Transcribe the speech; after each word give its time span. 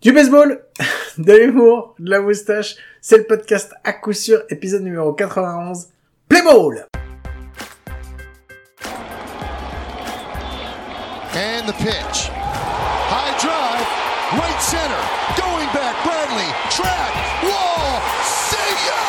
Du 0.00 0.12
baseball, 0.12 0.62
de 1.18 1.32
l'humour, 1.34 1.94
de 1.98 2.08
la 2.08 2.20
moustache, 2.22 2.76
c'est 3.02 3.18
le 3.18 3.24
podcast 3.24 3.74
à 3.84 3.92
coup 3.92 4.14
sûr, 4.14 4.40
épisode 4.48 4.80
numéro 4.80 5.12
91, 5.12 5.88
Play 6.26 6.40
Ball 6.40 6.86
And 11.36 11.66
the 11.66 11.74
pitch. 11.74 12.30
High 13.12 13.36
drive, 13.44 13.86
right 14.40 14.62
center, 14.62 15.04
going 15.36 15.68
back, 15.76 15.94
Bradley, 16.02 16.48
track, 16.70 17.12
wall, 17.44 18.00
see 18.24 18.72
ya! 18.88 19.04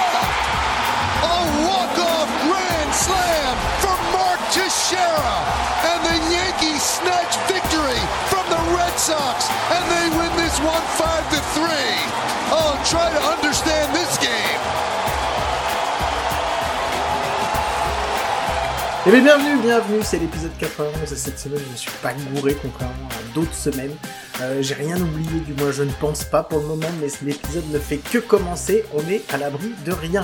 A 1.23 1.39
walk-off 1.71 2.28
grand 2.44 2.92
slam 2.92 3.55
for 3.80 3.96
Mark 4.12 4.39
Teixeira! 4.52 5.39
And 5.88 6.04
the 6.04 6.18
Yankees 6.36 6.84
snatch 6.84 7.38
one 10.82 10.98
5 10.98 11.29
to 11.29 11.39
3. 11.54 11.63
Oh, 12.54 12.81
try 12.86 13.09
to 13.09 13.22
understand 13.34 13.94
this 13.95 14.17
game. 14.17 14.59
Eh 19.08 19.09
bien 19.09 19.23
bienvenue, 19.23 19.58
bienvenue, 19.63 19.99
c'est 20.03 20.20
l'épisode 20.20 20.52
91 20.59 21.12
et 21.12 21.16
cette 21.16 21.39
semaine 21.39 21.59
je 21.66 21.72
ne 21.72 21.75
suis 21.75 21.91
pas 22.03 22.13
gouré 22.36 22.55
contrairement 22.62 23.09
à 23.09 23.34
d'autres 23.34 23.55
semaines. 23.55 23.95
Euh, 24.41 24.62
J'ai 24.62 24.75
rien 24.75 25.02
oublié, 25.02 25.39
du 25.39 25.53
moins 25.53 25.72
je 25.72 25.81
ne 25.84 25.91
pense 25.94 26.23
pas 26.23 26.44
pour 26.44 26.59
le 26.59 26.67
moment, 26.67 26.88
mais 27.02 27.08
l'épisode 27.23 27.67
ne 27.72 27.80
fait 27.80 27.98
que 27.98 28.20
commencer, 28.20 28.86
on 28.94 29.00
est 29.09 29.23
à 29.34 29.38
l'abri 29.38 29.73
de 29.86 29.91
rien. 29.91 30.23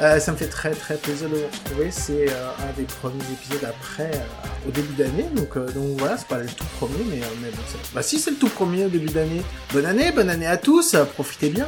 Euh, 0.00 0.20
ça 0.20 0.30
me 0.30 0.36
fait 0.36 0.46
très 0.46 0.70
très 0.70 0.96
plaisir 0.96 1.28
de 1.28 1.34
vous 1.34 1.46
retrouver, 1.46 1.90
c'est 1.90 2.30
euh, 2.30 2.50
un 2.60 2.72
des 2.76 2.84
premiers 2.84 3.24
épisodes 3.32 3.64
après, 3.68 4.12
euh, 4.14 4.68
au 4.68 4.70
début 4.70 4.94
d'année, 4.94 5.26
donc, 5.34 5.56
euh, 5.56 5.66
donc 5.72 5.98
voilà, 5.98 6.16
c'est 6.16 6.28
pas 6.28 6.38
le 6.38 6.46
tout 6.46 6.64
premier, 6.78 7.02
mais, 7.10 7.20
euh, 7.20 7.26
mais 7.42 7.50
bon, 7.50 7.62
bah 7.92 8.02
si 8.02 8.20
c'est 8.20 8.30
le 8.30 8.36
tout 8.36 8.48
premier 8.48 8.84
au 8.84 8.88
début 8.88 9.08
d'année, 9.08 9.42
bonne 9.72 9.86
année, 9.86 10.12
bonne 10.12 10.30
année 10.30 10.46
à 10.46 10.56
tous, 10.56 10.94
profitez 11.14 11.48
bien. 11.48 11.66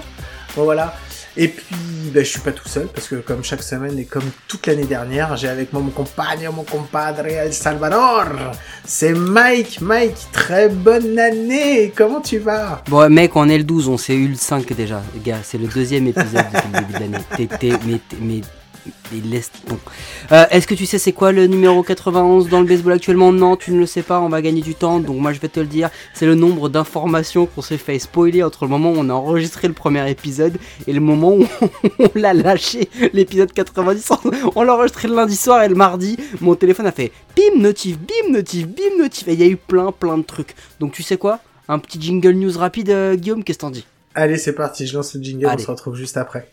Bon 0.54 0.62
voilà. 0.62 0.94
Et 1.42 1.48
puis, 1.48 1.74
ben, 2.12 2.22
je 2.22 2.28
suis 2.28 2.40
pas 2.40 2.52
tout 2.52 2.68
seul 2.68 2.87
parce 2.88 3.09
que 3.09 3.15
comme 3.15 3.42
chaque 3.42 3.62
semaine 3.62 3.98
et 3.98 4.04
comme 4.04 4.30
toute 4.46 4.66
l'année 4.66 4.84
dernière, 4.84 5.38
j'ai 5.38 5.48
avec 5.48 5.73
moi 5.73 5.80
mon 5.80 5.90
compagnon, 5.90 6.52
mon 6.52 6.65
compadre 6.65 7.24
El 7.24 7.54
Salvador. 7.54 8.26
C'est 8.84 9.15
Mike. 9.15 9.80
Mike, 9.80 10.18
très 10.32 10.68
bonne 10.68 11.18
année. 11.18 11.95
Comment 11.96 12.20
tu 12.20 12.40
vas? 12.40 12.82
Bon, 12.90 13.10
mec, 13.10 13.34
on 13.37 13.48
est 13.48 13.56
le 13.56 13.65
12, 13.65 13.88
on 13.88 13.96
s'est 13.96 14.16
eu 14.16 14.28
le 14.28 14.34
5 14.34 14.70
déjà, 14.74 15.00
gars. 15.24 15.38
C'est 15.42 15.56
le 15.56 15.66
deuxième 15.66 16.09
épisode 16.09 16.45
depuis 16.52 16.68
le 16.74 16.78
début 16.80 16.92
de 16.92 16.98
l'année. 16.98 17.78
Mais, 17.87 18.00
mais, 18.20 18.40
mais 19.13 19.21
laisse 19.21 19.51
donc. 19.69 19.79
Euh, 20.33 20.45
est-ce 20.51 20.66
que 20.66 20.74
tu 20.74 20.87
sais 20.87 20.99
c'est 20.99 21.13
quoi 21.13 21.33
le 21.33 21.46
numéro 21.46 21.83
91 21.83 22.49
dans 22.49 22.60
le 22.60 22.66
baseball 22.66 22.93
actuellement? 22.93 23.33
Non, 23.33 23.57
tu 23.57 23.73
ne 23.73 23.79
le 23.79 23.87
sais 23.87 24.02
pas, 24.02 24.21
on 24.21 24.29
va 24.29 24.43
gagner 24.43 24.60
du 24.60 24.74
temps. 24.74 25.01
Donc 25.01 25.19
moi 25.19 25.33
je 25.33 25.41
vais 25.41 25.49
te 25.49 25.60
le 25.60 25.66
dire, 25.66 25.91
c'est 26.15 26.27
le 26.27 26.35
nombre 26.35 26.69
d'informations 26.69 27.46
qu'on 27.46 27.63
s'est 27.63 27.79
fait 27.79 27.99
spoiler 27.99 28.43
entre 28.43 28.65
le 28.65 28.71
moment 28.71 28.93
où 28.93 28.96
on 28.99 29.09
a 29.09 29.13
enregistré 29.13 29.68
le 29.68 29.74
premier 29.74 30.09
épisode 30.11 30.57
et 30.87 30.93
le 30.93 31.01
moment 31.01 31.35
où 31.35 31.46
on 31.99 32.11
l'a 32.15 32.35
lâché, 32.35 32.88
l'épisode 33.13 33.52
90. 33.52 34.11
On 34.55 34.63
l'a 34.63 34.74
enregistré 34.74 35.09
le 35.09 35.15
lundi 35.15 35.37
soir 35.37 35.63
et 35.63 35.68
le 35.68 35.74
mardi, 35.74 36.16
mon 36.41 36.55
téléphone 36.55 36.87
a 36.87 36.93
fait 36.93 37.13
bim 37.37 37.61
notif, 37.61 37.99
bim 37.99 38.33
notif, 38.33 38.66
bim 38.68 38.99
notif. 38.99 39.29
Et 39.29 39.35
il 39.35 39.41
y 39.41 39.45
a 39.45 39.46
eu 39.46 39.57
plein 39.57 39.93
plein 39.93 40.18
de 40.18 40.24
trucs. 40.24 40.55
Donc 40.79 40.93
tu 40.93 41.02
sais 41.02 41.16
quoi? 41.16 41.41
Un 41.68 41.79
petit 41.79 42.01
jingle 42.01 42.33
news 42.33 42.59
rapide, 42.59 42.91
euh, 42.91 43.15
Guillaume, 43.15 43.45
qu'est-ce 43.45 43.59
que 43.59 43.63
t'en 43.63 43.71
dis? 43.71 43.87
Allez, 44.15 44.38
c'est 44.38 44.55
parti. 44.55 44.87
Je 44.87 44.96
lance 44.96 45.15
le 45.15 45.23
jingle. 45.23 45.46
Allez. 45.46 45.63
On 45.63 45.66
se 45.66 45.71
retrouve 45.71 45.95
juste 45.95 46.16
après. 46.16 46.49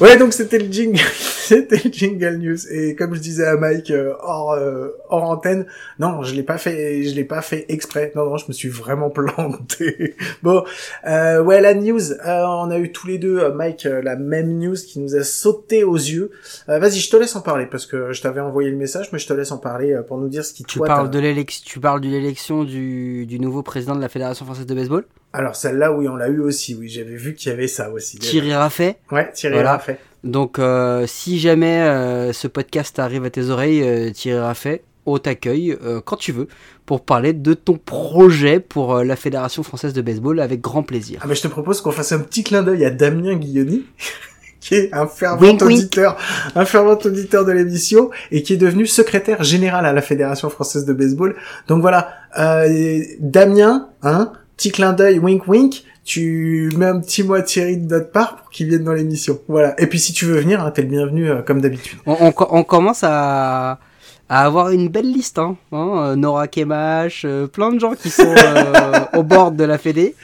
Ouais, 0.00 0.16
donc 0.16 0.32
c'était 0.32 0.58
le 0.58 0.70
jingle, 0.70 1.00
c'était 1.18 1.80
le 1.84 1.90
jingle 1.92 2.36
news. 2.36 2.68
Et 2.70 2.94
comme 2.94 3.16
je 3.16 3.20
disais 3.20 3.44
à 3.44 3.56
Mike 3.56 3.90
euh, 3.90 4.14
hors 4.20 4.52
euh, 4.52 4.90
hors 5.08 5.24
antenne, 5.24 5.66
non, 5.98 6.22
je 6.22 6.36
l'ai 6.36 6.44
pas 6.44 6.56
fait, 6.56 7.02
je 7.02 7.16
l'ai 7.16 7.24
pas 7.24 7.42
fait 7.42 7.66
exprès. 7.68 8.12
Non, 8.14 8.26
non, 8.30 8.36
je 8.36 8.44
me 8.46 8.52
suis 8.52 8.68
vraiment 8.68 9.10
planté. 9.10 10.14
bon, 10.44 10.62
euh, 11.04 11.42
ouais, 11.42 11.60
la 11.60 11.74
news, 11.74 12.12
euh, 12.12 12.44
on 12.46 12.70
a 12.70 12.78
eu 12.78 12.92
tous 12.92 13.08
les 13.08 13.18
deux, 13.18 13.40
euh, 13.40 13.52
Mike, 13.52 13.84
la 13.84 14.14
même 14.14 14.56
news 14.58 14.76
qui 14.76 15.00
nous 15.00 15.16
a 15.16 15.24
sauté 15.24 15.82
aux 15.82 15.96
yeux. 15.96 16.30
Euh, 16.68 16.78
Vas-y, 16.78 17.00
je 17.00 17.10
te 17.10 17.16
laisse 17.16 17.34
en 17.34 17.40
parler 17.40 17.66
parce 17.66 17.84
que 17.84 18.12
je 18.12 18.22
t'avais 18.22 18.40
envoyé 18.40 18.70
le 18.70 18.76
message, 18.76 19.08
mais 19.12 19.18
je 19.18 19.26
te 19.26 19.32
laisse 19.32 19.50
en 19.50 19.58
parler 19.58 19.98
pour 20.06 20.18
nous 20.18 20.28
dire 20.28 20.44
ce 20.44 20.52
qui 20.52 20.62
Tu 20.62 20.78
toi, 20.78 20.86
parles 20.86 21.10
de 21.10 21.18
l'élection, 21.18 21.64
tu 21.66 21.80
parles 21.80 22.00
de 22.00 22.08
l'élection 22.08 22.62
du, 22.62 23.26
du 23.26 23.40
nouveau 23.40 23.64
président 23.64 23.96
de 23.96 24.00
la 24.00 24.08
Fédération 24.08 24.44
française 24.44 24.66
de 24.66 24.74
baseball, 24.76 25.04
Alors 25.32 25.56
celle-là, 25.56 25.92
oui, 25.92 26.08
on 26.08 26.16
l'a 26.16 26.28
eu 26.28 26.40
aussi. 26.40 26.74
Oui, 26.74 26.88
j'avais 26.88 27.16
vu 27.16 27.34
qu'il 27.34 27.50
y 27.50 27.54
avait 27.54 27.68
ça 27.68 27.90
aussi. 27.90 28.18
Thierry 28.18 28.54
Raffet. 28.54 28.96
Ouais, 29.10 29.30
Thierry 29.32 29.54
Voilà. 29.54 29.72
Raffet. 29.72 29.98
Donc, 30.24 30.58
euh, 30.58 31.06
si 31.06 31.38
jamais 31.38 31.82
euh, 31.82 32.32
ce 32.32 32.48
podcast 32.48 32.98
arrive 32.98 33.24
à 33.24 33.30
tes 33.30 33.50
oreilles, 33.50 33.82
euh, 33.82 34.10
Thierry 34.10 34.40
Raffet, 34.40 34.82
on 35.06 35.18
t'accueille 35.18 35.76
euh, 35.84 36.00
quand 36.04 36.16
tu 36.16 36.32
veux 36.32 36.48
pour 36.86 37.04
parler 37.04 37.32
de 37.32 37.54
ton 37.54 37.74
projet 37.78 38.60
pour 38.60 38.96
euh, 38.96 39.04
la 39.04 39.16
Fédération 39.16 39.62
française 39.62 39.92
de 39.92 40.02
baseball 40.02 40.40
avec 40.40 40.60
grand 40.60 40.82
plaisir. 40.82 41.20
Ah, 41.22 41.26
mais 41.28 41.34
je 41.34 41.42
te 41.42 41.48
propose 41.48 41.80
qu'on 41.80 41.92
fasse 41.92 42.12
un 42.12 42.20
petit 42.20 42.42
clin 42.44 42.62
d'œil 42.62 42.84
à 42.84 42.90
Damien 42.90 43.34
Guilloni. 43.36 43.84
qui 44.60 44.74
est 44.74 44.92
un 44.92 45.06
fervent 45.06 45.40
Wink, 45.40 45.60
wink. 45.60 45.72
auditeur, 45.78 46.16
un 46.56 46.64
fervent 46.64 46.98
auditeur 47.04 47.44
de 47.44 47.52
l'émission 47.52 48.10
et 48.32 48.42
qui 48.42 48.54
est 48.54 48.56
devenu 48.56 48.86
secrétaire 48.88 49.44
général 49.44 49.86
à 49.86 49.92
la 49.92 50.02
Fédération 50.02 50.50
française 50.50 50.84
de 50.84 50.92
baseball. 50.92 51.36
Donc 51.68 51.80
voilà, 51.80 52.08
euh, 52.40 53.00
Damien, 53.20 53.88
hein, 54.02 54.32
petit 54.58 54.70
clin 54.72 54.92
d'œil, 54.92 55.18
wink 55.18 55.48
wink, 55.48 55.84
tu 56.04 56.70
mets 56.76 56.86
un 56.86 57.00
petit 57.00 57.22
mot 57.22 57.34
à 57.34 57.42
Thierry 57.42 57.76
de 57.78 57.88
notre 57.94 58.10
part 58.10 58.36
pour 58.36 58.50
qu'il 58.50 58.68
vienne 58.68 58.84
dans 58.84 58.92
l'émission. 58.92 59.38
Voilà. 59.48 59.80
Et 59.80 59.86
puis 59.86 59.98
si 59.98 60.12
tu 60.12 60.24
veux 60.26 60.40
venir, 60.40 60.60
hein, 60.62 60.70
t'es 60.70 60.82
le 60.82 60.88
bienvenu 60.88 61.30
euh, 61.30 61.42
comme 61.42 61.60
d'habitude. 61.60 61.98
On, 62.06 62.16
on 62.20 62.32
co- 62.32 62.48
on 62.50 62.64
commence 62.64 63.04
à, 63.04 63.78
à 64.28 64.44
avoir 64.44 64.70
une 64.70 64.88
belle 64.88 65.10
liste, 65.10 65.38
hein, 65.38 65.56
hein, 65.72 65.90
euh, 65.96 66.16
Nora 66.16 66.48
Kemash, 66.48 67.22
euh, 67.24 67.46
plein 67.46 67.72
de 67.72 67.78
gens 67.78 67.92
qui 67.94 68.10
sont 68.10 68.24
euh, 68.36 69.00
au 69.16 69.22
bord 69.22 69.52
de 69.52 69.64
la 69.64 69.78
Fédé. 69.78 70.14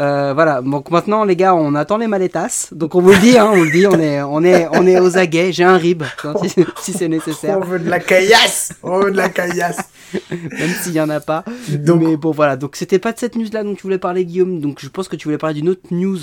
Euh, 0.00 0.32
voilà, 0.34 0.62
donc 0.62 0.90
maintenant 0.90 1.24
les 1.24 1.36
gars, 1.36 1.54
on 1.54 1.74
attend 1.74 1.98
les 1.98 2.06
maletas. 2.06 2.68
Donc 2.72 2.94
on 2.94 3.00
vous 3.00 3.10
le 3.10 3.18
dit, 3.18 3.38
hein, 3.38 3.50
on 3.52 3.62
le 3.62 3.70
dit, 3.70 3.86
on 3.86 4.00
est, 4.00 4.22
on 4.22 4.42
est, 4.42 4.66
on 4.72 4.86
est 4.86 4.98
aux 4.98 5.18
aguets. 5.18 5.52
J'ai 5.52 5.64
un 5.64 5.76
rib 5.76 6.02
si, 6.42 6.54
si 6.80 6.92
c'est 6.92 7.08
nécessaire, 7.08 7.58
On 7.58 7.64
veut 7.64 7.78
de 7.78 7.90
la 7.90 8.00
caillasse, 8.00 8.72
on 8.82 9.00
veut 9.00 9.10
de 9.10 9.16
la 9.16 9.28
caillasse. 9.28 9.90
même 10.30 10.70
s'il 10.82 10.92
y 10.92 11.00
en 11.00 11.08
a 11.08 11.20
pas. 11.20 11.44
Donc 11.68 12.00
Mais 12.00 12.16
bon 12.16 12.30
voilà, 12.30 12.56
donc 12.56 12.76
c'était 12.76 12.98
pas 12.98 13.12
de 13.12 13.18
cette 13.18 13.36
news-là 13.36 13.62
dont 13.62 13.74
tu 13.74 13.82
voulais 13.82 13.98
parler 13.98 14.24
Guillaume. 14.24 14.60
Donc 14.60 14.78
je 14.80 14.88
pense 14.88 15.08
que 15.08 15.16
tu 15.16 15.28
voulais 15.28 15.38
parler 15.38 15.54
d'une 15.54 15.68
autre 15.68 15.88
news 15.90 16.18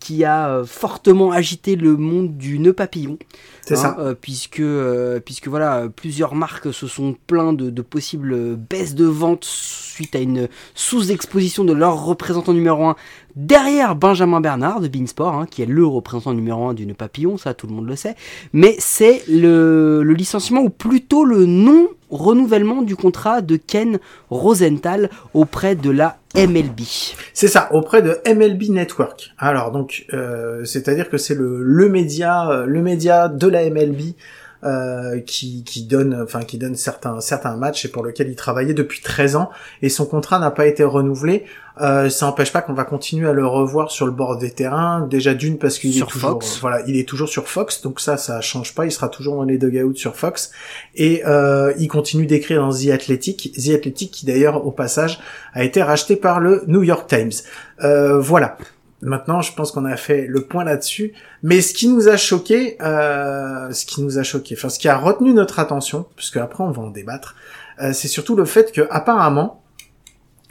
qui 0.00 0.24
a 0.24 0.48
euh, 0.48 0.64
fortement 0.64 1.32
agité 1.32 1.76
le 1.76 1.96
monde 1.96 2.36
du 2.36 2.58
nœud 2.58 2.72
papillon. 2.72 3.18
C'est 3.68 3.74
Hein, 3.74 3.94
ça. 3.96 3.96
euh, 3.98 4.14
puisque, 4.14 4.60
euh, 4.60 5.20
puisque 5.20 5.48
voilà, 5.48 5.88
plusieurs 5.94 6.34
marques 6.34 6.72
se 6.72 6.86
sont 6.86 7.16
plaints 7.26 7.52
de, 7.52 7.70
de 7.70 7.82
possibles 7.82 8.56
baisses 8.56 8.94
de 8.94 9.04
vente 9.04 9.44
suite 9.44 10.16
à 10.16 10.20
une 10.20 10.48
sous-exposition 10.74 11.64
de 11.64 11.72
leur 11.72 12.04
représentant 12.04 12.52
numéro 12.54 12.86
1 12.86 12.96
derrière 13.36 13.94
Benjamin 13.94 14.40
Bernard 14.40 14.80
de 14.80 14.88
Beansport, 14.88 15.34
hein, 15.34 15.46
qui 15.50 15.62
est 15.62 15.66
le 15.66 15.86
représentant 15.86 16.32
numéro 16.34 16.66
1 16.68 16.74
d'une 16.74 16.94
papillon, 16.94 17.36
ça 17.36 17.54
tout 17.54 17.66
le 17.66 17.74
monde 17.74 17.86
le 17.86 17.96
sait. 17.96 18.16
Mais 18.52 18.76
c'est 18.78 19.22
le, 19.28 20.02
le 20.02 20.14
licenciement 20.14 20.62
ou 20.62 20.70
plutôt 20.70 21.24
le 21.24 21.46
non 21.46 21.88
renouvellement 22.10 22.82
du 22.82 22.96
contrat 22.96 23.40
de 23.40 23.56
Ken 23.56 23.98
Rosenthal 24.30 25.10
auprès 25.34 25.74
de 25.74 25.90
la 25.90 26.18
MLB. 26.34 26.80
C'est 27.32 27.48
ça, 27.48 27.68
auprès 27.72 28.02
de 28.02 28.18
MLB 28.26 28.70
Network. 28.70 29.30
Alors 29.38 29.70
donc, 29.72 30.06
euh, 30.12 30.64
c'est-à-dire 30.64 31.08
que 31.08 31.16
c'est 31.16 31.34
le, 31.34 31.62
le 31.62 31.88
média, 31.88 32.50
euh, 32.50 32.66
le 32.66 32.82
média 32.82 33.28
de 33.28 33.48
la 33.48 33.68
MLB 33.68 34.14
euh, 34.64 35.20
qui, 35.20 35.62
qui 35.64 35.84
donne, 35.84 36.20
enfin 36.22 36.42
qui 36.42 36.58
donne 36.58 36.74
certains 36.74 37.20
certains 37.20 37.56
matchs 37.56 37.84
et 37.84 37.88
pour 37.88 38.02
lequel 38.02 38.28
il 38.28 38.36
travaillait 38.36 38.74
depuis 38.74 39.00
13 39.00 39.36
ans 39.36 39.50
et 39.82 39.88
son 39.88 40.04
contrat 40.06 40.38
n'a 40.38 40.50
pas 40.50 40.66
été 40.66 40.84
renouvelé. 40.84 41.44
Euh, 41.80 42.10
ça 42.10 42.26
n'empêche 42.26 42.52
pas 42.52 42.60
qu'on 42.60 42.72
va 42.72 42.84
continuer 42.84 43.28
à 43.28 43.32
le 43.32 43.46
revoir 43.46 43.90
sur 43.90 44.06
le 44.06 44.12
bord 44.12 44.36
des 44.36 44.50
terrains. 44.50 45.06
Déjà 45.08 45.34
d'une 45.34 45.58
parce 45.58 45.78
qu'il 45.78 45.96
est 45.96 46.06
toujours, 46.06 46.30
Fox. 46.30 46.58
voilà, 46.60 46.82
il 46.86 46.96
est 46.96 47.08
toujours 47.08 47.28
sur 47.28 47.48
Fox, 47.48 47.82
donc 47.82 48.00
ça, 48.00 48.16
ça 48.16 48.40
change 48.40 48.74
pas. 48.74 48.84
Il 48.84 48.92
sera 48.92 49.08
toujours 49.08 49.36
dans 49.36 49.44
les 49.44 49.58
dugouts 49.58 49.94
sur 49.94 50.16
Fox 50.16 50.50
et 50.94 51.22
euh, 51.26 51.72
il 51.78 51.88
continue 51.88 52.26
d'écrire 52.26 52.60
dans 52.60 52.72
The 52.72 52.88
Athletic, 52.88 53.52
The 53.52 53.74
Athletic 53.74 54.10
qui 54.10 54.26
d'ailleurs 54.26 54.66
au 54.66 54.72
passage 54.72 55.20
a 55.52 55.62
été 55.62 55.82
racheté 55.82 56.16
par 56.16 56.40
le 56.40 56.64
New 56.66 56.82
York 56.82 57.08
Times. 57.08 57.32
Euh, 57.84 58.18
voilà. 58.18 58.58
Maintenant, 59.00 59.42
je 59.42 59.52
pense 59.52 59.70
qu'on 59.70 59.84
a 59.84 59.96
fait 59.96 60.26
le 60.26 60.42
point 60.42 60.64
là-dessus. 60.64 61.12
Mais 61.42 61.60
ce 61.60 61.72
qui 61.72 61.88
nous 61.88 62.08
a 62.08 62.16
choqué, 62.16 62.76
euh, 62.82 63.72
ce 63.72 63.86
qui 63.86 64.02
nous 64.02 64.18
a 64.18 64.22
choqué, 64.22 64.56
enfin 64.58 64.68
ce 64.68 64.78
qui 64.78 64.88
a 64.88 64.96
retenu 64.96 65.32
notre 65.32 65.60
attention, 65.60 66.06
puisque 66.16 66.36
après 66.36 66.64
on 66.64 66.70
va 66.70 66.82
en 66.82 66.90
débattre, 66.90 67.36
euh, 67.80 67.92
c'est 67.92 68.08
surtout 68.08 68.34
le 68.34 68.44
fait 68.44 68.72
que 68.72 68.86
apparemment, 68.90 69.62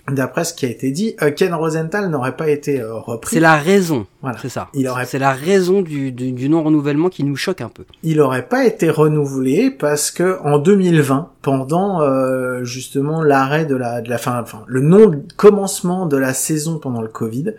d'après 0.09 0.43
ce 0.45 0.53
qui 0.53 0.65
a 0.65 0.69
été 0.69 0.91
dit, 0.91 1.15
euh, 1.21 1.31
Ken 1.31 1.53
Rosenthal 1.53 2.09
n'aurait 2.09 2.35
pas 2.37 2.49
été 2.49 2.79
euh, 2.79 2.93
repris. 2.95 3.35
C'est 3.35 3.39
la 3.41 3.55
raison. 3.57 4.07
Voilà. 4.21 4.37
C'est 4.41 4.49
ça. 4.49 4.69
Il 4.73 4.87
aurait- 4.87 5.05
C'est 5.05 5.19
la 5.19 5.33
raison 5.33 5.81
du, 5.81 6.11
du, 6.11 6.31
du 6.31 6.47
non-renouvellement 6.49 7.09
qui 7.09 7.23
nous 7.23 7.35
choque 7.35 7.61
un 7.61 7.69
peu. 7.69 7.83
Il 8.03 8.21
aurait 8.21 8.47
pas 8.47 8.65
été 8.65 8.89
renouvelé 8.89 9.69
parce 9.71 10.11
que 10.11 10.39
en 10.43 10.59
2020, 10.59 11.31
pendant 11.41 12.01
euh, 12.01 12.63
justement 12.63 13.21
l'arrêt 13.21 13.65
de 13.65 13.75
la, 13.75 14.01
de 14.01 14.09
la 14.09 14.17
fin, 14.17 14.39
enfin 14.41 14.63
le 14.67 14.81
non 14.81 15.23
commencement 15.35 16.05
de 16.05 16.17
la 16.17 16.33
saison 16.33 16.79
pendant 16.79 17.01
le 17.01 17.09
Covid, 17.09 17.53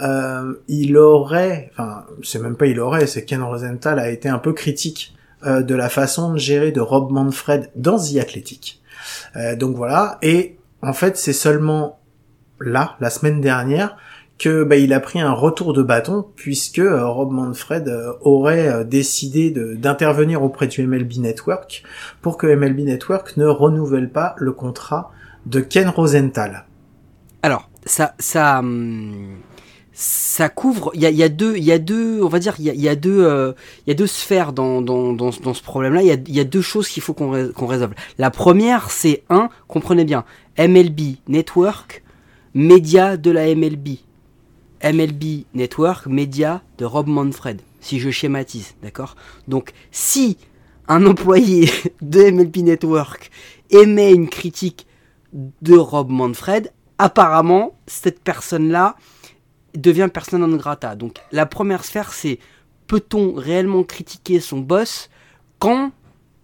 euh, 0.00 0.54
il 0.68 0.96
aurait, 0.96 1.70
enfin 1.72 2.04
c'est 2.22 2.40
même 2.40 2.56
pas 2.56 2.66
il 2.66 2.80
aurait, 2.80 3.06
c'est 3.06 3.24
Ken 3.24 3.42
Rosenthal 3.42 3.98
a 3.98 4.10
été 4.10 4.28
un 4.28 4.38
peu 4.38 4.52
critique 4.52 5.14
euh, 5.46 5.60
de 5.62 5.74
la 5.74 5.88
façon 5.88 6.32
de 6.32 6.38
gérer 6.38 6.72
de 6.72 6.80
Rob 6.80 7.10
Manfred 7.10 7.70
dans 7.76 7.98
The 7.98 8.16
Athletic. 8.20 8.80
Euh, 9.36 9.56
donc 9.56 9.76
voilà, 9.76 10.18
et 10.22 10.56
en 10.82 10.92
fait 10.92 11.16
c'est 11.16 11.32
seulement 11.32 12.00
là, 12.60 12.96
la 13.00 13.10
semaine 13.10 13.40
dernière, 13.40 13.96
que 14.38 14.64
bah, 14.64 14.76
il 14.76 14.92
a 14.92 15.00
pris 15.00 15.20
un 15.20 15.32
retour 15.32 15.72
de 15.72 15.82
bâton 15.82 16.26
puisque 16.34 16.80
euh, 16.80 17.06
Rob 17.06 17.30
Manfred 17.30 17.88
euh, 17.88 18.12
aurait 18.22 18.68
euh, 18.68 18.84
décidé 18.84 19.50
d'intervenir 19.50 20.42
auprès 20.42 20.66
du 20.66 20.84
MLB 20.86 21.18
Network 21.18 21.84
pour 22.22 22.36
que 22.36 22.46
MLB 22.46 22.80
Network 22.80 23.36
ne 23.36 23.46
renouvelle 23.46 24.10
pas 24.10 24.34
le 24.38 24.52
contrat 24.52 25.12
de 25.46 25.60
Ken 25.60 25.88
Rosenthal. 25.88 26.64
Alors, 27.42 27.68
ça, 27.84 28.14
ça, 28.18 28.58
hum, 28.58 29.36
ça 30.02 30.48
couvre. 30.48 30.90
Il 30.94 31.00
y 31.00 31.22
a, 31.22 31.28
deux, 31.28 31.56
il 31.56 31.62
y 31.62 31.70
a 31.70 31.78
deux, 31.78 32.20
on 32.22 32.28
va 32.28 32.40
dire, 32.40 32.56
il 32.58 32.64
y 32.64 32.88
a, 32.88 32.96
deux, 32.96 33.24
euh, 33.24 33.52
il 33.86 33.90
y 33.90 33.92
a 33.92 33.94
deux 33.94 34.08
sphères 34.08 34.52
dans 34.52 34.82
dans 34.82 35.12
dans, 35.12 35.30
ce 35.30 35.62
problème-là. 35.62 36.02
Il 36.02 36.34
y 36.34 36.40
a, 36.40 36.44
deux 36.44 36.60
choses 36.60 36.88
qu'il 36.88 37.04
faut 37.04 37.14
qu'on 37.14 37.52
qu'on 37.52 37.66
résolve. 37.66 37.94
La 38.18 38.32
première, 38.32 38.90
c'est 38.90 39.22
un, 39.30 39.48
comprenez 39.68 40.04
bien, 40.04 40.24
MLB 40.58 41.18
Network, 41.28 42.02
média 42.52 43.16
de 43.16 43.30
la 43.30 43.54
MLB. 43.54 43.98
MLB 44.82 45.44
Network, 45.54 46.06
média 46.06 46.62
de 46.78 46.84
Rob 46.84 47.06
Manfred, 47.06 47.60
si 47.80 48.00
je 48.00 48.10
schématise, 48.10 48.74
d'accord? 48.82 49.14
Donc, 49.46 49.70
si 49.92 50.36
un 50.88 51.06
employé 51.06 51.70
de 52.02 52.28
MLB 52.28 52.56
Network 52.56 53.30
émet 53.70 54.12
une 54.12 54.28
critique 54.28 54.88
de 55.32 55.76
Rob 55.76 56.10
Manfred, 56.10 56.72
apparemment, 56.98 57.78
cette 57.86 58.18
personne-là 58.18 58.96
devient 59.74 60.08
persona 60.12 60.46
non 60.46 60.56
grata. 60.56 60.94
Donc, 60.94 61.18
la 61.32 61.46
première 61.46 61.84
sphère, 61.84 62.12
c'est 62.12 62.38
peut-on 62.86 63.34
réellement 63.34 63.84
critiquer 63.84 64.40
son 64.40 64.58
boss 64.58 65.08
quand 65.58 65.92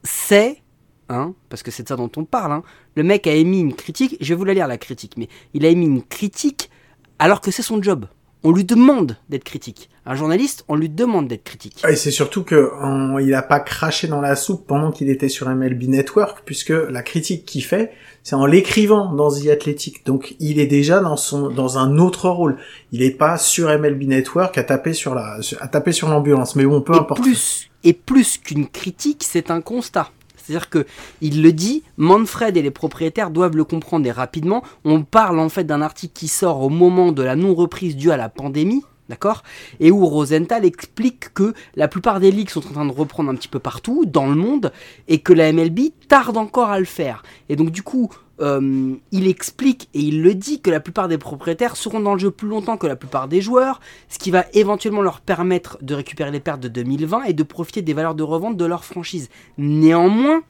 c'est, 0.03 0.63
hein, 1.09 1.35
parce 1.49 1.63
que 1.63 1.71
c'est 1.71 1.83
de 1.83 1.89
ça 1.89 1.97
dont 1.97 2.11
on 2.17 2.25
parle, 2.25 2.53
hein, 2.53 2.63
le 2.95 3.03
mec 3.03 3.27
a 3.27 3.33
émis 3.33 3.61
une 3.61 3.75
critique, 3.75 4.17
je 4.21 4.29
vais 4.29 4.35
vous 4.35 4.45
la 4.45 4.55
lire 4.55 4.67
la 4.67 4.79
critique, 4.79 5.15
mais 5.17 5.29
il 5.55 5.67
a 5.67 5.69
émis 5.69 5.87
une 5.87 6.03
critique 6.03 6.71
alors 7.19 7.41
que 7.41 7.51
c'est 7.51 7.63
son 7.63 7.83
job. 7.83 8.07
On 8.45 8.53
lui 8.53 8.65
demande 8.65 9.17
d'être 9.29 9.45
critique. 9.45 9.91
Un 10.07 10.15
journaliste, 10.15 10.65
on 10.69 10.77
lui 10.77 10.89
demande 10.89 11.27
d'être 11.29 11.43
critique. 11.45 11.83
Et 11.89 11.97
c'est 11.97 12.13
surtout 12.13 12.45
que 12.45 12.71
en- 12.81 13.19
il 13.19 13.35
a 13.35 13.43
pas 13.43 13.59
craché 13.61 14.07
dans 14.07 14.21
la 14.21 14.37
soupe 14.37 14.67
pendant 14.67 14.91
qu'il 14.93 15.11
était 15.11 15.29
sur 15.29 15.49
MLB 15.49 15.89
Network, 15.89 16.43
puisque 16.45 16.71
la 16.71 17.03
critique 17.03 17.45
qu'il 17.45 17.65
fait, 17.65 17.91
c'est 18.23 18.37
en 18.37 18.47
l'écrivant 18.47 19.13
dans 19.13 19.31
The 19.31 19.49
Athletic. 19.49 20.07
Donc 20.07 20.37
il 20.39 20.61
est 20.61 20.67
déjà 20.67 21.01
dans 21.01 21.17
son 21.17 21.49
dans 21.51 21.79
un 21.79 21.99
autre 21.99 22.29
rôle. 22.29 22.59
Il 22.93 23.03
est 23.03 23.11
pas 23.11 23.39
sur 23.39 23.69
MLB 23.69 24.05
Network 24.07 24.57
à 24.57 24.63
taper 24.63 24.93
sur 24.93 25.15
la 25.15 25.39
à 25.61 25.69
taper 25.69 25.93
sur 25.93 26.09
l'ambulance. 26.09 26.55
Mais 26.55 26.65
bon, 26.65 26.81
peu 26.81 26.95
et 26.95 26.99
importe. 26.99 27.21
plus, 27.21 27.69
et 27.83 27.93
plus 27.93 28.39
qu'une 28.39 28.69
critique, 28.69 29.25
c'est 29.27 29.51
un 29.51 29.61
constat. 29.61 30.11
C'est-à-dire 30.49 30.71
que 30.71 30.87
il 31.21 31.43
le 31.43 31.53
dit, 31.53 31.83
Manfred 31.99 32.57
et 32.57 32.63
les 32.63 32.71
propriétaires 32.71 33.31
doivent 33.31 33.57
le 33.57 33.65
comprendre 33.65 34.07
et 34.07 34.11
rapidement. 34.11 34.63
On 34.87 35.03
parle 35.03 35.39
en 35.41 35.51
fait 35.51 35.65
d'un 35.65 35.83
article 35.83 36.15
qui 36.15 36.27
sort 36.27 36.63
au 36.63 36.71
moment 36.71 37.13
de 37.13 37.23
la 37.23 37.37
non-reprise 37.37 37.97
due 37.97 38.11
à 38.11 38.17
la 38.17 38.31
pandémie, 38.31 38.83
d'accord? 39.11 39.43
Et 39.79 39.91
où 39.91 40.07
Rosenthal 40.07 40.65
explique 40.65 41.35
que 41.35 41.53
la 41.77 41.87
plupart 41.87 42.19
des 42.19 42.31
ligues 42.31 42.49
sont 42.49 42.67
en 42.67 42.73
train 42.73 42.87
de 42.87 42.93
reprendre 42.93 43.29
un 43.29 43.35
petit 43.35 43.49
peu 43.49 43.59
partout 43.59 44.07
dans 44.07 44.27
le 44.27 44.37
monde 44.37 44.73
et 45.07 45.19
que 45.19 45.35
la 45.35 45.53
MLB 45.53 45.91
tarde 46.09 46.39
encore 46.39 46.71
à 46.71 46.79
le 46.79 46.87
faire. 46.87 47.23
Et 47.51 47.57
donc 47.57 47.71
du 47.71 47.83
coup, 47.83 48.09
euh, 48.41 48.95
il 49.11 49.27
explique 49.27 49.89
et 49.95 50.01
il 50.01 50.23
le 50.23 50.35
dit 50.35 50.61
que 50.61 50.71
la 50.71 50.81
plupart 50.81 51.09
des 51.09 51.19
propriétaires 51.19 51.77
seront 51.77 52.01
dans 52.01 52.15
le 52.15 52.21
jeu 52.21 52.31
plus 52.31 52.49
longtemps 52.49 52.77
que 52.77 52.87
la 52.87 52.97
plupart 52.97 53.29
des 53.29 53.41
joueurs, 53.41 53.81
ce 54.09 54.19
qui 54.19 54.31
va 54.31 54.45
éventuellement 54.53 55.03
leur 55.03 55.21
permettre 55.21 55.79
de 55.83 55.95
récupérer 55.95 56.31
les 56.31 56.41
pertes 56.41 56.61
de 56.61 56.69
2020 56.69 57.25
et 57.25 57.33
de 57.33 57.43
profiter 57.43 57.83
des 57.83 57.95
valeurs 57.95 58.15
de 58.15 58.23
revente 58.23 58.57
de 58.57 58.65
leur 58.65 58.85
franchise. 58.85 59.29
Néanmoins, 59.57 60.43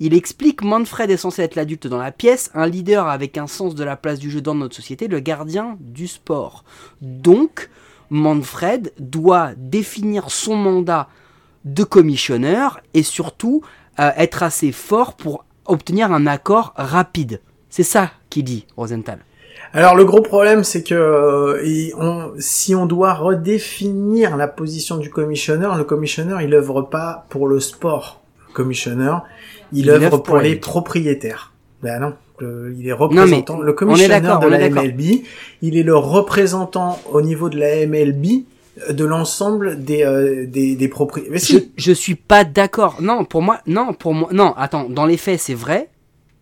il 0.00 0.12
explique 0.12 0.62
Manfred 0.62 1.10
est 1.10 1.16
censé 1.16 1.42
être 1.42 1.54
l'adulte 1.54 1.86
dans 1.86 1.98
la 1.98 2.10
pièce, 2.10 2.50
un 2.54 2.66
leader 2.66 3.06
avec 3.06 3.38
un 3.38 3.46
sens 3.46 3.74
de 3.74 3.84
la 3.84 3.96
place 3.96 4.18
du 4.18 4.30
jeu 4.30 4.40
dans 4.40 4.54
notre 4.56 4.74
société, 4.74 5.06
le 5.06 5.20
gardien 5.20 5.76
du 5.80 6.08
sport. 6.08 6.64
Donc, 7.00 7.70
Manfred 8.10 8.92
doit 8.98 9.52
définir 9.56 10.30
son 10.30 10.56
mandat 10.56 11.08
de 11.64 11.84
commissionneur 11.84 12.80
et 12.92 13.02
surtout 13.02 13.62
euh, 14.00 14.10
être 14.16 14.42
assez 14.42 14.72
fort 14.72 15.14
pour 15.14 15.44
obtenir 15.66 16.12
un 16.12 16.26
accord 16.26 16.72
rapide. 16.76 17.40
C'est 17.70 17.82
ça 17.82 18.10
qu'il 18.30 18.44
dit, 18.44 18.66
Rosenthal. 18.76 19.18
Alors 19.72 19.96
le 19.96 20.04
gros 20.04 20.20
problème, 20.20 20.62
c'est 20.62 20.82
que 20.84 20.94
euh, 20.94 21.90
on- 21.98 22.32
si 22.38 22.74
on 22.74 22.86
doit 22.86 23.14
redéfinir 23.14 24.36
la 24.36 24.46
position 24.46 24.96
du 24.98 25.10
commissionneur, 25.10 25.76
le 25.76 25.84
commissionneur, 25.84 26.40
il 26.42 26.54
œuvre 26.54 26.82
pas 26.82 27.26
pour 27.28 27.48
le 27.48 27.58
sport. 27.60 28.20
Le 28.48 28.54
commissionneur, 28.54 29.24
il, 29.72 29.80
Il 29.86 29.90
œuvre 29.90 30.04
œuvre 30.06 30.18
pour, 30.18 30.38
les 30.38 30.54
propriétaires. 30.56 31.52
Ben 31.82 31.98
non, 32.00 32.14
le- 32.38 32.74
il 32.78 32.86
est 32.86 32.92
représentant. 32.92 33.60
le 33.60 33.72
commissionneur 33.72 34.38
de 34.38 34.46
la. 34.46 34.68
MLB, 34.70 35.24
il 35.62 35.76
est 35.76 35.82
le 35.82 35.96
représentant 35.96 37.00
au 37.10 37.20
niveau 37.20 37.48
de 37.48 37.58
la 37.58 37.84
MLB 37.86 38.44
de 38.90 39.04
l'ensemble 39.04 39.82
des, 39.84 40.02
euh, 40.04 40.46
des. 40.46 40.76
Mais 41.30 41.38
Je, 41.38 41.58
je 41.76 41.92
suis 41.92 42.14
pas 42.14 42.44
d'accord. 42.44 43.00
Non, 43.00 43.24
pour 43.24 43.42
moi, 43.42 43.60
non, 43.66 43.92
pour 43.92 44.14
moi, 44.14 44.28
non. 44.32 44.52
Attends, 44.56 44.88
dans 44.88 45.06
les 45.06 45.16
faits, 45.16 45.40
c'est 45.40 45.54
vrai, 45.54 45.90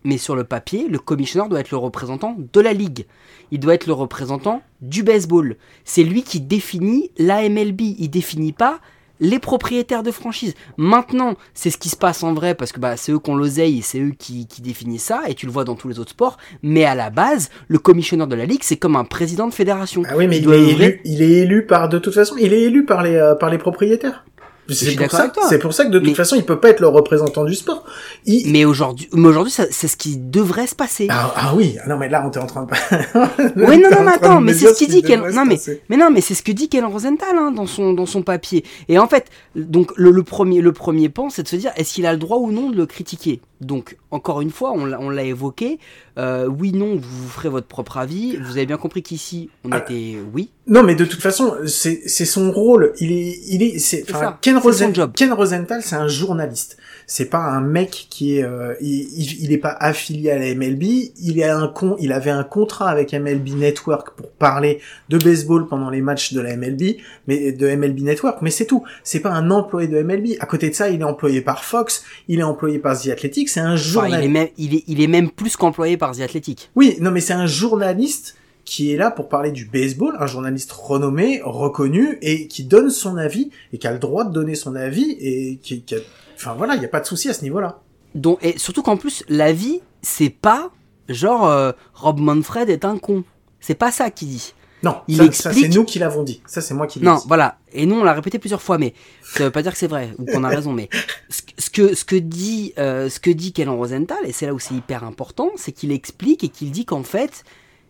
mais 0.03 0.17
sur 0.17 0.35
le 0.35 0.43
papier, 0.43 0.87
le 0.89 0.99
commissionneur 0.99 1.49
doit 1.49 1.59
être 1.59 1.71
le 1.71 1.77
représentant 1.77 2.35
de 2.37 2.61
la 2.61 2.73
ligue. 2.73 3.05
Il 3.51 3.59
doit 3.59 3.75
être 3.75 3.87
le 3.87 3.93
représentant 3.93 4.61
du 4.81 5.03
baseball. 5.03 5.57
C'est 5.85 6.03
lui 6.03 6.23
qui 6.23 6.39
définit 6.39 7.11
la 7.17 7.47
MLB. 7.47 7.81
Il 7.81 8.09
définit 8.09 8.53
pas 8.53 8.79
les 9.23 9.39
propriétaires 9.39 10.03
de 10.03 10.11
franchise. 10.11 10.53
Maintenant, 10.77 11.35
c'est 11.53 11.69
ce 11.69 11.77
qui 11.77 11.89
se 11.89 11.95
passe 11.95 12.23
en 12.23 12.33
vrai 12.33 12.53
parce 12.53 12.71
que 12.71 12.79
bah, 12.79 12.97
c'est 12.97 13.11
eux 13.13 13.19
qui 13.19 13.29
ont 13.31 13.35
l'oseille 13.35 13.79
et 13.79 13.81
c'est 13.81 13.99
eux 13.99 14.11
qui, 14.17 14.45
qui 14.47 14.61
définissent 14.61 15.05
ça 15.05 15.21
et 15.27 15.33
tu 15.33 15.45
le 15.45 15.51
vois 15.51 15.63
dans 15.63 15.75
tous 15.75 15.87
les 15.87 15.97
autres 15.97 16.11
sports. 16.11 16.37
Mais 16.61 16.83
à 16.83 16.93
la 16.93 17.09
base, 17.09 17.49
le 17.69 17.79
commissionneur 17.79 18.27
de 18.27 18.35
la 18.35 18.45
ligue, 18.45 18.63
c'est 18.63 18.75
comme 18.75 18.97
un 18.97 19.05
président 19.05 19.47
de 19.47 19.53
fédération. 19.53 20.03
ah 20.07 20.17
oui, 20.17 20.27
mais 20.27 20.39
il 20.39 20.51
est, 20.51 20.69
élu, 20.69 21.01
il 21.05 21.21
est 21.21 21.31
élu 21.41 21.65
par, 21.65 21.87
de 21.87 21.99
toute 21.99 22.13
façon, 22.13 22.35
il 22.37 22.53
est 22.53 22.61
élu 22.61 22.85
par 22.85 23.01
les, 23.01 23.15
euh, 23.15 23.33
par 23.33 23.49
les 23.49 23.57
propriétaires. 23.57 24.25
C'est 24.69 24.95
pour, 24.95 25.11
ça, 25.11 25.31
c'est 25.49 25.59
pour 25.59 25.73
ça 25.73 25.85
que 25.85 25.89
de 25.89 25.99
toute 25.99 26.07
Mais- 26.09 26.13
façon, 26.15 26.35
il 26.35 26.43
peut 26.43 26.59
pas 26.59 26.69
être 26.69 26.79
le 26.79 26.87
représentant 26.87 27.43
du 27.43 27.53
sport. 27.55 27.83
Il, 28.25 28.51
Mais 28.51 28.63
aujourd'hui, 28.65 29.09
mais 29.13 29.27
aujourd'hui, 29.27 29.51
c'est 29.51 29.87
ce 29.87 29.97
qui 29.97 30.17
devrait 30.17 30.67
se 30.67 30.75
passer. 30.75 31.07
Ah, 31.09 31.33
ah 31.35 31.53
oui, 31.55 31.75
ah 31.83 31.89
non 31.89 31.97
mais 31.97 32.07
là 32.09 32.23
on 32.25 32.31
est 32.31 32.37
en 32.37 32.45
train 32.45 32.63
de. 32.63 32.69
Oui, 33.67 33.77
non, 33.77 33.89
non, 33.91 34.03
mais 34.03 34.11
attends, 34.13 34.39
mais 34.41 34.53
c'est 34.53 34.67
ce 34.73 34.77
qu'il 34.77 34.87
qui 34.87 35.01
dit. 35.01 35.07
Se 35.07 35.35
Non, 35.35 35.45
mais, 35.45 35.59
mais 35.89 35.97
non, 35.97 36.09
mais 36.11 36.21
c'est 36.21 36.33
ce 36.33 36.43
que 36.43 36.51
dit 36.51 36.69
Ken 36.69 36.85
Rosenthal 36.85 37.35
hein, 37.37 37.51
dans 37.51 37.65
son 37.67 37.93
dans 37.93 38.05
son 38.05 38.21
papier. 38.21 38.63
Et 38.87 38.97
en 38.99 39.07
fait, 39.07 39.27
donc 39.55 39.91
le, 39.97 40.11
le 40.11 40.23
premier 40.23 40.61
le 40.61 40.71
premier 40.71 41.09
pan, 41.09 41.29
c'est 41.29 41.43
de 41.43 41.47
se 41.49 41.55
dire 41.57 41.71
est-ce 41.75 41.93
qu'il 41.93 42.05
a 42.05 42.13
le 42.13 42.19
droit 42.19 42.37
ou 42.37 42.51
non 42.51 42.69
de 42.69 42.77
le 42.77 42.85
critiquer? 42.85 43.41
Donc 43.63 43.97
encore 44.11 44.41
une 44.41 44.51
fois, 44.51 44.71
on 44.73 45.09
l'a 45.09 45.23
évoqué. 45.23 45.79
Euh, 46.17 46.47
oui, 46.47 46.71
non, 46.73 46.95
vous, 46.95 47.01
vous 47.23 47.27
ferez 47.29 47.49
votre 47.49 47.67
propre 47.67 47.97
avis. 47.97 48.37
Vous 48.37 48.57
avez 48.57 48.65
bien 48.65 48.77
compris 48.77 49.01
qu'ici, 49.01 49.49
on 49.63 49.71
Ah. 49.71 49.79
était 49.79 50.17
oui. 50.33 50.51
Non 50.67 50.83
mais 50.83 50.95
de 50.95 51.03
toute 51.05 51.21
façon, 51.21 51.55
c'est 51.65 52.07
son 52.07 52.51
rôle. 52.51 52.93
Il 52.99 53.11
est 53.11 53.37
il 53.49 53.63
est 53.63 53.79
c'est 53.79 54.05
Ken 54.41 54.57
Rosen-. 54.57 54.93
Ken 55.13 55.33
Rosenthal, 55.33 55.81
c'est 55.83 55.95
un 55.95 56.07
journaliste. 56.07 56.77
C'est 57.05 57.25
pas 57.25 57.39
un 57.39 57.59
mec 57.59 58.07
qui 58.09 58.37
est 58.37 58.43
euh, 58.43 58.75
il, 58.79 59.51
est 59.51 59.57
pas 59.57 59.75
affilié 59.77 60.31
à 60.31 60.37
la 60.39 60.55
MLB, 60.55 60.83
il 61.19 61.43
a 61.43 61.57
un 61.57 61.67
con, 61.67 61.97
il 61.99 62.13
avait 62.13 62.29
un 62.29 62.45
contrat 62.45 62.89
avec 62.89 63.11
MLB 63.13 63.49
Network 63.57 64.11
pour 64.15 64.31
parler 64.31 64.79
de 65.09 65.17
baseball 65.17 65.67
pendant 65.67 65.89
les 65.89 66.01
matchs 66.01 66.31
de 66.31 66.39
la 66.39 66.55
MLB, 66.55 66.95
mais 67.27 67.51
de 67.51 67.75
MLB 67.75 67.99
Network, 68.01 68.37
mais 68.41 68.51
c'est 68.51 68.65
tout. 68.65 68.83
C'est 69.03 69.19
pas 69.19 69.31
un 69.31 69.51
employé 69.51 69.89
de 69.89 70.01
MLB. 70.01 70.37
À 70.39 70.45
côté 70.45 70.69
de 70.69 70.75
ça, 70.75 70.87
il 70.89 71.01
est 71.01 71.03
employé 71.03 71.41
par 71.41 71.65
Fox, 71.65 72.05
il 72.29 72.39
est 72.39 72.43
employé 72.43 72.79
par 72.79 72.97
The 72.97 73.07
Athletic, 73.09 73.49
c'est 73.53 73.59
un 73.59 73.73
Enfin, 73.73 73.75
journaliste. 73.75 74.19
il 74.21 74.25
est 74.25 74.29
même 74.29 74.47
il 74.57 74.75
est 74.75 74.83
il 74.87 75.01
est 75.01 75.07
même 75.07 75.29
plus 75.31 75.55
qu'employé 75.55 75.97
par 75.97 76.15
The 76.15 76.21
Athletic. 76.21 76.71
Oui, 76.75 76.97
non, 76.99 77.11
mais 77.11 77.21
c'est 77.21 77.33
un 77.33 77.45
journaliste 77.45 78.35
qui 78.65 78.91
est 78.93 78.97
là 78.97 79.11
pour 79.11 79.27
parler 79.29 79.51
du 79.51 79.65
baseball, 79.65 80.15
un 80.19 80.25
journaliste 80.25 80.71
renommé, 80.71 81.41
reconnu, 81.43 82.17
et 82.21 82.47
qui 82.47 82.63
donne 82.63 82.89
son 82.89 83.17
avis, 83.17 83.49
et 83.73 83.77
qui 83.77 83.87
a 83.87 83.91
le 83.91 83.99
droit 83.99 84.23
de 84.23 84.31
donner 84.31 84.55
son 84.55 84.75
avis, 84.75 85.11
et 85.19 85.59
qui, 85.61 85.81
qui 85.81 85.95
a... 85.95 85.97
Enfin 86.35 86.53
voilà, 86.57 86.75
il 86.75 86.79
n'y 86.79 86.85
a 86.85 86.89
pas 86.89 87.01
de 87.01 87.05
souci 87.05 87.27
à 87.29 87.33
ce 87.33 87.41
niveau-là. 87.43 87.81
Donc 88.15 88.39
et 88.41 88.57
surtout 88.57 88.81
qu'en 88.81 88.95
plus 88.97 89.23
la 89.27 89.51
vie, 89.53 89.81
c'est 90.01 90.29
pas 90.29 90.71
genre 91.09 91.47
euh, 91.47 91.71
Rob 91.93 92.19
Manfred 92.19 92.69
est 92.69 92.85
un 92.85 92.97
con. 92.97 93.23
C'est 93.59 93.75
pas 93.75 93.91
ça 93.91 94.09
qu'il 94.09 94.29
dit. 94.29 94.53
Non, 94.83 94.97
Il 95.07 95.15
ça, 95.15 95.23
ça, 95.23 95.49
explique- 95.49 95.71
c'est 95.71 95.77
nous 95.77 95.85
qui 95.85 95.97
l'avons 95.99 96.23
dit. 96.23 96.41
Ça, 96.45 96.59
c'est 96.61 96.73
moi 96.73 96.87
qui 96.87 96.99
l'ai 96.99 97.05
Non, 97.05 97.15
dit. 97.15 97.23
voilà. 97.27 97.57
Et 97.71 97.85
nous, 97.85 97.95
on 97.95 98.03
l'a 98.03 98.13
répété 98.13 98.37
plusieurs 98.37 98.61
fois, 98.61 98.77
mais 98.77 98.93
ça 99.23 99.45
veut 99.45 99.51
pas 99.51 99.61
dire 99.63 99.71
que 99.71 99.77
c'est 99.77 99.87
vrai 99.87 100.13
ou 100.19 100.25
qu'on 100.25 100.43
a 100.43 100.49
raison. 100.61 100.73
Mais 100.73 100.89
ce, 101.29 101.69
que- 101.69 101.95
ce 101.95 102.03
que 102.05 102.15
dit 102.17 102.73
euh, 102.77 103.09
ce 103.09 103.19
que 103.19 103.29
dit 103.31 103.53
Kellen 103.53 103.73
Rosenthal, 103.75 104.17
et 104.25 104.31
c'est 104.33 104.45
là 104.45 104.53
où 104.53 104.59
c'est 104.59 104.75
hyper 104.75 105.03
important, 105.03 105.51
c'est 105.55 105.71
qu'il 105.71 105.91
explique 105.91 106.43
et 106.43 106.49
qu'il 106.49 106.71
dit 106.71 106.85
qu'en 106.85 107.03
fait, 107.03 107.43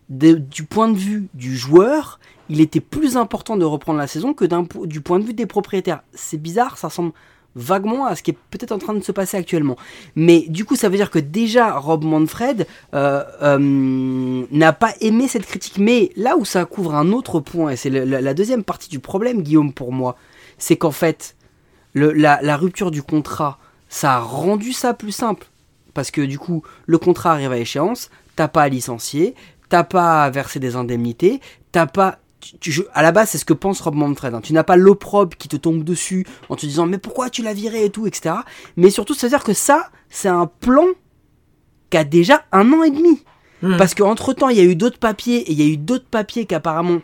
du 0.08 0.64
point 0.64 0.88
de 0.88 0.96
vue 0.96 1.28
du 1.34 1.56
joueur, 1.56 2.20
il 2.48 2.60
était 2.60 2.80
plus 2.80 3.16
important 3.16 3.56
de 3.56 3.64
reprendre 3.64 3.98
la 3.98 4.06
saison 4.06 4.34
que 4.34 4.44
du 4.86 5.00
point 5.00 5.18
de 5.18 5.24
vue 5.24 5.34
des 5.34 5.46
propriétaires. 5.46 6.02
C'est 6.12 6.36
bizarre, 6.40 6.76
ça 6.78 6.88
ressemble 6.88 7.12
vaguement 7.56 8.06
à 8.06 8.16
ce 8.16 8.22
qui 8.22 8.32
est 8.32 8.38
peut-être 8.50 8.72
en 8.72 8.78
train 8.78 8.94
de 8.94 9.02
se 9.02 9.12
passer 9.12 9.36
actuellement. 9.36 9.76
Mais 10.16 10.44
du 10.48 10.64
coup, 10.64 10.76
ça 10.76 10.88
veut 10.88 10.96
dire 10.96 11.10
que 11.10 11.18
déjà 11.18 11.72
Rob 11.78 12.04
Manfred 12.04 12.66
euh, 12.94 13.22
euh, 13.42 14.46
n'a 14.50 14.72
pas 14.72 14.92
aimé 15.00 15.28
cette 15.28 15.46
critique. 15.46 15.78
Mais 15.78 16.10
là 16.16 16.36
où 16.36 16.44
ça 16.44 16.64
couvre 16.64 16.94
un 16.94 17.12
autre 17.12 17.40
point, 17.40 17.70
et 17.70 17.76
c'est 17.76 17.90
la, 17.90 18.34
deuxième 18.34 18.64
partie 18.64 18.88
du 18.88 18.98
problème, 18.98 19.42
Guillaume, 19.42 19.72
pour 19.72 19.92
moi, 19.92 20.16
c'est 20.58 20.76
qu'en 20.76 20.90
fait, 20.90 21.36
la, 21.94 22.56
rupture 22.56 22.90
du 22.90 23.02
contrat, 23.02 23.58
ça 23.88 24.14
a 24.14 24.20
rendu 24.20 24.72
ça 24.72 24.94
plus 24.94 25.12
simple. 25.12 25.46
Parce 25.92 26.10
que 26.10 26.22
du 26.22 26.38
coup, 26.38 26.62
le 26.86 26.98
contrat 26.98 27.32
arrive 27.32 27.52
à 27.52 27.58
échéance, 27.58 28.10
t'as 28.34 28.48
pas 28.48 28.62
à 28.62 28.68
licencier, 28.68 29.36
t'as 29.68 29.84
pas 29.84 30.24
à 30.24 30.30
verser 30.30 30.58
des 30.58 30.74
indemnités, 30.74 31.40
t'as 31.70 31.86
pas 31.86 32.18
tu, 32.60 32.82
à 32.92 33.02
la 33.02 33.12
base, 33.12 33.30
c'est 33.30 33.38
ce 33.38 33.44
que 33.44 33.52
pense 33.52 33.80
Rob 33.80 33.94
Manfred. 33.94 34.34
Hein. 34.34 34.40
Tu 34.42 34.52
n'as 34.52 34.64
pas 34.64 34.76
l'opprobre 34.76 35.36
qui 35.36 35.48
te 35.48 35.56
tombe 35.56 35.84
dessus 35.84 36.26
en 36.48 36.56
te 36.56 36.66
disant 36.66 36.86
mais 36.86 36.98
pourquoi 36.98 37.30
tu 37.30 37.42
l'as 37.42 37.54
viré 37.54 37.84
et 37.84 37.90
tout, 37.90 38.06
etc. 38.06 38.36
Mais 38.76 38.90
surtout, 38.90 39.14
ça 39.14 39.26
veut 39.26 39.30
dire 39.30 39.44
que 39.44 39.54
ça, 39.54 39.90
c'est 40.08 40.28
un 40.28 40.46
plan 40.46 40.86
qui 41.90 41.96
a 41.96 42.04
déjà 42.04 42.44
un 42.52 42.72
an 42.72 42.82
et 42.82 42.90
demi. 42.90 43.22
Hmm. 43.62 43.76
Parce 43.76 43.94
qu'entre 43.94 44.32
temps, 44.32 44.48
il 44.48 44.56
y 44.56 44.60
a 44.60 44.64
eu 44.64 44.76
d'autres 44.76 44.98
papiers 44.98 45.38
et 45.38 45.52
il 45.52 45.60
y 45.60 45.62
a 45.62 45.72
eu 45.72 45.76
d'autres 45.76 46.08
papiers 46.08 46.44
qu'apparemment 46.44 47.00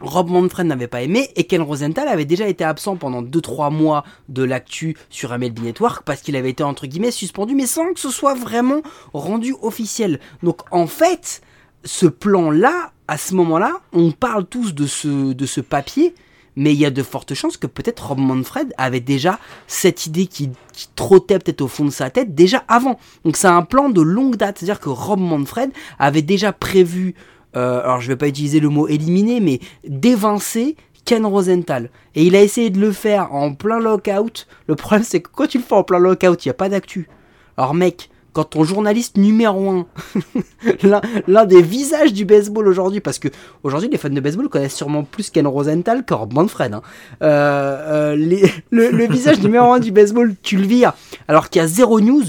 Rob 0.00 0.28
Manfred 0.28 0.66
n'avait 0.66 0.88
pas 0.88 1.02
aimé 1.02 1.30
et 1.36 1.44
Ken 1.44 1.62
Rosenthal 1.62 2.08
avait 2.08 2.24
déjà 2.24 2.48
été 2.48 2.64
absent 2.64 2.96
pendant 2.96 3.22
2-3 3.22 3.72
mois 3.72 4.04
de 4.28 4.42
l'actu 4.42 4.96
sur 5.08 5.36
MLB 5.36 5.60
Network 5.60 6.04
parce 6.04 6.20
qu'il 6.20 6.36
avait 6.36 6.50
été 6.50 6.64
entre 6.64 6.86
guillemets 6.86 7.12
suspendu 7.12 7.54
mais 7.54 7.66
sans 7.66 7.92
que 7.92 8.00
ce 8.00 8.10
soit 8.10 8.34
vraiment 8.34 8.82
rendu 9.12 9.54
officiel. 9.62 10.18
Donc 10.42 10.62
en 10.72 10.86
fait, 10.86 11.42
ce 11.84 12.06
plan-là, 12.06 12.92
à 13.08 13.18
ce 13.18 13.34
moment-là, 13.34 13.80
on 13.92 14.10
parle 14.10 14.46
tous 14.46 14.74
de 14.74 14.86
ce, 14.86 15.32
de 15.32 15.46
ce 15.46 15.60
papier, 15.60 16.14
mais 16.56 16.72
il 16.72 16.78
y 16.78 16.86
a 16.86 16.90
de 16.90 17.02
fortes 17.02 17.34
chances 17.34 17.56
que 17.56 17.66
peut-être 17.66 18.08
Rob 18.08 18.18
Manfred 18.18 18.72
avait 18.78 19.00
déjà 19.00 19.38
cette 19.66 20.06
idée 20.06 20.26
qui, 20.26 20.50
trottait 20.96 21.38
peut-être 21.38 21.60
au 21.60 21.68
fond 21.68 21.84
de 21.84 21.90
sa 21.90 22.10
tête 22.10 22.34
déjà 22.34 22.64
avant. 22.66 22.98
Donc 23.24 23.36
c'est 23.36 23.46
un 23.46 23.62
plan 23.62 23.90
de 23.90 24.00
longue 24.00 24.36
date, 24.36 24.58
c'est-à-dire 24.58 24.80
que 24.80 24.88
Rob 24.88 25.20
Manfred 25.20 25.70
avait 25.98 26.22
déjà 26.22 26.52
prévu, 26.52 27.14
euh, 27.56 27.80
alors 27.82 28.00
je 28.00 28.08
vais 28.08 28.16
pas 28.16 28.28
utiliser 28.28 28.60
le 28.60 28.68
mot 28.68 28.88
éliminer, 28.88 29.40
mais 29.40 29.60
d'évincer 29.86 30.76
Ken 31.04 31.26
Rosenthal. 31.26 31.90
Et 32.14 32.24
il 32.24 32.34
a 32.34 32.42
essayé 32.42 32.70
de 32.70 32.80
le 32.80 32.92
faire 32.92 33.32
en 33.34 33.54
plein 33.54 33.78
lockout. 33.78 34.46
Le 34.66 34.74
problème 34.74 35.04
c'est 35.04 35.20
que 35.20 35.28
quand 35.32 35.46
tu 35.46 35.58
le 35.58 35.64
fais 35.64 35.74
en 35.74 35.84
plein 35.84 35.98
lockout, 35.98 36.44
il 36.44 36.48
n'y 36.48 36.50
a 36.50 36.54
pas 36.54 36.68
d'actu. 36.68 37.08
Alors 37.56 37.74
mec, 37.74 38.10
quand 38.34 38.44
ton 38.44 38.64
journaliste 38.64 39.16
numéro 39.16 39.70
un, 39.70 39.86
l'un 41.28 41.46
des 41.46 41.62
visages 41.62 42.12
du 42.12 42.24
baseball 42.24 42.68
aujourd'hui, 42.68 43.00
parce 43.00 43.18
que 43.18 43.28
aujourd'hui 43.62 43.88
les 43.88 43.96
fans 43.96 44.10
de 44.10 44.20
baseball 44.20 44.48
connaissent 44.48 44.74
sûrement 44.74 45.04
plus 45.04 45.30
Ken 45.30 45.46
Rosenthal 45.46 46.04
que 46.04 46.14
Manfred. 46.34 46.74
Hein. 46.74 46.82
Euh, 47.22 48.12
euh, 48.12 48.16
le, 48.70 48.90
le, 48.90 49.06
visage 49.06 49.40
numéro 49.40 49.72
un 49.72 49.78
du 49.78 49.92
baseball, 49.92 50.34
tu 50.42 50.56
le 50.56 50.66
vires, 50.66 50.92
alors 51.28 51.48
qu'il 51.48 51.62
y 51.62 51.64
a 51.64 51.68
zéro 51.68 52.00
news, 52.00 52.24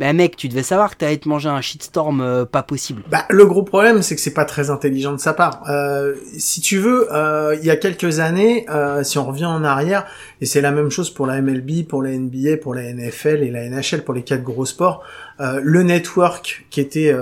bah 0.00 0.14
mec, 0.14 0.34
tu 0.34 0.48
devais 0.48 0.62
savoir 0.62 0.92
que 0.92 0.96
t'allais 0.96 1.18
te 1.18 1.28
manger 1.28 1.50
un 1.50 1.60
shitstorm 1.60 2.22
euh, 2.22 2.46
pas 2.46 2.62
possible. 2.62 3.02
Bah 3.10 3.26
le 3.28 3.44
gros 3.44 3.62
problème 3.62 4.00
c'est 4.00 4.14
que 4.14 4.22
c'est 4.22 4.32
pas 4.32 4.46
très 4.46 4.70
intelligent 4.70 5.12
de 5.12 5.18
sa 5.18 5.34
part. 5.34 5.62
Euh, 5.68 6.14
si 6.38 6.62
tu 6.62 6.78
veux, 6.78 7.14
euh, 7.14 7.54
il 7.60 7.66
y 7.66 7.70
a 7.70 7.76
quelques 7.76 8.18
années, 8.18 8.64
si 9.02 9.18
on 9.18 9.26
revient 9.26 9.44
en 9.44 9.62
arrière, 9.62 10.06
et 10.40 10.46
c'est 10.46 10.62
la 10.62 10.70
même 10.70 10.88
chose 10.88 11.10
pour 11.10 11.26
la 11.26 11.42
MLB, 11.42 11.86
pour 11.86 12.02
la 12.02 12.12
NBA, 12.12 12.56
pour 12.62 12.72
la 12.72 12.90
NFL 12.94 13.42
et 13.42 13.50
la 13.50 13.68
NHL, 13.68 14.02
pour 14.02 14.14
les 14.14 14.22
quatre 14.22 14.42
gros 14.42 14.64
sports, 14.64 15.04
le 15.38 15.82
network 15.82 16.64
qui 16.70 16.80
était 16.80 17.14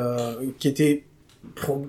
qui 0.61 0.69
était 0.69 1.03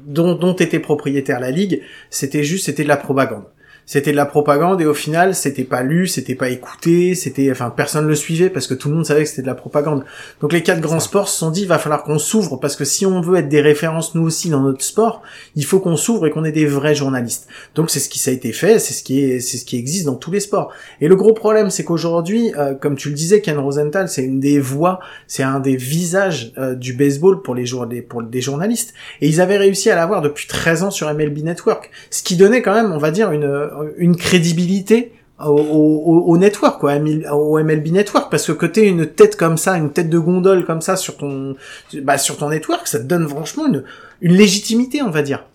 dont, 0.08 0.34
dont 0.34 0.56
était 0.56 0.80
propriétaire 0.80 1.40
la 1.40 1.52
ligue, 1.52 1.84
c'était 2.10 2.44
juste 2.44 2.66
c'était 2.66 2.84
de 2.84 2.88
la 2.88 2.98
propagande 2.98 3.44
c'était 3.90 4.12
de 4.12 4.18
la 4.18 4.28
propagande 4.28 4.80
et 4.82 4.86
au 4.86 4.94
final 4.94 5.34
c'était 5.34 5.64
pas 5.64 5.82
lu, 5.82 6.06
c'était 6.06 6.36
pas 6.36 6.50
écouté, 6.50 7.16
c'était 7.16 7.50
enfin 7.50 7.74
personne 7.76 8.08
le 8.08 8.14
suivait 8.14 8.52
parce 8.52 8.68
que 8.68 8.76
tout 8.76 8.88
le 8.88 8.94
monde 8.94 9.06
savait 9.08 9.24
que 9.24 9.30
c'était 9.30 9.42
de 9.42 9.48
la 9.48 9.56
propagande. 9.56 10.04
Donc 10.42 10.54
les 10.54 10.62
quatre 10.62 10.80
grands 10.80 11.00
sports 11.00 11.28
se 11.28 11.40
sont 11.40 11.50
dit 11.50 11.62
il 11.62 11.68
va 11.68 11.80
falloir 11.80 12.04
qu'on 12.04 12.20
s'ouvre 12.20 12.58
parce 12.58 12.76
que 12.76 12.86
si 12.86 13.08
on 13.08 13.20
veut 13.20 13.40
être 13.40 13.50
des 13.50 13.62
références 13.62 14.14
nous 14.14 14.22
aussi 14.22 14.52
dans 14.52 14.60
notre 14.60 14.84
sport, 14.84 15.24
il 15.56 15.66
faut 15.66 15.80
qu'on 15.80 15.96
s'ouvre 15.96 16.28
et 16.28 16.30
qu'on 16.30 16.44
ait 16.44 16.52
des 16.52 16.68
vrais 16.68 16.94
journalistes. 16.94 17.48
Donc 17.74 17.90
c'est 17.90 18.00
ce 18.00 18.10
qui 18.10 18.20
ça 18.20 18.30
a 18.30 18.34
été 18.36 18.54
fait, 18.54 18.78
c'est 18.78 18.94
ce 18.94 19.02
qui 19.02 19.24
est 19.24 19.40
c'est 19.40 19.58
ce 19.58 19.66
qui 19.66 19.76
existe 19.76 20.06
dans 20.06 20.14
tous 20.14 20.30
les 20.30 20.40
sports. 20.40 20.72
Et 21.02 21.08
le 21.08 21.16
gros 21.16 21.34
problème 21.34 21.72
c'est 21.72 21.84
qu'aujourd'hui 21.84 22.54
euh, 22.60 22.76
comme 22.76 22.96
tu 22.96 23.10
le 23.10 23.16
disais 23.16 23.42
Ken 23.42 23.58
Rosenthal, 23.58 24.08
c'est 24.08 24.24
une 24.24 24.40
des 24.40 24.60
voix, 24.60 25.00
c'est 25.26 25.42
un 25.42 25.60
des 25.60 25.78
visages 25.78 26.54
euh, 26.60 26.76
du 26.76 26.94
baseball 26.94 27.42
pour 27.42 27.56
les 27.56 27.66
des 27.90 28.04
pour 28.04 28.22
des 28.22 28.42
journalistes 28.42 28.94
et 29.20 29.28
ils 29.28 29.42
avaient 29.42 29.58
réussi 29.58 29.90
à 29.90 29.96
l'avoir 29.96 30.22
depuis 30.22 30.46
13 30.46 30.84
ans 30.84 30.92
sur 30.92 31.12
MLB 31.12 31.40
Network, 31.40 31.90
ce 32.12 32.22
qui 32.22 32.36
donnait 32.36 32.62
quand 32.62 32.76
même 32.76 32.92
on 32.92 33.00
va 33.00 33.10
dire 33.10 33.32
une 33.32 33.79
une 33.98 34.16
crédibilité 34.16 35.14
au, 35.48 36.24
au, 36.28 36.38
network, 36.38 36.80
quoi, 36.80 36.96
au 36.98 37.64
MLB 37.64 37.88
Network, 37.88 38.30
parce 38.30 38.46
que 38.46 38.52
côté 38.52 38.88
une 38.88 39.06
tête 39.06 39.38
comme 39.38 39.58
ça, 39.58 39.78
une 39.78 39.92
tête 39.92 40.10
de 40.10 40.20
gondole 40.20 40.66
comme 40.66 40.82
ça 40.82 40.98
sur 40.98 41.18
ton, 41.18 41.56
bah, 42.04 42.18
sur 42.18 42.38
ton 42.38 42.50
network, 42.50 42.88
ça 42.88 43.00
te 43.00 43.06
donne 43.06 43.28
franchement 43.28 43.68
une, 43.68 43.86
une 44.22 44.34
légitimité, 44.34 45.02
on 45.02 45.12
va 45.12 45.22
dire. 45.22 45.46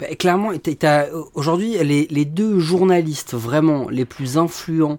Bah, 0.00 0.06
clairement, 0.18 0.50
aujourd'hui, 1.34 1.76
les, 1.84 2.08
les 2.10 2.24
deux 2.24 2.58
journalistes 2.58 3.34
vraiment 3.34 3.88
les 3.88 4.04
plus 4.04 4.36
influents 4.36 4.98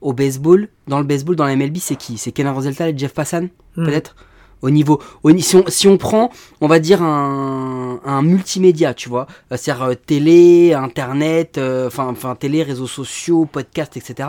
au 0.00 0.12
baseball, 0.12 0.68
dans 0.86 0.98
le 1.00 1.04
baseball, 1.04 1.34
dans 1.34 1.46
la 1.46 1.56
MLB, 1.56 1.78
c'est 1.78 1.96
qui? 1.96 2.18
C'est 2.18 2.30
Ken 2.30 2.48
Rosenthal 2.48 2.94
et 2.94 2.98
Jeff 2.98 3.12
Passan, 3.12 3.48
hmm. 3.76 3.84
peut-être? 3.84 4.14
Au 4.62 4.70
niveau, 4.70 5.00
si, 5.38 5.56
on, 5.56 5.64
si, 5.68 5.88
on, 5.88 5.96
prend, 5.98 6.30
on 6.60 6.66
va 6.66 6.78
dire 6.78 7.02
un, 7.02 8.22
multimédia, 8.22 8.94
tu 8.94 9.08
vois, 9.08 9.26
euh, 9.52 9.56
c'est-à-dire 9.56 9.84
euh, 9.84 9.94
télé, 9.94 10.74
internet, 10.74 11.58
euh, 11.58 11.88
enfin, 11.88 12.34
télé, 12.34 12.62
réseaux 12.62 12.86
sociaux, 12.86 13.46
podcast, 13.46 13.96
etc. 13.96 14.28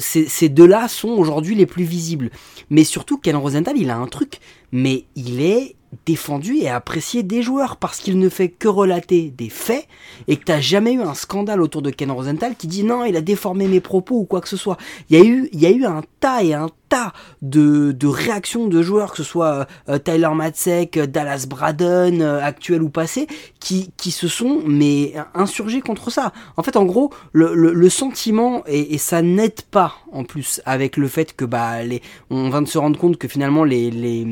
ces 0.00 0.48
deux-là 0.48 0.88
sont 0.88 1.08
aujourd'hui 1.08 1.54
les 1.54 1.66
plus 1.66 1.84
visibles. 1.84 2.30
Mais 2.70 2.84
surtout, 2.84 3.18
Ken 3.18 3.36
Rosenthal, 3.36 3.76
il 3.78 3.90
a 3.90 3.96
un 3.96 4.06
truc, 4.06 4.38
mais 4.72 5.04
il 5.14 5.40
est 5.40 5.76
défendu 6.04 6.56
et 6.56 6.68
apprécié 6.68 7.22
des 7.22 7.42
joueurs 7.42 7.76
parce 7.76 7.98
qu'il 7.98 8.18
ne 8.18 8.28
fait 8.28 8.48
que 8.48 8.68
relater 8.68 9.32
des 9.36 9.48
faits 9.48 9.86
et 10.28 10.36
que 10.36 10.44
t'as 10.44 10.60
jamais 10.60 10.92
eu 10.92 11.00
un 11.00 11.14
scandale 11.14 11.60
autour 11.62 11.82
de 11.82 11.90
Ken 11.90 12.10
Rosenthal 12.10 12.54
qui 12.56 12.66
dit 12.66 12.84
non 12.84 13.04
il 13.04 13.16
a 13.16 13.20
déformé 13.20 13.68
mes 13.68 13.80
propos 13.80 14.16
ou 14.16 14.24
quoi 14.24 14.40
que 14.40 14.48
ce 14.48 14.56
soit. 14.56 14.76
Il 15.08 15.18
y 15.18 15.20
a 15.20 15.24
eu, 15.24 15.48
il 15.52 15.60
y 15.60 15.66
a 15.66 15.70
eu 15.70 15.84
un 15.84 16.02
tas 16.20 16.42
et 16.42 16.54
un 16.54 16.68
tas 16.88 17.12
de, 17.42 17.92
de 17.92 18.06
réactions 18.06 18.66
de 18.66 18.82
joueurs 18.82 19.10
que 19.12 19.18
ce 19.18 19.24
soit 19.24 19.66
euh, 19.88 19.98
Tyler 19.98 20.30
Matzek, 20.34 20.98
Dallas 20.98 21.46
Braden, 21.48 22.22
euh, 22.22 22.42
actuel 22.42 22.82
ou 22.82 22.88
passé, 22.88 23.26
qui, 23.60 23.90
qui 23.96 24.10
se 24.10 24.28
sont 24.28 24.62
mais 24.66 25.14
insurgés 25.34 25.80
contre 25.80 26.10
ça. 26.10 26.32
En 26.56 26.62
fait 26.62 26.76
en 26.76 26.84
gros 26.84 27.12
le, 27.32 27.54
le, 27.54 27.88
sentiment 27.88 28.62
et, 28.66 28.94
et 28.94 28.98
ça 28.98 29.22
n'aide 29.22 29.62
pas 29.62 29.94
en 30.12 30.24
plus 30.24 30.60
avec 30.64 30.96
le 30.96 31.08
fait 31.08 31.34
que 31.34 31.44
bah 31.44 31.82
les, 31.82 32.02
on 32.30 32.50
vient 32.50 32.62
de 32.62 32.68
se 32.68 32.78
rendre 32.78 32.98
compte 32.98 33.16
que 33.16 33.28
finalement 33.28 33.64
les, 33.64 33.90
les 33.90 34.26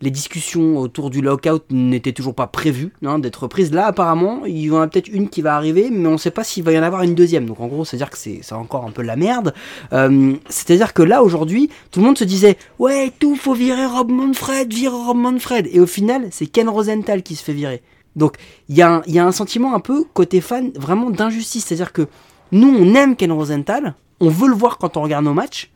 les 0.00 0.10
discussions 0.10 0.78
autour 0.78 1.10
du 1.10 1.20
lockout 1.20 1.64
n'étaient 1.70 2.12
toujours 2.12 2.34
pas 2.34 2.46
prévues 2.46 2.92
hein, 3.04 3.18
d'être 3.18 3.46
prises. 3.46 3.72
Là, 3.72 3.86
apparemment, 3.86 4.44
il 4.46 4.58
y 4.58 4.70
en 4.70 4.80
a 4.80 4.88
peut-être 4.88 5.08
une 5.08 5.28
qui 5.28 5.42
va 5.42 5.56
arriver, 5.56 5.88
mais 5.90 6.06
on 6.08 6.12
ne 6.12 6.16
sait 6.16 6.30
pas 6.30 6.44
s'il 6.44 6.64
va 6.64 6.72
y 6.72 6.78
en 6.78 6.82
avoir 6.82 7.02
une 7.02 7.14
deuxième. 7.14 7.46
Donc 7.46 7.60
en 7.60 7.66
gros, 7.66 7.84
c'est-à-dire 7.84 8.10
que 8.10 8.18
c'est 8.18 8.52
encore 8.52 8.84
un 8.84 8.90
peu 8.90 9.02
la 9.02 9.16
merde. 9.16 9.54
Euh, 9.92 10.34
c'est-à-dire 10.48 10.94
que 10.94 11.02
là, 11.02 11.22
aujourd'hui, 11.22 11.70
tout 11.90 12.00
le 12.00 12.06
monde 12.06 12.18
se 12.18 12.24
disait 12.24 12.56
Ouais, 12.78 13.12
tout, 13.18 13.36
faut 13.36 13.54
virer 13.54 13.86
Rob 13.86 14.10
Manfred, 14.10 14.72
virer 14.72 14.94
Rob 14.94 15.16
Manfred. 15.16 15.68
Et 15.72 15.80
au 15.80 15.86
final, 15.86 16.28
c'est 16.30 16.46
Ken 16.46 16.68
Rosenthal 16.68 17.22
qui 17.22 17.34
se 17.34 17.42
fait 17.42 17.52
virer. 17.52 17.82
Donc 18.16 18.36
il 18.68 18.76
y, 18.76 18.82
a 18.82 19.02
un 19.06 19.32
sentiment 19.32 19.74
un 19.74 19.80
peu, 19.80 20.04
côté 20.12 20.40
fan, 20.40 20.72
vraiment 20.74 21.10
d'injustice. 21.10 21.66
C'est-à-dire 21.66 21.92
que 21.92 22.06
nous, 22.52 22.68
on 22.68 22.94
aime 22.94 23.16
Ken 23.16 23.32
Rosenthal, 23.32 23.94
on 24.20 24.28
veut 24.28 24.48
le 24.48 24.54
voir 24.54 24.78
quand 24.78 24.96
on 24.96 25.02
regarde 25.02 25.24
nos 25.24 25.34
matchs, 25.34 25.70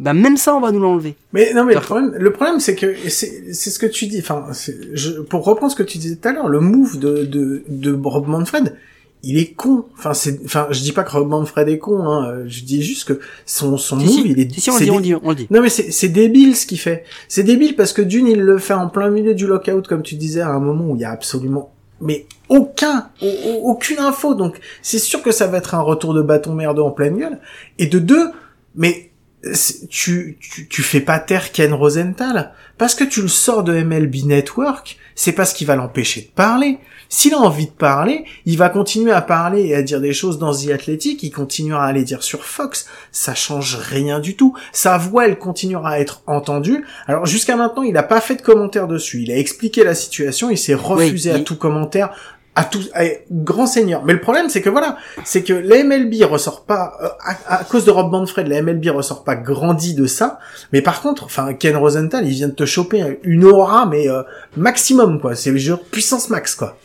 bah 0.00 0.12
même 0.12 0.36
ça 0.36 0.54
on 0.56 0.60
va 0.60 0.72
nous 0.72 0.80
l'enlever. 0.80 1.14
Mais 1.32 1.52
non 1.54 1.64
mais 1.64 1.74
le 1.74 1.80
problème, 1.80 2.14
le 2.18 2.32
problème 2.32 2.58
c'est 2.60 2.74
que 2.74 2.94
c'est 3.08 3.54
c'est 3.54 3.70
ce 3.70 3.78
que 3.78 3.86
tu 3.86 4.06
dis. 4.06 4.18
Enfin, 4.18 4.46
je, 4.92 5.20
pour 5.20 5.44
reprendre 5.44 5.70
ce 5.70 5.76
que 5.76 5.82
tu 5.82 5.98
disais 5.98 6.16
tout 6.16 6.28
à 6.28 6.32
l'heure, 6.32 6.48
le 6.48 6.60
move 6.60 6.98
de 6.98 7.24
de 7.24 7.62
de 7.68 8.00
Rob 8.02 8.26
Manfred, 8.26 8.76
il 9.22 9.38
est 9.38 9.52
con. 9.54 9.84
Enfin 9.96 10.12
c'est, 10.12 10.40
enfin 10.44 10.66
je 10.70 10.80
dis 10.80 10.92
pas 10.92 11.04
que 11.04 11.12
Rob 11.12 11.28
Manfred 11.28 11.68
est 11.68 11.78
con. 11.78 12.08
Hein. 12.08 12.44
Je 12.46 12.64
dis 12.64 12.82
juste 12.82 13.06
que 13.06 13.20
son 13.46 13.76
son 13.76 13.96
move 13.96 14.26
il 14.26 14.40
est. 14.40 14.58
Si, 14.58 14.68
on, 14.70 14.78
le 14.78 14.84
dit, 14.84 14.90
on, 14.90 15.00
dit, 15.00 15.14
on 15.14 15.28
le 15.28 15.34
dit. 15.36 15.46
Non 15.50 15.62
mais 15.62 15.68
c'est 15.68 15.92
c'est 15.92 16.08
débile 16.08 16.56
ce 16.56 16.66
qu'il 16.66 16.80
fait. 16.80 17.04
C'est 17.28 17.44
débile 17.44 17.76
parce 17.76 17.92
que 17.92 18.02
d'une 18.02 18.26
il 18.26 18.40
le 18.40 18.58
fait 18.58 18.74
en 18.74 18.88
plein 18.88 19.10
milieu 19.10 19.34
du 19.34 19.46
lockout 19.46 19.86
comme 19.86 20.02
tu 20.02 20.16
disais 20.16 20.40
à 20.40 20.50
un 20.50 20.60
moment 20.60 20.90
où 20.90 20.96
il 20.96 21.02
y 21.02 21.04
a 21.04 21.10
absolument 21.10 21.70
mais 22.00 22.26
aucun, 22.48 23.08
aucune 23.62 23.98
info. 23.98 24.34
Donc 24.34 24.60
c'est 24.82 24.98
sûr 24.98 25.22
que 25.22 25.30
ça 25.30 25.46
va 25.46 25.58
être 25.58 25.74
un 25.74 25.80
retour 25.80 26.14
de 26.14 26.22
bâton 26.22 26.52
merdeux 26.52 26.82
en 26.82 26.90
pleine 26.90 27.16
gueule. 27.16 27.38
Et 27.78 27.86
de 27.86 27.98
deux, 27.98 28.30
mais 28.74 29.10
tu, 29.90 30.38
tu, 30.40 30.68
tu 30.68 30.82
fais 30.82 31.00
pas 31.00 31.18
taire 31.18 31.52
Ken 31.52 31.72
Rosenthal 31.72 32.52
parce 32.78 32.94
que 32.94 33.04
tu 33.04 33.22
le 33.22 33.28
sors 33.28 33.62
de 33.62 33.72
MLB 33.72 34.24
Network, 34.24 34.98
c'est 35.14 35.32
pas 35.32 35.44
ce 35.44 35.54
qui 35.54 35.64
va 35.64 35.76
l'empêcher 35.76 36.22
de 36.22 36.30
parler. 36.34 36.78
S'il 37.08 37.34
a 37.34 37.38
envie 37.38 37.66
de 37.66 37.72
parler, 37.72 38.24
il 38.46 38.58
va 38.58 38.68
continuer 38.68 39.12
à 39.12 39.20
parler 39.22 39.66
et 39.66 39.74
à 39.74 39.82
dire 39.82 40.00
des 40.00 40.12
choses 40.12 40.38
dans 40.38 40.52
The 40.52 40.70
Athletic, 40.70 41.22
il 41.22 41.30
continuera 41.30 41.86
à 41.86 41.92
les 41.92 42.02
dire 42.02 42.22
sur 42.22 42.44
Fox, 42.44 42.86
ça 43.12 43.34
change 43.34 43.76
rien 43.76 44.18
du 44.18 44.34
tout. 44.34 44.56
Sa 44.72 44.98
voix, 44.98 45.26
elle 45.26 45.38
continuera 45.38 45.90
à 45.90 45.98
être 46.00 46.22
entendue. 46.26 46.84
Alors 47.06 47.26
jusqu'à 47.26 47.54
maintenant, 47.54 47.82
il 47.82 47.92
n'a 47.92 48.02
pas 48.02 48.20
fait 48.20 48.36
de 48.36 48.42
commentaire 48.42 48.88
dessus. 48.88 49.22
Il 49.22 49.30
a 49.30 49.38
expliqué 49.38 49.84
la 49.84 49.94
situation, 49.94 50.50
il 50.50 50.58
s'est 50.58 50.74
refusé 50.74 51.30
à 51.30 51.38
tout 51.38 51.56
commentaire 51.56 52.10
à 52.54 52.64
tout 52.64 52.80
grand 53.30 53.66
seigneur. 53.66 54.04
Mais 54.04 54.12
le 54.12 54.20
problème 54.20 54.48
c'est 54.48 54.62
que 54.62 54.70
voilà, 54.70 54.96
c'est 55.24 55.42
que 55.42 55.52
la 55.52 55.82
MLB 55.82 56.22
ressort 56.22 56.64
pas 56.64 56.96
euh, 57.02 57.08
à, 57.46 57.64
cause 57.64 57.84
de 57.84 57.90
Rob 57.90 58.10
Manfred, 58.12 58.46
la 58.46 58.62
MLB 58.62 58.86
ressort 58.88 59.24
pas 59.24 59.36
grandi 59.36 59.94
de 59.94 60.06
ça. 60.06 60.38
Mais 60.72 60.82
par 60.82 61.02
contre, 61.02 61.24
enfin 61.24 61.54
Ken 61.54 61.76
Rosenthal, 61.76 62.26
il 62.26 62.32
vient 62.32 62.48
de 62.48 62.54
te 62.54 62.66
choper 62.66 63.18
une 63.22 63.44
aura 63.44 63.86
mais 63.86 64.08
euh, 64.08 64.22
maximum 64.56 65.20
quoi. 65.20 65.34
C'est 65.34 65.56
genre 65.58 65.80
puissance 65.80 66.30
max 66.30 66.54
quoi. 66.54 66.76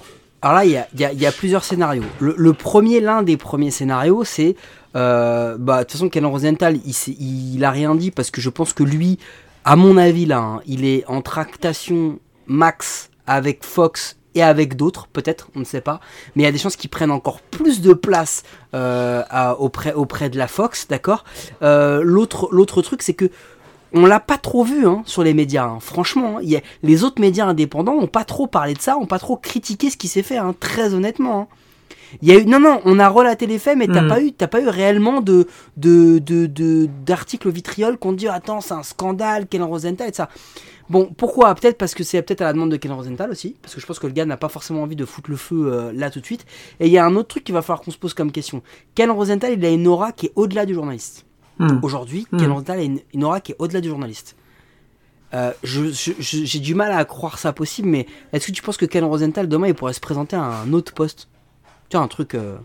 Alors 0.41 0.55
là, 0.55 0.65
il 0.65 0.71
y 0.71 0.77
a, 0.77 0.87
y, 0.97 1.03
a, 1.03 1.11
y 1.11 1.25
a, 1.25 1.33
plusieurs 1.33 1.65
scénarios. 1.65 2.03
Le, 2.21 2.53
premier, 2.53 3.01
l'un 3.01 3.23
des 3.23 3.35
premiers 3.35 3.71
scénarios, 3.71 4.23
c'est 4.23 4.55
euh, 4.95 5.57
bah 5.59 5.79
de 5.79 5.83
toute 5.83 5.91
façon 5.91 6.09
Ken 6.09 6.25
Rosenthal, 6.25 6.77
il, 6.85 7.55
il 7.55 7.63
a 7.65 7.71
rien 7.71 7.93
dit 7.93 8.09
parce 8.09 8.31
que 8.31 8.39
je 8.39 8.49
pense 8.49 8.71
que 8.71 8.83
lui, 8.83 9.19
à 9.65 9.75
mon 9.75 9.97
avis 9.97 10.25
là, 10.25 10.39
hein, 10.39 10.61
il 10.65 10.85
est 10.85 11.03
en 11.07 11.21
tractation 11.21 12.19
max 12.47 13.09
avec 13.27 13.63
Fox 13.63 14.18
et 14.35 14.43
avec 14.43 14.75
d'autres, 14.75 15.07
peut-être, 15.07 15.49
on 15.55 15.59
ne 15.59 15.65
sait 15.65 15.81
pas. 15.81 15.99
Mais 16.35 16.43
il 16.43 16.45
y 16.45 16.49
a 16.49 16.51
des 16.51 16.57
chances 16.57 16.75
qu'ils 16.75 16.89
prennent 16.89 17.11
encore 17.11 17.41
plus 17.41 17.81
de 17.81 17.93
place 17.93 18.43
euh, 18.73 19.23
auprès, 19.57 19.93
auprès 19.93 20.29
de 20.29 20.37
la 20.37 20.47
Fox, 20.47 20.87
d'accord? 20.87 21.23
Euh, 21.61 22.01
L'autre 22.03 22.81
truc, 22.81 23.01
c'est 23.01 23.13
que 23.13 23.29
on 23.91 24.05
l'a 24.05 24.19
pas 24.19 24.37
trop 24.37 24.63
vu 24.63 24.85
hein, 24.85 25.01
sur 25.05 25.23
les 25.23 25.33
médias. 25.33 25.65
Hein. 25.65 25.79
Franchement, 25.79 26.37
hein, 26.37 26.41
y 26.43 26.55
a, 26.55 26.61
les 26.83 27.03
autres 27.03 27.19
médias 27.19 27.47
indépendants 27.47 27.93
ont 27.93 28.07
pas 28.07 28.23
trop 28.23 28.45
parlé 28.45 28.75
de 28.75 28.81
ça, 28.81 28.97
ont 28.97 29.07
pas 29.07 29.17
trop 29.17 29.35
critiqué 29.35 29.89
ce 29.89 29.97
qui 29.97 30.07
s'est 30.07 30.21
fait, 30.21 30.37
très 30.59 30.93
honnêtement. 30.93 31.49
Il 32.21 32.27
y 32.27 32.31
a 32.31 32.39
eu, 32.39 32.45
non, 32.45 32.59
non, 32.59 32.81
on 32.85 32.99
a 32.99 33.07
relaté 33.07 33.45
les 33.45 33.59
faits, 33.59 33.77
mais 33.77 33.87
t'as 33.87 34.01
hmm. 34.01 34.07
pas 34.07 34.21
eu, 34.21 34.31
t'as 34.31 34.47
pas 34.47 34.61
eu 34.61 34.67
réellement 34.67 35.21
de, 35.21 35.47
de, 35.77 36.19
de, 36.19 36.89
d'articles 37.05 37.47
au 37.47 37.51
vitriol 37.51 37.97
qu'on 37.97 38.13
dit, 38.13 38.27
attends, 38.27 38.61
c'est 38.61 38.73
un 38.73 38.83
scandale, 38.83 39.47
Ken 39.47 39.63
Rosenthal 39.63 40.09
et 40.09 40.13
ça. 40.13 40.29
Bon, 40.89 41.05
pourquoi? 41.15 41.53
Peut-être 41.53 41.77
parce 41.77 41.93
que 41.93 42.03
c'est 42.03 42.21
peut-être 42.23 42.41
à 42.41 42.45
la 42.45 42.53
demande 42.53 42.71
de 42.71 42.77
Ken 42.77 42.91
Rosenthal 42.91 43.29
aussi, 43.29 43.55
parce 43.61 43.75
que 43.75 43.81
je 43.81 43.85
pense 43.85 43.99
que 43.99 44.07
le 44.07 44.13
gars 44.13 44.25
n'a 44.25 44.37
pas 44.37 44.49
forcément 44.49 44.81
envie 44.81 44.95
de 44.95 45.05
foutre 45.05 45.29
le 45.29 45.37
feu 45.37 45.71
euh, 45.71 45.91
là 45.93 46.09
tout 46.09 46.19
de 46.19 46.25
suite. 46.25 46.45
Et 46.79 46.87
il 46.87 46.91
y 46.91 46.97
a 46.97 47.05
un 47.05 47.15
autre 47.15 47.27
truc 47.27 47.43
qu'il 47.43 47.53
va 47.53 47.61
falloir 47.61 47.81
qu'on 47.81 47.91
se 47.91 47.97
pose 47.97 48.15
comme 48.15 48.31
question. 48.31 48.63
Ken 48.95 49.11
Rosenthal, 49.11 49.53
il 49.53 49.63
a 49.63 49.69
une 49.69 49.87
aura 49.87 50.11
qui 50.11 50.27
est 50.27 50.31
au-delà 50.35 50.65
du 50.65 50.73
journaliste. 50.73 51.25
Hmm. 51.59 51.79
Aujourd'hui, 51.83 52.25
hmm. 52.31 52.39
Ken 52.39 52.51
Rosenthal 52.51 52.79
a 52.79 52.83
une, 52.83 53.23
aura 53.23 53.39
qui 53.39 53.51
est 53.51 53.55
au-delà 53.59 53.81
du 53.81 53.89
journaliste. 53.89 54.35
Euh, 55.35 55.51
j'ai 55.61 56.59
du 56.59 56.73
mal 56.73 56.91
à 56.91 57.05
croire 57.05 57.37
ça 57.37 57.53
possible, 57.53 57.87
mais 57.87 58.07
est-ce 58.33 58.47
que 58.47 58.51
tu 58.51 58.63
penses 58.63 58.77
que 58.77 58.85
Ken 58.87 59.03
Rosenthal 59.03 59.47
demain 59.47 59.67
il 59.67 59.75
pourrait 59.75 59.93
se 59.93 59.99
présenter 59.99 60.35
à 60.35 60.43
un 60.43 60.73
autre 60.73 60.93
poste? 60.93 61.27
Tu 61.89 61.97
vois, 61.97 62.03
un 62.03 62.07
truc. 62.07 62.33
Euh, 62.33 62.57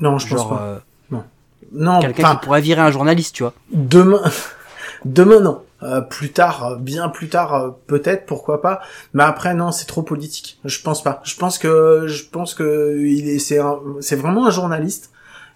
non, 0.00 0.18
je 0.18 0.34
pense 0.34 0.48
pas. 0.48 0.82
non. 1.12 1.22
Non. 1.70 2.00
Quelqu'un 2.00 2.34
qui 2.34 2.44
pourrait 2.44 2.60
virer 2.60 2.80
un 2.80 2.90
journaliste, 2.90 3.36
tu 3.36 3.44
vois. 3.44 3.54
Demain. 3.70 4.20
Demain, 5.04 5.40
non. 5.40 5.62
Euh, 5.82 6.00
plus 6.00 6.30
tard, 6.30 6.66
euh, 6.66 6.76
bien 6.76 7.08
plus 7.08 7.28
tard, 7.28 7.54
euh, 7.54 7.70
peut-être, 7.86 8.26
pourquoi 8.26 8.62
pas. 8.62 8.80
Mais 9.14 9.24
après, 9.24 9.54
non, 9.54 9.72
c'est 9.72 9.86
trop 9.86 10.02
politique. 10.02 10.60
Je 10.64 10.80
pense 10.80 11.02
pas. 11.02 11.20
Je 11.24 11.36
pense 11.36 11.58
que, 11.58 12.06
je 12.06 12.24
pense 12.24 12.54
que 12.54 13.00
il 13.04 13.28
est, 13.28 13.38
c'est, 13.38 13.58
c'est 14.00 14.16
vraiment 14.16 14.46
un 14.46 14.50
journaliste. 14.50 15.10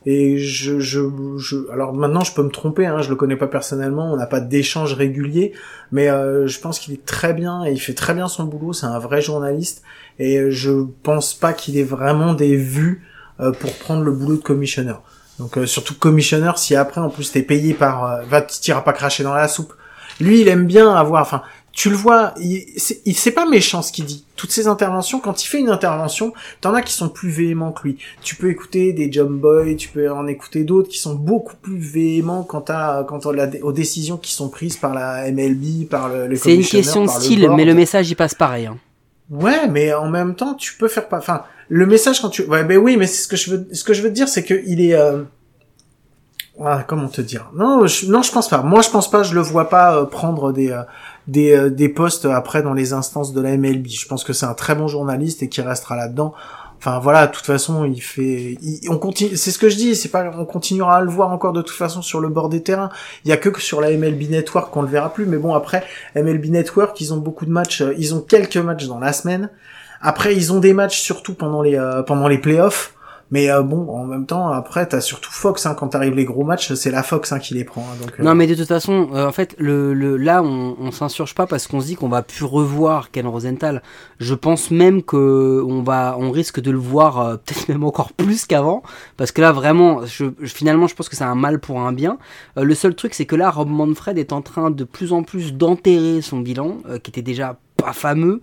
Et 0.04 0.38
je, 0.38 0.78
je, 0.78 1.00
je, 1.36 1.70
alors 1.72 1.92
maintenant, 1.92 2.22
je 2.22 2.32
peux 2.32 2.42
me 2.42 2.50
tromper. 2.50 2.86
Hein, 2.86 3.02
je 3.02 3.08
le 3.08 3.16
connais 3.16 3.36
pas 3.36 3.46
personnellement. 3.46 4.12
On 4.12 4.16
n'a 4.16 4.26
pas 4.26 4.40
d'échange 4.40 4.94
régulier, 4.94 5.52
mais 5.90 6.06
je 6.06 6.60
pense 6.60 6.78
qu'il 6.78 6.94
est 6.94 7.04
très 7.04 7.32
bien 7.32 7.64
et 7.64 7.72
il 7.72 7.80
fait 7.80 7.94
très 7.94 8.14
bien 8.14 8.28
son 8.28 8.44
boulot. 8.44 8.72
C'est 8.72 8.86
un 8.86 9.00
vrai 9.00 9.20
journaliste. 9.20 9.82
Et 10.20 10.52
je 10.52 10.86
pense 11.02 11.34
pas 11.34 11.52
qu'il 11.52 11.76
ait 11.76 11.82
vraiment 11.82 12.34
des 12.34 12.54
vues 12.54 13.04
pour 13.38 13.72
prendre 13.78 14.04
le 14.04 14.12
boulot 14.12 14.36
de 14.36 14.42
commissionneur. 14.42 15.02
Donc 15.40 15.58
surtout 15.66 15.96
commissionneur, 15.98 16.56
si 16.56 16.76
après 16.76 17.00
en 17.00 17.10
plus 17.10 17.32
t'es 17.32 17.42
payé 17.42 17.74
par, 17.74 18.24
va 18.26 18.42
t'iras 18.42 18.82
pas 18.82 18.92
cracher 18.92 19.24
dans 19.24 19.34
la 19.34 19.48
soupe 19.48 19.74
lui, 20.20 20.40
il 20.40 20.48
aime 20.48 20.66
bien 20.66 20.94
avoir, 20.94 21.22
enfin, 21.22 21.42
tu 21.76 21.90
le 21.90 21.96
vois, 21.96 22.32
il, 22.40 22.64
c'est 22.78 23.30
pas 23.32 23.44
méchant 23.44 23.82
ce 23.82 23.92
qu'il 23.92 24.06
dit. 24.06 24.24
Toutes 24.34 24.50
ces 24.50 24.66
interventions, 24.66 25.20
quand 25.20 25.44
il 25.44 25.46
fait 25.46 25.60
une 25.60 25.68
intervention, 25.68 26.32
t'en 26.62 26.72
as 26.72 26.80
qui 26.80 26.94
sont 26.94 27.10
plus 27.10 27.28
véhéments 27.28 27.70
que 27.70 27.82
lui. 27.82 27.98
Tu 28.22 28.34
peux 28.34 28.48
écouter 28.48 28.94
des 28.94 29.12
Jump 29.12 29.30
Boy, 29.30 29.76
tu 29.76 29.90
peux 29.90 30.10
en 30.10 30.26
écouter 30.26 30.64
d'autres 30.64 30.88
qui 30.88 30.98
sont 30.98 31.14
beaucoup 31.14 31.54
plus 31.56 31.78
véhéments 31.78 32.44
quant 32.44 32.64
à, 32.68 33.04
quant 33.06 33.20
aux 33.62 33.72
décisions 33.72 34.16
qui 34.16 34.32
sont 34.32 34.48
prises 34.48 34.78
par 34.78 34.94
la 34.94 35.30
MLB, 35.30 35.86
par 35.86 36.08
le, 36.08 36.34
C'est 36.36 36.54
une 36.54 36.64
question 36.64 37.04
de 37.04 37.10
style, 37.10 37.50
mais 37.54 37.66
le 37.66 37.74
message 37.74 38.10
il 38.10 38.14
passe 38.14 38.34
pareil. 38.34 38.66
Hein. 38.66 38.78
Ouais, 39.28 39.68
mais 39.68 39.92
en 39.92 40.08
même 40.08 40.34
temps, 40.34 40.54
tu 40.54 40.74
peux 40.78 40.88
faire 40.88 41.08
pas, 41.08 41.18
enfin, 41.18 41.42
le 41.68 41.84
message 41.84 42.20
quand 42.22 42.30
tu, 42.30 42.44
ouais, 42.44 42.64
ben 42.64 42.78
oui, 42.78 42.96
mais 42.96 43.06
c'est 43.06 43.22
ce 43.22 43.28
que 43.28 43.36
je 43.36 43.50
veux, 43.50 43.68
ce 43.72 43.84
que 43.84 43.92
je 43.92 44.00
veux 44.00 44.08
te 44.08 44.14
dire, 44.14 44.28
c'est 44.28 44.44
que 44.44 44.62
il 44.66 44.80
est, 44.80 44.94
euh, 44.94 45.24
ah, 46.64 46.84
comment 46.86 47.08
te 47.08 47.20
dire? 47.20 47.50
Non, 47.54 47.86
je, 47.86 48.06
non, 48.06 48.22
je 48.22 48.32
pense 48.32 48.48
pas. 48.48 48.62
Moi, 48.62 48.80
je 48.80 48.88
pense 48.88 49.10
pas. 49.10 49.22
Je 49.22 49.34
le 49.34 49.42
vois 49.42 49.68
pas 49.68 49.96
euh, 49.96 50.04
prendre 50.06 50.52
des 50.52 50.70
euh, 50.70 50.82
des, 51.26 51.54
euh, 51.54 51.70
des 51.70 51.88
postes 51.88 52.24
après 52.24 52.62
dans 52.62 52.72
les 52.72 52.92
instances 52.92 53.32
de 53.34 53.40
la 53.42 53.56
MLB. 53.56 53.86
Je 53.88 54.06
pense 54.06 54.24
que 54.24 54.32
c'est 54.32 54.46
un 54.46 54.54
très 54.54 54.74
bon 54.74 54.88
journaliste 54.88 55.42
et 55.42 55.48
qui 55.48 55.60
restera 55.60 55.96
là-dedans. 55.96 56.32
Enfin 56.78 56.98
voilà, 56.98 57.26
de 57.26 57.32
toute 57.32 57.44
façon, 57.44 57.84
il 57.84 58.00
fait, 58.00 58.58
on 58.88 58.98
continue. 58.98 59.36
C'est 59.36 59.50
ce 59.50 59.58
que 59.58 59.68
je 59.68 59.76
dis. 59.76 59.96
C'est 59.96 60.08
pas, 60.08 60.30
on 60.38 60.46
continuera 60.46 60.96
à 60.96 61.00
le 61.02 61.10
voir 61.10 61.30
encore 61.30 61.52
de 61.52 61.60
toute 61.60 61.76
façon 61.76 62.00
sur 62.00 62.20
le 62.20 62.28
bord 62.28 62.48
des 62.48 62.62
terrains. 62.62 62.90
Il 63.24 63.28
y 63.28 63.32
a 63.32 63.36
que 63.36 63.60
sur 63.60 63.80
la 63.82 63.90
MLB 63.90 64.30
Network 64.30 64.72
qu'on 64.72 64.82
le 64.82 64.88
verra 64.88 65.12
plus. 65.12 65.26
Mais 65.26 65.38
bon, 65.38 65.54
après 65.54 65.84
MLB 66.14 66.46
Network, 66.46 66.98
ils 67.00 67.12
ont 67.12 67.18
beaucoup 67.18 67.44
de 67.44 67.50
matchs. 67.50 67.82
Ils 67.98 68.14
ont 68.14 68.20
quelques 68.20 68.56
matchs 68.56 68.86
dans 68.86 68.98
la 68.98 69.12
semaine. 69.12 69.50
Après, 70.00 70.34
ils 70.34 70.52
ont 70.52 70.60
des 70.60 70.72
matchs 70.72 71.00
surtout 71.00 71.34
pendant 71.34 71.60
les 71.60 71.78
pendant 72.06 72.28
les 72.28 72.38
playoffs. 72.38 72.95
Mais 73.30 73.50
euh, 73.50 73.62
bon, 73.62 73.88
en 73.88 74.04
même 74.04 74.26
temps, 74.26 74.48
après, 74.48 74.86
t'as 74.86 75.00
surtout 75.00 75.32
Fox. 75.32 75.66
Hein, 75.66 75.74
quand 75.74 75.88
t'arrives 75.88 76.14
les 76.14 76.24
gros 76.24 76.44
matchs, 76.44 76.72
c'est 76.74 76.90
la 76.90 77.02
Fox 77.02 77.32
hein, 77.32 77.38
qui 77.38 77.54
les 77.54 77.64
prend. 77.64 77.82
Hein, 77.82 77.96
donc, 78.00 78.20
euh. 78.20 78.22
Non, 78.22 78.34
mais 78.34 78.46
de 78.46 78.54
toute 78.54 78.68
façon, 78.68 79.08
euh, 79.14 79.26
en 79.26 79.32
fait, 79.32 79.56
le, 79.58 79.94
le 79.94 80.16
là, 80.16 80.42
on, 80.42 80.76
on 80.78 80.90
s'insurge 80.92 81.34
pas 81.34 81.46
parce 81.46 81.66
qu'on 81.66 81.80
se 81.80 81.86
dit 81.86 81.96
qu'on 81.96 82.08
va 82.08 82.22
plus 82.22 82.44
revoir 82.44 83.10
Ken 83.10 83.26
Rosenthal. 83.26 83.82
Je 84.20 84.34
pense 84.34 84.70
même 84.70 85.02
que 85.02 85.62
on 85.66 85.82
va, 85.82 86.16
on 86.18 86.30
risque 86.30 86.60
de 86.60 86.70
le 86.70 86.78
voir 86.78 87.38
peut-être 87.44 87.68
même 87.68 87.84
encore 87.84 88.12
plus 88.12 88.46
qu'avant, 88.46 88.82
parce 89.16 89.32
que 89.32 89.40
là, 89.40 89.52
vraiment, 89.52 90.06
je, 90.06 90.26
finalement, 90.44 90.86
je 90.86 90.94
pense 90.94 91.08
que 91.08 91.16
c'est 91.16 91.24
un 91.24 91.34
mal 91.34 91.58
pour 91.58 91.80
un 91.80 91.92
bien. 91.92 92.18
le 92.56 92.74
seul 92.74 92.94
truc, 92.94 93.14
c'est 93.14 93.26
que 93.26 93.36
là, 93.36 93.50
Rob 93.50 93.68
Manfred 93.68 94.18
est 94.18 94.32
en 94.32 94.42
train 94.42 94.70
de 94.70 94.84
plus 94.84 95.12
en 95.12 95.22
plus 95.22 95.52
d'enterrer 95.52 96.22
son 96.22 96.38
bilan, 96.38 96.78
qui 97.02 97.10
était 97.10 97.22
déjà 97.22 97.58
pas 97.76 97.92
fameux. 97.92 98.40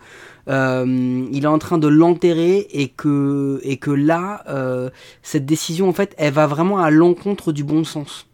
Euh, 0.50 1.26
il 1.32 1.44
est 1.44 1.48
en 1.48 1.60
train 1.60 1.78
de 1.78 1.88
l'enterrer 1.88 2.68
et 2.72 2.90
que, 2.90 3.60
et 3.64 3.78
que 3.78 3.92
là, 3.92 4.44
euh, 4.50 4.90
cette 5.22 5.46
décision, 5.46 5.90
en 5.90 5.94
fait, 5.94 6.14
elle 6.18 6.34
va 6.34 6.48
vraiment 6.48 6.80
à 6.80 6.90
l'encontre 6.90 7.52
du 7.52 7.64
bon 7.64 7.84
sens. 7.84 8.28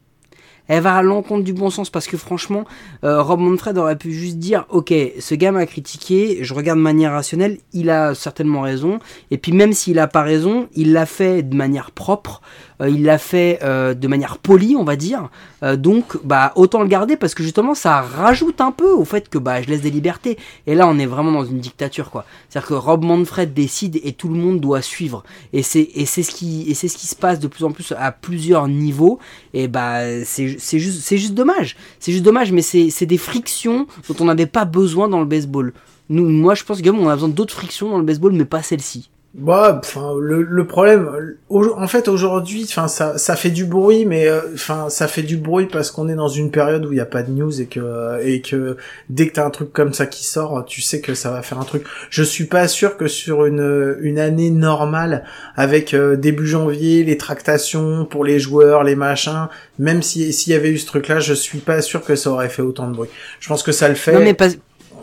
Elle 0.69 0.84
va 0.84 0.98
à 0.98 1.02
l'encontre 1.02 1.43
du 1.43 1.52
bon 1.52 1.72
sens 1.72 1.89
parce 1.89 2.06
que 2.06 2.15
franchement, 2.15 2.63
euh, 3.04 3.24
Rob 3.24 3.39
Manfred 3.39 3.76
aurait 3.80 3.98
pu 3.98 4.13
juste 4.13 4.38
dire 4.38 4.65
Ok, 4.69 4.93
ce 5.19 5.34
gars 5.34 5.52
m'a 5.52 5.65
critiqué, 5.65 6.38
je 6.41 6.54
regarde 6.54 6.78
de 6.78 6.84
manière 6.84 7.12
rationnelle, 7.12 7.58
il 7.74 7.89
a 7.89 8.13
certainement 8.13 8.62
raison. 8.62 9.00
Et 9.32 9.39
puis, 9.39 9.52
même 9.52 9.74
s'il 9.74 9.98
a 9.98 10.08
pas 10.08 10.22
raison, 10.22 10.69
il 10.76 10.93
l'a 10.93 11.08
fait 11.08 11.41
de 11.41 11.56
manière 11.56 11.89
propre. 11.89 12.41
Euh, 12.81 12.89
il 12.89 13.03
l'a 13.03 13.17
fait 13.17 13.59
euh, 13.63 13.93
de 13.93 14.07
manière 14.07 14.37
polie, 14.37 14.75
on 14.75 14.83
va 14.83 14.95
dire. 14.95 15.29
Euh, 15.63 15.75
donc, 15.75 16.17
bah, 16.23 16.53
autant 16.55 16.81
le 16.81 16.87
garder 16.87 17.17
parce 17.17 17.33
que 17.33 17.43
justement, 17.43 17.75
ça 17.75 18.01
rajoute 18.01 18.61
un 18.61 18.71
peu 18.71 18.91
au 18.91 19.05
fait 19.05 19.29
que 19.29 19.37
bah, 19.37 19.61
je 19.61 19.67
laisse 19.67 19.81
des 19.81 19.91
libertés. 19.91 20.37
Et 20.67 20.75
là, 20.75 20.87
on 20.87 20.97
est 20.97 21.05
vraiment 21.05 21.31
dans 21.31 21.45
une 21.45 21.59
dictature, 21.59 22.09
quoi. 22.09 22.25
C'est-à-dire 22.49 22.69
que 22.69 22.73
Rob 22.73 23.03
Manfred 23.03 23.53
décide 23.53 23.99
et 24.03 24.13
tout 24.13 24.29
le 24.29 24.35
monde 24.35 24.59
doit 24.59 24.81
suivre. 24.81 25.23
Et 25.53 25.63
c'est 25.63 25.89
et 25.95 26.05
c'est 26.05 26.23
ce 26.23 26.31
qui 26.31 26.69
et 26.69 26.73
c'est 26.73 26.87
ce 26.87 26.97
qui 26.97 27.07
se 27.07 27.15
passe 27.15 27.39
de 27.39 27.47
plus 27.47 27.65
en 27.65 27.71
plus 27.71 27.93
à 27.97 28.11
plusieurs 28.11 28.67
niveaux. 28.67 29.19
Et 29.53 29.67
bah, 29.67 30.23
c'est 30.25 30.57
c'est 30.59 30.79
juste 30.79 31.01
c'est 31.01 31.17
juste 31.17 31.33
dommage. 31.33 31.75
C'est 31.99 32.11
juste 32.11 32.23
dommage, 32.23 32.51
mais 32.51 32.61
c'est 32.61 32.89
c'est 32.89 33.05
des 33.05 33.17
frictions 33.17 33.87
dont 34.07 34.15
on 34.19 34.25
n'avait 34.25 34.45
pas 34.45 34.65
besoin 34.65 35.07
dans 35.07 35.19
le 35.19 35.25
baseball. 35.25 35.73
Nous, 36.09 36.27
moi, 36.27 36.55
je 36.55 36.63
pense 36.63 36.81
qu'on 36.81 37.07
a 37.07 37.13
besoin 37.13 37.29
d'autres 37.29 37.53
frictions 37.53 37.89
dans 37.89 37.99
le 37.99 38.03
baseball, 38.03 38.33
mais 38.33 38.45
pas 38.45 38.63
celle-ci. 38.63 39.09
Bah, 39.39 39.80
enfin, 39.82 40.15
le, 40.19 40.43
le 40.43 40.67
problème, 40.67 41.36
en 41.49 41.88
fait, 41.88 42.10
aujourd'hui, 42.10 42.65
enfin, 42.67 42.89
ça, 42.89 43.17
ça 43.17 43.38
fait 43.38 43.52
du 43.52 43.63
bruit, 43.63 44.06
mais 44.06 44.28
euh, 44.28 44.41
enfin, 44.54 44.89
ça 44.89 45.08
fait 45.08 45.21
du 45.21 45.38
bruit 45.38 45.67
parce 45.71 45.91
qu'on 45.91 46.10
est 46.10 46.15
dans 46.15 46.28
une 46.28 46.52
période 46.52 46.86
où 46.86 46.91
il 46.91 46.95
n'y 46.95 47.02
a 47.02 47.06
pas 47.06 47.23
de 47.23 47.32
news 47.32 47.62
et 47.62 47.67
que 47.67 48.19
et 48.21 48.41
que 48.41 48.75
dès 49.10 49.28
que 49.28 49.34
t'as 49.34 49.45
un 49.45 49.49
truc 49.49 49.71
comme 49.71 49.93
ça 49.93 50.08
qui 50.08 50.25
sort, 50.25 50.65
tu 50.65 50.82
sais 50.82 50.99
que 50.99 51.13
ça 51.13 51.32
va 51.32 51.41
faire 51.41 51.58
un 51.58 51.63
truc. 51.63 51.84
Je 52.10 52.21
suis 52.21 52.45
pas 52.45 52.67
sûr 52.67 52.97
que 52.97 53.08
sur 53.08 53.45
une 53.45 53.97
une 54.02 54.19
année 54.19 54.49
normale, 54.49 55.23
avec 55.56 55.93
euh, 55.93 56.17
début 56.17 56.47
janvier, 56.47 57.06
les 57.06 57.17
tractations 57.17 58.06
pour 58.06 58.25
les 58.25 58.39
joueurs, 58.39 58.84
les 58.84 58.95
machins, 58.95 59.47
même 59.78 60.02
si 60.02 60.34
s'il 60.34 60.52
y 60.52 60.56
avait 60.56 60.69
eu 60.69 60.78
ce 60.78 60.86
truc-là, 60.86 61.21
je 61.21 61.34
suis 61.34 61.60
pas 61.60 61.82
sûr 61.82 62.04
que 62.04 62.15
ça 62.17 62.30
aurait 62.30 62.49
fait 62.49 62.62
autant 62.62 62.89
de 62.89 62.95
bruit. 62.95 63.10
Je 63.39 63.47
pense 63.47 63.63
que 63.63 63.71
ça 63.71 63.88
le 63.88 63.95
fait. 63.95 64.13
Non, 64.13 64.19
mais 64.19 64.34
pas 64.34 64.49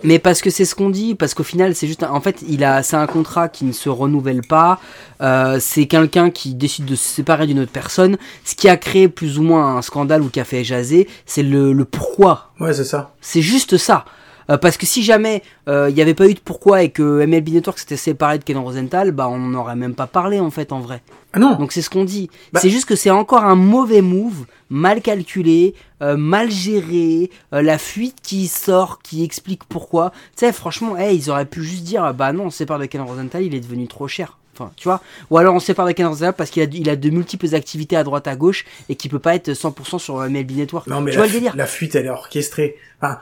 mais 0.02 0.18
parce 0.18 0.40
que 0.40 0.50
c'est 0.50 0.64
ce 0.64 0.74
qu'on 0.74 0.90
dit, 0.90 1.14
parce 1.14 1.34
qu'au 1.34 1.42
final, 1.42 1.74
c'est 1.74 1.86
juste, 1.86 2.02
en 2.02 2.20
fait, 2.20 2.42
il 2.48 2.64
a, 2.64 2.82
c'est 2.82 2.96
un 2.96 3.06
contrat 3.06 3.48
qui 3.48 3.64
ne 3.64 3.72
se 3.72 3.88
renouvelle 3.88 4.42
pas. 4.42 4.80
Euh, 5.20 5.58
c'est 5.60 5.86
quelqu'un 5.86 6.30
qui 6.30 6.54
décide 6.54 6.84
de 6.84 6.94
se 6.94 7.08
séparer 7.08 7.46
d'une 7.46 7.60
autre 7.60 7.72
personne. 7.72 8.16
Ce 8.44 8.54
qui 8.54 8.68
a 8.68 8.76
créé 8.76 9.08
plus 9.08 9.38
ou 9.38 9.42
moins 9.42 9.76
un 9.76 9.82
scandale 9.82 10.22
ou 10.22 10.28
qui 10.28 10.40
a 10.40 10.44
fait 10.44 10.64
jaser, 10.64 11.08
c'est 11.24 11.42
le, 11.42 11.72
le 11.72 11.84
pourquoi. 11.84 12.50
Ouais, 12.60 12.72
c'est 12.72 12.84
ça. 12.84 13.12
C'est 13.20 13.42
juste 13.42 13.76
ça. 13.76 14.04
Euh, 14.50 14.56
parce 14.56 14.76
que 14.76 14.86
si 14.86 15.02
jamais 15.02 15.42
il 15.66 15.94
n'y 15.94 16.00
avait 16.00 16.14
pas 16.14 16.28
eu 16.28 16.34
de 16.34 16.40
pourquoi 16.40 16.82
et 16.82 16.90
que 16.90 17.24
MLB 17.26 17.48
Network 17.50 17.78
s'était 17.78 17.96
séparé 17.96 18.38
de 18.38 18.44
Ken 18.44 18.58
Rosenthal, 18.58 19.10
bah 19.10 19.28
on 19.28 19.38
n'en 19.38 19.58
aurait 19.58 19.76
même 19.76 19.94
pas 19.94 20.06
parlé 20.06 20.38
en 20.40 20.50
fait 20.50 20.72
en 20.72 20.80
vrai. 20.80 21.02
Ah 21.32 21.38
non. 21.38 21.56
Donc 21.56 21.72
c'est 21.72 21.82
ce 21.82 21.90
qu'on 21.90 22.04
dit. 22.04 22.30
Bah 22.52 22.60
c'est 22.60 22.70
juste 22.70 22.86
que 22.86 22.96
c'est 22.96 23.10
encore 23.10 23.44
un 23.44 23.56
mauvais 23.56 24.02
move, 24.02 24.46
mal 24.70 25.02
calculé, 25.02 25.74
mal 26.00 26.50
géré, 26.50 27.30
la 27.52 27.78
fuite 27.78 28.16
qui 28.22 28.46
sort, 28.46 29.00
qui 29.02 29.24
explique 29.24 29.64
pourquoi. 29.64 30.12
Tu 30.36 30.46
sais, 30.46 30.52
franchement, 30.52 30.96
hey, 30.96 31.16
ils 31.16 31.30
auraient 31.30 31.46
pu 31.46 31.64
juste 31.64 31.82
dire, 31.82 32.14
bah 32.14 32.32
non, 32.32 32.44
on 32.44 32.50
se 32.50 32.58
sépare 32.58 32.78
de 32.78 32.86
Ken 32.86 33.00
Rosenthal, 33.00 33.42
il 33.42 33.54
est 33.54 33.60
devenu 33.60 33.88
trop 33.88 34.08
cher. 34.08 34.38
Enfin, 34.58 34.72
tu 34.76 34.88
vois 34.88 35.02
Ou 35.30 35.36
alors 35.38 35.54
on 35.54 35.60
se 35.60 35.66
sépare 35.66 35.86
de 35.86 35.92
Ken 35.92 36.06
Rosenthal 36.06 36.32
parce 36.32 36.50
qu'il 36.50 36.62
a, 36.62 36.66
il 36.72 36.88
a 36.88 36.96
de 36.96 37.10
multiples 37.10 37.54
activités 37.54 37.96
à 37.96 38.04
droite 38.04 38.26
à 38.26 38.36
gauche 38.36 38.64
et 38.88 38.96
qu'il 38.96 39.10
peut 39.10 39.18
pas 39.18 39.34
être 39.34 39.50
100% 39.50 39.98
sur 39.98 40.18
MLB 40.18 40.52
Network. 40.52 40.86
Non 40.86 41.00
mais 41.00 41.10
tu 41.10 41.18
la, 41.18 41.24
vois 41.24 41.26
le 41.26 41.32
délire 41.32 41.56
la 41.56 41.66
fuite 41.66 41.94
elle 41.94 42.06
est 42.06 42.10
orchestrée. 42.10 42.76
Enfin, 43.00 43.18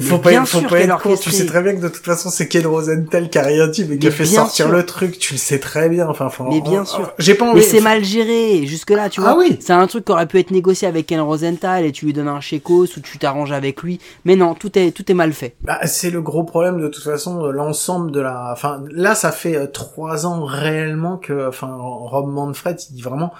faut 0.00 0.18
pas, 0.18 0.44
faut 0.44 0.60
pas 0.62 0.80
être 0.80 1.00
con. 1.00 1.16
Tu 1.16 1.30
sais 1.30 1.46
très 1.46 1.62
bien 1.62 1.74
que 1.74 1.80
de 1.80 1.88
toute 1.88 2.04
façon 2.04 2.30
c'est 2.30 2.48
Ken 2.48 2.66
Rosenthal 2.66 3.30
qui 3.30 3.38
a 3.38 3.42
rien 3.42 3.68
dit 3.68 3.86
mais 3.88 3.98
qui 3.98 4.08
a 4.08 4.10
fait 4.10 4.24
sortir 4.24 4.68
le 4.68 4.84
truc. 4.84 5.18
Tu 5.18 5.34
le 5.34 5.38
sais 5.38 5.58
très 5.58 5.88
bien. 5.88 6.08
Enfin, 6.08 6.30
mais 6.50 6.60
bien 6.60 6.84
sûr. 6.84 7.12
J'ai 7.18 7.34
pas 7.34 7.46
envie. 7.46 7.60
Mais 7.60 7.62
c'est 7.62 7.80
mal 7.80 8.04
géré. 8.04 8.66
Jusque 8.66 8.90
là, 8.90 9.08
tu 9.08 9.20
ah 9.24 9.34
vois. 9.34 9.44
C'est 9.60 9.72
un 9.72 9.86
truc 9.86 10.04
qui 10.04 10.12
aurait 10.12 10.26
pu 10.26 10.38
être 10.38 10.50
négocié 10.50 10.88
avec 10.88 11.06
Ken 11.06 11.20
Rosenthal 11.20 11.84
et 11.84 11.92
tu 11.92 12.06
lui 12.06 12.12
donnes 12.12 12.28
un 12.28 12.40
chécos 12.40 12.96
ou 12.96 13.00
tu 13.00 13.18
t'arranges 13.18 13.52
avec 13.52 13.82
lui. 13.82 14.00
Mais 14.24 14.36
non, 14.36 14.54
tout 14.54 14.76
est 14.78 14.90
tout 14.90 15.10
est 15.10 15.14
mal 15.14 15.32
fait. 15.32 15.54
Bah, 15.62 15.78
c'est 15.84 16.10
le 16.10 16.22
gros 16.22 16.44
problème 16.44 16.80
de 16.80 16.88
toute 16.88 17.04
façon. 17.04 17.46
L'ensemble 17.46 18.10
de 18.10 18.20
la. 18.20 18.50
Enfin, 18.52 18.82
là, 18.90 19.14
ça 19.14 19.32
fait 19.32 19.56
euh, 19.56 19.66
trois 19.66 20.26
ans 20.26 20.44
réellement 20.44 21.16
que. 21.16 21.48
Enfin, 21.48 21.76
Rob 21.78 22.28
Manfred, 22.28 22.78
il 22.90 22.96
dit 22.96 23.02
vraiment 23.02 23.32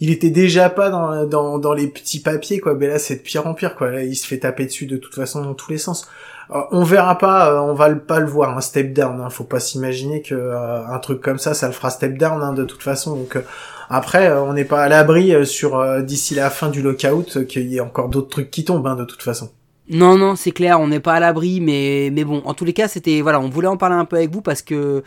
il 0.00 0.10
était 0.10 0.30
déjà 0.30 0.70
pas 0.70 0.90
dans, 0.90 1.26
dans, 1.26 1.58
dans 1.58 1.72
les 1.72 1.88
petits 1.88 2.20
papiers 2.20 2.60
quoi. 2.60 2.74
Mais 2.74 2.86
là 2.86 2.98
c'est 2.98 3.16
de 3.16 3.20
pire 3.20 3.46
en 3.46 3.54
pire 3.54 3.74
quoi. 3.74 3.90
Là 3.90 4.02
il 4.02 4.14
se 4.14 4.26
fait 4.26 4.38
taper 4.38 4.66
dessus 4.66 4.86
de 4.86 4.96
toute 4.96 5.14
façon 5.14 5.42
dans 5.42 5.54
tous 5.54 5.70
les 5.70 5.78
sens. 5.78 6.08
Euh, 6.50 6.60
on 6.70 6.82
verra 6.84 7.18
pas 7.18 7.52
euh, 7.52 7.60
on 7.60 7.74
va 7.74 7.94
pas 7.94 8.20
le 8.20 8.26
voir 8.26 8.56
un 8.56 8.62
step 8.62 8.94
down 8.94 9.20
hein. 9.20 9.28
faut 9.28 9.44
pas 9.44 9.60
s'imaginer 9.60 10.22
que 10.22 10.34
euh, 10.34 10.86
un 10.86 10.98
truc 10.98 11.20
comme 11.20 11.38
ça 11.38 11.52
ça 11.52 11.66
le 11.66 11.74
fera 11.74 11.90
step 11.90 12.16
down 12.16 12.42
hein, 12.42 12.52
de 12.52 12.64
toute 12.64 12.82
façon. 12.82 13.16
Donc 13.16 13.36
après 13.90 14.32
on 14.32 14.52
n'est 14.52 14.64
pas 14.64 14.82
à 14.82 14.88
l'abri 14.88 15.46
sur 15.46 16.02
d'ici 16.02 16.34
la 16.34 16.50
fin 16.50 16.68
du 16.68 16.82
lockout 16.82 17.46
qu'il 17.46 17.66
y 17.66 17.76
ait 17.76 17.80
encore 17.80 18.08
d'autres 18.08 18.30
trucs 18.30 18.50
qui 18.50 18.64
tombent 18.64 18.86
hein, 18.86 18.96
de 18.96 19.04
toute 19.04 19.22
façon. 19.22 19.50
Non, 19.90 20.18
non, 20.18 20.36
c'est 20.36 20.50
clair, 20.50 20.78
on 20.80 20.88
n'est 20.88 21.00
pas 21.00 21.14
à 21.14 21.20
l'abri, 21.20 21.62
mais, 21.62 22.10
mais 22.12 22.22
bon, 22.22 22.42
en 22.44 22.52
tous 22.52 22.66
les 22.66 22.74
cas, 22.74 22.88
c'était 22.88 23.22
voilà, 23.22 23.40
on 23.40 23.48
voulait 23.48 23.68
en 23.68 23.78
parler 23.78 23.96
un 23.96 24.04
peu 24.04 24.16
avec 24.16 24.30
vous 24.30 24.42
parce 24.42 24.60
que 24.60 25.02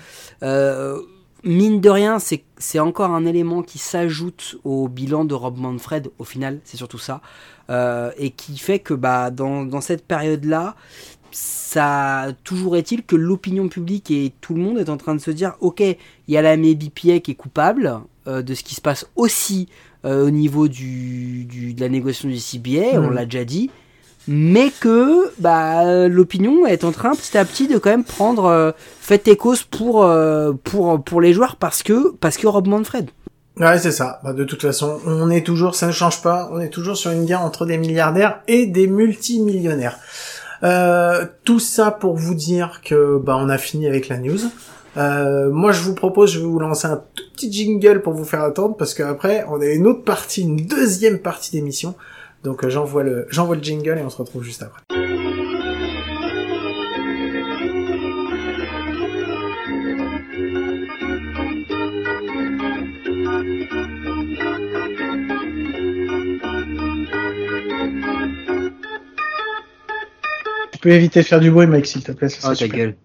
mine 1.44 1.82
de 1.82 1.90
rien, 1.90 2.18
c'est 2.20 2.80
encore 2.80 3.12
un 3.12 3.26
élément 3.26 3.64
qui 3.64 3.78
s'ajoute 3.78 4.58
au 4.64 4.88
bilan 4.88 5.26
de 5.26 5.34
Rob 5.34 5.58
Manfred, 5.58 6.10
au 6.20 6.24
final, 6.24 6.60
c'est 6.64 6.78
surtout 6.78 6.98
ça, 6.98 7.22
euh, 7.70 8.12
et 8.18 8.32
qui 8.32 8.58
fait 8.58 8.80
que 8.80 8.94
bah, 8.94 9.32
dans, 9.32 9.64
dans 9.64 9.82
cette 9.82 10.06
période-là, 10.06 10.76
ça 11.32 12.28
toujours 12.44 12.76
est-il 12.76 13.04
que 13.04 13.16
l'opinion 13.16 13.70
publique 13.70 14.12
et 14.12 14.34
tout 14.42 14.54
le 14.54 14.62
monde 14.62 14.78
est 14.78 14.90
en 14.90 14.98
train 14.98 15.16
de 15.16 15.22
se 15.22 15.32
dire 15.32 15.54
ok 15.62 15.80
il 15.80 15.98
y 16.28 16.36
a 16.36 16.42
la 16.42 16.58
BPA 16.58 17.20
qui 17.22 17.32
est 17.32 17.36
coupable 17.36 18.02
euh, 18.28 18.42
de 18.42 18.54
ce 18.54 18.64
qui 18.64 18.76
se 18.76 18.82
passe 18.82 19.08
aussi 19.16 19.70
euh, 20.04 20.26
au 20.26 20.30
niveau 20.30 20.68
du, 20.68 21.46
du, 21.46 21.74
de 21.74 21.80
la 21.80 21.88
négociation 21.88 22.28
du 22.28 22.36
CBA 22.38 23.00
on 23.00 23.12
mm. 23.12 23.14
l'a 23.14 23.24
déjà 23.26 23.46
dit 23.46 23.70
mais 24.28 24.70
que 24.70 25.32
bah, 25.40 26.08
l'opinion 26.08 26.66
est 26.66 26.84
en 26.84 26.92
train 26.92 27.12
petit 27.16 27.38
à 27.38 27.46
petit 27.46 27.68
de 27.68 27.78
quand 27.78 27.90
même 27.90 28.04
prendre 28.04 28.46
euh, 28.46 28.72
fait 29.00 29.28
et 29.28 29.36
cause 29.36 29.64
pour, 29.64 30.04
euh, 30.04 30.54
pour, 30.64 31.04
pour 31.04 31.22
les 31.22 31.34
joueurs 31.34 31.56
parce 31.56 31.84
que, 31.84 32.12
parce 32.18 32.38
que 32.38 32.48
Rob 32.48 32.68
Manfred. 32.68 33.10
Ouais, 33.58 33.78
c'est 33.80 33.92
ça. 33.92 34.20
Bah, 34.24 34.34
de 34.34 34.44
toute 34.44 34.62
façon, 34.62 35.00
on 35.06 35.30
est 35.30 35.46
toujours, 35.46 35.76
ça 35.76 35.88
ne 35.88 35.92
change 35.92 36.22
pas, 36.22 36.50
on 36.54 36.60
est 36.60 36.70
toujours 36.70 36.98
sur 36.98 37.12
une 37.12 37.26
guerre 37.26 37.42
entre 37.42 37.66
des 37.66 37.78
milliardaires 37.78 38.42
et 38.48 38.66
des 38.66 38.88
multimillionnaires. 38.88 39.98
Euh, 40.64 41.26
tout 41.44 41.60
ça 41.60 41.90
pour 41.92 42.16
vous 42.16 42.36
dire 42.36 42.82
que 42.84 43.18
bah, 43.18 43.36
on 43.40 43.50
a 43.50 43.58
fini 43.58 43.88
avec 43.88 44.08
la 44.08 44.18
news. 44.18 44.40
Euh, 44.98 45.50
moi, 45.50 45.72
je 45.72 45.82
vous 45.82 45.96
propose, 45.96 46.32
je 46.32 46.40
vais 46.40 46.46
vous 46.46 46.60
lancer 46.60 46.88
un 46.88 47.02
tout 47.16 47.24
petit 47.34 47.52
jingle 47.52 48.02
pour 48.02 48.14
vous 48.14 48.26
faire 48.26 48.42
attendre 48.42 48.76
parce 48.76 48.94
qu'après, 48.94 49.46
on 49.50 49.62
a 49.62 49.66
une 49.66 49.88
autre 49.88 50.04
partie, 50.04 50.42
une 50.42 50.58
deuxième 50.58 51.20
partie 51.20 51.52
d'émission 51.52 51.96
donc 52.44 52.64
euh, 52.64 52.70
j'envoie 52.70 53.04
le, 53.04 53.28
j'envoie 53.30 53.56
le 53.56 53.64
jingle 53.64 53.98
et 53.98 54.02
on 54.02 54.10
se 54.10 54.18
retrouve 54.18 54.44
juste 54.44 54.64
après. 54.64 54.82
Tu 70.72 70.80
peux 70.80 70.92
éviter 70.92 71.22
de 71.22 71.26
faire 71.26 71.40
du 71.40 71.52
bruit, 71.52 71.68
Mike, 71.68 71.86
s'il 71.86 72.04
te 72.04 72.12
plaît. 72.12 72.30
Ça 72.30 72.52
oh, 72.52 72.56
ta 72.56 72.68
gueule. 72.68 72.96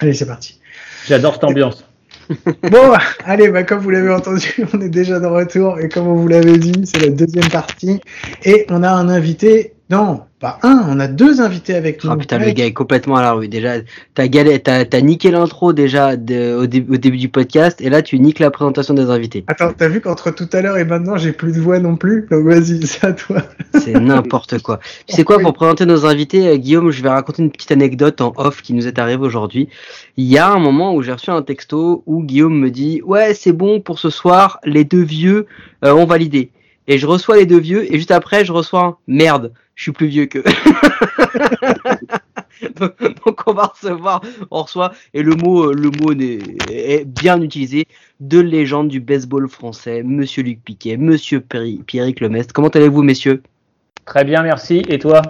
Allez, 0.00 0.14
c'est 0.14 0.26
parti. 0.26 0.60
J'adore 1.06 1.34
cette 1.34 1.44
ambiance. 1.44 1.84
bon, 2.70 2.92
allez, 3.24 3.48
bah, 3.48 3.62
comme 3.62 3.80
vous 3.80 3.90
l'avez 3.90 4.10
entendu, 4.10 4.66
on 4.74 4.80
est 4.80 4.88
déjà 4.88 5.20
de 5.20 5.26
retour. 5.26 5.78
Et 5.78 5.88
comme 5.88 6.06
on 6.06 6.14
vous 6.14 6.28
l'avait 6.28 6.58
dit, 6.58 6.72
c'est 6.84 7.00
la 7.00 7.10
deuxième 7.10 7.48
partie. 7.48 8.00
Et 8.44 8.66
on 8.70 8.82
a 8.82 8.90
un 8.90 9.08
invité 9.08 9.75
non, 9.88 10.22
pas 10.40 10.58
un, 10.64 10.84
on 10.88 10.98
a 10.98 11.06
deux 11.06 11.40
invités 11.40 11.76
avec 11.76 12.02
nous. 12.02 12.10
Oh 12.10 12.16
putain, 12.16 12.38
le 12.38 12.50
gars 12.50 12.66
est 12.66 12.72
complètement 12.72 13.14
à 13.14 13.22
la 13.22 13.32
rue. 13.32 13.46
Déjà, 13.46 13.74
t'as 14.14 14.26
galé, 14.26 14.58
t'as, 14.58 15.00
niqué 15.00 15.30
l'intro 15.30 15.72
déjà 15.72 16.16
de, 16.16 16.56
au, 16.56 16.66
début 16.66 17.16
du 17.16 17.28
podcast, 17.28 17.80
et 17.80 17.88
là 17.88 18.02
tu 18.02 18.18
niques 18.18 18.40
la 18.40 18.50
présentation 18.50 18.94
des 18.94 19.10
invités. 19.10 19.44
Attends, 19.46 19.72
t'as 19.72 19.86
vu 19.86 20.00
qu'entre 20.00 20.32
tout 20.32 20.48
à 20.52 20.60
l'heure 20.60 20.76
et 20.76 20.84
maintenant 20.84 21.16
j'ai 21.16 21.30
plus 21.30 21.52
de 21.52 21.60
voix 21.60 21.78
non 21.78 21.96
plus? 21.96 22.26
Donc 22.32 22.44
vas-y, 22.46 22.82
c'est 22.86 23.06
à 23.06 23.12
toi. 23.12 23.42
C'est 23.78 23.92
n'importe 23.92 24.60
quoi. 24.60 24.80
Tu 25.06 25.14
sais 25.14 25.22
quoi, 25.24 25.38
pour 25.38 25.52
présenter 25.52 25.86
nos 25.86 26.04
invités, 26.04 26.48
euh, 26.48 26.56
Guillaume, 26.56 26.90
je 26.90 27.00
vais 27.00 27.08
raconter 27.08 27.44
une 27.44 27.52
petite 27.52 27.70
anecdote 27.70 28.20
en 28.20 28.32
off 28.36 28.62
qui 28.62 28.74
nous 28.74 28.88
est 28.88 28.98
arrivée 28.98 29.24
aujourd'hui. 29.24 29.68
Il 30.16 30.24
y 30.24 30.36
a 30.36 30.50
un 30.50 30.58
moment 30.58 30.96
où 30.96 31.02
j'ai 31.02 31.12
reçu 31.12 31.30
un 31.30 31.42
texto 31.42 32.02
où 32.06 32.24
Guillaume 32.24 32.58
me 32.58 32.70
dit 32.72 33.02
Ouais, 33.04 33.34
c'est 33.34 33.52
bon 33.52 33.80
pour 33.80 34.00
ce 34.00 34.10
soir, 34.10 34.58
les 34.64 34.82
deux 34.82 35.04
vieux 35.04 35.46
euh, 35.84 35.94
ont 35.94 36.06
validé. 36.06 36.50
Et 36.88 36.98
je 36.98 37.06
reçois 37.06 37.36
les 37.36 37.46
deux 37.46 37.60
vieux, 37.60 37.92
et 37.92 37.96
juste 37.96 38.10
après, 38.10 38.44
je 38.44 38.52
reçois 38.52 38.82
un 38.82 38.96
merde 39.06 39.52
je 39.76 39.82
suis 39.82 39.92
plus 39.92 40.08
vieux 40.08 40.26
que. 40.26 40.38
donc, 42.80 43.46
on 43.46 43.52
va 43.52 43.66
recevoir, 43.66 44.20
on 44.50 44.62
reçoit, 44.62 44.92
et 45.14 45.22
le 45.22 45.36
mot, 45.36 45.70
euh, 45.70 45.74
le 45.74 45.90
mot 45.90 46.12
est, 46.70 47.04
bien 47.04 47.40
utilisé, 47.40 47.86
de 48.18 48.40
légende 48.40 48.88
du 48.88 48.98
baseball 49.00 49.48
français, 49.48 50.02
Monsieur 50.02 50.42
Luc 50.42 50.60
Piquet, 50.64 50.96
Monsieur 50.96 51.44
Pierrick 51.86 52.18
Lemestre. 52.20 52.52
Comment 52.54 52.68
allez-vous, 52.68 53.02
messieurs? 53.02 53.42
Très 54.06 54.24
bien, 54.24 54.42
merci. 54.42 54.82
Et 54.88 54.98
toi? 54.98 55.20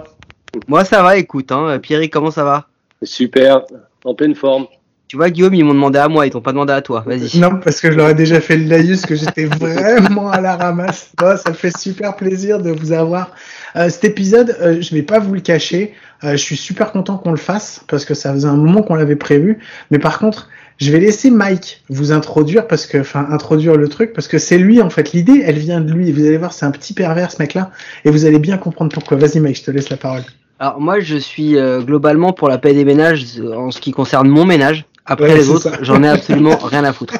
Moi, 0.67 0.85
ça 0.85 1.03
va. 1.03 1.17
Écoute, 1.17 1.51
hein, 1.51 1.77
Pierrick, 1.79 2.13
comment 2.13 2.31
ça 2.31 2.45
va? 2.45 2.69
Super, 3.03 3.63
en 4.05 4.15
pleine 4.15 4.33
forme. 4.33 4.67
Tu 5.07 5.15
vois, 5.15 5.29
Guillaume, 5.29 5.53
ils 5.53 5.63
m'ont 5.63 5.73
demandé 5.73 5.99
à 5.99 6.09
moi, 6.09 6.27
ils 6.27 6.31
t'ont 6.31 6.41
pas 6.41 6.51
demandé 6.51 6.73
à 6.73 6.81
toi. 6.81 7.03
Vas-y. 7.05 7.39
Non, 7.39 7.59
parce 7.63 7.79
que 7.79 7.89
je 7.89 7.95
leur 7.95 8.09
ai 8.09 8.13
déjà 8.13 8.41
fait 8.41 8.57
le 8.57 8.65
laïus, 8.65 9.05
que 9.05 9.15
j'étais 9.15 9.45
vraiment 9.45 10.29
à 10.29 10.41
la 10.41 10.57
ramasse. 10.57 11.11
ça 11.17 11.49
me 11.49 11.53
fait 11.53 11.75
super 11.75 12.17
plaisir 12.17 12.61
de 12.61 12.71
vous 12.71 12.91
avoir. 12.91 13.31
Euh, 13.77 13.89
cet 13.89 14.03
épisode, 14.03 14.57
euh, 14.61 14.81
je 14.81 14.93
vais 14.93 15.03
pas 15.03 15.19
vous 15.19 15.33
le 15.33 15.39
cacher. 15.39 15.93
Euh, 16.25 16.31
je 16.31 16.37
suis 16.37 16.57
super 16.57 16.91
content 16.91 17.17
qu'on 17.17 17.31
le 17.31 17.37
fasse 17.37 17.85
parce 17.87 18.03
que 18.03 18.13
ça 18.13 18.33
faisait 18.33 18.49
un 18.49 18.57
moment 18.57 18.81
qu'on 18.81 18.95
l'avait 18.95 19.15
prévu. 19.15 19.59
Mais 19.91 19.99
par 19.99 20.19
contre, 20.19 20.49
je 20.77 20.91
vais 20.91 20.99
laisser 20.99 21.31
Mike 21.31 21.83
vous 21.89 22.11
introduire 22.11 22.67
parce 22.67 22.85
que, 22.85 22.97
enfin, 22.97 23.27
introduire 23.29 23.77
le 23.77 23.87
truc 23.87 24.11
parce 24.11 24.27
que 24.27 24.37
c'est 24.37 24.57
lui 24.57 24.81
en 24.81 24.89
fait. 24.89 25.13
L'idée, 25.13 25.41
elle 25.45 25.57
vient 25.57 25.79
de 25.79 25.93
lui. 25.93 26.11
Vous 26.11 26.25
allez 26.25 26.37
voir, 26.37 26.51
c'est 26.51 26.65
un 26.65 26.71
petit 26.71 26.93
pervers 26.93 27.31
ce 27.31 27.41
mec-là, 27.41 27.71
et 28.03 28.09
vous 28.09 28.25
allez 28.25 28.39
bien 28.39 28.57
comprendre 28.57 28.91
pourquoi. 28.91 29.15
Vas-y, 29.15 29.39
Mike, 29.39 29.57
je 29.57 29.63
te 29.63 29.71
laisse 29.71 29.89
la 29.89 29.97
parole. 29.97 30.23
Alors 30.59 30.81
moi, 30.81 30.99
je 30.99 31.15
suis 31.15 31.55
globalement 31.85 32.33
pour 32.33 32.49
la 32.49 32.57
paix 32.57 32.73
des 32.73 32.83
ménages 32.83 33.39
en 33.55 33.71
ce 33.71 33.79
qui 33.79 33.91
concerne 33.91 34.27
mon 34.27 34.43
ménage. 34.43 34.85
Après 35.07 35.33
les 35.33 35.49
autres, 35.49 35.69
j'en 35.81 36.03
ai 36.03 36.09
absolument 36.09 36.57
rien 36.63 36.83
à 36.83 36.91
foutre. 36.91 37.15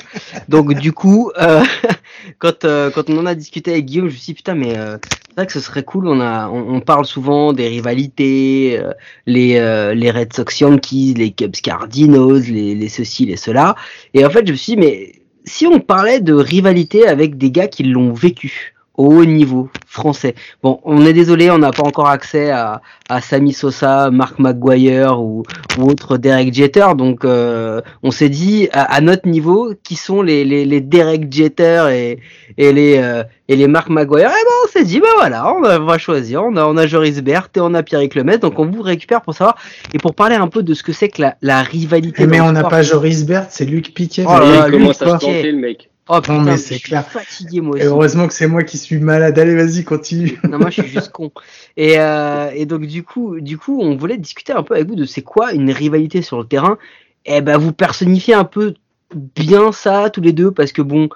Donc 0.50 0.74
du 0.74 0.92
coup, 0.92 1.32
euh, 1.40 1.64
quand 2.40 2.66
euh, 2.66 2.92
quand 2.92 3.10
on 3.10 3.18
en 3.18 3.26
a 3.26 3.34
discuté 3.34 3.72
avec 3.72 3.86
Guillaume, 3.86 4.10
je 4.10 4.14
me 4.14 4.18
suis 4.18 4.26
dit 4.28 4.34
putain 4.34 4.56
mais 4.56 4.78
euh, 4.78 4.98
c'est 5.02 5.36
vrai 5.38 5.48
que 5.48 5.54
ce 5.54 5.62
serait 5.62 5.84
cool. 5.84 6.08
On 6.08 6.20
a 6.20 6.50
on, 6.50 6.82
parle 6.82 7.06
souvent 7.06 7.54
des 7.54 7.70
rivalités, 7.70 8.78
euh, 8.78 8.92
les 9.26 9.54
les 9.96 10.12
Red 10.12 10.34
Sox 10.34 10.60
Yankees, 10.60 11.14
les 11.16 11.32
Cubs 11.32 11.52
Cardinals, 11.52 12.42
les 12.42 12.76
les 12.76 12.90
ceci, 12.90 13.26
les 13.26 13.38
cela. 13.38 13.76
Et 14.14 14.26
en 14.26 14.30
fait, 14.30 14.46
je 14.46 14.52
me 14.52 14.58
suis 14.58 14.76
dit 14.76 14.80
mais 14.80 15.12
si 15.46 15.66
on 15.66 15.80
parlait 15.80 16.20
de 16.20 16.34
rivalité 16.34 17.08
avec 17.08 17.38
des 17.38 17.52
gars 17.52 17.68
qui 17.68 17.84
l'ont 17.84 18.12
vécu 18.12 18.74
au 18.98 19.06
haut 19.06 19.26
niveau 19.26 19.70
français. 19.86 20.36
Bon, 20.64 20.80
on 20.84 21.06
est 21.06 21.14
désolé, 21.14 21.50
on 21.50 21.60
n'a 21.60 21.72
pas 21.72 21.84
encore 21.84 22.08
accès 22.08 22.50
à, 22.50 22.82
à 23.10 23.22
Sami 23.22 23.54
Sosa, 23.54 24.10
Mark 24.12 24.40
McGuire 24.40 25.22
ou, 25.22 25.44
ou 25.78 25.84
autre 25.84 26.18
Derek 26.18 26.54
Jeter, 26.54 26.88
donc 26.98 27.24
euh, 27.24 27.82
on 28.04 28.12
s'est 28.12 28.30
dit 28.30 28.70
à, 28.74 29.00
notre 29.02 29.28
niveau 29.28 29.74
qui 29.84 29.96
sont 29.96 30.22
les, 30.22 30.44
les, 30.44 30.66
les 30.66 30.82
Derek 30.82 31.32
Jeter 31.32 31.88
et, 31.92 32.20
et 32.58 32.74
les 32.74 32.98
euh, 32.98 33.24
et 33.50 33.56
les 33.56 33.68
Mark 33.68 33.90
McGuire. 33.90 34.30
Et 34.30 34.44
ben 34.44 34.56
on 34.66 34.68
s'est 34.68 34.84
dit 34.84 35.00
bah 35.00 35.08
voilà, 35.16 35.54
on 35.54 35.62
va, 35.62 35.98
choisir. 35.98 36.44
On 36.44 36.56
a 36.58 36.66
on 36.66 36.76
a 36.78 36.86
Joris 36.86 37.22
Bert 37.22 37.50
et 37.56 37.60
on 37.60 37.74
a 37.74 37.84
Pierre 37.84 38.02
Lemaitre, 38.16 38.42
donc 38.42 38.60
on 38.60 38.66
vous 38.66 38.82
récupère 38.82 39.22
pour 39.22 39.34
savoir 39.34 39.58
et 39.94 40.00
pour 40.00 40.16
parler 40.16 40.36
un 40.36 40.48
peu 40.48 40.64
de 40.64 40.74
ce 40.74 40.84
que 40.84 40.92
c'est 40.92 41.10
que 41.10 41.22
la, 41.22 41.36
la 41.42 41.62
rivalité. 41.62 42.28
Mais 42.28 42.42
on 42.42 42.52
n'a 42.52 42.64
pas 42.64 42.82
Joris 42.82 43.26
Bert, 43.26 43.48
c'est 43.50 43.66
Luc 43.66 43.94
Piquet. 43.94 44.26
Oh 44.28 44.40
là, 44.40 44.68
là, 44.68 44.72
commence 44.72 45.02
à 45.02 45.20
se 45.20 45.52
le 45.52 45.58
mec. 45.58 45.90
Oh 46.10 46.22
putain, 46.22 46.34
Non, 46.38 46.42
mais 46.44 46.58
c'est 46.58 46.80
clair. 46.80 47.06
fatigué 47.08 47.62
moi 47.62 47.78
Et 47.78 47.82
aussi. 47.82 47.88
heureusement 47.88 48.28
que 48.28 48.34
c'est 48.34 48.48
moi 48.48 48.64
qui 48.64 48.78
suis 48.78 49.00
malade. 49.00 49.38
Allez, 49.38 49.56
vas-y, 49.56 49.84
continue. 49.84 50.40
Non, 50.50 50.58
moi 50.60 50.70
je 50.70 50.82
suis 50.82 50.92
juste 50.92 51.12
con. 51.12 51.32
Et, 51.76 51.96
euh, 52.00 52.50
et 52.54 52.66
donc 52.66 52.86
du 52.86 53.04
coup, 53.04 53.40
du 53.40 53.58
coup, 53.58 53.80
on 53.82 53.96
voulait 53.96 54.18
discuter 54.18 54.54
un 54.54 54.64
peu 54.64 54.76
avec 54.76 54.88
vous 54.88 54.96
de 54.96 55.06
c'est 55.06 55.22
quoi 55.22 55.52
une 55.54 55.72
rivalité 55.72 56.22
sur 56.22 56.38
le 56.40 56.46
terrain. 56.46 56.78
Et 57.26 57.42
ben 57.42 57.58
vous 57.58 57.74
personnifiez 57.74 58.34
un 58.36 58.46
peu 58.46 58.74
bien 59.14 59.72
ça 59.72 60.10
tous 60.10 60.22
les 60.22 60.34
deux 60.34 60.52
parce 60.52 60.72
que 60.72 60.82
bon, 60.82 61.10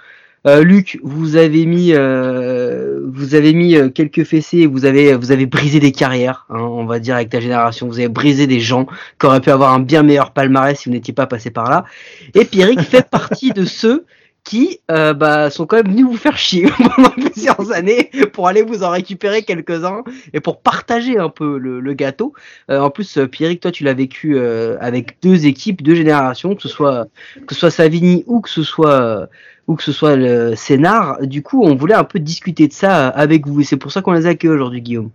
euh, 0.47 0.63
Luc, 0.63 0.99
vous 1.03 1.35
avez 1.35 1.65
mis, 1.65 1.93
euh, 1.93 2.99
vous 3.13 3.35
avez 3.35 3.53
mis 3.53 3.75
euh, 3.75 3.89
quelques 3.89 4.23
fessées, 4.23 4.65
vous 4.65 4.85
avez, 4.85 5.15
vous 5.15 5.31
avez 5.31 5.45
brisé 5.45 5.79
des 5.79 5.91
carrières, 5.91 6.47
hein, 6.49 6.59
on 6.59 6.85
va 6.85 6.99
dire 6.99 7.15
avec 7.15 7.29
ta 7.29 7.39
génération, 7.39 7.87
vous 7.87 7.99
avez 7.99 8.07
brisé 8.09 8.47
des 8.47 8.59
gens 8.59 8.87
qui 9.19 9.25
auraient 9.27 9.39
pu 9.39 9.51
avoir 9.51 9.71
un 9.73 9.79
bien 9.79 10.01
meilleur 10.03 10.31
palmarès 10.31 10.77
si 10.79 10.89
vous 10.89 10.95
n'étiez 10.95 11.13
pas 11.13 11.27
passé 11.27 11.51
par 11.51 11.69
là. 11.69 11.85
Et 12.33 12.43
Pierrick 12.45 12.81
fait 12.81 13.07
partie 13.07 13.51
de 13.51 13.65
ceux 13.65 14.05
qui 14.51 14.81
euh, 14.91 15.13
bah, 15.13 15.49
sont 15.49 15.65
quand 15.65 15.77
même 15.77 15.93
venus 15.93 16.05
vous 16.05 16.17
faire 16.17 16.37
chier 16.37 16.69
pendant 16.95 17.11
plusieurs 17.11 17.71
années 17.71 18.11
pour 18.33 18.49
aller 18.49 18.63
vous 18.63 18.83
en 18.83 18.89
récupérer 18.89 19.43
quelques-uns 19.43 20.03
et 20.33 20.41
pour 20.41 20.59
partager 20.59 21.17
un 21.17 21.29
peu 21.29 21.57
le, 21.57 21.93
gâteau. 21.93 22.33
Euh, 22.69 22.81
en 22.81 22.89
plus, 22.89 23.17
euh, 23.17 23.27
Pierrick, 23.27 23.61
toi, 23.61 23.71
tu 23.71 23.85
l'as 23.85 23.93
vécu 23.93 24.37
avec 24.37 25.21
deux 25.23 25.45
équipes, 25.45 25.81
deux 25.81 25.95
générations, 25.95 26.53
que 26.53 26.61
ce 26.61 26.67
soit 26.67 27.07
que 27.47 27.53
ce 27.53 27.61
soit 27.61 27.71
Savigny 27.71 28.25
ou 28.27 28.41
que 28.41 28.49
ce 28.49 28.63
soit 28.63 29.29
ou 29.67 29.75
que 29.77 29.83
ce 29.83 29.93
soit 29.93 30.17
le 30.17 30.53
Sénard. 30.57 31.21
Du 31.21 31.43
coup, 31.43 31.63
on 31.63 31.75
voulait 31.75 31.93
un 31.93 32.03
peu 32.03 32.19
discuter 32.19 32.67
de 32.67 32.73
ça 32.73 33.07
avec 33.07 33.47
vous 33.47 33.63
c'est 33.63 33.77
pour 33.77 33.93
ça 33.93 34.01
qu'on 34.01 34.11
les 34.11 34.25
a 34.25 34.31
accueillis 34.31 34.53
aujourd'hui, 34.53 34.81
Guillaume. 34.81 35.11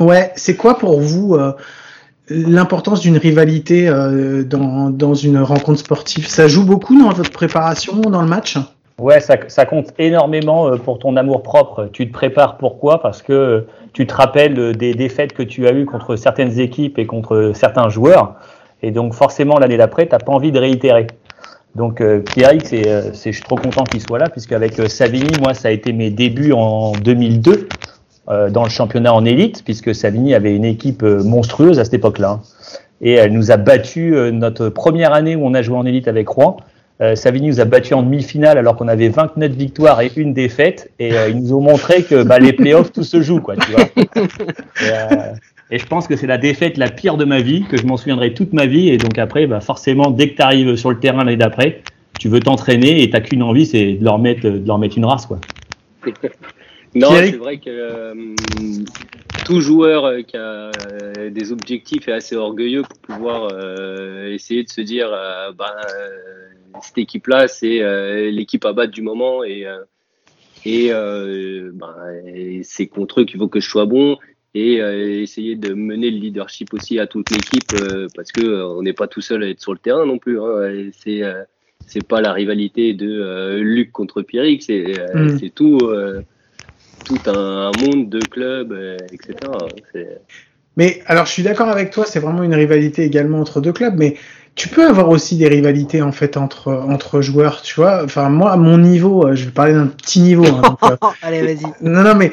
Ouais, 0.00 0.32
c'est 0.36 0.56
quoi 0.56 0.78
pour 0.78 1.02
vous 1.02 1.36
l'importance 2.28 3.00
d'une 3.00 3.18
rivalité 3.18 3.88
euh, 3.88 4.42
dans, 4.44 4.90
dans 4.90 5.14
une 5.14 5.38
rencontre 5.38 5.78
sportive 5.78 6.26
Ça 6.26 6.48
joue 6.48 6.64
beaucoup 6.64 6.98
dans 6.98 7.10
votre 7.10 7.30
préparation, 7.30 8.00
dans 8.00 8.22
le 8.22 8.28
match? 8.28 8.56
Ouais, 8.98 9.20
ça, 9.20 9.36
ça 9.48 9.66
compte 9.66 9.92
énormément 9.98 10.68
euh, 10.68 10.76
pour 10.76 10.98
ton 10.98 11.16
amour 11.16 11.42
propre. 11.42 11.88
Tu 11.92 12.06
te 12.06 12.12
prépares 12.12 12.56
pourquoi? 12.56 13.02
Parce 13.02 13.22
que 13.22 13.66
tu 13.92 14.06
te 14.06 14.14
rappelles 14.14 14.58
euh, 14.58 14.72
des 14.72 14.94
défaites 14.94 15.32
que 15.32 15.42
tu 15.42 15.66
as 15.66 15.72
eues 15.72 15.84
contre 15.84 16.16
certaines 16.16 16.60
équipes 16.60 16.98
et 16.98 17.06
contre 17.06 17.52
certains 17.54 17.88
joueurs. 17.88 18.36
Et 18.82 18.90
donc 18.90 19.14
forcément, 19.14 19.58
l'année 19.58 19.76
d'après, 19.76 20.06
tu 20.06 20.12
n'as 20.12 20.18
pas 20.18 20.32
envie 20.32 20.52
de 20.52 20.58
réitérer. 20.58 21.06
Donc 21.74 22.00
euh, 22.00 22.20
Pierrick, 22.20 22.66
c'est, 22.66 23.14
c'est, 23.14 23.32
je 23.32 23.36
suis 23.36 23.44
trop 23.44 23.56
content 23.56 23.84
qu'il 23.84 24.00
soit 24.00 24.18
là, 24.18 24.28
puisqu'avec 24.28 24.78
euh, 24.78 24.88
Savigny, 24.88 25.30
moi, 25.40 25.54
ça 25.54 25.68
a 25.68 25.70
été 25.72 25.92
mes 25.92 26.10
débuts 26.10 26.52
en 26.52 26.92
2002 26.92 27.52
euh, 27.52 27.56
dans 28.28 28.64
le 28.64 28.70
championnat 28.70 29.12
en 29.12 29.24
élite, 29.24 29.62
puisque 29.64 29.94
Savigny 29.94 30.34
avait 30.34 30.54
une 30.54 30.64
équipe 30.64 31.02
euh, 31.02 31.22
monstrueuse 31.22 31.78
à 31.78 31.84
cette 31.84 31.94
époque-là. 31.94 32.40
Et 33.00 33.12
elle 33.12 33.32
nous 33.32 33.50
a 33.50 33.56
battu 33.56 34.16
euh, 34.16 34.30
notre 34.30 34.68
première 34.68 35.12
année 35.12 35.36
où 35.36 35.44
on 35.44 35.54
a 35.54 35.62
joué 35.62 35.76
en 35.76 35.84
élite 35.84 36.08
avec 36.08 36.28
Rouen. 36.28 36.56
Euh, 37.00 37.16
Savigny 37.16 37.48
nous 37.48 37.60
a 37.60 37.64
battu 37.64 37.92
en 37.94 38.02
demi-finale 38.02 38.56
alors 38.56 38.76
qu'on 38.76 38.86
avait 38.86 39.08
29 39.08 39.50
victoires 39.52 40.00
et 40.00 40.10
une 40.16 40.32
défaite. 40.32 40.90
Et 40.98 41.12
euh, 41.12 41.28
ils 41.28 41.40
nous 41.40 41.52
ont 41.52 41.60
montré 41.60 42.02
que 42.02 42.22
bah, 42.22 42.38
les 42.38 42.52
playoffs, 42.52 42.92
tout 42.92 43.02
se 43.02 43.20
joue. 43.20 43.40
Quoi, 43.40 43.56
tu 43.56 43.72
vois. 43.72 43.84
Et, 43.96 44.90
euh, 44.90 45.32
et 45.70 45.78
je 45.78 45.86
pense 45.86 46.06
que 46.06 46.16
c'est 46.16 46.26
la 46.26 46.38
défaite 46.38 46.76
la 46.76 46.90
pire 46.90 47.16
de 47.16 47.24
ma 47.24 47.40
vie, 47.40 47.64
que 47.64 47.76
je 47.76 47.86
m'en 47.86 47.96
souviendrai 47.96 48.32
toute 48.32 48.52
ma 48.52 48.66
vie. 48.66 48.88
Et 48.90 48.96
donc 48.96 49.18
après, 49.18 49.46
bah, 49.46 49.60
forcément, 49.60 50.10
dès 50.10 50.30
que 50.30 50.36
tu 50.36 50.42
arrives 50.42 50.76
sur 50.76 50.90
le 50.90 50.98
terrain 50.98 51.24
l'année 51.24 51.36
d'après, 51.36 51.82
tu 52.18 52.28
veux 52.28 52.40
t'entraîner 52.40 53.02
et 53.02 53.10
t'as 53.10 53.20
qu'une 53.20 53.42
envie, 53.42 53.66
c'est 53.66 53.94
de 53.94 54.04
leur 54.04 54.18
mettre, 54.18 54.42
de 54.42 54.66
leur 54.66 54.78
mettre 54.78 54.96
une 54.96 55.04
race. 55.04 55.26
Quoi. 55.26 55.40
Non, 56.94 57.10
c'est 57.10 57.32
vrai 57.32 57.58
que 57.58 57.70
euh, 57.70 58.14
tout 59.44 59.60
joueur 59.60 60.04
euh, 60.04 60.22
qui 60.22 60.36
a 60.36 60.70
euh, 60.70 61.30
des 61.30 61.52
objectifs 61.52 62.06
est 62.08 62.12
assez 62.12 62.36
orgueilleux 62.36 62.82
pour 62.82 62.98
pouvoir 62.98 63.48
euh, 63.52 64.32
essayer 64.32 64.62
de 64.62 64.68
se 64.70 64.80
dire 64.80 65.10
bah, 65.58 65.74
cette 66.82 66.98
équipe-là, 66.98 67.48
c'est 67.48 67.82
euh, 67.82 68.30
l'équipe 68.30 68.64
à 68.64 68.72
battre 68.72 68.92
du 68.92 69.02
moment 69.02 69.44
et, 69.44 69.66
euh, 69.66 69.78
et, 70.64 70.88
euh, 70.92 71.70
bah, 71.74 71.96
et 72.26 72.62
c'est 72.62 72.86
contre 72.86 73.20
eux 73.20 73.24
qu'il 73.24 73.38
faut 73.38 73.48
que 73.48 73.60
je 73.60 73.68
sois 73.68 73.86
bon 73.86 74.18
et 74.54 74.80
euh, 74.80 75.20
essayer 75.20 75.56
de 75.56 75.74
mener 75.74 76.10
le 76.10 76.18
leadership 76.18 76.72
aussi 76.74 76.98
à 77.00 77.06
toute 77.06 77.30
l'équipe 77.30 77.72
euh, 77.74 78.06
parce 78.14 78.30
que 78.30 78.64
on 78.64 78.82
n'est 78.82 78.92
pas 78.92 79.08
tout 79.08 79.20
seul 79.20 79.42
à 79.42 79.48
être 79.48 79.60
sur 79.60 79.72
le 79.72 79.78
terrain 79.78 80.06
non 80.06 80.18
plus. 80.18 80.40
Hein, 80.40 80.90
c'est 80.96 81.22
euh, 81.24 81.42
c'est 81.86 82.06
pas 82.06 82.20
la 82.20 82.32
rivalité 82.32 82.94
de 82.94 83.20
euh, 83.20 83.58
Luc 83.58 83.92
contre 83.92 84.22
Pierrick, 84.22 84.62
c'est 84.62 84.98
euh, 84.98 85.32
Mm. 85.34 85.38
c'est 85.38 85.50
tout. 85.50 85.78
Tout 87.04 87.30
un, 87.30 87.70
monde 87.82 88.08
de 88.08 88.20
clubs, 88.20 88.72
euh, 88.72 88.96
etc. 89.12 89.34
Mais 90.76 91.02
alors, 91.06 91.26
je 91.26 91.32
suis 91.32 91.42
d'accord 91.42 91.68
avec 91.68 91.90
toi, 91.90 92.04
c'est 92.06 92.20
vraiment 92.20 92.42
une 92.42 92.54
rivalité 92.54 93.04
également 93.04 93.40
entre 93.40 93.60
deux 93.60 93.72
clubs, 93.72 93.94
mais 93.96 94.16
tu 94.56 94.68
peux 94.68 94.86
avoir 94.86 95.08
aussi 95.08 95.36
des 95.36 95.48
rivalités 95.48 96.00
en 96.00 96.12
fait 96.12 96.36
entre 96.36 96.72
entre 96.72 97.20
joueurs, 97.20 97.60
tu 97.62 97.74
vois. 97.74 98.04
Enfin, 98.04 98.28
moi, 98.30 98.52
à 98.52 98.56
mon 98.56 98.78
niveau, 98.78 99.26
euh, 99.26 99.34
je 99.34 99.46
vais 99.46 99.50
parler 99.50 99.72
d'un 99.74 99.88
petit 99.88 100.20
niveau. 100.20 100.54
hein, 100.54 100.62
donc, 100.62 100.78
euh, 100.86 100.96
Allez, 101.22 101.42
vas-y. 101.42 101.74
Non, 101.80 102.02
non, 102.04 102.14
mais 102.14 102.30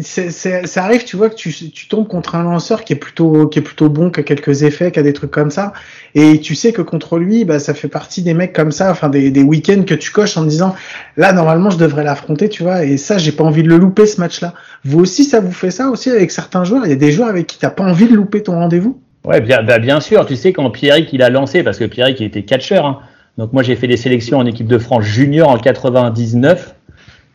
c'est, 0.00 0.30
c'est- 0.30 0.66
ça 0.66 0.84
arrive, 0.84 1.04
tu 1.04 1.16
vois, 1.16 1.28
que 1.28 1.34
tu, 1.34 1.52
tu 1.52 1.88
tombes 1.88 2.08
contre 2.08 2.36
un 2.36 2.42
lanceur 2.42 2.84
qui 2.84 2.94
est 2.94 2.96
plutôt, 2.96 3.48
qui 3.48 3.58
est 3.58 3.62
plutôt 3.62 3.90
bon, 3.90 4.10
qui 4.10 4.20
a 4.20 4.22
quelques 4.22 4.62
effets, 4.62 4.90
qui 4.92 4.98
a 4.98 5.02
des 5.02 5.12
trucs 5.12 5.30
comme 5.30 5.50
ça, 5.50 5.72
et 6.14 6.40
tu 6.40 6.54
sais 6.54 6.72
que 6.72 6.80
contre 6.82 7.18
lui, 7.18 7.44
bah, 7.44 7.58
ça 7.58 7.74
fait 7.74 7.88
partie 7.88 8.22
des 8.22 8.32
mecs 8.34 8.54
comme 8.54 8.72
ça, 8.72 8.90
enfin 8.90 9.08
des, 9.10 9.30
des 9.30 9.42
week-ends 9.42 9.82
que 9.86 9.94
tu 9.94 10.10
coches 10.10 10.36
en 10.38 10.44
te 10.44 10.48
disant, 10.48 10.74
là, 11.18 11.32
normalement, 11.34 11.70
je 11.70 11.78
devrais 11.78 12.04
l'affronter, 12.04 12.48
tu 12.48 12.62
vois, 12.62 12.84
et 12.84 12.96
ça, 12.96 13.18
j'ai 13.18 13.32
pas 13.32 13.44
envie 13.44 13.62
de 13.62 13.68
le 13.68 13.76
louper 13.76 14.06
ce 14.06 14.20
match-là. 14.20 14.54
Vous 14.84 15.00
aussi, 15.00 15.24
ça 15.24 15.40
vous 15.40 15.52
fait 15.52 15.70
ça 15.70 15.88
aussi 15.90 16.10
avec 16.10 16.30
certains 16.30 16.64
joueurs? 16.64 16.86
Il 16.86 16.90
y 16.90 16.92
a 16.92 16.96
des 16.96 17.12
joueurs 17.12 17.28
avec 17.28 17.46
qui 17.46 17.58
t'as 17.58 17.70
pas 17.70 17.84
envie 17.84 18.08
de 18.08 18.14
louper 18.14 18.42
ton 18.42 18.52
rendez-vous? 18.54 19.00
Ouais, 19.28 19.40
bien, 19.40 19.62
bah, 19.62 19.78
bien 19.78 20.00
sûr. 20.00 20.26
Tu 20.26 20.36
sais, 20.36 20.52
quand 20.52 20.70
Pierrick 20.70 21.12
il 21.12 21.22
a 21.22 21.30
lancé, 21.30 21.62
parce 21.62 21.78
que 21.78 21.84
Pierrick 21.84 22.18
il 22.20 22.26
était 22.26 22.42
catcheur, 22.42 22.86
hein. 22.86 23.00
donc 23.36 23.52
moi 23.52 23.62
j'ai 23.62 23.76
fait 23.76 23.86
des 23.86 23.96
sélections 23.96 24.38
en 24.38 24.46
équipe 24.46 24.66
de 24.66 24.78
France 24.78 25.04
junior 25.04 25.48
en 25.48 25.58
99, 25.58 26.74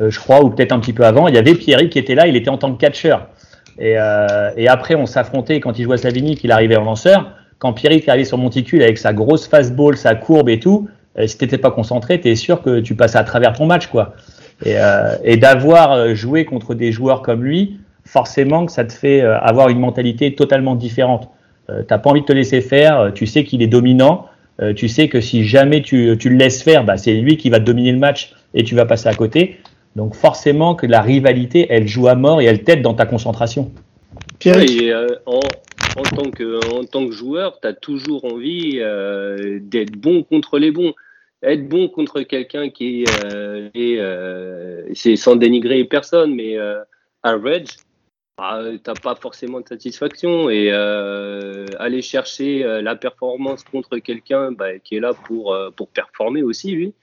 euh, 0.02 0.10
je 0.10 0.20
crois, 0.20 0.44
ou 0.44 0.50
peut-être 0.50 0.72
un 0.72 0.80
petit 0.80 0.94
peu 0.94 1.06
avant. 1.06 1.28
Il 1.28 1.36
y 1.36 1.38
avait 1.38 1.54
Pierrick 1.54 1.92
qui 1.92 2.00
était 2.00 2.16
là, 2.16 2.28
il 2.28 2.36
était 2.36 2.50
en 2.50 2.58
tant 2.58 2.74
que 2.74 2.80
catcheur. 2.80 3.28
Et, 3.78 3.96
euh, 3.98 4.52
et 4.58 4.68
après, 4.68 4.96
on 4.96 5.06
s'affrontait 5.06 5.60
quand 5.60 5.78
il 5.78 5.84
jouait 5.84 5.96
à 5.96 5.98
Savigny, 5.98 6.36
qu'il 6.36 6.52
arrivait 6.52 6.78
en 6.78 6.84
lanceur. 6.84 7.32
Quand 7.60 7.74
Pierrick 7.74 8.10
arrivait 8.10 8.26
sur 8.26 8.38
Monticule 8.38 8.82
avec 8.82 8.98
sa 8.98 9.14
grosse 9.14 9.48
fastball, 9.48 9.96
sa 9.96 10.16
courbe 10.16 10.50
et 10.50 10.60
tout, 10.60 10.90
euh, 11.18 11.28
si 11.28 11.38
t'étais 11.38 11.58
pas 11.58 11.72
concentré, 11.72 12.20
t'es 12.20 12.36
sûr 12.36 12.62
que 12.62 12.80
tu 12.80 12.96
passais 12.96 13.18
à 13.18 13.24
travers 13.24 13.54
ton 13.54 13.66
match, 13.66 13.88
quoi. 13.88 14.16
Et, 14.66 14.78
euh, 14.78 15.16
et 15.24 15.38
d'avoir 15.38 15.92
euh, 15.92 16.16
joué 16.16 16.46
contre 16.46 16.74
des 16.74 16.92
joueurs 16.92 17.22
comme 17.22 17.44
lui, 17.44 17.80
forcément 18.06 18.66
que 18.66 18.72
ça 18.72 18.84
te 18.84 18.94
fait 18.94 19.22
avoir 19.22 19.70
une 19.70 19.80
mentalité 19.80 20.36
totalement 20.36 20.76
différente. 20.76 21.30
Euh, 21.70 21.84
T'as 21.88 21.98
pas 21.98 22.10
envie 22.10 22.22
de 22.22 22.26
te 22.26 22.34
laisser 22.34 22.62
faire, 22.62 23.00
euh, 23.00 23.12
tu 23.12 23.26
sais 23.26 23.44
qu'il 23.44 23.62
est 23.62 23.68
dominant, 23.68 24.28
euh, 24.62 24.74
tu 24.74 24.88
sais 24.88 25.08
que 25.08 25.22
si 25.22 25.46
jamais 25.46 25.82
tu, 25.82 26.16
tu 26.20 26.30
le 26.30 26.36
laisses 26.36 26.62
faire, 26.62 26.84
bah, 26.84 26.98
c'est 26.98 27.14
lui 27.14 27.38
qui 27.38 27.50
va 27.50 27.60
dominer 27.60 27.92
le 27.92 28.00
match 28.00 28.34
et 28.54 28.64
tu 28.64 28.76
vas 28.76 28.86
passer 28.86 29.08
à 29.08 29.14
côté. 29.14 29.58
Donc 29.96 30.16
forcément 30.16 30.76
que 30.76 30.86
la 30.88 31.02
rivalité, 31.02 31.68
elle 31.70 31.88
joue 31.88 32.08
à 32.08 32.16
mort 32.16 32.42
et 32.42 32.46
elle 32.46 32.64
t'aide 32.64 32.82
dans 32.82 32.94
ta 32.94 33.06
concentration. 33.06 33.72
Pierre, 34.40 34.58
euh, 34.58 35.08
en, 35.26 35.40
en, 35.98 36.04
tant 36.04 36.30
que, 36.32 36.60
en 36.74 36.84
tant 36.84 37.06
que 37.06 37.12
joueur, 37.14 37.60
tu 37.62 37.68
as 37.68 37.74
toujours 37.74 38.26
envie 38.26 38.80
euh, 38.80 39.60
d'être 39.62 39.94
bon 39.94 40.24
contre 40.24 40.60
les 40.60 40.72
bons. 40.72 40.94
Être 41.44 41.68
bon 41.68 41.90
contre 41.90 42.22
quelqu'un 42.22 42.70
qui 42.70 43.04
est, 43.04 43.34
euh, 43.34 43.70
est, 43.76 43.98
euh, 44.00 44.84
c'est 44.94 45.16
sans 45.16 45.36
dénigrer 45.36 45.84
personne, 45.84 46.34
mais 46.34 46.58
euh, 46.58 46.80
average, 47.22 47.68
bah, 48.38 48.64
t'as 48.84 48.94
pas 48.96 49.16
forcément 49.16 49.62
de 49.62 49.68
satisfaction 49.68 50.50
et 50.50 50.70
euh, 50.72 51.66
aller 51.80 52.02
chercher 52.02 52.64
euh, 52.64 52.82
la 52.82 52.96
performance 52.96 53.64
contre 53.64 53.98
quelqu'un 54.00 54.52
bah, 54.52 54.80
qui 54.80 54.96
est 54.96 55.00
là 55.00 55.14
pour 55.14 55.54
euh, 55.54 55.70
pour 55.70 55.88
performer 55.90 56.42
aussi 56.42 56.72
lui 56.72 56.94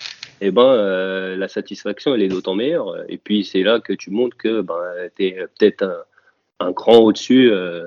et 0.41 0.51
ben 0.51 0.63
euh, 0.65 1.37
la 1.37 1.47
satisfaction 1.49 2.15
elle 2.15 2.23
est 2.23 2.29
d'autant 2.29 2.55
meilleure 2.55 3.05
et 3.09 3.17
puis 3.17 3.45
c'est 3.45 3.63
là 3.63 3.79
que 3.79 3.93
tu 3.93 4.11
montres 4.11 4.37
que 4.37 4.61
ben 4.61 4.81
t'es 5.17 5.37
peut-être 5.59 5.83
un, 5.85 6.67
un 6.67 6.73
cran 6.73 6.97
au-dessus 6.99 7.51
euh, 7.53 7.85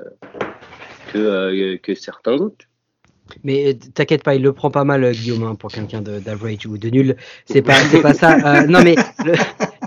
que 1.12 1.18
euh, 1.18 1.78
que 1.78 1.96
certains 1.96 2.36
autres 2.38 2.66
Mais 3.44 3.74
euh, 3.74 3.74
t'inquiète 3.94 4.24
pas, 4.24 4.36
il 4.36 4.42
le 4.42 4.54
prend 4.54 4.70
pas 4.72 4.84
mal, 4.84 5.04
euh, 5.04 5.12
Guillaume, 5.12 5.44
hein, 5.44 5.56
pour 5.56 5.72
quelqu'un 5.72 6.02
d'average 6.02 6.66
ou 6.66 6.78
de 6.78 6.90
nul. 6.90 7.16
C'est 7.46 7.62
pas, 7.62 7.76
c'est 7.92 8.02
pas 8.02 8.14
ça. 8.14 8.36
Euh, 8.36 8.68
non, 8.68 8.82
mais 8.84 8.96
le- 9.26 9.34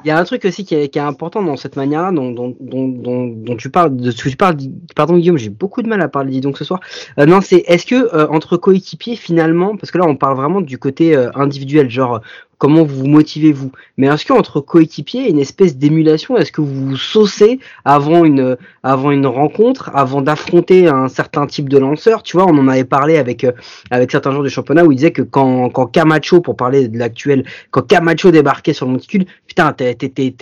il 0.07 0.11
y 0.11 0.13
a 0.13 0.19
un 0.19 0.23
truc 0.23 0.45
aussi 0.45 0.65
qui 0.65 0.77
est, 0.77 0.97
important 0.99 1.43
dans 1.43 1.57
cette 1.57 1.75
manière-là, 1.75 2.13
dont, 2.13 3.57
tu 3.59 3.71
parles, 3.71 3.97
de 3.97 4.13
ce 4.13 4.23
que 4.23 4.29
tu 4.29 4.37
parles. 4.37 4.57
Pardon, 4.95 5.19
Guillaume, 5.19 5.37
j'ai 5.37 5.51
beaucoup 5.51 5.83
de 5.83 5.89
mal 5.89 6.01
à 6.01 6.07
parler 6.07 6.31
dis 6.31 6.41
donc 6.41 6.59
ce 6.59 6.65
soir. 6.65 6.79
Euh, 7.19 7.27
non, 7.27 7.41
c'est 7.41 7.65
est-ce 7.67 7.85
que 7.87 8.15
euh, 8.15 8.29
entre 8.29 8.57
coéquipiers 8.57 9.17
finalement, 9.17 9.77
parce 9.77 9.91
que 9.91 9.99
là 9.99 10.05
on 10.07 10.15
parle 10.15 10.37
vraiment 10.37 10.61
du 10.61 10.79
côté 10.79 11.17
euh, 11.17 11.31
individuel, 11.35 11.91
genre 11.91 12.21
comment 12.59 12.85
vous 12.85 12.97
vous 13.01 13.07
motivez 13.07 13.53
vous. 13.53 13.71
Mais 13.97 14.07
est-ce 14.07 14.25
qu'entre 14.25 14.61
coéquipiers, 14.61 15.29
une 15.29 15.39
espèce 15.39 15.77
d'émulation? 15.77 16.37
Est-ce 16.37 16.53
que 16.53 16.61
vous 16.61 16.89
vous 16.89 16.97
saucez 16.97 17.59
avant 17.85 18.25
une 18.25 18.57
avant 18.83 19.11
une 19.11 19.27
rencontre, 19.27 19.91
avant 19.95 20.23
d'affronter 20.23 20.89
un 20.89 21.09
certain 21.09 21.47
type 21.47 21.69
de 21.69 21.79
lanceur? 21.79 22.23
Tu 22.23 22.37
vois, 22.37 22.47
on 22.47 22.57
en 22.59 22.69
avait 22.69 22.85
parlé 22.85 23.19
avec 23.19 23.45
euh, 23.45 23.53
avec 23.91 24.11
certains 24.11 24.31
joueurs 24.31 24.45
du 24.45 24.51
championnat 24.51 24.85
où 24.85 24.93
ils 24.93 24.97
disaient 24.97 25.13
que 25.13 25.23
quand 25.23 25.71
quand 25.71 25.87
Camacho, 25.87 26.41
pour 26.41 26.57
parler 26.57 26.89
de 26.89 26.99
l'actuel, 26.99 27.45
quand 27.71 27.83
Camacho 27.83 28.31
débarquait 28.31 28.73
sur 28.73 28.87
le 28.87 28.93
monticule, 28.93 29.27
putain, 29.47 29.73
t'étais 29.73 30.33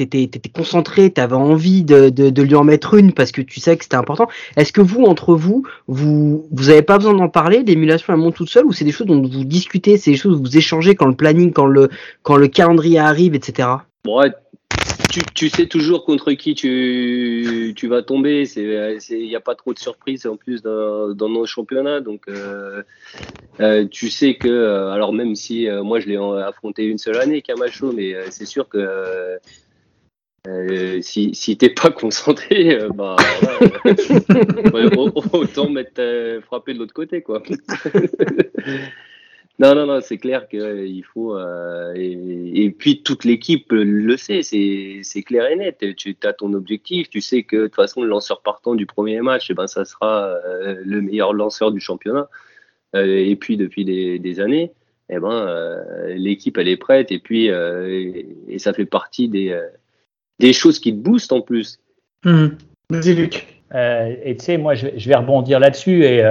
concentré, 0.55 1.11
t'avais 1.11 1.37
envie 1.37 1.85
de, 1.85 2.11
de 2.11 2.31
de 2.31 2.42
lui 2.42 2.55
en 2.55 2.64
mettre 2.64 2.94
une 2.94 3.12
parce 3.12 3.33
que 3.33 3.42
tu 3.42 3.61
sais 3.61 3.77
que 3.77 3.85
c'était 3.85 3.96
important. 3.96 4.29
Est-ce 4.57 4.72
que 4.72 4.81
vous 4.81 5.03
entre 5.05 5.35
vous, 5.35 5.64
vous 5.88 6.46
vous 6.53 6.70
avez 6.70 6.83
pas 6.83 6.98
besoin 6.98 7.14
d'en 7.14 7.29
parler? 7.29 7.62
L'émulation 7.64 8.12
elle 8.12 8.20
monte 8.20 8.35
toute 8.35 8.50
seule 8.50 8.66
ou 8.66 8.72
c'est 8.72 8.85
des 8.85 8.92
choses 8.92 9.07
dont 9.07 9.20
vous 9.20 9.44
discutez, 9.44 9.96
c'est 9.96 10.12
des 10.12 10.16
choses 10.16 10.37
où 10.37 10.40
vous 10.40 10.57
échangez 10.57 10.94
quand 10.94 11.07
le 11.07 11.14
planning, 11.14 11.53
quand 11.53 11.66
le 11.66 11.88
quand 12.22 12.36
le 12.36 12.48
calendrier 12.48 12.98
arrive, 12.98 13.34
etc. 13.34 13.68
Bon, 14.04 14.20
tu, 15.10 15.20
tu, 15.34 15.48
sais 15.48 15.66
toujours 15.66 16.04
contre 16.04 16.32
qui 16.32 16.54
tu, 16.54 17.72
tu 17.76 17.86
vas 17.88 18.02
tomber. 18.02 18.44
Il 18.56 19.26
n'y 19.26 19.36
a 19.36 19.40
pas 19.40 19.54
trop 19.54 19.72
de 19.72 19.78
surprises 19.78 20.26
en 20.26 20.36
plus 20.36 20.62
dans, 20.62 21.14
dans 21.14 21.28
nos 21.28 21.46
championnats. 21.46 22.00
Donc, 22.00 22.22
euh, 22.28 22.82
euh, 23.60 23.86
tu 23.86 24.10
sais 24.10 24.34
que, 24.34 24.48
euh, 24.48 24.90
alors 24.90 25.12
même 25.12 25.36
si 25.36 25.68
moi 25.82 26.00
je 26.00 26.08
l'ai 26.08 26.16
affronté 26.16 26.84
une 26.84 26.98
seule 26.98 27.18
année, 27.18 27.42
Camacho, 27.42 27.92
mais 27.92 28.14
c'est 28.30 28.46
sûr 28.46 28.68
que 28.68 29.38
si, 31.00 31.34
si 31.34 31.56
t'es 31.56 31.70
pas 31.70 31.90
concentré, 31.90 32.78
bah, 32.94 33.16
autant 35.32 35.70
mettre 35.70 36.40
frapper 36.44 36.74
de 36.74 36.80
l'autre 36.80 36.94
côté, 36.94 37.22
quoi. 37.22 37.42
Non, 39.60 39.74
non, 39.74 39.86
non, 39.86 40.00
c'est 40.00 40.18
clair 40.18 40.48
qu'il 40.48 40.60
euh, 40.60 41.00
faut. 41.12 41.36
Euh, 41.36 41.92
et, 41.94 42.64
et, 42.64 42.70
puis 42.70 43.02
toute 43.02 43.24
l'équipe 43.24 43.70
le 43.70 44.16
sait, 44.16 44.42
c'est 44.42 45.22
clair 45.22 45.48
et 45.48 45.54
net. 45.54 45.84
Tu 45.96 46.16
as 46.24 46.32
ton 46.32 46.52
objectif, 46.54 47.08
tu 47.08 47.20
sais 47.20 47.44
que 47.44 47.56
de 47.56 47.66
toute 47.66 47.76
façon, 47.76 48.02
le 48.02 48.08
lanceur 48.08 48.42
partant 48.42 48.74
du 48.74 48.84
premier 48.84 49.20
match, 49.20 49.50
eh 49.50 49.54
ben, 49.54 49.68
ça 49.68 49.84
sera 49.84 50.26
euh, 50.26 50.82
le 50.84 51.00
meilleur 51.00 51.32
lanceur 51.32 51.70
du 51.70 51.78
championnat. 51.78 52.28
Euh, 52.96 53.06
et 53.06 53.36
puis 53.36 53.56
depuis 53.56 53.84
des, 53.84 54.18
des 54.18 54.40
années, 54.40 54.72
eh 55.08 55.20
ben, 55.20 55.30
euh, 55.30 56.14
l'équipe, 56.14 56.58
elle 56.58 56.68
est 56.68 56.76
prête. 56.76 57.12
Et 57.12 57.20
puis, 57.20 57.46
et, 57.46 58.26
et, 58.48 58.58
ça 58.58 58.72
fait 58.72 58.86
partie 58.86 59.28
des, 59.28 59.56
des 60.40 60.52
choses 60.52 60.80
qui 60.80 60.92
te 60.92 60.98
boostent 60.98 61.32
en 61.32 61.42
plus. 61.42 61.78
Mmh. 62.24 62.48
Vas-y, 62.90 63.14
Luc. 63.14 63.46
et 63.72 64.36
tu 64.36 64.44
sais, 64.44 64.58
moi, 64.58 64.74
je, 64.74 64.88
je, 64.96 65.08
vais 65.08 65.14
rebondir 65.14 65.60
là-dessus. 65.60 66.04
et 66.04 66.24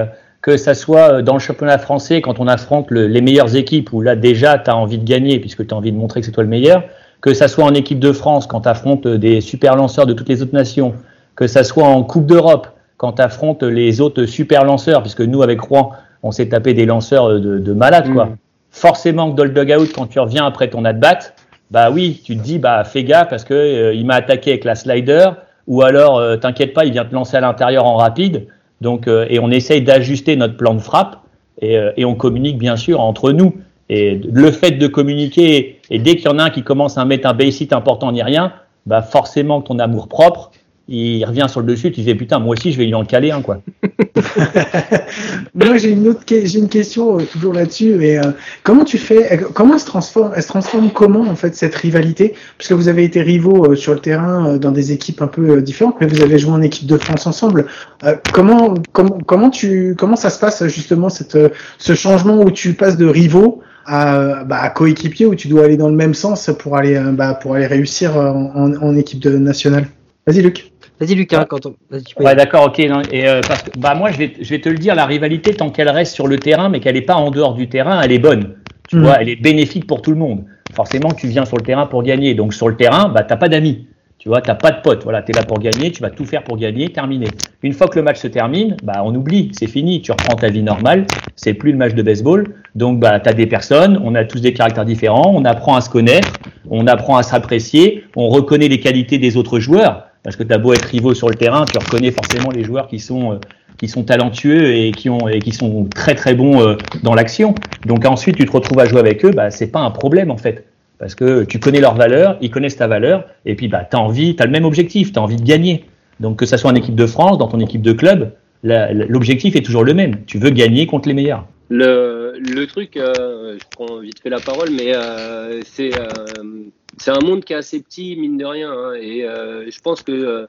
que 0.44 0.58
ça 0.58 0.74
soit 0.76 1.22
dans 1.22 1.34
le 1.34 1.40
championnat 1.40 1.78
français 1.78 2.22
quand 2.22 2.40
on 2.40 2.48
affronte 2.48 2.92
le, 2.92 3.08
les 3.08 3.22
meilleures 3.22 3.56
équipes 3.56 3.94
où 3.94 4.02
là 4.02 4.18
déjà 4.18 4.60
tu 4.60 4.70
as 4.70 4.76
envie 4.76 4.98
de 5.00 5.06
gagner 5.06 5.40
puisque 5.40 5.66
tu 5.66 5.74
as 5.74 5.78
envie 5.78 5.94
de 5.94 5.98
montrer 5.98 6.20
que 6.20 6.26
c'est 6.26 6.34
toi 6.34 6.44
le 6.44 6.50
meilleur, 6.50 6.84
que 7.22 7.34
ça 7.34 7.48
soit 7.48 7.64
en 7.64 7.74
équipe 7.74 8.00
de 8.00 8.12
France 8.12 8.46
quand 8.46 8.62
tu 8.62 8.70
affrontes 8.70 9.08
des 9.08 9.40
super 9.40 9.78
lanceurs 9.78 10.06
de 10.06 10.12
toutes 10.12 10.28
les 10.28 10.42
autres 10.42 10.54
nations, 10.54 10.94
que 11.38 11.48
ça 11.48 11.64
soit 11.64 11.86
en 11.86 12.04
Coupe 12.04 12.26
d'Europe 12.26 12.68
quand 12.98 13.14
tu 13.14 13.22
affrontes 13.22 13.64
les 13.64 14.02
autres 14.02 14.26
super 14.26 14.66
lanceurs, 14.66 15.02
puisque 15.02 15.22
nous 15.22 15.42
avec 15.42 15.62
Rouen 15.62 15.92
on 16.24 16.32
s'est 16.32 16.50
tapé 16.50 16.74
des 16.74 16.86
lanceurs 16.86 17.40
de, 17.40 17.58
de 17.58 17.74
malades 17.74 18.12
quoi. 18.14 18.26
Mmh. 18.26 18.38
Forcément 18.70 19.32
que 19.32 19.38
dans 19.38 19.46
le 19.46 19.52
dugout 19.52 19.94
quand 19.96 20.08
tu 20.08 20.20
reviens 20.20 20.46
après 20.46 20.70
ton 20.70 20.84
at-bat, 20.84 21.34
bah 21.72 21.90
oui, 21.90 22.22
tu 22.22 22.36
te 22.36 22.44
dis 22.44 22.60
bah 22.60 22.84
fais 22.84 23.06
gaffe 23.06 23.30
parce 23.30 23.46
que 23.46 23.54
euh, 23.54 23.94
il 23.94 24.06
m'a 24.06 24.16
attaqué 24.16 24.52
avec 24.52 24.66
la 24.66 24.76
slider 24.76 25.30
ou 25.68 25.84
alors 25.84 26.18
euh, 26.18 26.36
t'inquiète 26.36 26.74
pas, 26.74 26.84
il 26.84 26.92
vient 26.92 27.06
te 27.06 27.14
lancer 27.14 27.38
à 27.38 27.40
l'intérieur 27.40 27.86
en 27.86 27.96
rapide. 27.96 28.48
Donc, 28.84 29.08
euh, 29.08 29.26
et 29.30 29.40
on 29.40 29.50
essaye 29.50 29.82
d'ajuster 29.82 30.36
notre 30.36 30.58
plan 30.58 30.76
de 30.76 30.80
frappe 30.80 31.22
et, 31.62 31.78
euh, 31.78 31.92
et, 31.98 32.06
on 32.06 32.14
communique 32.14 32.60
bien 32.60 32.76
sûr 32.76 33.00
entre 33.00 33.32
nous. 33.32 33.56
Et 33.90 34.16
le 34.16 34.52
fait 34.52 34.72
de 34.72 34.88
communiquer, 34.88 35.80
et 35.90 36.00
dès 36.00 36.16
qu'il 36.16 36.26
y 36.26 36.28
en 36.28 36.38
a 36.38 36.44
un 36.44 36.50
qui 36.50 36.64
commence 36.64 36.98
à 36.98 37.06
mettre 37.06 37.28
un 37.28 37.34
basic 37.34 37.74
important 37.74 38.12
ni 38.12 38.22
rien, 38.22 38.54
bah 38.86 39.02
forcément 39.02 39.62
ton 39.62 39.80
amour 39.80 40.08
propre, 40.08 40.52
il 40.90 41.24
revient 41.24 41.46
sur 41.50 41.62
le 41.62 41.66
dessus, 41.68 41.92
tu 41.92 42.02
dis 42.02 42.14
putain, 42.14 42.40
moi 42.40 42.54
aussi 42.54 42.74
je 42.74 42.78
vais 42.78 42.86
lui 42.86 42.94
en 42.94 43.06
caler 43.06 43.32
un 43.32 43.42
quoi. 43.42 43.62
moi 45.56 45.78
j'ai 45.78 45.92
une 45.92 46.10
autre 46.10 46.22
j'ai 46.28 46.60
une 46.60 46.68
question 46.68 47.20
euh, 47.20 47.24
toujours 47.24 47.54
là-dessus. 47.54 47.96
Mais 47.96 48.18
euh, 48.18 48.32
comment 48.64 48.84
tu 48.84 48.98
fais 48.98 49.40
Comment 49.54 49.76
elle 49.76 49.80
se 49.80 49.86
transforme 49.86 50.34
Elle 50.36 50.44
se 50.44 50.50
transforme 50.50 50.92
comment 50.92 51.22
en 51.22 51.36
fait 51.36 51.56
cette 51.56 51.76
rivalité? 51.76 52.34
Puisque 52.58 52.74
vous 52.74 52.90
avez 52.90 53.06
été 53.06 53.22
rivaux 53.22 53.72
euh, 53.72 53.76
sur 53.76 53.94
le 53.94 54.00
terrain 54.00 54.56
euh, 54.56 54.58
dans 54.58 54.72
des 54.72 54.92
équipes 54.92 55.22
un 55.22 55.28
peu 55.28 55.52
euh, 55.52 55.62
différentes, 55.62 55.96
mais 56.02 56.08
vous 56.08 56.22
avez 56.22 56.38
joué 56.38 56.52
en 56.52 56.62
équipe 56.62 56.88
de 56.88 56.98
France 56.98 57.28
ensemble. 57.28 57.68
Euh, 58.04 58.16
comment 58.34 58.74
comment 58.92 59.18
comment 59.26 59.50
tu 59.50 59.96
comment 59.98 60.18
ça 60.18 60.30
se 60.30 60.40
passe 60.40 60.68
justement 60.68 61.08
cette 61.08 61.38
ce 61.78 61.96
changement 61.96 62.42
où 62.42 62.52
tu 62.52 62.74
passes 62.74 62.98
de 62.98 63.06
rivaux 63.06 63.62
à, 63.86 64.44
bah, 64.44 64.60
à 64.62 64.70
coéquipier 64.70 65.26
où 65.26 65.36
tu 65.36 65.48
dois 65.48 65.64
aller 65.64 65.78
dans 65.78 65.90
le 65.90 65.96
même 65.96 66.14
sens 66.14 66.52
pour 66.60 66.76
aller 66.76 67.02
bah, 67.14 67.36
pour 67.36 67.56
aller 67.56 67.68
réussir 67.68 68.18
en, 68.18 68.52
en, 68.54 68.76
en 68.76 68.96
équipe 68.98 69.20
de 69.20 69.38
nationale? 69.38 69.88
Vas-y 70.28 70.42
Luc. 70.42 70.73
Vas-y 71.00 71.16
Lucas, 71.16 71.46
quand 71.46 71.66
on... 71.66 71.76
Ouais, 72.20 72.36
d'accord, 72.36 72.66
ok. 72.66 72.80
Non, 72.80 73.02
et 73.12 73.28
euh, 73.28 73.42
parce 73.48 73.64
que 73.64 73.78
bah 73.78 73.96
moi 73.96 74.12
je 74.12 74.18
vais, 74.18 74.34
je 74.40 74.50
vais 74.50 74.62
te 74.62 74.70
le 74.70 74.78
dire, 74.78 74.96
la 74.96 75.06
rivalité 75.06 75.54
tant 75.54 75.70
qu'elle 75.70 75.90
reste 75.90 76.14
sur 76.14 76.28
le 76.28 76.38
terrain, 76.38 76.70
mais 76.70 76.80
qu'elle 76.80 76.96
n'est 76.96 77.02
pas 77.02 77.16
en 77.16 77.32
dehors 77.32 77.56
du 77.56 77.68
terrain, 77.68 78.02
elle 78.02 78.12
est 78.12 78.20
bonne. 78.20 78.56
Tu 78.90 78.98
mmh. 78.98 79.02
vois, 79.02 79.22
elle 79.22 79.30
est 79.30 79.42
bénéfique 79.42 79.88
pour 79.88 80.02
tout 80.02 80.12
le 80.12 80.18
monde. 80.18 80.46
Forcément, 80.74 81.12
tu 81.12 81.28
viens 81.28 81.46
sur 81.46 81.58
le 81.58 81.64
terrain 81.64 81.86
pour 81.86 82.04
gagner. 82.04 82.36
Donc 82.36 82.54
sur 82.54 82.70
le 82.70 82.76
terrain, 82.76 83.10
bah 83.10 83.24
t'as 83.24 83.38
pas 83.38 83.50
d'amis. 83.50 83.88
Tu 84.18 84.30
vois, 84.30 84.42
t'as 84.42 84.56
pas 84.56 84.72
de 84.72 84.82
potes. 84.82 85.04
Voilà, 85.04 85.22
t'es 85.22 85.34
là 85.34 85.44
pour 85.44 85.60
gagner, 85.60 85.92
tu 85.92 86.02
vas 86.02 86.10
tout 86.10 86.26
faire 86.26 86.44
pour 86.44 86.56
gagner, 86.56 86.88
terminer. 86.90 87.28
Une 87.62 87.74
fois 87.74 87.88
que 87.88 88.00
le 88.00 88.04
match 88.04 88.20
se 88.20 88.28
termine, 88.28 88.78
bah 88.82 89.02
on 89.04 89.14
oublie, 89.14 89.52
c'est 89.54 89.68
fini. 89.68 90.02
Tu 90.02 90.12
reprends 90.12 90.36
ta 90.36 90.48
vie 90.48 90.64
normale. 90.64 91.06
C'est 91.36 91.54
plus 91.54 91.72
le 91.72 91.78
match 91.78 91.94
de 91.94 92.02
baseball. 92.02 92.46
Donc 92.76 93.00
bah 93.00 93.20
t'as 93.20 93.34
des 93.34 93.48
personnes, 93.48 94.00
on 94.04 94.16
a 94.16 94.24
tous 94.24 94.40
des 94.40 94.54
caractères 94.54 94.86
différents, 94.86 95.34
on 95.36 95.44
apprend 95.44 95.76
à 95.76 95.82
se 95.82 95.90
connaître, 95.90 96.32
on 96.70 96.88
apprend 96.88 97.18
à 97.18 97.24
s'apprécier, 97.24 98.06
on 98.16 98.30
reconnaît 98.30 98.70
les 98.70 98.80
qualités 98.80 99.18
des 99.18 99.36
autres 99.36 99.60
joueurs. 99.60 100.08
Parce 100.24 100.36
que 100.36 100.44
tu 100.44 100.54
as 100.54 100.58
beau 100.58 100.74
être 100.74 100.86
rivaux 100.86 101.14
sur 101.14 101.30
le 101.30 101.36
terrain, 101.36 101.66
tu 101.66 101.78
reconnais 101.78 102.12
forcément 102.12 102.50
les 102.50 102.64
joueurs 102.64 102.88
qui 102.88 103.00
sont, 103.00 103.34
euh, 103.34 103.38
qui 103.78 103.88
sont 103.88 104.04
talentueux 104.04 104.74
et 104.74 104.92
qui, 104.92 105.10
ont, 105.10 105.28
et 105.28 105.40
qui 105.40 105.52
sont 105.52 105.86
très 105.86 106.16
très 106.16 106.34
bons 106.34 106.62
euh, 106.62 106.78
dans 107.04 107.14
l'action. 107.14 107.56
Donc 107.86 108.06
ensuite, 108.06 108.38
tu 108.38 108.46
te 108.46 108.52
retrouves 108.52 108.80
à 108.80 108.86
jouer 108.86 109.00
avec 109.00 109.24
eux, 109.26 109.32
bah, 109.32 109.52
c'est 109.52 109.68
pas 109.68 109.82
un 109.82 109.92
problème 109.92 110.32
en 110.32 110.38
fait. 110.38 110.66
Parce 110.98 111.16
que 111.16 111.44
tu 111.44 111.60
connais 111.60 111.82
leur 111.82 111.96
valeur, 111.96 112.38
ils 112.40 112.50
connaissent 112.50 112.78
ta 112.78 112.88
valeur, 112.88 113.26
et 113.46 113.56
puis 113.56 113.68
bah, 113.68 113.86
tu 113.90 113.98
as 113.98 114.00
envie, 114.00 114.36
tu 114.36 114.44
le 114.44 114.50
même 114.50 114.66
objectif, 114.66 115.12
tu 115.12 115.20
as 115.20 115.22
envie 115.22 115.36
de 115.36 115.44
gagner. 115.44 115.86
Donc 116.22 116.38
que 116.38 116.46
ce 116.46 116.56
soit 116.56 116.72
en 116.72 116.76
équipe 116.76 116.96
de 116.96 117.06
France, 117.06 117.38
dans 117.38 117.48
ton 117.48 117.60
équipe 117.60 117.82
de 117.82 117.92
club, 117.92 118.32
l'objectif 118.64 119.58
est 119.58 119.62
toujours 119.62 119.84
le 119.84 119.94
même. 119.94 120.24
Tu 120.26 120.38
veux 120.38 120.52
gagner 120.52 120.86
contre 120.86 121.10
les 121.10 121.14
meilleurs. 121.14 121.46
Le, 121.70 122.13
le 122.40 122.66
truc, 122.66 122.98
euh, 122.98 123.58
je 123.60 123.66
prends 123.70 123.98
vite 124.00 124.20
fait 124.20 124.30
la 124.30 124.40
parole, 124.40 124.70
mais 124.72 124.96
euh, 124.96 125.62
c'est 125.66 125.98
euh, 125.98 126.66
c'est 126.98 127.12
un 127.12 127.20
monde 127.22 127.44
qui 127.44 127.54
est 127.54 127.56
assez 127.56 127.82
petit, 127.82 128.16
mine 128.16 128.38
de 128.38 128.46
rien. 128.46 128.72
Hein, 128.72 128.94
et 128.96 129.22
je 129.22 129.82
pense 129.82 130.02
que 130.02 130.48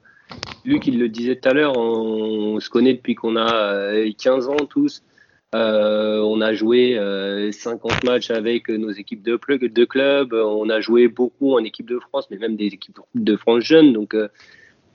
Luc, 0.65 0.87
il 0.87 0.99
le 0.99 1.09
disait 1.09 1.37
tout 1.37 1.49
à 1.49 1.53
l'heure, 1.53 1.77
on, 1.77 2.61
se 2.61 2.69
connaît 2.69 2.95
depuis 2.95 3.15
qu'on 3.15 3.37
a 3.37 4.05
15 4.19 4.49
ans 4.49 4.57
tous. 4.69 5.03
On 5.53 6.41
a 6.41 6.53
joué 6.53 6.99
50 7.51 8.05
matchs 8.05 8.31
avec 8.31 8.69
nos 8.69 8.91
équipes 8.91 9.23
de, 9.23 9.39
de 9.67 9.85
club. 9.85 10.35
On 10.35 10.69
a 10.69 10.81
joué 10.81 11.09
beaucoup 11.09 11.55
en 11.55 11.65
équipe 11.65 11.89
de 11.89 11.99
France, 11.99 12.27
mais 12.31 12.37
même 12.37 12.57
des 12.57 12.67
équipes 12.67 12.99
de 13.15 13.37
France 13.37 13.65
jeunes. 13.65 13.93
Donc, 13.93 14.15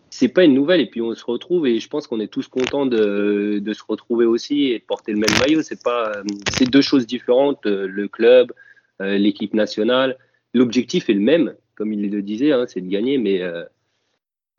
c'est 0.09 0.29
pas 0.29 0.43
une 0.43 0.53
nouvelle. 0.53 0.81
Et 0.81 0.87
puis, 0.87 1.01
on 1.01 1.13
se 1.13 1.25
retrouve 1.25 1.67
et 1.67 1.79
je 1.79 1.87
pense 1.87 2.07
qu'on 2.07 2.19
est 2.19 2.27
tous 2.27 2.47
contents 2.47 2.85
de, 2.85 3.59
de, 3.61 3.73
se 3.73 3.83
retrouver 3.87 4.25
aussi 4.25 4.67
et 4.67 4.79
de 4.79 4.83
porter 4.83 5.11
le 5.11 5.19
même 5.19 5.37
maillot. 5.39 5.61
C'est 5.61 5.83
pas, 5.83 6.11
c'est 6.51 6.69
deux 6.69 6.81
choses 6.81 7.07
différentes. 7.07 7.65
Le 7.65 8.07
club, 8.07 8.51
l'équipe 8.99 9.53
nationale 9.53 10.17
l'objectif 10.53 11.09
est 11.09 11.13
le 11.13 11.19
même, 11.19 11.53
comme 11.75 11.93
il 11.93 12.09
le 12.09 12.21
disait, 12.21 12.51
hein, 12.51 12.65
c'est 12.67 12.81
de 12.81 12.89
gagner, 12.89 13.17
mais, 13.17 13.41
euh, 13.41 13.63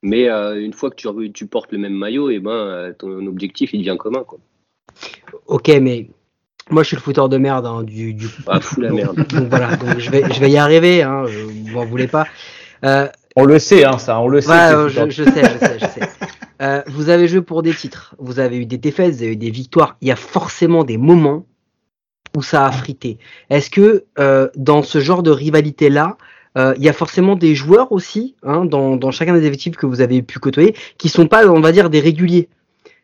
mais 0.03 0.29
euh, 0.29 0.63
une 0.63 0.73
fois 0.73 0.91
que 0.91 0.97
tu, 0.97 1.33
tu, 1.33 1.47
portes 1.47 1.73
le 1.73 1.79
même 1.79 1.95
maillot, 1.95 2.31
et 2.31 2.37
eh 2.37 2.41
ben, 2.41 2.51
euh, 2.51 2.93
ton 2.93 3.27
objectif 3.27 3.73
il 3.73 3.79
devient 3.79 3.97
commun. 3.99 4.25
Quoi. 4.25 4.39
Ok, 5.47 5.69
mais 5.81 6.09
moi 6.71 6.83
je 6.83 6.89
suis 6.89 6.97
le 6.97 7.03
fouteur 7.03 7.29
de 7.29 7.37
merde 7.37 7.67
hein, 7.67 7.83
du, 7.83 8.15
du. 8.15 8.27
Ah, 8.47 8.61
fou 8.61 8.81
la 8.81 8.91
merde. 8.91 9.17
donc 9.29 9.49
voilà, 9.49 9.77
donc 9.77 9.99
je 9.99 10.11
vais, 10.11 10.23
je 10.33 10.41
vais 10.41 10.51
y 10.51 10.57
arriver, 10.57 11.03
hein, 11.03 11.25
vous 11.25 11.71
m'en 11.73 11.85
voulez 11.85 12.09
pas. 12.09 12.27
On 13.41 13.45
le 13.45 13.59
sait, 13.59 13.85
hein, 13.85 13.99
ça, 13.99 14.21
on 14.21 14.29
le 14.29 14.41
sait. 14.41 14.51
Ouais, 14.51 14.89
je, 14.89 15.11
je, 15.11 15.25
sais, 15.25 15.43
je 15.45 15.59
sais, 15.59 15.79
je 15.81 15.87
sais. 16.01 16.09
Euh, 16.63 16.83
vous 16.87 17.09
avez 17.09 17.27
joué 17.27 17.41
pour 17.41 17.63
des 17.63 17.73
titres, 17.73 18.15
vous 18.19 18.39
avez 18.39 18.59
eu 18.59 18.67
des 18.67 18.77
défaites, 18.77 19.15
vous 19.15 19.23
avez 19.23 19.33
eu 19.33 19.37
des 19.37 19.51
victoires. 19.51 19.97
Il 20.03 20.09
y 20.09 20.13
a 20.13 20.17
forcément 20.17 20.85
des 20.85 20.99
moments 20.99 21.47
où 22.37 22.43
ça 22.43 22.67
a 22.67 22.71
frité. 22.71 23.19
Est-ce 23.49 23.71
que 23.71 24.05
euh, 24.19 24.49
dans 24.57 24.83
ce 24.83 25.01
genre 25.01 25.23
de 25.23 25.31
rivalité 25.31 25.89
là, 25.89 26.17
euh, 26.59 26.75
il 26.77 26.85
y 26.85 26.89
a 26.89 26.93
forcément 26.93 27.35
des 27.35 27.55
joueurs 27.55 27.93
aussi 27.93 28.35
hein, 28.43 28.65
dans, 28.65 28.97
dans, 28.97 29.11
chacun 29.11 29.35
des 29.35 29.47
effectifs 29.47 29.77
que 29.77 29.87
vous 29.87 30.01
avez 30.01 30.21
pu 30.21 30.39
côtoyer 30.39 30.75
qui 30.99 31.09
sont 31.09 31.27
pas, 31.27 31.47
on 31.47 31.61
va 31.61 31.73
dire, 31.73 31.89
des 31.91 32.01
réguliers? 32.01 32.49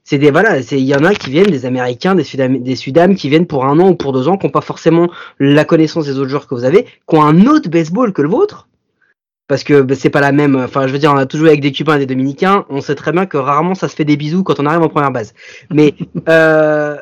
C'est 0.04 0.18
des 0.18 0.30
voilà, 0.30 0.60
il 0.60 0.78
y 0.80 0.94
en 0.94 1.02
a 1.02 1.14
qui 1.14 1.30
viennent, 1.30 1.50
des 1.50 1.66
Américains, 1.66 2.14
des 2.14 2.22
Sudam, 2.22 2.58
des 2.58 2.76
Sudam 2.76 3.16
qui 3.16 3.28
viennent 3.28 3.46
pour 3.46 3.64
un 3.64 3.80
an 3.80 3.88
ou 3.88 3.94
pour 3.96 4.12
deux 4.12 4.28
ans, 4.28 4.36
qui 4.36 4.46
n'ont 4.46 4.52
pas 4.52 4.60
forcément 4.60 5.10
la 5.40 5.64
connaissance 5.64 6.06
des 6.06 6.18
autres 6.18 6.28
joueurs 6.28 6.46
que 6.46 6.54
vous 6.54 6.64
avez, 6.64 6.84
qui 6.84 7.16
ont 7.16 7.22
un 7.22 7.46
autre 7.46 7.68
baseball 7.68 8.12
que 8.12 8.22
le 8.22 8.28
vôtre, 8.28 8.68
parce 9.48 9.64
que 9.64 9.82
bah, 9.82 9.94
c'est 9.94 10.10
pas 10.10 10.20
la 10.20 10.32
même. 10.32 10.56
Enfin, 10.56 10.86
je 10.86 10.92
veux 10.92 10.98
dire, 10.98 11.12
on 11.12 11.16
a 11.16 11.26
toujours 11.26 11.48
avec 11.48 11.60
des 11.60 11.72
Cubains 11.72 11.96
et 11.96 12.00
des 12.00 12.06
Dominicains, 12.06 12.64
on 12.68 12.80
sait 12.80 12.94
très 12.94 13.12
bien 13.12 13.26
que 13.26 13.36
rarement 13.36 13.74
ça 13.74 13.88
se 13.88 13.94
fait 13.94 14.04
des 14.04 14.16
bisous 14.16 14.42
quand 14.42 14.60
on 14.60 14.66
arrive 14.66 14.82
en 14.82 14.88
première 14.88 15.12
base. 15.12 15.34
Mais 15.70 15.94
euh, 16.28 16.96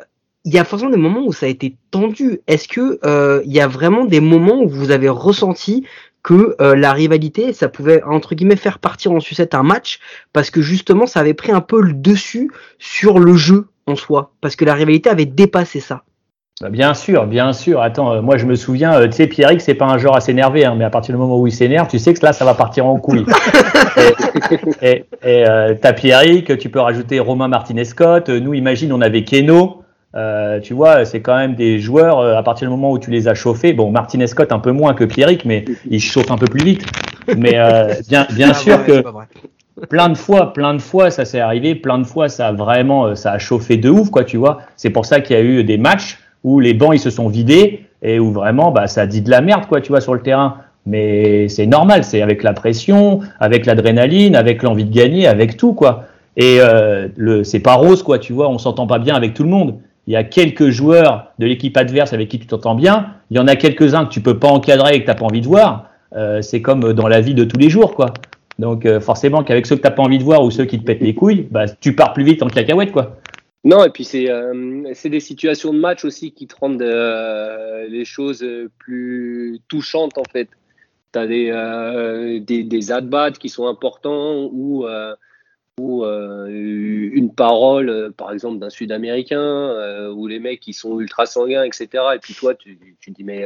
il 0.45 0.53
y 0.53 0.59
a 0.59 0.63
forcément 0.63 0.91
des 0.91 0.97
moments 0.97 1.25
où 1.25 1.33
ça 1.33 1.47
a 1.47 1.49
été 1.49 1.75
tendu. 1.91 2.41
Est-ce 2.47 2.67
que 2.67 2.99
euh, 3.03 3.41
il 3.45 3.53
y 3.53 3.59
a 3.59 3.67
vraiment 3.67 4.05
des 4.05 4.19
moments 4.19 4.61
où 4.61 4.69
vous 4.69 4.91
avez 4.91 5.09
ressenti 5.09 5.85
que 6.21 6.55
euh, 6.59 6.75
la 6.75 6.93
rivalité, 6.93 7.53
ça 7.53 7.69
pouvait 7.69 8.01
entre 8.03 8.33
guillemets 8.33 8.55
faire 8.55 8.79
partir 8.79 9.11
en 9.11 9.19
sucette 9.19 9.53
un 9.53 9.61
match 9.61 9.99
parce 10.33 10.49
que 10.49 10.61
justement 10.61 11.05
ça 11.05 11.19
avait 11.19 11.35
pris 11.35 11.51
un 11.51 11.61
peu 11.61 11.81
le 11.81 11.93
dessus 11.93 12.49
sur 12.79 13.19
le 13.19 13.35
jeu 13.35 13.67
en 13.87 13.95
soi? 13.95 14.33
Parce 14.41 14.55
que 14.55 14.65
la 14.65 14.73
rivalité 14.73 15.09
avait 15.09 15.25
dépassé 15.25 15.79
ça. 15.79 16.04
Bah 16.61 16.69
bien 16.69 16.93
sûr, 16.93 17.25
bien 17.27 17.51
sûr. 17.51 17.81
Attends, 17.81 18.13
euh, 18.13 18.21
moi 18.21 18.37
je 18.37 18.45
me 18.45 18.55
souviens, 18.55 18.93
euh, 18.93 19.07
tu 19.07 19.13
sais, 19.13 19.27
Pierrick, 19.27 19.59
c'est 19.59 19.73
pas 19.73 19.87
un 19.87 19.97
genre 19.97 20.15
à 20.15 20.21
s'énerver, 20.21 20.63
hein, 20.63 20.75
mais 20.77 20.85
à 20.85 20.89
partir 20.89 21.13
du 21.13 21.19
moment 21.19 21.37
où 21.37 21.47
il 21.47 21.51
s'énerve, 21.51 21.89
tu 21.89 21.99
sais 21.99 22.13
que 22.13 22.25
là, 22.25 22.31
ça 22.31 22.45
va 22.45 22.53
partir 22.53 22.85
en 22.85 22.97
couille. 22.97 23.25
et 24.81 24.87
et, 24.91 25.05
et 25.23 25.47
euh, 25.49 25.73
t'as 25.79 25.91
Pierrick, 25.91 26.57
tu 26.57 26.69
peux 26.69 26.79
rajouter 26.79 27.19
Romain 27.19 27.49
Martinez-Scott. 27.49 28.29
Nous, 28.29 28.53
imagine, 28.53 28.93
on 28.93 29.01
avait 29.01 29.25
Keno. 29.25 29.81
Euh, 30.15 30.61
tu 30.61 30.73
vois, 30.73 31.03
c'est 31.03 31.19
quand 31.19 31.35
même 31.35 31.55
des 31.55 31.79
joueurs, 31.79 32.19
euh, 32.19 32.37
à 32.37 32.43
partir 32.43 32.69
du 32.69 32.71
moment 32.71 32.91
où 32.91 32.99
tu 32.99 33.11
les 33.11 33.27
as 33.27 33.33
chauffés, 33.35 33.73
bon, 33.73 33.91
Martinez 33.91 34.27
Scott 34.27 34.53
un 34.53 34.59
peu 34.59 34.71
moins 34.71 34.93
que 34.93 35.03
Pierrick, 35.03 35.43
mais 35.43 35.65
il 35.89 35.99
chauffe 35.99 36.31
un 36.31 36.37
peu 36.37 36.47
plus 36.47 36.63
vite. 36.63 36.85
Mais 37.35 37.55
euh, 37.59 37.93
bien, 38.07 38.25
bien 38.31 38.51
Ah, 38.51 38.53
sûr 38.53 38.85
que 38.85 39.03
plein 39.89 40.07
de 40.07 40.15
fois, 40.15 40.53
plein 40.53 40.73
de 40.73 40.81
fois, 40.81 41.11
ça 41.11 41.25
s'est 41.25 41.41
arrivé, 41.41 41.75
plein 41.75 41.97
de 41.97 42.05
fois, 42.05 42.29
ça 42.29 42.47
a 42.47 42.51
vraiment, 42.53 43.07
euh, 43.07 43.15
ça 43.15 43.33
a 43.33 43.39
chauffé 43.39 43.75
de 43.75 43.89
ouf, 43.89 44.09
quoi, 44.09 44.23
tu 44.23 44.37
vois. 44.37 44.59
C'est 44.77 44.89
pour 44.89 45.05
ça 45.05 45.19
qu'il 45.19 45.35
y 45.35 45.39
a 45.39 45.43
eu 45.43 45.65
des 45.65 45.77
matchs 45.77 46.19
où 46.45 46.59
les 46.59 46.75
bancs, 46.75 46.93
ils 46.93 46.99
se 46.99 47.09
sont 47.09 47.27
vidés 47.27 47.87
et 48.03 48.19
où 48.19 48.31
vraiment, 48.31 48.71
bah, 48.71 48.85
ça 48.85 49.07
dit 49.07 49.21
de 49.21 49.31
la 49.31 49.41
merde, 49.41 49.65
quoi, 49.65 49.81
tu 49.81 49.89
vois, 49.89 49.99
sur 49.99 50.13
le 50.13 50.21
terrain. 50.21 50.57
Mais 50.85 51.49
c'est 51.49 51.65
normal, 51.65 52.03
c'est 52.03 52.21
avec 52.21 52.43
la 52.43 52.53
pression, 52.53 53.21
avec 53.39 53.65
l'adrénaline, 53.65 54.35
avec 54.35 54.61
l'envie 54.61 54.85
de 54.85 54.93
gagner, 54.93 55.25
avec 55.25 55.57
tout, 55.57 55.73
quoi. 55.73 56.03
Et 56.37 56.57
euh, 56.59 57.07
le, 57.17 57.43
c'est 57.43 57.59
pas 57.59 57.73
rose, 57.73 58.03
quoi, 58.03 58.19
tu 58.19 58.31
vois, 58.31 58.47
on 58.47 58.59
s'entend 58.59 58.85
pas 58.85 58.99
bien 58.99 59.15
avec 59.15 59.33
tout 59.33 59.41
le 59.41 59.49
monde. 59.49 59.79
Il 60.05 60.13
y 60.13 60.17
a 60.17 60.23
quelques 60.23 60.69
joueurs 60.69 61.31
de 61.39 61.47
l'équipe 61.47 61.75
adverse 61.77 62.13
avec 62.13 62.29
qui 62.29 62.37
tu 62.37 62.45
t'entends 62.45 62.75
bien. 62.75 63.07
Il 63.31 63.37
y 63.37 63.39
en 63.39 63.47
a 63.47 63.55
quelques-uns 63.55 64.05
que 64.05 64.11
tu 64.11 64.21
peux 64.21 64.37
pas 64.37 64.49
encadrer 64.49 64.97
et 64.97 65.01
que 65.01 65.07
t'as 65.07 65.15
pas 65.15 65.25
envie 65.25 65.41
de 65.41 65.47
voir. 65.47 65.89
Euh, 66.15 66.43
c'est 66.43 66.61
comme 66.61 66.93
dans 66.93 67.07
la 67.07 67.21
vie 67.21 67.33
de 67.33 67.43
tous 67.43 67.57
les 67.57 67.71
jours, 67.71 67.95
quoi. 67.95 68.13
Donc 68.59 68.85
euh, 68.85 68.99
forcément 68.99 69.43
qu'avec 69.43 69.65
ceux 69.65 69.75
que 69.75 69.81
t'as 69.81 69.91
pas 69.91 70.03
envie 70.03 70.19
de 70.19 70.23
voir 70.23 70.43
ou 70.43 70.51
ceux 70.51 70.65
qui 70.65 70.79
te 70.79 70.85
pètent 70.85 71.01
les 71.01 71.15
couilles, 71.15 71.47
bah, 71.49 71.65
tu 71.81 71.95
pars 71.95 72.13
plus 72.13 72.23
vite 72.23 72.43
en 72.43 72.47
cacahuète, 72.47 72.91
quoi. 72.91 73.17
Non, 73.65 73.83
et 73.83 73.89
puis 73.89 74.03
c'est 74.03 74.29
euh, 74.29 74.93
c'est 74.93 75.09
des 75.09 75.19
situations 75.19 75.73
de 75.73 75.79
match 75.79 76.05
aussi 76.05 76.31
qui 76.31 76.45
te 76.45 76.55
rendent 76.55 76.83
euh, 76.83 77.87
les 77.87 78.05
choses 78.05 78.43
euh, 78.43 78.69
plus 78.77 79.59
touchantes 79.67 80.19
en 80.19 80.23
fait. 80.31 80.49
Tu 81.13 81.19
as 81.19 81.25
des, 81.25 81.49
euh, 81.49 82.39
des, 82.39 82.63
des 82.63 82.91
at-bats 82.91 83.31
qui 83.31 83.49
sont 83.49 83.67
importants 83.67 84.49
ou, 84.51 84.85
ou 85.79 86.05
une 86.05 87.33
parole, 87.33 88.13
par 88.15 88.31
exemple, 88.31 88.59
d'un 88.59 88.69
Sud-Américain, 88.69 90.09
où 90.11 90.27
les 90.27 90.39
mecs 90.39 90.67
ils 90.67 90.73
sont 90.73 90.99
ultra 90.99 91.25
sanguins, 91.25 91.63
etc. 91.63 91.87
Et 92.15 92.19
puis 92.19 92.35
toi, 92.35 92.53
tu, 92.53 92.77
tu 92.99 93.11
dis, 93.11 93.23
mais, 93.23 93.45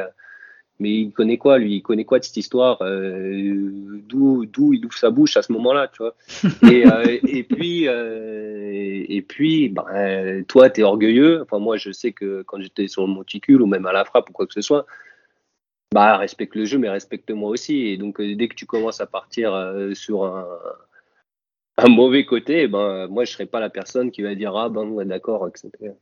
mais 0.79 0.91
il 0.91 1.11
connaît 1.11 1.37
quoi, 1.37 1.57
lui? 1.57 1.75
Il 1.75 1.81
connaît 1.81 2.05
quoi 2.05 2.19
de 2.19 2.23
cette 2.23 2.37
histoire 2.37 2.81
Euh, 2.81 3.71
D'où 4.07 4.45
d'où 4.45 4.73
il 4.73 4.85
ouvre 4.85 4.97
sa 4.97 5.09
bouche 5.11 5.37
à 5.37 5.41
ce 5.41 5.51
moment-là, 5.53 5.89
tu 5.89 6.01
vois? 6.01 6.15
Et, 6.71 6.87
euh, 6.87 7.19
et 7.27 7.43
puis, 7.43 7.87
euh, 7.87 9.05
et 9.07 9.21
puis 9.21 9.69
ben, 9.69 10.43
toi, 10.45 10.69
tu 10.69 10.81
es 10.81 10.83
orgueilleux. 10.83 11.41
Enfin, 11.43 11.59
moi, 11.59 11.77
je 11.77 11.91
sais 11.91 12.11
que 12.13 12.43
quand 12.43 12.59
j'étais 12.61 12.87
sur 12.87 13.05
le 13.05 13.13
monticule 13.13 13.61
ou 13.61 13.67
même 13.67 13.85
à 13.85 13.93
la 13.93 14.05
frappe 14.05 14.29
ou 14.29 14.33
quoi 14.33 14.47
que 14.47 14.53
ce 14.53 14.61
soit, 14.61 14.85
bah, 15.93 16.17
respecte 16.17 16.55
le 16.55 16.65
jeu, 16.65 16.77
mais 16.79 16.89
respecte-moi 16.89 17.49
aussi. 17.49 17.87
Et 17.87 17.97
donc, 17.97 18.19
euh, 18.19 18.35
dès 18.35 18.47
que 18.47 18.55
tu 18.55 18.65
commences 18.65 19.01
à 19.01 19.05
partir 19.05 19.51
sur 19.93 20.25
un, 20.25 20.47
un 21.77 21.89
mauvais 21.89 22.25
côté, 22.25 22.67
ben, 22.67 23.07
moi, 23.07 23.25
je 23.25 23.33
serai 23.33 23.45
pas 23.45 23.59
la 23.59 23.69
personne 23.69 24.11
qui 24.11 24.21
va 24.21 24.33
dire 24.33 24.55
Ah, 24.55 24.69
ben, 24.69 24.87
ouais, 24.87 25.05
d'accord, 25.05 25.47
etc. 25.47 25.93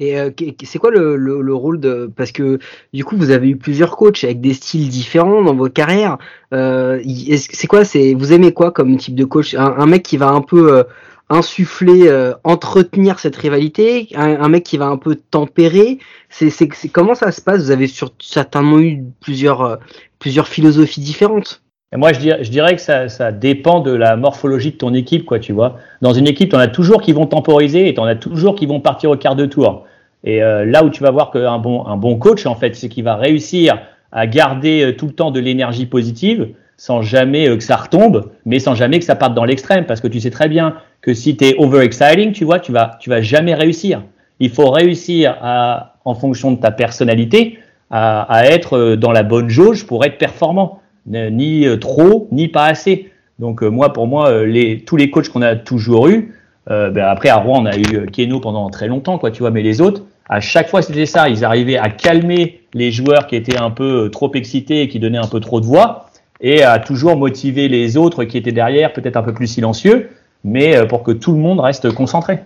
Et 0.00 0.18
euh, 0.18 0.30
c'est 0.62 0.78
quoi 0.78 0.90
le, 0.90 1.16
le, 1.16 1.40
le 1.40 1.54
rôle 1.54 1.80
de 1.80 2.10
parce 2.14 2.30
que 2.30 2.58
du 2.92 3.04
coup 3.04 3.16
vous 3.16 3.30
avez 3.30 3.48
eu 3.48 3.56
plusieurs 3.56 3.96
coachs 3.96 4.22
avec 4.22 4.40
des 4.40 4.54
styles 4.54 4.88
différents 4.88 5.42
dans 5.42 5.54
votre 5.54 5.74
carrière. 5.74 6.18
Euh, 6.52 7.02
c'est 7.36 7.66
quoi 7.66 7.84
c'est 7.84 8.14
vous 8.14 8.32
aimez 8.32 8.52
quoi 8.52 8.70
comme 8.70 8.96
type 8.96 9.16
de 9.16 9.24
coach? 9.24 9.54
Un, 9.54 9.86
mec 9.86 10.04
qui 10.04 10.16
va 10.16 10.28
un 10.28 10.40
peu 10.40 10.72
euh, 10.72 10.84
insuffler, 11.30 12.08
entretenir 12.44 13.18
cette 13.18 13.36
rivalité, 13.36 14.08
un, 14.14 14.48
mec 14.48 14.64
qui 14.64 14.76
va 14.76 14.86
un 14.86 14.98
peu 14.98 15.16
tempérer? 15.16 15.98
C'est 16.30 16.50
comment 16.92 17.14
ça 17.14 17.32
se 17.32 17.40
passe? 17.40 17.64
Vous 17.64 17.70
avez 17.70 17.88
sur, 17.88 18.12
certainement 18.20 18.78
eu 18.78 19.02
plusieurs 19.20 19.78
plusieurs 20.20 20.46
philosophies 20.46 21.00
différentes? 21.00 21.62
Et 21.92 21.96
moi, 21.96 22.12
je 22.12 22.20
dirais, 22.20 22.44
je 22.44 22.50
dirais 22.50 22.74
que 22.74 22.82
ça, 22.82 23.08
ça 23.08 23.32
dépend 23.32 23.80
de 23.80 23.92
la 23.92 24.16
morphologie 24.16 24.72
de 24.72 24.76
ton 24.76 24.92
équipe, 24.92 25.24
quoi, 25.24 25.38
tu 25.38 25.52
vois. 25.52 25.78
Dans 26.02 26.12
une 26.12 26.28
équipe, 26.28 26.50
tu 26.50 26.56
en 26.56 26.58
as 26.58 26.68
toujours 26.68 27.00
qui 27.00 27.12
vont 27.12 27.26
temporiser 27.26 27.88
et 27.88 27.94
tu 27.94 28.00
en 28.00 28.04
as 28.04 28.16
toujours 28.16 28.54
qui 28.54 28.66
vont 28.66 28.80
partir 28.80 29.10
au 29.10 29.16
quart 29.16 29.36
de 29.36 29.46
tour. 29.46 29.84
Et 30.22 30.42
euh, 30.42 30.66
là 30.66 30.84
où 30.84 30.90
tu 30.90 31.02
vas 31.02 31.10
voir 31.10 31.30
qu'un 31.30 31.58
bon, 31.58 31.86
un 31.86 31.96
bon 31.96 32.16
coach, 32.16 32.44
en 32.44 32.54
fait, 32.54 32.76
c'est 32.76 32.90
qu'il 32.90 33.04
va 33.04 33.16
réussir 33.16 33.78
à 34.12 34.26
garder 34.26 34.84
euh, 34.84 34.96
tout 34.96 35.06
le 35.06 35.12
temps 35.12 35.30
de 35.30 35.40
l'énergie 35.40 35.86
positive 35.86 36.48
sans 36.76 37.02
jamais 37.02 37.48
euh, 37.48 37.56
que 37.56 37.62
ça 37.62 37.76
retombe, 37.76 38.30
mais 38.44 38.58
sans 38.58 38.74
jamais 38.74 38.98
que 38.98 39.04
ça 39.04 39.16
parte 39.16 39.34
dans 39.34 39.44
l'extrême. 39.44 39.86
Parce 39.86 40.00
que 40.00 40.08
tu 40.08 40.20
sais 40.20 40.30
très 40.30 40.48
bien 40.48 40.74
que 41.00 41.14
si 41.14 41.36
tu 41.36 41.44
es 41.44 41.56
overexciting, 41.58 42.32
tu 42.32 42.44
vois, 42.44 42.60
tu 42.60 42.72
vas, 42.72 42.96
tu 43.00 43.08
vas 43.08 43.22
jamais 43.22 43.54
réussir. 43.54 44.02
Il 44.40 44.50
faut 44.50 44.70
réussir 44.70 45.36
à, 45.40 45.96
en 46.04 46.14
fonction 46.14 46.52
de 46.52 46.60
ta 46.60 46.70
personnalité, 46.70 47.58
à, 47.90 48.22
à 48.22 48.44
être 48.44 48.76
euh, 48.76 48.96
dans 48.96 49.12
la 49.12 49.22
bonne 49.22 49.48
jauge 49.48 49.86
pour 49.86 50.04
être 50.04 50.18
performant 50.18 50.77
ni 51.08 51.66
euh, 51.66 51.76
trop, 51.76 52.28
ni 52.32 52.48
pas 52.48 52.66
assez. 52.66 53.10
Donc 53.38 53.62
euh, 53.62 53.68
moi, 53.68 53.92
pour 53.92 54.06
moi, 54.06 54.30
euh, 54.30 54.76
tous 54.84 54.96
les 54.96 55.10
coachs 55.10 55.28
qu'on 55.28 55.42
a 55.42 55.56
toujours 55.56 56.08
eu, 56.08 56.34
euh, 56.70 56.90
ben 56.90 57.04
après 57.04 57.28
à 57.28 57.36
Rouen, 57.36 57.62
on 57.62 57.66
a 57.66 57.76
eu 57.76 57.94
euh, 57.94 58.06
Keno 58.06 58.40
pendant 58.40 58.68
très 58.70 58.88
longtemps, 58.88 59.18
quoi, 59.18 59.30
tu 59.30 59.40
vois, 59.40 59.50
mais 59.50 59.62
les 59.62 59.80
autres, 59.80 60.02
à 60.28 60.40
chaque 60.40 60.68
fois 60.68 60.82
c'était 60.82 61.06
ça, 61.06 61.28
ils 61.28 61.44
arrivaient 61.44 61.78
à 61.78 61.88
calmer 61.88 62.60
les 62.74 62.90
joueurs 62.90 63.26
qui 63.26 63.36
étaient 63.36 63.56
un 63.56 63.70
peu 63.70 64.04
euh, 64.04 64.08
trop 64.10 64.32
excités 64.34 64.82
et 64.82 64.88
qui 64.88 64.98
donnaient 64.98 65.18
un 65.18 65.28
peu 65.28 65.40
trop 65.40 65.60
de 65.60 65.66
voix, 65.66 66.10
et 66.40 66.62
à 66.62 66.78
toujours 66.78 67.16
motiver 67.16 67.68
les 67.68 67.96
autres 67.96 68.24
qui 68.24 68.36
étaient 68.36 68.52
derrière, 68.52 68.92
peut-être 68.92 69.16
un 69.16 69.22
peu 69.22 69.32
plus 69.32 69.46
silencieux, 69.46 70.10
mais 70.44 70.76
euh, 70.76 70.84
pour 70.84 71.02
que 71.02 71.12
tout 71.12 71.32
le 71.32 71.38
monde 71.38 71.60
reste 71.60 71.90
concentré. 71.92 72.40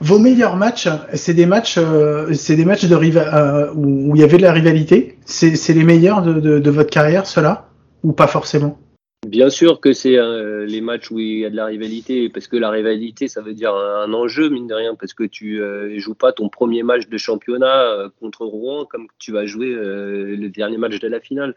Vos 0.00 0.18
meilleurs 0.18 0.56
matchs, 0.56 0.88
c'est 1.14 1.34
des 1.34 1.46
matchs, 1.46 1.78
euh, 1.78 2.32
c'est 2.32 2.56
des 2.56 2.64
matchs 2.64 2.86
de 2.86 2.94
riva- 2.96 3.34
euh, 3.34 3.72
où 3.74 4.16
il 4.16 4.20
y 4.20 4.24
avait 4.24 4.36
de 4.36 4.42
la 4.42 4.52
rivalité. 4.52 5.18
C'est 5.24 5.72
les 5.72 5.84
meilleurs 5.84 6.22
de, 6.22 6.70
votre 6.70 6.90
carrière, 6.90 7.26
ceux-là, 7.26 7.68
ou 8.02 8.12
pas 8.12 8.26
forcément? 8.26 8.78
Bien 9.26 9.50
sûr 9.50 9.80
que 9.80 9.92
c'est 9.92 10.18
euh, 10.18 10.66
les 10.66 10.80
matchs 10.80 11.12
où 11.12 11.20
il 11.20 11.38
y 11.38 11.44
a 11.44 11.50
de 11.50 11.56
la 11.56 11.66
rivalité, 11.66 12.28
parce 12.28 12.48
que 12.48 12.56
la 12.56 12.70
rivalité, 12.70 13.28
ça 13.28 13.40
veut 13.40 13.54
dire 13.54 13.72
un, 13.74 14.12
enjeu, 14.12 14.48
mine 14.48 14.66
de 14.66 14.74
rien, 14.74 14.96
parce 14.96 15.14
que 15.14 15.22
tu 15.22 15.62
euh, 15.62 15.96
joues 16.00 16.14
pas 16.14 16.32
ton 16.32 16.48
premier 16.48 16.82
match 16.82 17.08
de 17.08 17.18
championnat 17.18 18.10
contre 18.20 18.44
Rouen 18.44 18.84
comme 18.84 19.06
tu 19.18 19.30
vas 19.30 19.46
jouer 19.46 19.70
le 19.72 20.48
dernier 20.48 20.78
match 20.78 20.98
de 20.98 21.08
la 21.08 21.20
finale. 21.20 21.54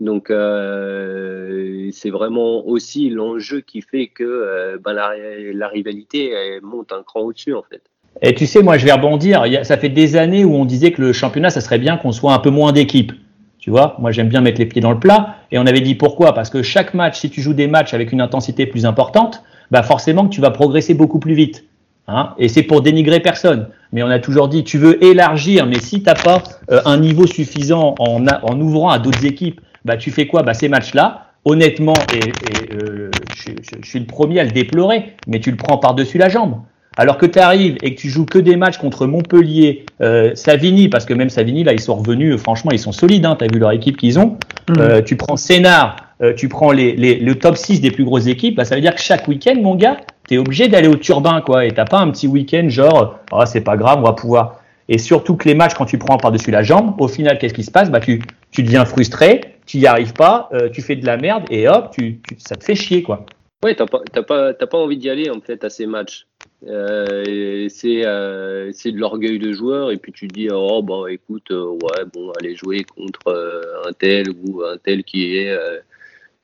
Donc 0.00 0.30
euh, 0.30 1.90
c'est 1.92 2.10
vraiment 2.10 2.66
aussi 2.66 3.10
l'enjeu 3.10 3.60
qui 3.60 3.82
fait 3.82 4.06
que 4.06 4.78
ben, 4.84 4.92
la, 4.92 5.68
rivalité 5.68 6.32
monte 6.62 6.92
un 6.92 7.02
cran 7.02 7.20
au-dessus 7.20 7.54
en 7.54 7.62
fait. 7.62 7.82
Et 8.22 8.34
tu 8.34 8.46
sais, 8.46 8.62
moi, 8.62 8.78
je 8.78 8.84
vais 8.84 8.92
rebondir. 8.92 9.44
Ça 9.62 9.76
fait 9.76 9.88
des 9.88 10.16
années 10.16 10.44
où 10.44 10.54
on 10.54 10.64
disait 10.64 10.90
que 10.90 11.00
le 11.00 11.12
championnat, 11.12 11.50
ça 11.50 11.60
serait 11.60 11.78
bien 11.78 11.96
qu'on 11.96 12.12
soit 12.12 12.32
un 12.32 12.38
peu 12.38 12.50
moins 12.50 12.72
d'équipes. 12.72 13.12
Tu 13.58 13.70
vois, 13.70 13.96
moi, 13.98 14.12
j'aime 14.12 14.28
bien 14.28 14.40
mettre 14.40 14.58
les 14.58 14.66
pieds 14.66 14.80
dans 14.80 14.92
le 14.92 14.98
plat. 14.98 15.36
Et 15.50 15.58
on 15.58 15.66
avait 15.66 15.80
dit 15.80 15.94
pourquoi? 15.94 16.32
Parce 16.32 16.50
que 16.50 16.62
chaque 16.62 16.94
match, 16.94 17.18
si 17.18 17.30
tu 17.30 17.40
joues 17.40 17.54
des 17.54 17.66
matchs 17.66 17.94
avec 17.94 18.12
une 18.12 18.20
intensité 18.20 18.66
plus 18.66 18.86
importante, 18.86 19.42
bah 19.70 19.82
forcément 19.82 20.26
que 20.26 20.34
tu 20.34 20.40
vas 20.40 20.50
progresser 20.50 20.94
beaucoup 20.94 21.18
plus 21.18 21.34
vite. 21.34 21.64
Hein 22.06 22.34
et 22.38 22.48
c'est 22.48 22.62
pour 22.62 22.80
dénigrer 22.80 23.20
personne. 23.20 23.68
Mais 23.92 24.02
on 24.02 24.08
a 24.08 24.18
toujours 24.18 24.48
dit, 24.48 24.64
tu 24.64 24.78
veux 24.78 25.02
élargir, 25.04 25.66
mais 25.66 25.78
si 25.78 26.02
t'as 26.02 26.14
pas 26.14 26.42
euh, 26.70 26.80
un 26.86 26.96
niveau 26.98 27.26
suffisant 27.26 27.94
en, 27.98 28.24
en 28.26 28.60
ouvrant 28.60 28.88
à 28.88 28.98
d'autres 28.98 29.26
équipes, 29.26 29.60
bah 29.84 29.96
tu 29.96 30.10
fais 30.10 30.26
quoi? 30.26 30.42
Bah 30.42 30.54
ces 30.54 30.68
matchs-là, 30.68 31.26
honnêtement, 31.44 31.94
et, 32.12 32.18
et, 32.18 32.74
euh, 32.74 33.10
je, 33.36 33.50
je- 33.62 33.78
je 33.82 33.88
suis 33.88 33.98
le 34.00 34.06
premier 34.06 34.40
à 34.40 34.44
le 34.44 34.50
déplorer, 34.50 35.14
mais 35.26 35.40
tu 35.40 35.50
le 35.50 35.56
prends 35.56 35.78
par-dessus 35.78 36.18
la 36.18 36.28
jambe. 36.28 36.56
Alors 36.96 37.16
que 37.16 37.26
tu 37.26 37.38
arrives 37.38 37.76
et 37.82 37.94
que 37.94 38.00
tu 38.00 38.08
joues 38.08 38.24
que 38.26 38.40
des 38.40 38.56
matchs 38.56 38.78
contre 38.78 39.06
Montpellier, 39.06 39.86
euh, 40.00 40.32
Savigny, 40.34 40.88
parce 40.88 41.04
que 41.04 41.14
même 41.14 41.30
Savigny, 41.30 41.62
là, 41.62 41.72
ils 41.72 41.80
sont 41.80 41.94
revenus, 41.94 42.34
euh, 42.34 42.38
franchement, 42.38 42.72
ils 42.72 42.78
sont 42.80 42.90
solides, 42.90 43.24
hein, 43.24 43.36
tu 43.38 43.44
as 43.44 43.48
vu 43.52 43.60
leur 43.60 43.70
équipe 43.70 43.96
qu'ils 43.96 44.18
ont. 44.18 44.36
Euh, 44.80 45.00
tu 45.00 45.14
prends 45.16 45.36
Sénard, 45.36 45.94
euh, 46.22 46.34
tu 46.34 46.48
prends 46.48 46.72
les, 46.72 46.96
les- 46.96 47.20
le 47.20 47.34
top 47.36 47.56
6 47.56 47.80
des 47.80 47.92
plus 47.92 48.04
grosses 48.04 48.26
équipes, 48.26 48.56
bah, 48.56 48.64
ça 48.64 48.74
veut 48.74 48.80
dire 48.80 48.94
que 48.96 49.00
chaque 49.00 49.28
week-end, 49.28 49.54
mon 49.62 49.76
gars, 49.76 49.98
tu 50.26 50.34
es 50.34 50.38
obligé 50.38 50.66
d'aller 50.66 50.88
au 50.88 50.96
turbin, 50.96 51.40
quoi, 51.40 51.64
et 51.66 51.70
t'as 51.70 51.84
pas 51.84 51.98
un 52.00 52.10
petit 52.10 52.26
week-end 52.26 52.68
genre, 52.68 53.20
ah, 53.32 53.46
c'est 53.46 53.60
pas 53.62 53.76
grave, 53.76 54.00
on 54.00 54.02
va 54.02 54.12
pouvoir. 54.14 54.56
Et 54.88 54.98
surtout 54.98 55.36
que 55.36 55.48
les 55.48 55.54
matchs, 55.54 55.74
quand 55.74 55.84
tu 55.86 55.98
prends 55.98 56.16
par-dessus 56.16 56.50
la 56.50 56.64
jambe, 56.64 56.94
au 57.00 57.06
final, 57.06 57.38
qu'est-ce 57.38 57.54
qui 57.54 57.62
se 57.62 57.70
passe? 57.70 57.90
Bah, 57.92 58.00
tu, 58.00 58.20
tu 58.50 58.64
deviens 58.64 58.84
frustré, 58.84 59.42
tu 59.68 59.76
y 59.76 59.86
arrives 59.86 60.14
pas, 60.14 60.48
euh, 60.52 60.70
tu 60.70 60.80
fais 60.80 60.96
de 60.96 61.04
la 61.04 61.18
merde, 61.18 61.44
et 61.50 61.68
hop, 61.68 61.90
tu, 61.92 62.20
ça 62.38 62.56
te 62.56 62.64
fait 62.64 62.74
chier, 62.74 63.02
quoi. 63.02 63.26
Ouais, 63.62 63.74
t'as 63.74 63.86
pas, 63.86 64.54
pas, 64.54 64.78
envie 64.78 64.96
d'y 64.96 65.10
aller 65.10 65.30
en 65.30 65.40
fait 65.40 65.62
à 65.64 65.68
ces 65.68 65.86
matchs. 65.86 66.26
Euh, 66.66 67.68
euh, 67.84 68.70
c'est 68.72 68.92
de 68.92 68.98
l'orgueil 68.98 69.38
de 69.38 69.52
joueur 69.52 69.90
et 69.90 69.96
puis 69.96 70.12
tu 70.12 70.26
te 70.26 70.34
dis 70.34 70.48
oh 70.50 70.82
bah 70.82 71.04
écoute 71.08 71.50
ouais 71.50 72.04
bon 72.12 72.32
aller 72.32 72.56
jouer 72.56 72.82
contre 72.82 73.80
un 73.84 73.92
tel 73.92 74.30
ou 74.30 74.62
un 74.64 74.76
tel 74.76 75.04
qui 75.04 75.36
est 75.36 75.56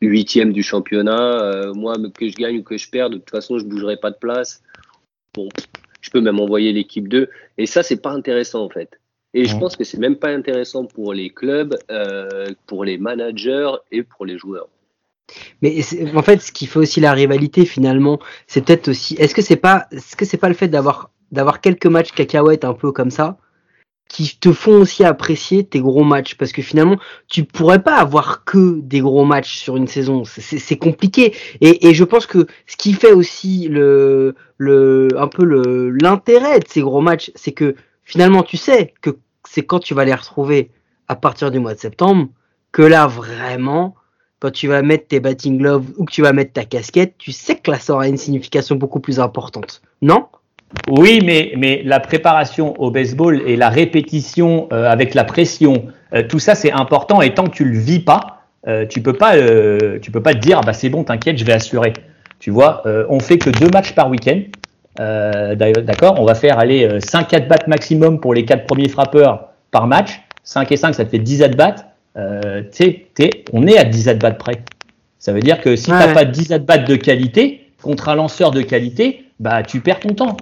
huitième 0.00 0.52
du 0.52 0.62
championnat. 0.64 1.72
moi 1.74 1.94
que 2.16 2.28
je 2.28 2.34
gagne 2.34 2.58
ou 2.58 2.62
que 2.64 2.76
je 2.76 2.90
perde 2.90 3.12
de 3.12 3.18
toute 3.18 3.30
façon 3.30 3.58
je 3.58 3.64
bougerai 3.64 3.96
pas 3.96 4.10
de 4.10 4.18
place. 4.18 4.62
Bon, 5.34 5.48
je 6.00 6.10
peux 6.10 6.20
même 6.20 6.40
envoyer 6.40 6.72
l'équipe 6.72 7.08
2 7.08 7.28
et 7.58 7.66
ça 7.66 7.84
c'est 7.84 8.02
pas 8.02 8.10
intéressant 8.10 8.64
en 8.64 8.70
fait. 8.70 8.98
Et 9.34 9.46
je 9.46 9.56
pense 9.58 9.76
que 9.76 9.82
c'est 9.82 9.98
même 9.98 10.16
pas 10.16 10.28
intéressant 10.28 10.84
pour 10.84 11.12
les 11.12 11.30
clubs, 11.30 11.76
euh, 11.90 12.46
pour 12.66 12.84
les 12.84 12.98
managers 12.98 13.72
et 13.90 14.04
pour 14.04 14.24
les 14.24 14.38
joueurs. 14.38 14.68
Mais 15.60 15.80
en 16.14 16.22
fait, 16.22 16.40
ce 16.40 16.52
qui 16.52 16.66
fait 16.66 16.78
aussi 16.78 17.00
la 17.00 17.12
rivalité 17.12 17.64
finalement, 17.64 18.20
c'est 18.46 18.64
peut-être 18.64 18.88
aussi. 18.88 19.14
Est-ce 19.18 19.34
que 19.34 19.42
c'est 19.42 19.56
pas, 19.56 19.86
est-ce 19.90 20.16
que 20.16 20.24
c'est 20.24 20.36
pas 20.36 20.48
le 20.48 20.54
fait 20.54 20.68
d'avoir 20.68 21.10
d'avoir 21.32 21.60
quelques 21.60 21.86
matchs 21.86 22.12
cacahuètes 22.12 22.64
un 22.64 22.74
peu 22.74 22.92
comme 22.92 23.10
ça, 23.10 23.38
qui 24.08 24.38
te 24.38 24.52
font 24.52 24.82
aussi 24.82 25.02
apprécier 25.02 25.64
tes 25.64 25.80
gros 25.80 26.04
matchs? 26.04 26.36
Parce 26.36 26.52
que 26.52 26.62
finalement 26.62 26.98
tu 27.26 27.44
pourrais 27.44 27.82
pas 27.82 27.96
avoir 27.96 28.44
que 28.44 28.80
des 28.80 29.00
gros 29.00 29.24
matchs 29.24 29.56
sur 29.56 29.76
une 29.76 29.88
saison 29.88 30.22
c'est 30.24 30.78
compliqué 30.78 31.34
et, 31.60 31.88
et, 31.88 31.94
je 31.94 32.04
pense 32.04 32.26
que 32.26 32.46
ce 32.66 32.76
qui 32.76 32.92
fait 32.92 33.12
aussi 33.12 33.66
le 33.68 34.34
le 34.58 35.08
un 35.16 35.26
peu 35.26 35.44
le 35.44 35.90
l'intérêt 35.90 36.60
de 36.60 36.68
ces 36.68 36.82
gros 36.82 37.00
matchs 37.00 37.32
c'est 37.34 37.52
que 37.52 37.74
finalement 38.04 38.42
tu 38.42 38.58
sais 38.58 38.92
que 39.00 39.16
c'est 39.54 39.62
quand 39.62 39.78
tu 39.78 39.94
vas 39.94 40.04
les 40.04 40.14
retrouver 40.14 40.70
à 41.06 41.14
partir 41.14 41.52
du 41.52 41.60
mois 41.60 41.74
de 41.74 41.78
septembre 41.78 42.26
que 42.72 42.82
là 42.82 43.06
vraiment 43.06 43.94
quand 44.40 44.50
tu 44.50 44.66
vas 44.66 44.82
mettre 44.82 45.06
tes 45.06 45.20
batting 45.20 45.58
gloves 45.58 45.86
ou 45.96 46.04
que 46.04 46.12
tu 46.12 46.22
vas 46.22 46.32
mettre 46.32 46.52
ta 46.52 46.64
casquette 46.64 47.14
tu 47.18 47.30
sais 47.30 47.54
que 47.56 47.70
là 47.70 47.78
ça 47.78 47.94
aura 47.94 48.08
une 48.08 48.16
signification 48.16 48.74
beaucoup 48.74 48.98
plus 48.98 49.20
importante 49.20 49.80
non? 50.02 50.26
Oui, 50.88 51.20
mais, 51.24 51.52
mais 51.56 51.82
la 51.84 52.00
préparation 52.00 52.74
au 52.80 52.90
baseball 52.90 53.42
et 53.46 53.56
la 53.56 53.68
répétition 53.68 54.68
euh, 54.72 54.90
avec 54.90 55.14
la 55.14 55.22
pression, 55.22 55.86
euh, 56.12 56.24
tout 56.28 56.40
ça 56.40 56.56
c'est 56.56 56.72
important 56.72 57.22
et 57.22 57.32
tant 57.32 57.44
que 57.44 57.52
tu 57.52 57.64
le 57.64 57.78
vis 57.78 58.00
pas, 58.00 58.42
euh, 58.66 58.84
tu 58.84 59.00
peux 59.00 59.12
pas, 59.12 59.34
tu 60.02 60.10
peux 60.10 60.22
pas 60.22 60.34
te 60.34 60.38
dire 60.38 60.58
ah 60.60 60.66
bah 60.66 60.72
c'est 60.72 60.88
bon, 60.88 61.04
t'inquiète, 61.04 61.38
je 61.38 61.44
vais 61.44 61.52
assurer. 61.52 61.92
Tu 62.40 62.50
vois, 62.50 62.82
on 63.08 63.20
fait 63.20 63.38
que 63.38 63.48
deux 63.48 63.68
matchs 63.68 63.92
par 63.92 64.10
week-end. 64.10 64.40
D'accord, 64.96 66.16
on 66.18 66.24
va 66.24 66.34
faire 66.34 66.58
aller 66.58 66.98
5 67.00 67.34
at 67.34 67.40
bats 67.40 67.56
maximum 67.66 68.20
pour 68.20 68.34
les 68.34 68.44
quatre 68.44 68.66
premiers 68.66 68.88
frappeurs 68.88 69.48
par 69.70 69.86
match. 69.86 70.20
5 70.44 70.70
et 70.72 70.76
5, 70.76 70.94
ça 70.94 71.04
te 71.04 71.10
fait 71.10 71.18
10 71.18 71.42
at 71.42 71.48
bats. 71.48 71.74
on 72.16 73.66
est 73.66 73.78
à 73.78 73.84
10 73.84 74.08
at 74.08 74.14
bats 74.14 74.30
près. 74.32 74.62
Ça 75.18 75.32
veut 75.32 75.40
dire 75.40 75.60
que 75.60 75.74
si 75.74 75.86
tu 75.86 75.90
n'as 75.92 76.12
pas 76.12 76.24
10 76.24 76.52
at 76.52 76.58
bats 76.58 76.78
de 76.78 76.96
qualité 76.96 77.70
contre 77.82 78.08
un 78.08 78.14
lanceur 78.14 78.50
de 78.50 78.62
qualité, 78.62 79.24
bah 79.40 79.62
tu 79.62 79.80
perds 79.80 80.00
ton 80.00 80.14
temps. 80.14 80.36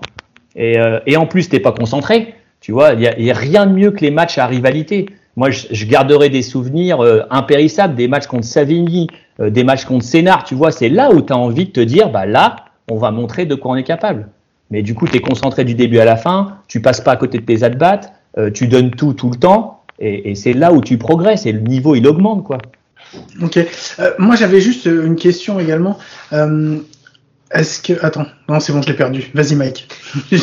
Et, 0.56 0.78
euh, 0.78 1.00
et 1.06 1.16
en 1.16 1.26
plus, 1.26 1.48
t'es 1.48 1.60
pas 1.60 1.72
concentré. 1.72 2.34
Tu 2.60 2.72
vois, 2.72 2.92
il 2.92 3.00
y, 3.00 3.30
a, 3.30 3.34
rien 3.34 3.66
de 3.66 3.72
mieux 3.72 3.90
que 3.90 4.00
les 4.00 4.10
matchs 4.10 4.38
à 4.38 4.46
rivalité. 4.46 5.06
Moi, 5.36 5.50
je, 5.50 5.84
garderai 5.84 6.28
des 6.28 6.42
souvenirs 6.42 7.00
euh, 7.00 7.22
impérissables, 7.30 7.94
des 7.94 8.06
matchs 8.06 8.26
contre 8.26 8.44
Savigny, 8.44 9.08
euh, 9.40 9.50
des 9.50 9.64
matchs 9.64 9.84
contre 9.84 10.04
Sénard. 10.04 10.44
Tu 10.44 10.54
vois, 10.54 10.70
c'est 10.70 10.88
là 10.88 11.10
où 11.10 11.22
tu 11.22 11.32
as 11.32 11.36
envie 11.36 11.66
de 11.66 11.72
te 11.72 11.80
dire, 11.80 12.10
bah 12.10 12.26
là, 12.26 12.56
on 12.90 12.98
va 12.98 13.10
montrer 13.10 13.46
de 13.46 13.54
quoi 13.54 13.72
on 13.72 13.76
est 13.76 13.82
capable. 13.82 14.28
Mais 14.72 14.82
du 14.82 14.94
coup, 14.94 15.06
tu 15.06 15.18
es 15.18 15.20
concentré 15.20 15.64
du 15.64 15.74
début 15.74 16.00
à 16.00 16.04
la 16.04 16.16
fin, 16.16 16.58
tu 16.66 16.80
passes 16.80 17.00
pas 17.00 17.12
à 17.12 17.16
côté 17.16 17.38
de 17.38 17.44
tes 17.44 17.62
at-bats, 17.62 18.00
tu 18.54 18.66
donnes 18.66 18.90
tout 18.90 19.12
tout 19.12 19.30
le 19.30 19.36
temps, 19.36 19.82
et, 20.00 20.34
c'est 20.34 20.54
là 20.54 20.72
où 20.72 20.80
tu 20.80 20.98
progresses 20.98 21.46
et 21.46 21.52
le 21.52 21.60
niveau 21.60 21.94
il 21.94 22.06
augmente 22.08 22.42
quoi. 22.42 22.58
Ok. 23.42 23.58
moi 24.18 24.34
j'avais 24.36 24.60
juste 24.60 24.86
une 24.86 25.16
question 25.16 25.60
également. 25.60 25.98
Est-ce 27.52 27.82
que. 27.82 28.04
Attends, 28.04 28.26
non, 28.48 28.60
c'est 28.60 28.72
bon, 28.72 28.82
je 28.82 28.88
l'ai 28.88 28.94
perdu. 28.94 29.30
Vas-y, 29.34 29.54
Mike. 29.54 29.88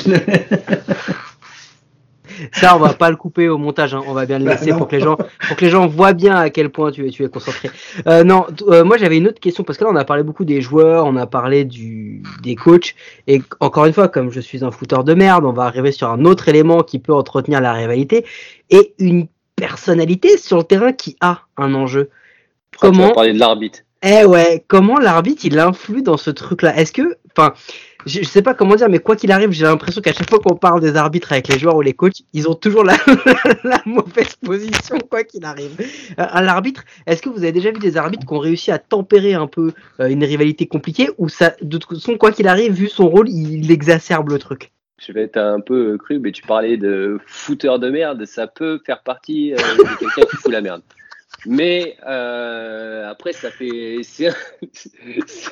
Ça, 2.52 2.76
on 2.76 2.80
va 2.80 2.94
pas 2.94 3.10
le 3.10 3.16
couper 3.16 3.50
au 3.50 3.58
montage. 3.58 3.94
Hein. 3.94 4.02
On 4.08 4.14
va 4.14 4.26
bien 4.26 4.40
le 4.40 4.46
bah, 4.46 4.52
laisser 4.52 4.72
pour 4.74 4.88
que 4.88 4.96
les 4.96 5.02
gens, 5.02 5.16
pour 5.16 5.58
que 5.58 5.66
les 5.66 5.72
gens 5.72 5.88
voient 5.88 6.14
bien 6.14 6.36
à 6.36 6.50
quel 6.50 6.70
point 6.70 6.92
tu 6.92 7.08
es, 7.08 7.10
tu 7.10 7.24
es 7.24 7.30
concentré. 7.30 7.70
Euh, 8.08 8.24
non, 8.24 8.46
euh, 8.68 8.84
moi 8.84 8.98
j'avais 8.98 9.18
une 9.18 9.28
autre 9.28 9.40
question 9.40 9.64
parce 9.64 9.78
que 9.78 9.84
là 9.84 9.90
on 9.92 9.96
a 9.96 10.06
parlé 10.06 10.24
beaucoup 10.24 10.46
des 10.46 10.62
joueurs, 10.62 11.06
on 11.06 11.16
a 11.16 11.28
parlé 11.28 11.66
du 11.66 12.24
des 12.42 12.56
coachs 12.56 12.96
et 13.28 13.42
encore 13.60 13.86
une 13.86 13.94
fois, 13.94 14.08
comme 14.08 14.32
je 14.32 14.40
suis 14.40 14.64
un 14.64 14.72
footeur 14.72 15.04
de 15.04 15.14
merde, 15.14 15.46
on 15.46 15.54
va 15.54 15.64
arriver 15.64 15.92
sur 15.92 16.10
un 16.10 16.26
autre 16.26 16.48
élément 16.48 16.84
qui 16.84 17.00
peut 17.00 17.14
entretenir 17.14 17.62
la 17.62 17.74
rivalité 17.74 18.26
et 18.70 18.94
une 19.00 19.28
personnalité 19.56 20.38
sur 20.38 20.58
le 20.58 20.64
terrain 20.64 20.94
qui 20.94 21.18
a 21.22 21.42
un 21.58 21.74
enjeu. 21.74 22.10
Comment 22.80 23.04
tu 23.04 23.08
vas 23.10 23.14
parler 23.14 23.34
de 23.34 23.40
l'arbitre 23.40 23.80
eh 24.02 24.24
ouais, 24.24 24.64
comment 24.68 24.98
l'arbitre 24.98 25.44
il 25.46 25.60
influe 25.60 26.02
dans 26.02 26.16
ce 26.16 26.30
truc-là? 26.30 26.78
Est-ce 26.78 26.94
que, 26.94 27.18
enfin, 27.36 27.54
je, 28.06 28.24
sais 28.24 28.42
pas 28.42 28.54
comment 28.54 28.76
dire, 28.76 28.90
mais 28.90 29.00
quoi 29.00 29.16
qu'il 29.16 29.32
arrive, 29.32 29.52
j'ai 29.52 29.66
l'impression 29.66 30.02
qu'à 30.02 30.14
chaque 30.14 30.30
fois 30.30 30.40
qu'on 30.40 30.56
parle 30.56 30.80
des 30.82 30.96
arbitres 30.96 31.32
avec 31.34 31.48
les 31.50 31.60
joueurs 31.60 31.76
ou 31.76 31.82
les 31.82 31.94
coachs, 31.94 32.22
ils 32.34 32.48
ont 32.48 32.56
toujours 32.56 32.84
la, 32.84 32.96
la 33.64 33.82
mauvaise 33.86 34.36
position, 34.36 34.98
quoi 35.10 35.24
qu'il 35.24 35.44
arrive. 35.46 35.76
Euh, 35.80 35.86
à 36.18 36.42
l'arbitre, 36.42 36.84
est-ce 37.06 37.22
que 37.22 37.30
vous 37.30 37.40
avez 37.40 37.52
déjà 37.52 37.72
vu 37.72 37.80
des 37.80 37.98
arbitres 37.98 38.26
qui 38.26 38.34
ont 38.34 38.40
réussi 38.40 38.72
à 38.72 38.80
tempérer 38.80 39.34
un 39.34 39.48
peu 39.48 39.74
euh, 40.00 40.08
une 40.08 40.24
rivalité 40.24 40.66
compliquée 40.66 41.10
ou 41.18 41.28
ça, 41.28 41.54
de 41.62 41.78
toute 41.78 41.98
façon, 41.98 42.18
quoi 42.18 42.32
qu'il 42.32 42.48
arrive, 42.48 42.72
vu 42.72 42.88
son 42.88 43.10
rôle, 43.10 43.30
il, 43.30 43.70
exacerbe 43.72 44.30
le 44.30 44.40
truc? 44.40 44.72
Je 44.98 45.12
vais 45.12 45.24
être 45.24 45.38
un 45.38 45.60
peu 45.62 45.98
cru, 45.98 46.20
mais 46.20 46.32
tu 46.32 46.42
parlais 46.44 46.78
de 46.78 47.20
fouteur 47.26 47.80
de 47.80 47.90
merde, 47.90 48.26
ça 48.26 48.48
peut 48.48 48.80
faire 48.86 49.02
partie 49.04 49.54
euh, 49.54 49.58
de 49.58 50.00
quelqu'un 50.00 50.22
qui 50.30 50.38
fout 50.38 50.52
la 50.52 50.62
merde. 50.62 50.82
Mais 51.46 51.98
euh, 52.08 53.10
après, 53.10 53.34
ça 53.34 53.52
fait 53.52 54.00
c'est 54.04 54.28
un, 54.28 54.34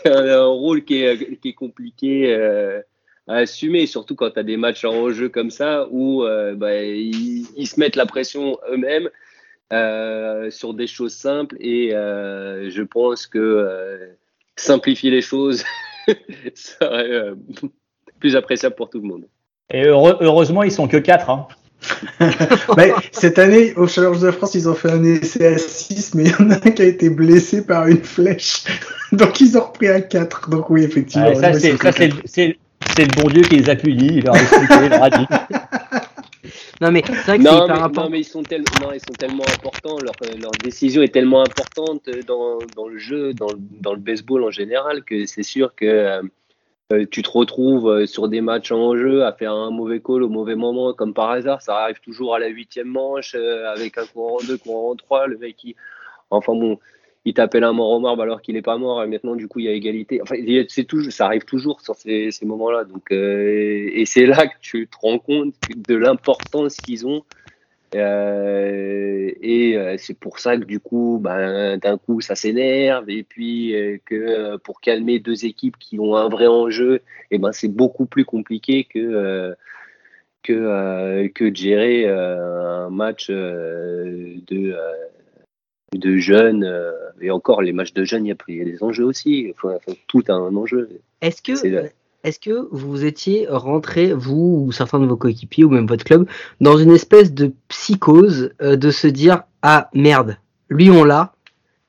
un, 0.06 0.46
rôle 0.46 0.84
qui 0.84 1.04
est, 1.04 1.40
qui 1.40 1.50
est 1.50 1.54
compliqué 1.54 2.34
euh, 2.34 2.82
à 3.28 3.38
assumer, 3.38 3.86
surtout 3.86 4.16
quand 4.16 4.32
tu 4.32 4.40
as 4.40 4.44
des 4.44 4.58
matchs 4.58 4.86
en 4.86 5.12
jeu 5.12 5.30
comme 5.30 5.52
ça 5.52 5.88
où 5.92 6.24
euh, 6.24 6.56
bah, 6.56 6.82
ils, 6.84 7.68
se 7.68 7.80
mettent 7.80 7.96
la 7.96 8.06
pression 8.06 8.58
eux-mêmes 8.72 9.10
euh, 9.74 10.50
sur 10.50 10.74
des 10.74 10.88
choses 10.88 11.14
simples. 11.14 11.58
Et 11.60 11.94
euh, 11.94 12.70
je 12.70 12.84
pense 12.84 13.28
que 13.28 13.38
euh, 13.38 14.08
simplifier 14.56 15.12
les 15.12 15.22
choses 15.22 15.64
serait 16.56 17.34
plus 18.20 18.36
appréciable 18.36 18.76
pour 18.76 18.90
tout 18.90 19.00
le 19.00 19.08
monde. 19.08 19.26
Et 19.70 19.86
heureusement, 19.86 20.64
ils 20.64 20.72
sont 20.72 20.88
que 20.88 20.98
quatre. 20.98 21.30
Hein. 21.30 21.48
mais 22.78 22.92
cette 23.12 23.40
année, 23.40 23.74
au 23.76 23.88
Challenge 23.88 24.20
de 24.20 24.32
France, 24.32 24.56
ils 24.56 24.68
ont 24.68 24.74
fait 24.74 24.92
un 24.92 25.04
essai 25.04 25.46
à 25.46 25.58
6, 25.58 26.16
mais 26.16 26.26
il 26.26 26.32
y 26.32 26.36
en 26.36 26.52
a 26.52 26.56
un 26.56 26.72
qui 26.72 26.82
a 26.82 26.86
été 26.86 27.10
blessé 27.10 27.66
par 27.66 27.88
une 27.88 28.04
flèche. 28.04 28.64
Donc 29.12 29.40
ils 29.40 29.58
ont 29.58 29.62
repris 29.62 29.88
à 29.88 30.02
4. 30.02 30.50
Donc 30.50 30.70
oui, 30.70 30.84
effectivement. 30.84 31.34
ça, 31.36 31.54
c'est 31.54 31.78
le 33.06 33.22
bon 33.22 33.30
Dieu 33.30 33.44
qui 33.44 33.58
les 33.58 33.70
a 33.70 33.76
punis. 33.76 34.18
Il 34.18 34.24
leur 34.26 34.36
a 34.36 34.40
expliqué, 34.40 34.76
il 34.84 34.90
leur 34.90 35.04
a 35.04 35.10
dit. 35.10 35.26
Non 36.80 36.92
mais 36.92 37.02
c'est 37.08 37.14
vrai 37.24 37.38
que 37.40 37.44
c'est 37.44 37.50
important. 37.50 38.04
Non 38.04 38.10
mais 38.12 38.20
ils 38.20 38.24
sont, 38.24 38.44
tellement, 38.44 38.66
non, 38.82 38.94
ils 38.94 39.00
sont 39.00 39.14
tellement 39.18 39.44
importants, 39.44 39.98
leur, 40.00 40.14
leur, 40.40 40.52
décision 40.64 41.02
est 41.02 41.12
tellement 41.12 41.42
importante 41.42 42.08
dans, 42.28 42.60
dans 42.76 42.88
le 42.88 43.00
jeu, 43.00 43.34
dans, 43.34 43.48
dans, 43.82 43.94
le 43.94 44.00
baseball 44.00 44.44
en 44.44 44.52
général, 44.52 45.04
que 45.04 45.26
c'est 45.26 45.42
sûr 45.42 45.74
que 45.76 45.86
euh, 45.86 46.22
euh, 46.22 46.22
tu 47.12 47.22
te 47.22 47.30
retrouves 47.30 47.90
euh, 47.90 48.06
sur 48.06 48.30
des 48.30 48.40
matchs 48.40 48.72
en 48.72 48.96
jeu 48.96 49.26
à 49.26 49.34
faire 49.34 49.52
un 49.52 49.72
mauvais 49.72 50.00
call 50.00 50.24
au 50.24 50.30
mauvais 50.30 50.56
moment, 50.56 50.94
comme 50.94 51.14
par 51.14 51.32
hasard. 51.32 51.62
Ça 51.62 51.78
arrive 51.78 52.00
toujours 52.00 52.34
à 52.34 52.40
la 52.40 52.48
huitième 52.48 52.88
manche 52.88 53.36
euh, 53.36 53.70
avec 53.70 53.98
un 53.98 54.06
courant 54.06 54.38
en 54.42 54.46
deux, 54.46 54.58
courant 54.58 54.92
en 54.92 54.96
trois. 54.96 55.28
Le 55.28 55.38
mec, 55.38 55.62
il... 55.66 55.76
enfin 56.30 56.54
bon, 56.54 56.80
il 57.26 57.34
t'appelle 57.34 57.66
un 57.66 57.74
mort 57.74 57.90
au 57.90 58.00
marbre 58.00 58.24
alors 58.24 58.42
qu'il 58.42 58.56
n'est 58.56 58.62
pas 58.62 58.78
mort. 58.78 59.04
Et 59.04 59.08
maintenant, 59.08 59.36
du 59.36 59.50
coup, 59.50 59.60
il 59.60 59.66
y 59.66 59.70
a 59.70 59.74
égalité. 59.74 60.22
Enfin, 60.22 60.36
c'est 60.70 60.86
toujours, 60.86 61.12
ça 61.12 61.26
arrive 61.26 61.44
toujours 61.44 61.82
sur 61.82 61.96
ces, 61.96 62.32
ces 62.32 62.46
moments-là. 62.46 62.86
Donc, 62.86 63.12
et 63.12 64.04
c'est 64.06 64.26
là 64.26 64.48
que 64.48 64.56
tu 64.62 64.88
te 64.88 64.96
rends 65.02 65.20
compte 65.20 65.54
de 65.76 65.96
l'importance 65.96 66.78
qu'ils 66.78 67.06
ont 67.06 67.24
euh, 67.96 69.32
et 69.42 69.78
euh, 69.78 69.96
c'est 69.98 70.14
pour 70.14 70.40
ça 70.40 70.58
que 70.58 70.66
du 70.66 70.80
coup, 70.80 71.20
ben, 71.22 71.78
d'un 71.78 71.98
coup, 71.98 72.22
ça 72.22 72.36
s'énerve. 72.36 73.10
Et 73.10 73.24
puis 73.24 73.76
euh, 73.76 73.98
que 74.06 74.58
pour 74.58 74.82
calmer 74.82 75.20
deux 75.20 75.46
équipes 75.46 75.78
qui 75.78 76.00
ont 76.00 76.16
un 76.16 76.30
vrai 76.30 76.48
enjeu, 76.48 76.96
et 77.32 77.36
eh 77.36 77.38
ben 77.38 77.52
c'est 77.52 77.68
beaucoup 77.70 78.06
plus 78.06 78.26
compliqué 78.26 78.84
que 78.86 79.56
que 80.44 81.28
que 81.28 81.46
de 81.46 81.56
gérer 81.56 82.08
un 82.10 82.90
match 82.90 83.30
de 83.30 84.76
de 85.94 86.18
jeunes. 86.18 86.70
et 87.22 87.32
encore, 87.32 87.62
les 87.62 87.74
matchs 87.74 87.94
de 87.94 88.04
jeunes, 88.04 88.26
il 88.26 88.30
y 88.30 88.62
a, 88.62 88.66
des 88.66 88.84
enjeux 88.84 89.06
aussi. 89.06 89.54
Enfin, 89.56 89.78
tout 90.08 90.24
a 90.28 90.34
un 90.34 90.56
enjeu. 90.56 90.90
Est-ce 91.22 91.42
que 91.42 91.54
est-ce 92.28 92.40
que 92.40 92.68
vous 92.72 93.06
étiez 93.06 93.48
rentré, 93.50 94.12
vous 94.12 94.66
ou 94.66 94.72
certains 94.74 95.00
de 95.00 95.06
vos 95.06 95.16
coéquipiers 95.16 95.64
ou 95.64 95.70
même 95.70 95.88
votre 95.88 96.04
club, 96.04 96.28
dans 96.60 96.78
une 96.78 96.92
espèce 96.92 97.34
de 97.34 97.54
psychose 97.70 98.52
euh, 98.62 98.76
de 98.76 98.92
se 98.92 99.08
dire 99.08 99.44
ah 99.62 99.90
merde, 99.94 100.38
lui 100.70 100.92
on 100.92 101.06
l'a 101.06 101.34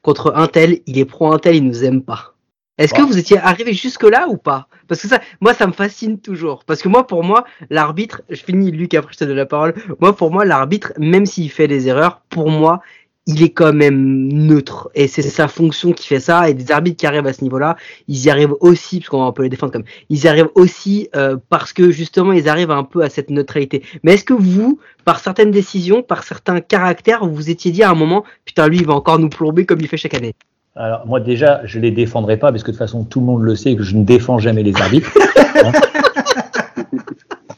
contre 0.01 0.33
un 0.37 0.47
tel, 0.47 0.79
il 0.87 0.97
est 0.99 1.05
pro 1.05 1.33
un 1.33 1.39
tel, 1.39 1.57
il 1.57 1.65
nous 1.65 1.85
aime 1.85 2.03
pas. 2.03 2.35
Est-ce 2.79 2.95
que 2.95 3.03
vous 3.03 3.19
étiez 3.19 3.37
arrivé 3.39 3.73
jusque 3.73 4.05
là 4.05 4.29
ou 4.29 4.37
pas? 4.37 4.69
Parce 4.87 5.03
que 5.03 5.09
ça, 5.09 5.21
moi, 5.41 5.53
ça 5.53 5.67
me 5.67 5.73
fascine 5.73 6.21
toujours. 6.21 6.65
Parce 6.65 6.81
que 6.81 6.89
moi, 6.89 7.05
pour 7.05 7.25
moi, 7.25 7.45
l'arbitre, 7.71 8.23
je 8.31 8.41
finis 8.41 8.71
Luc 8.71 8.95
après 8.95 9.13
je 9.13 9.19
te 9.19 9.25
donne 9.25 9.37
la 9.37 9.47
parole. 9.47 9.75
Moi, 9.99 10.15
pour 10.15 10.31
moi, 10.31 10.45
l'arbitre, 10.45 10.93
même 10.97 11.27
s'il 11.27 11.51
fait 11.51 11.67
des 11.67 11.89
erreurs, 11.89 12.23
pour 12.29 12.51
moi, 12.51 12.81
il 13.29 13.43
est 13.43 13.51
quand 13.51 13.75
même 13.75 14.29
neutre. 14.33 14.91
Et 14.95 15.07
c'est 15.07 15.23
sa 15.23 15.49
fonction 15.49 15.93
qui 15.93 16.07
fait 16.07 16.19
ça. 16.19 16.49
Et 16.49 16.55
des 16.55 16.73
arbitres 16.73 16.97
qui 16.97 17.07
arrivent 17.07 17.27
à 17.27 17.33
ce 17.33 17.43
niveau-là 17.43 17.77
ils 18.09 18.25
y 18.25 18.31
arrivent 18.31 18.55
aussi 18.61 19.01
parce 19.01 19.11
qu'on 19.11 19.33
peut 19.33 19.43
les 19.43 19.51
défendre 19.51 19.73
comme 19.73 19.85
ils 20.09 20.25
y 20.25 20.29
arrivent 20.29 20.49
aussi 20.55 21.09
euh, 21.15 21.37
parce 21.51 21.73
que 21.73 21.91
justement 21.91 22.33
ils 22.33 22.49
arrivent 22.49 22.71
un 22.71 22.85
peu 22.85 23.03
à 23.03 23.11
cette 23.11 23.31
neutralité. 23.31 23.83
Mais 24.03 24.15
est-ce 24.15 24.25
que 24.25 24.33
vous 24.33 24.81
par 25.05 25.21
certaines 25.21 25.51
décisions 25.51 26.03
par 26.03 26.25
certains 26.25 26.61
caractères 26.61 27.25
vous 27.25 27.35
vous 27.35 27.51
étiez 27.51 27.71
dit 27.71 27.83
à 27.83 27.91
un 27.91 27.95
moment 27.95 28.25
putain 28.47 28.67
lui 28.67 28.79
il 28.79 28.87
va 28.87 28.95
encore 28.95 29.19
nous 29.19 29.29
plomber 29.29 29.67
comme 29.67 29.81
il 29.81 29.89
fait 29.89 29.99
chaque 29.99 30.15
année? 30.15 30.35
Alors 30.75 31.07
moi 31.07 31.21
déjà 31.21 31.61
je 31.65 31.79
les 31.79 31.91
défendrai 31.91 32.39
pas 32.39 32.51
parce 32.51 32.63
que 32.63 32.69
de 32.69 32.77
toute 32.77 32.79
façon 32.79 33.05
tout 33.05 33.21
le 33.21 33.27
monde 33.27 33.43
le 33.43 33.55
sait 33.57 33.77
que 33.77 33.83
je 33.83 33.95
ne 33.95 34.05
défends 34.05 34.39
jamais 34.39 34.63
les 34.63 34.75
arbitres. 34.77 35.11
Hein. 35.61 35.73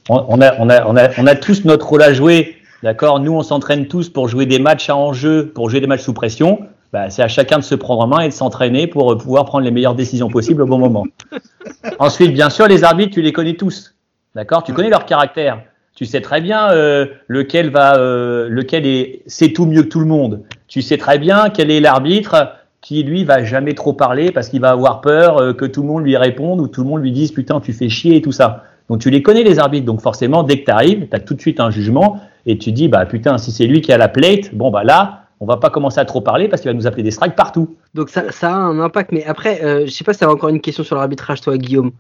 on, 0.08 0.40
a, 0.40 0.54
on, 0.58 0.70
a, 0.70 0.86
on, 0.86 0.96
a, 0.96 1.10
on 1.18 1.26
a 1.26 1.34
tous 1.34 1.66
notre 1.66 1.86
rôle 1.86 2.02
à 2.02 2.14
jouer 2.14 2.56
D'accord 2.82 3.20
Nous, 3.20 3.32
on 3.32 3.42
s'entraîne 3.42 3.86
tous 3.86 4.08
pour 4.08 4.28
jouer 4.28 4.46
des 4.46 4.58
matchs 4.58 4.88
à 4.88 4.96
enjeu, 4.96 5.52
pour 5.54 5.68
jouer 5.68 5.80
des 5.80 5.86
matchs 5.86 6.02
sous 6.02 6.14
pression. 6.14 6.60
Bah, 6.92 7.10
c'est 7.10 7.22
à 7.22 7.28
chacun 7.28 7.58
de 7.58 7.64
se 7.64 7.74
prendre 7.74 8.00
en 8.00 8.06
main 8.06 8.20
et 8.20 8.28
de 8.28 8.32
s'entraîner 8.32 8.86
pour 8.86 9.16
pouvoir 9.18 9.44
prendre 9.44 9.64
les 9.64 9.70
meilleures 9.70 9.94
décisions 9.94 10.28
possibles 10.28 10.62
au 10.62 10.66
bon 10.66 10.78
moment. 10.78 11.04
Ensuite, 11.98 12.32
bien 12.32 12.50
sûr, 12.50 12.66
les 12.66 12.82
arbitres, 12.82 13.12
tu 13.12 13.22
les 13.22 13.32
connais 13.32 13.54
tous. 13.54 13.94
D'accord 14.34 14.62
Tu 14.62 14.72
connais 14.72 14.88
leur 14.90 15.04
caractère. 15.04 15.62
Tu 15.94 16.06
sais 16.06 16.22
très 16.22 16.40
bien 16.40 16.70
euh, 16.70 17.06
lequel 17.28 17.70
va, 17.70 17.96
euh, 17.96 18.48
lequel 18.48 18.86
est, 18.86 19.22
c'est 19.26 19.52
tout 19.52 19.66
mieux 19.66 19.82
que 19.82 19.88
tout 19.88 20.00
le 20.00 20.06
monde. 20.06 20.44
Tu 20.66 20.80
sais 20.80 20.96
très 20.96 21.18
bien 21.18 21.50
quel 21.50 21.70
est 21.70 21.80
l'arbitre 21.80 22.54
qui 22.80 23.02
lui 23.02 23.24
va 23.24 23.44
jamais 23.44 23.74
trop 23.74 23.92
parler 23.92 24.30
parce 24.30 24.48
qu'il 24.48 24.60
va 24.60 24.70
avoir 24.70 25.02
peur 25.02 25.36
euh, 25.38 25.52
que 25.52 25.66
tout 25.66 25.82
le 25.82 25.88
monde 25.88 26.04
lui 26.04 26.16
réponde 26.16 26.60
ou 26.60 26.68
tout 26.68 26.82
le 26.82 26.88
monde 26.88 27.02
lui 27.02 27.12
dise 27.12 27.32
putain 27.32 27.60
tu 27.60 27.74
fais 27.74 27.90
chier 27.90 28.16
et 28.16 28.22
tout 28.22 28.32
ça. 28.32 28.64
Donc 28.88 29.00
tu 29.00 29.10
les 29.10 29.22
connais 29.22 29.42
les 29.42 29.58
arbitres. 29.58 29.84
Donc 29.84 30.00
forcément 30.00 30.42
dès 30.42 30.60
que 30.60 30.64
tu 30.64 30.70
arrives, 30.70 31.06
tu 31.08 31.14
as 31.14 31.20
tout 31.20 31.34
de 31.34 31.40
suite 31.40 31.60
un 31.60 31.70
jugement 31.70 32.18
et 32.47 32.59
tu 32.59 32.72
dis 32.72 32.88
bah 32.88 33.07
putain 33.07 33.38
si 33.38 33.53
c'est 33.53 33.66
lui 33.66 33.80
qui 33.80 33.93
a 33.93 33.99
la 33.99 34.09
plate, 34.09 34.55
bon 34.55 34.70
bah 34.70 34.84
là 34.84 35.16
on 35.41 35.47
va 35.47 35.57
pas 35.57 35.70
commencer 35.70 35.99
à 35.99 36.05
trop 36.05 36.20
parler 36.20 36.49
parce 36.49 36.61
qu'il 36.61 36.70
va 36.70 36.74
nous 36.74 36.86
appeler 36.86 37.03
des 37.03 37.11
strikes 37.11 37.34
partout. 37.34 37.76
Donc 37.95 38.11
ça, 38.11 38.30
ça 38.30 38.51
a 38.51 38.57
un 38.57 38.78
impact. 38.78 39.11
Mais 39.11 39.24
après, 39.24 39.64
euh, 39.64 39.86
je 39.86 39.91
sais 39.91 40.05
pas 40.05 40.12
si 40.12 40.18
tu 40.18 40.26
as 40.26 40.30
encore 40.30 40.51
une 40.51 40.61
question 40.61 40.84
sur 40.84 40.97
l'arbitrage, 40.97 41.41
toi, 41.41 41.57
Guillaume. 41.57 41.93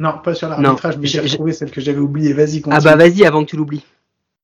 Non, 0.00 0.14
pas 0.24 0.34
sur 0.34 0.48
l'arbitrage, 0.48 0.98
mais 0.98 1.06
j'ai 1.06 1.20
retrouvé 1.20 1.52
celle 1.52 1.70
que 1.70 1.80
j'avais 1.80 2.00
oubliée. 2.00 2.32
Vas-y, 2.32 2.60
continue. 2.60 2.74
Ah 2.76 2.80
bah 2.80 2.96
vas-y, 2.96 3.24
avant 3.24 3.44
que 3.44 3.50
tu 3.50 3.56
l'oublies. 3.56 3.84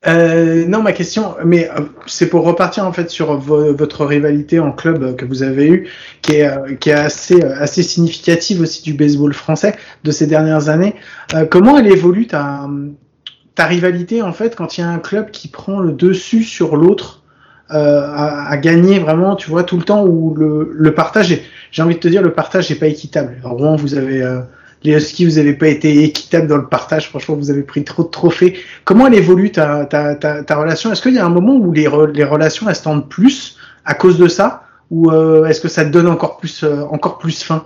Euh, 0.06 0.66
non, 0.66 0.82
ma 0.82 0.92
question, 0.92 1.34
mais 1.44 1.68
euh, 1.70 1.80
c'est 2.06 2.28
pour 2.28 2.44
repartir 2.44 2.84
en 2.86 2.92
fait 2.92 3.08
sur 3.10 3.36
vo- 3.38 3.74
votre 3.74 4.04
rivalité 4.04 4.60
en 4.60 4.70
club 4.70 5.02
euh, 5.02 5.12
que 5.14 5.24
vous 5.24 5.42
avez 5.42 5.66
eu, 5.66 5.88
qui 6.20 6.36
est, 6.36 6.46
euh, 6.46 6.74
qui 6.74 6.90
est 6.90 6.92
assez, 6.92 7.42
euh, 7.42 7.54
assez 7.58 7.82
significative 7.82 8.60
aussi 8.60 8.82
du 8.82 8.92
baseball 8.92 9.32
français 9.32 9.74
de 10.04 10.10
ces 10.10 10.26
dernières 10.26 10.68
années. 10.68 10.94
Euh, 11.34 11.46
comment 11.46 11.78
elle 11.78 11.86
évolue 11.90 12.26
ta, 12.26 12.68
ta 13.54 13.66
rivalité 13.66 14.22
en 14.22 14.32
fait 14.32 14.56
quand 14.56 14.76
il 14.76 14.80
y 14.80 14.84
a 14.84 14.88
un 14.90 14.98
club 14.98 15.30
qui 15.30 15.48
prend 15.48 15.80
le 15.80 15.92
dessus 15.92 16.42
sur 16.42 16.76
l'autre 16.76 17.22
euh, 17.70 18.02
à, 18.02 18.48
à 18.50 18.56
gagner 18.56 18.98
vraiment, 18.98 19.36
tu 19.36 19.48
vois, 19.50 19.62
tout 19.64 19.76
le 19.76 19.84
temps 19.84 20.04
où 20.04 20.34
le, 20.34 20.70
le 20.72 20.94
partage 20.94 21.40
j'ai 21.70 21.82
envie 21.82 21.94
de 21.94 22.00
te 22.00 22.08
dire, 22.08 22.22
le 22.22 22.32
partage 22.32 22.70
n'est 22.70 22.76
pas 22.76 22.86
équitable. 22.86 23.36
À 23.44 23.48
Rouen, 23.48 23.74
vous 23.74 23.94
avez 23.96 24.22
euh, 24.22 24.40
les 24.84 24.92
Huskies, 24.92 25.24
vous 25.26 25.36
n'avez 25.36 25.54
pas 25.54 25.66
été 25.68 26.04
équitable 26.04 26.46
dans 26.46 26.58
le 26.58 26.68
partage. 26.68 27.08
Franchement, 27.08 27.34
vous 27.34 27.50
avez 27.50 27.62
pris 27.62 27.82
trop 27.82 28.04
de 28.04 28.08
trophées. 28.10 28.58
Comment 28.84 29.06
elle 29.08 29.14
évolue 29.14 29.50
ta, 29.50 29.84
ta, 29.86 30.14
ta, 30.14 30.44
ta 30.44 30.56
relation? 30.56 30.92
Est-ce 30.92 31.02
qu'il 31.02 31.14
y 31.14 31.18
a 31.18 31.26
un 31.26 31.30
moment 31.30 31.56
où 31.56 31.72
les, 31.72 31.88
re- 31.88 32.12
les 32.12 32.22
relations 32.22 32.68
elles 32.68 32.76
se 32.76 32.84
tendent 32.84 33.08
plus 33.08 33.56
à 33.84 33.94
cause 33.94 34.18
de 34.18 34.28
ça, 34.28 34.64
ou 34.90 35.10
euh, 35.10 35.46
est-ce 35.46 35.60
que 35.60 35.68
ça 35.68 35.84
te 35.84 35.90
donne 35.90 36.06
encore 36.06 36.36
plus, 36.36 36.62
euh, 36.62 36.82
encore 36.90 37.18
plus 37.18 37.42
faim? 37.42 37.64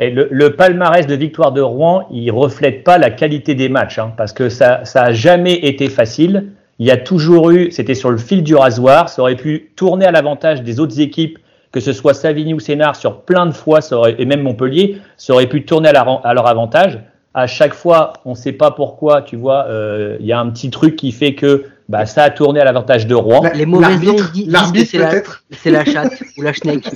Le, 0.00 0.48
palmarès 0.48 1.06
de 1.06 1.14
victoire 1.14 1.52
de 1.52 1.60
Rouen, 1.60 2.06
il 2.10 2.30
reflète 2.30 2.84
pas 2.84 2.96
la 2.96 3.10
qualité 3.10 3.54
des 3.54 3.68
matchs, 3.68 3.98
hein, 3.98 4.14
parce 4.16 4.32
que 4.32 4.48
ça, 4.48 4.84
ça 4.84 5.02
a 5.02 5.12
jamais 5.12 5.54
été 5.54 5.90
facile. 5.90 6.52
Il 6.78 6.86
y 6.86 6.90
a 6.90 6.96
toujours 6.96 7.50
eu, 7.50 7.70
c'était 7.70 7.94
sur 7.94 8.10
le 8.10 8.16
fil 8.16 8.42
du 8.42 8.54
rasoir, 8.54 9.10
ça 9.10 9.20
aurait 9.20 9.36
pu 9.36 9.72
tourner 9.76 10.06
à 10.06 10.10
l'avantage 10.10 10.62
des 10.62 10.80
autres 10.80 11.00
équipes, 11.00 11.38
que 11.70 11.80
ce 11.80 11.92
soit 11.92 12.14
Savigny 12.14 12.54
ou 12.54 12.60
Sénard, 12.60 12.96
sur 12.96 13.20
plein 13.20 13.44
de 13.44 13.52
fois, 13.52 13.80
et 14.16 14.24
même 14.24 14.40
Montpellier, 14.40 14.96
ça 15.18 15.34
aurait 15.34 15.48
pu 15.48 15.66
tourner 15.66 15.90
à 15.90 16.32
leur 16.34 16.46
avantage. 16.46 16.98
À 17.34 17.46
chaque 17.46 17.74
fois, 17.74 18.14
on 18.24 18.30
ne 18.30 18.36
sait 18.36 18.52
pas 18.52 18.70
pourquoi, 18.70 19.20
tu 19.20 19.36
vois, 19.36 19.66
euh, 19.68 20.16
il 20.18 20.26
y 20.26 20.32
a 20.32 20.40
un 20.40 20.48
petit 20.48 20.70
truc 20.70 20.96
qui 20.96 21.12
fait 21.12 21.34
que 21.34 21.66
bah, 21.90 22.06
ça 22.06 22.22
a 22.24 22.30
tourné 22.30 22.60
à 22.60 22.64
l'avantage 22.64 23.06
de 23.06 23.14
Rouen. 23.14 23.42
La- 23.42 23.52
Les 23.52 23.66
mauvaises 23.66 23.98
di- 24.00 24.46
disent 24.46 24.72
que 24.72 24.84
c'est 24.84 24.98
la- 24.98 25.22
C'est 25.50 25.70
la 25.70 25.84
chatte 25.84 26.22
ou 26.38 26.42
la 26.42 26.52
schneck. 26.52 26.86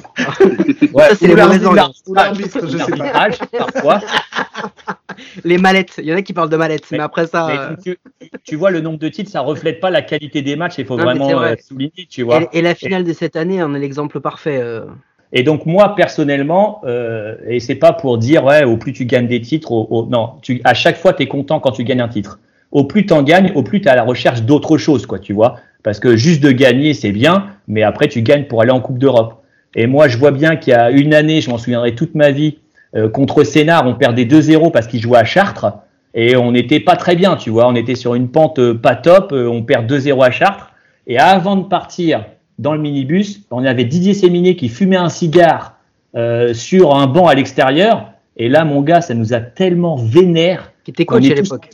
Ouais, 0.93 1.09
Ça, 1.09 1.15
c'est 1.17 1.27
les 1.27 1.35
mauvaises 1.35 1.67
ou 1.67 2.15
l'arbitre, 2.15 2.61
je 2.67 2.79
sais 2.79 2.93
pas. 2.97 3.29
parfois. 3.59 4.01
Les 5.45 5.59
mallettes. 5.59 5.95
Il 5.99 6.05
y 6.07 6.13
en 6.13 6.17
a 6.17 6.23
qui 6.23 6.33
parlent 6.33 6.49
de 6.51 6.57
mallettes, 6.57 6.87
mais, 6.91 6.99
Mais- 6.99 7.05
après 7.05 7.27
ça. 7.27 7.47
Mais 7.49 7.59
euh, 7.59 7.77
tu, 7.83 7.99
tu 8.45 8.57
vois, 8.57 8.71
le 8.71 8.81
nombre 8.81 8.99
de 8.99 9.09
titres, 9.09 9.31
ça 9.31 9.41
reflète 9.41 9.81
pas 9.81 9.91
la 9.91 10.03
qualité 10.03 10.43
des 10.43 10.57
matchs. 10.57 10.75
Il 10.79 10.87
faut 10.87 10.97
Non, 10.97 11.05
vraiment 11.05 11.31
vrai. 11.33 11.53
euh, 11.53 11.57
souligner, 11.63 12.07
tu 12.09 12.23
vois. 12.23 12.43
Et, 12.53 12.59
et 12.59 12.63
la 12.63 12.75
finale 12.75 13.05
de 13.05 13.13
cette 13.13 13.37
année 13.37 13.63
en 13.63 13.75
est 13.75 13.79
l'exemple 13.79 14.21
parfait. 14.21 14.59
euh. 14.61 14.83
Et 15.33 15.43
donc 15.43 15.67
moi 15.67 15.97
personnellement, 15.97 16.81
euh, 16.85 17.35
et 17.49 17.59
c'est 17.59 17.75
pas 17.75 17.93
pour 17.93 18.19
dire 18.19 18.45
ouais, 18.45 18.63
au 18.65 18.77
plus 18.77 18.93
tu 18.93 19.05
gagnes 19.05 19.27
des 19.27 19.41
titres, 19.41 19.73
au, 19.73 19.87
au- 19.91 20.07
non, 20.07 20.35
tu, 20.43 20.61
à 20.63 20.75
chaque 20.75 20.97
fois 20.97 21.13
tu 21.13 21.25
es 21.25 21.27
content 21.27 21.59
quand 21.59 21.73
tu 21.73 21.83
gagnes 21.83 22.01
un 22.03 22.09
titre. 22.09 22.39
Au 22.75 22.85
plus 22.85 23.07
tu 23.07 23.15
en 23.15 23.23
gagnes, 23.23 23.53
au 23.55 23.63
plus 23.63 23.81
tu 23.81 23.89
es 23.89 23.91
à 23.91 23.97
la 23.97 24.03
recherche 24.03 24.43
d'autre 24.43 24.77
chose, 24.77 25.07
quoi, 25.07 25.19
tu 25.19 25.33
vois. 25.33 25.57
Parce 25.83 25.99
que 26.01 26.17
juste 26.17 26.43
de 26.43 26.51
gagner, 26.51 26.93
c'est 26.93 27.13
bien, 27.13 27.47
mais 27.69 27.83
après 27.83 28.09
tu 28.09 28.21
gagnes 28.21 28.45
pour 28.45 28.61
aller 28.61 28.71
en 28.71 28.81
Coupe 28.81 28.99
d'Europe. 28.99 29.43
Et 29.75 29.87
moi, 29.87 30.09
je 30.09 30.19
vois 30.19 30.31
bien 30.31 30.57
qu'il 30.57 30.73
y 30.73 30.77
a 30.77 30.91
une 30.91 31.15
année, 31.15 31.41
je 31.41 31.49
m'en 31.51 31.59
souviendrai 31.59 31.95
toute 31.95 32.15
ma 32.15 32.31
vie, 32.31 32.59
euh, 32.95 33.09
contre 33.09 33.43
Sénard, 33.45 33.87
on 33.87 33.95
perdait 33.95 34.25
2-0 34.25 34.71
parce 34.71 34.87
qu'il 34.87 35.01
jouait 35.01 35.19
à 35.19 35.25
Chartres. 35.25 35.67
Et 36.15 36.37
on 36.37 36.53
n'était 36.53 36.81
pas 36.81 36.97
très 36.97 37.17
bien, 37.17 37.37
tu 37.37 37.51
vois. 37.51 37.67
On 37.67 37.75
était 37.75 37.97
sur 37.97 38.15
une 38.15 38.29
pente 38.29 38.61
euh, 38.61 38.75
pas 38.75 38.95
top. 38.95 39.33
euh, 39.33 39.49
on 39.49 39.63
perd 39.63 39.91
2-0 39.91 40.25
à 40.25 40.31
Chartres. 40.31 40.73
Et 41.07 41.19
avant 41.19 41.57
de 41.57 41.65
partir 41.65 42.25
dans 42.59 42.73
le 42.73 42.81
minibus, 42.81 43.43
on 43.51 43.65
avait 43.65 43.85
Didier 43.85 44.15
Séminé 44.15 44.55
qui 44.55 44.69
fumait 44.69 44.97
un 44.97 45.09
cigare 45.09 45.77
euh, 46.15 46.55
sur 46.55 46.95
un 46.95 47.09
banc 47.09 47.27
à 47.27 47.35
l'extérieur. 47.35 48.13
Et 48.37 48.49
là, 48.49 48.65
mon 48.65 48.81
gars, 48.81 49.01
ça 49.01 49.15
nous 49.15 49.35
a 49.35 49.41
tellement 49.41 49.97
vénère. 49.97 50.73
Qui 50.85 50.93
était 50.93 51.05
coach 51.05 51.29
à 51.31 51.35
l'époque. 51.35 51.71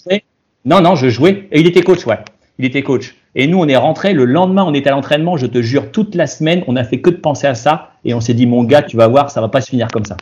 Non, 0.64 0.80
non, 0.80 0.94
je 0.94 1.08
jouais. 1.08 1.48
Et 1.52 1.60
il 1.60 1.66
était 1.66 1.82
coach, 1.82 2.06
ouais. 2.06 2.18
Il 2.58 2.64
était 2.64 2.82
coach. 2.82 3.16
Et 3.34 3.46
nous, 3.46 3.58
on 3.58 3.68
est 3.68 3.76
rentrés. 3.76 4.12
Le 4.12 4.24
lendemain, 4.24 4.64
on 4.64 4.74
était 4.74 4.90
à 4.90 4.92
l'entraînement. 4.92 5.36
Je 5.36 5.46
te 5.46 5.62
jure, 5.62 5.90
toute 5.90 6.14
la 6.14 6.26
semaine, 6.26 6.62
on 6.66 6.76
a 6.76 6.84
fait 6.84 7.00
que 7.00 7.10
de 7.10 7.16
penser 7.16 7.46
à 7.46 7.54
ça. 7.54 7.92
Et 8.04 8.12
on 8.14 8.20
s'est 8.20 8.34
dit, 8.34 8.46
mon 8.46 8.64
gars, 8.64 8.82
tu 8.82 8.96
vas 8.96 9.08
voir, 9.08 9.30
ça 9.30 9.40
va 9.40 9.48
pas 9.48 9.60
se 9.60 9.70
finir 9.70 9.88
comme 9.88 10.04
ça. 10.04 10.16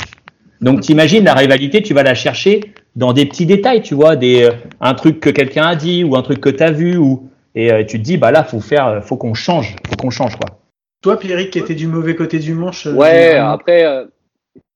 Donc, 0.60 0.80
t'imagines 0.80 1.24
la 1.24 1.34
rivalité, 1.34 1.82
tu 1.82 1.94
vas 1.94 2.02
la 2.02 2.14
chercher 2.14 2.60
dans 2.96 3.12
des 3.12 3.26
petits 3.26 3.46
détails, 3.46 3.82
tu 3.82 3.94
vois, 3.94 4.16
des, 4.16 4.44
euh, 4.44 4.52
un 4.80 4.94
truc 4.94 5.20
que 5.20 5.30
quelqu'un 5.30 5.66
a 5.66 5.76
dit 5.76 6.02
ou 6.04 6.16
un 6.16 6.22
truc 6.22 6.40
que 6.40 6.48
tu 6.48 6.62
as 6.62 6.72
vu. 6.72 6.96
Ou, 6.96 7.28
et 7.54 7.72
euh, 7.72 7.84
tu 7.84 7.98
te 7.98 8.04
dis, 8.04 8.16
bah 8.16 8.30
là, 8.30 8.44
faut 8.44 8.60
faire, 8.60 8.86
euh, 8.86 9.00
faut 9.00 9.16
qu'on 9.16 9.34
change. 9.34 9.76
Faut 9.88 9.96
qu'on 9.96 10.10
change, 10.10 10.36
quoi. 10.36 10.58
Toi, 11.00 11.18
Pierrick, 11.18 11.50
qui 11.50 11.60
était 11.60 11.76
du 11.76 11.86
mauvais 11.86 12.16
côté 12.16 12.38
du 12.40 12.54
manche. 12.54 12.86
Ouais, 12.86 13.36
après, 13.36 13.84
euh, 13.84 14.04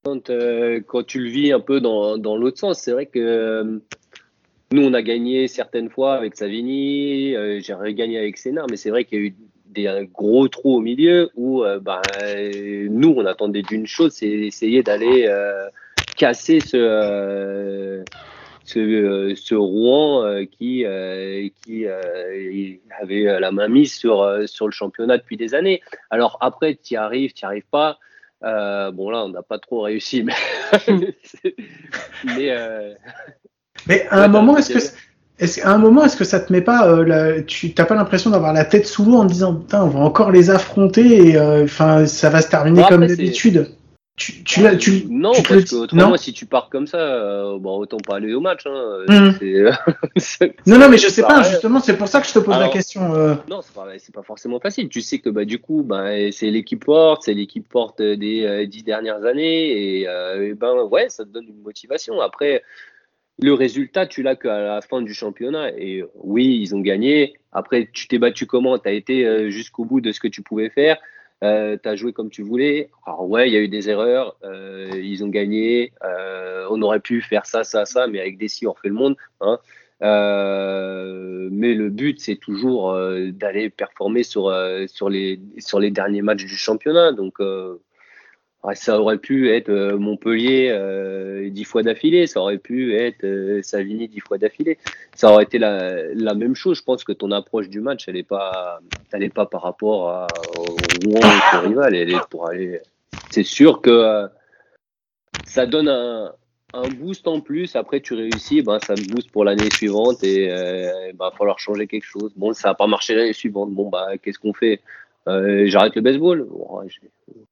quand, 0.05 0.31
euh, 0.31 0.81
quand 0.87 1.05
tu 1.05 1.21
le 1.21 1.29
vis 1.29 1.53
un 1.53 1.61
peu 1.61 1.81
dans, 1.81 2.17
dans 2.17 2.37
l'autre 2.37 2.59
sens, 2.59 2.79
c'est 2.79 2.93
vrai 2.93 3.07
que 3.07 3.19
euh, 3.19 3.79
nous, 4.73 4.85
on 4.85 4.95
a 4.95 5.03
gagné 5.03 5.49
certaines 5.49 5.91
fois 5.91 6.15
avec 6.15 6.35
Savigny, 6.35 7.35
euh, 7.37 7.61
j'ai 7.61 7.95
gagné 7.95 8.19
avec 8.19 8.39
Sénard, 8.39 8.67
mais 8.71 8.77
c'est 8.77 8.91
vrai 8.91 9.05
qu'il 9.05 9.19
y 9.19 9.23
a 9.23 9.25
eu 9.27 9.35
des 9.67 9.87
un 9.87 10.05
gros 10.05 10.49
trous 10.49 10.77
au 10.77 10.81
milieu 10.81 11.31
où 11.35 11.65
euh, 11.65 11.79
bah, 11.79 12.03
euh, 12.23 12.87
nous, 12.91 13.15
on 13.17 13.25
attendait 13.27 13.63
d'une 13.63 13.87
chose, 13.87 14.13
c'est 14.13 14.29
essayer 14.29 14.83
d'aller 14.83 15.27
euh, 15.27 15.69
casser 16.17 16.61
ce, 16.61 16.77
euh, 16.77 18.03
ce, 18.65 18.79
euh, 18.79 19.35
ce 19.35 19.55
Rouen 19.55 20.25
euh, 20.25 20.45
qui, 20.45 20.85
euh, 20.85 21.49
qui 21.65 21.87
euh, 21.87 22.75
avait 23.01 23.41
la 23.41 23.53
main 23.53 23.69
mise 23.69 23.95
sur, 23.95 24.23
euh, 24.23 24.47
sur 24.47 24.67
le 24.67 24.73
championnat 24.73 25.19
depuis 25.19 25.37
des 25.37 25.55
années. 25.55 25.83
Alors 26.11 26.39
après, 26.41 26.75
tu 26.75 26.95
y 26.95 26.97
arrives, 26.97 27.33
tu 27.33 27.45
n'y 27.45 27.47
arrives 27.47 27.69
pas. 27.71 27.99
Euh, 28.45 28.91
bon, 28.91 29.11
là, 29.11 29.25
on 29.25 29.29
n'a 29.29 29.43
pas 29.43 29.59
trop 29.59 29.83
réussi, 29.83 30.25
mais, 30.25 30.35
mais 32.25 32.51
euh, 32.51 32.95
Mais 33.89 34.07
à 34.11 34.19
un 34.19 34.23
Ouais, 34.23 34.29
moment, 34.29 34.57
est-ce 34.57 34.73
que, 34.73 34.79
est-ce 35.39 35.61
qu'à 35.61 35.71
un 35.71 35.79
moment, 35.79 36.05
est-ce 36.05 36.17
que 36.17 36.25
ça 36.25 36.41
te 36.41 36.53
met 36.53 36.61
pas, 36.61 36.87
euh, 36.89 37.05
la- 37.05 37.43
tu 37.43 37.73
t'as 37.75 37.85
pas 37.85 37.95
l'impression 37.95 38.31
d'avoir 38.31 38.53
la 38.53 38.65
tête 38.65 38.87
sous 38.87 39.05
l'eau 39.05 39.17
en 39.17 39.27
te 39.27 39.33
disant, 39.33 39.55
putain, 39.55 39.83
on 39.85 39.89
va 39.89 40.01
encore 40.01 40.31
les 40.31 40.51
affronter 40.51 41.29
et, 41.31 41.37
euh, 41.37 41.65
enfin, 41.65 42.07
ça 42.07 42.31
va 42.31 42.43
se 42.43 42.49
terminer 42.49 42.83
Bon, 42.83 42.89
comme 42.89 43.07
d'habitude. 43.07 43.71
Tu, 44.15 44.45
tu, 44.45 44.61
tu, 44.79 45.07
non, 45.09 45.33
tu 45.33 45.43
parce 45.43 45.65
que 45.65 45.75
autrement, 45.75 46.11
non 46.11 46.17
si 46.19 46.35
tu 46.35 46.45
pars 46.45 46.69
comme 46.69 46.87
ça, 46.87 46.99
euh, 46.99 47.59
bon, 47.59 47.79
autant 47.79 47.97
pas 47.97 48.17
aller 48.17 48.35
au 48.35 48.41
match. 48.41 48.61
Hein. 48.67 48.99
C'est- 49.41 49.65
c'est- 50.17 50.55
Non, 50.67 50.79
non, 50.79 50.89
mais 50.91 50.99
je 50.99 51.09
sais 51.09 51.23
pas, 51.23 51.43
justement, 51.43 51.81
c'est 51.81 51.97
pour 51.97 52.07
ça 52.09 52.21
que 52.21 52.29
je 52.29 52.35
te 52.35 52.39
pose 52.39 52.57
la 52.59 52.69
question. 52.69 53.15
euh. 53.15 53.35
Non, 53.49 53.63
c'est 53.63 53.73
pas, 53.75 53.87
c'est 53.99 54.15
pas 54.15 54.23
forcément 54.23 54.61
facile. 54.61 54.91
Tu 54.91 55.01
sais 55.01 55.19
que 55.19 55.31
bah, 55.31 55.47
du 55.47 55.59
coup, 55.59 55.83
bah, 55.83 56.05
c'est 56.31 56.51
l'équipe 56.51 56.85
forte, 56.85 57.23
c'est 57.25 57.33
l'équipe 57.35 57.67
forte 57.73 58.03
des 58.03 58.45
euh, 58.45 58.67
dix 58.67 58.85
dernières 58.85 59.25
années, 59.25 59.71
et, 59.73 60.03
et 60.03 60.55
ben 60.55 60.75
ouais, 60.91 61.07
ça 61.09 61.25
te 61.25 61.31
donne 61.31 61.47
une 61.49 61.63
motivation. 61.63 62.21
Après, 62.21 62.63
le 63.41 63.55
résultat, 63.55 64.07
tu 64.07 64.23
l'as 64.23 64.37
qu'à 64.37 64.61
la 64.61 64.81
fin 64.83 65.03
du 65.03 65.15
championnat. 65.15 65.71
Et 65.79 66.05
oui, 66.15 66.59
ils 66.61 66.75
ont 66.75 66.81
gagné. 66.81 67.35
Après, 67.53 67.89
tu 67.93 68.09
t'es 68.09 68.19
battu 68.19 68.47
comment? 68.47 68.79
Tu 68.79 68.89
as 68.89 68.93
été 68.93 69.27
euh, 69.27 69.51
jusqu'au 69.51 69.85
bout 69.85 70.01
de 70.01 70.13
ce 70.13 70.21
que 70.21 70.29
tu 70.29 70.43
pouvais 70.43 70.71
faire. 70.71 70.99
Euh, 71.43 71.77
tu 71.83 71.89
as 71.89 71.97
joué 71.97 72.13
comme 72.13 72.31
tu 72.31 72.43
voulais. 72.43 72.91
Alors 73.05 73.29
ouais, 73.29 73.49
il 73.49 73.53
y 73.53 73.57
a 73.57 73.61
eu 73.61 73.69
des 73.69 73.91
erreurs. 73.91 74.37
euh, 74.45 74.91
ils 74.95 75.25
ont 75.25 75.29
gagné. 75.29 75.93
euh, 76.05 76.67
on 76.71 76.81
aurait 76.83 77.01
pu 77.01 77.21
faire 77.21 77.47
ça, 77.47 77.65
ça, 77.65 77.85
ça, 77.85 78.07
mais 78.07 78.21
avec 78.21 78.39
des 78.39 78.49
si, 78.49 78.67
on 78.67 78.73
refait 78.73 78.89
le 78.89 78.95
monde. 78.95 79.17
Hein. 79.41 79.59
Mais 80.01 81.75
le 81.75 81.89
but, 81.89 82.21
c'est 82.21 82.37
toujours 82.37 82.97
d'aller 83.33 83.71
performer 83.71 84.23
sur, 84.23 84.51
les, 85.09 85.41
sur 85.59 85.81
les 85.81 85.91
derniers 85.91 86.23
matchs 86.23 86.45
du 86.45 86.57
championnat. 86.57 87.13
Donc, 87.13 87.39
ça 88.75 89.01
aurait 89.01 89.19
pu 89.19 89.51
être 89.51 89.71
euh, 89.71 89.99
Montpellier 89.99 90.69
euh, 90.71 91.51
dix 91.51 91.65
fois 91.65 91.83
d'affilée, 91.83 92.27
ça 92.27 92.41
aurait 92.41 92.59
pu 92.59 92.97
être 92.97 93.25
euh, 93.25 93.61
Savigny 93.63 94.09
dix 94.09 94.21
fois 94.21 94.39
d'affilée. 94.39 94.79
Ça 95.15 95.33
aurait 95.33 95.45
été 95.45 95.59
la, 95.59 96.35
même 96.35 96.55
chose. 96.55 96.79
Je 96.79 96.85
pense 96.85 97.03
que 97.03 97.13
ton 97.13 97.33
approche 97.33 97.69
du 97.69 97.81
match, 97.81 98.05
elle 98.07 98.15
n'est 98.15 98.23
pas, 98.23 98.81
elle 99.13 99.31
pas 99.31 99.47
par 99.47 99.63
rapport 99.63 100.11
à, 100.11 100.27
au 100.59 100.77
Rouen, 101.05 101.21
rival. 101.65 101.95
Est 101.95 102.29
pour 102.31 102.49
aller. 102.49 102.81
C'est 103.31 103.43
sûr 103.43 103.81
que 103.81 103.91
euh, 103.91 104.29
ça 105.45 105.67
donne 105.67 105.89
un, 105.89 106.33
boost 107.01 107.27
en 107.27 107.41
plus. 107.41 107.75
Après, 107.75 108.01
tu 108.01 108.15
réussis, 108.15 108.63
ben, 108.63 108.79
ça 108.79 108.95
te 108.95 109.03
booste 109.13 109.31
pour 109.33 109.45
l'année 109.45 109.71
suivante 109.71 110.23
et 110.23 110.45
il 110.47 111.17
va 111.19 111.33
falloir 111.37 111.59
changer 111.59 111.87
quelque 111.87 112.07
chose. 112.07 112.33
Bon, 112.37 112.53
ça 112.53 112.69
n'a 112.69 112.75
pas 112.75 112.87
marché 112.87 113.15
l'année 113.15 113.33
suivante. 113.33 113.73
Bon, 113.73 113.91
bah, 113.91 114.07
qu'est-ce 114.23 114.39
qu'on 114.39 114.55
fait? 114.55 114.81
Euh, 115.29 115.65
J'arrête 115.67 115.95
le 115.95 116.03
baseball. 116.03 116.47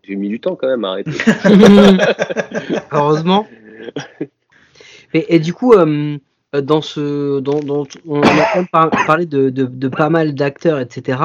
J'ai- 0.02 0.16
mis 0.16 0.28
du 0.28 0.40
temps 0.40 0.56
quand 0.56 0.66
même 0.68 0.84
à 0.84 0.90
arrêter. 0.90 1.12
Heureusement. 2.92 3.46
Et, 5.14 5.36
et 5.36 5.38
du 5.38 5.52
coup, 5.54 5.72
euh, 5.74 6.18
dans 6.52 6.82
ce, 6.82 7.40
dans, 7.40 7.60
dans- 7.60 7.86
on 8.06 8.22
a 8.22 8.26
quand 8.52 8.56
même 8.56 8.68
par- 8.72 8.90
parlé 9.06 9.26
de, 9.26 9.50
de, 9.50 9.64
de 9.66 9.88
pas 9.88 10.10
mal 10.10 10.34
d'acteurs, 10.34 10.80
etc. 10.80 11.18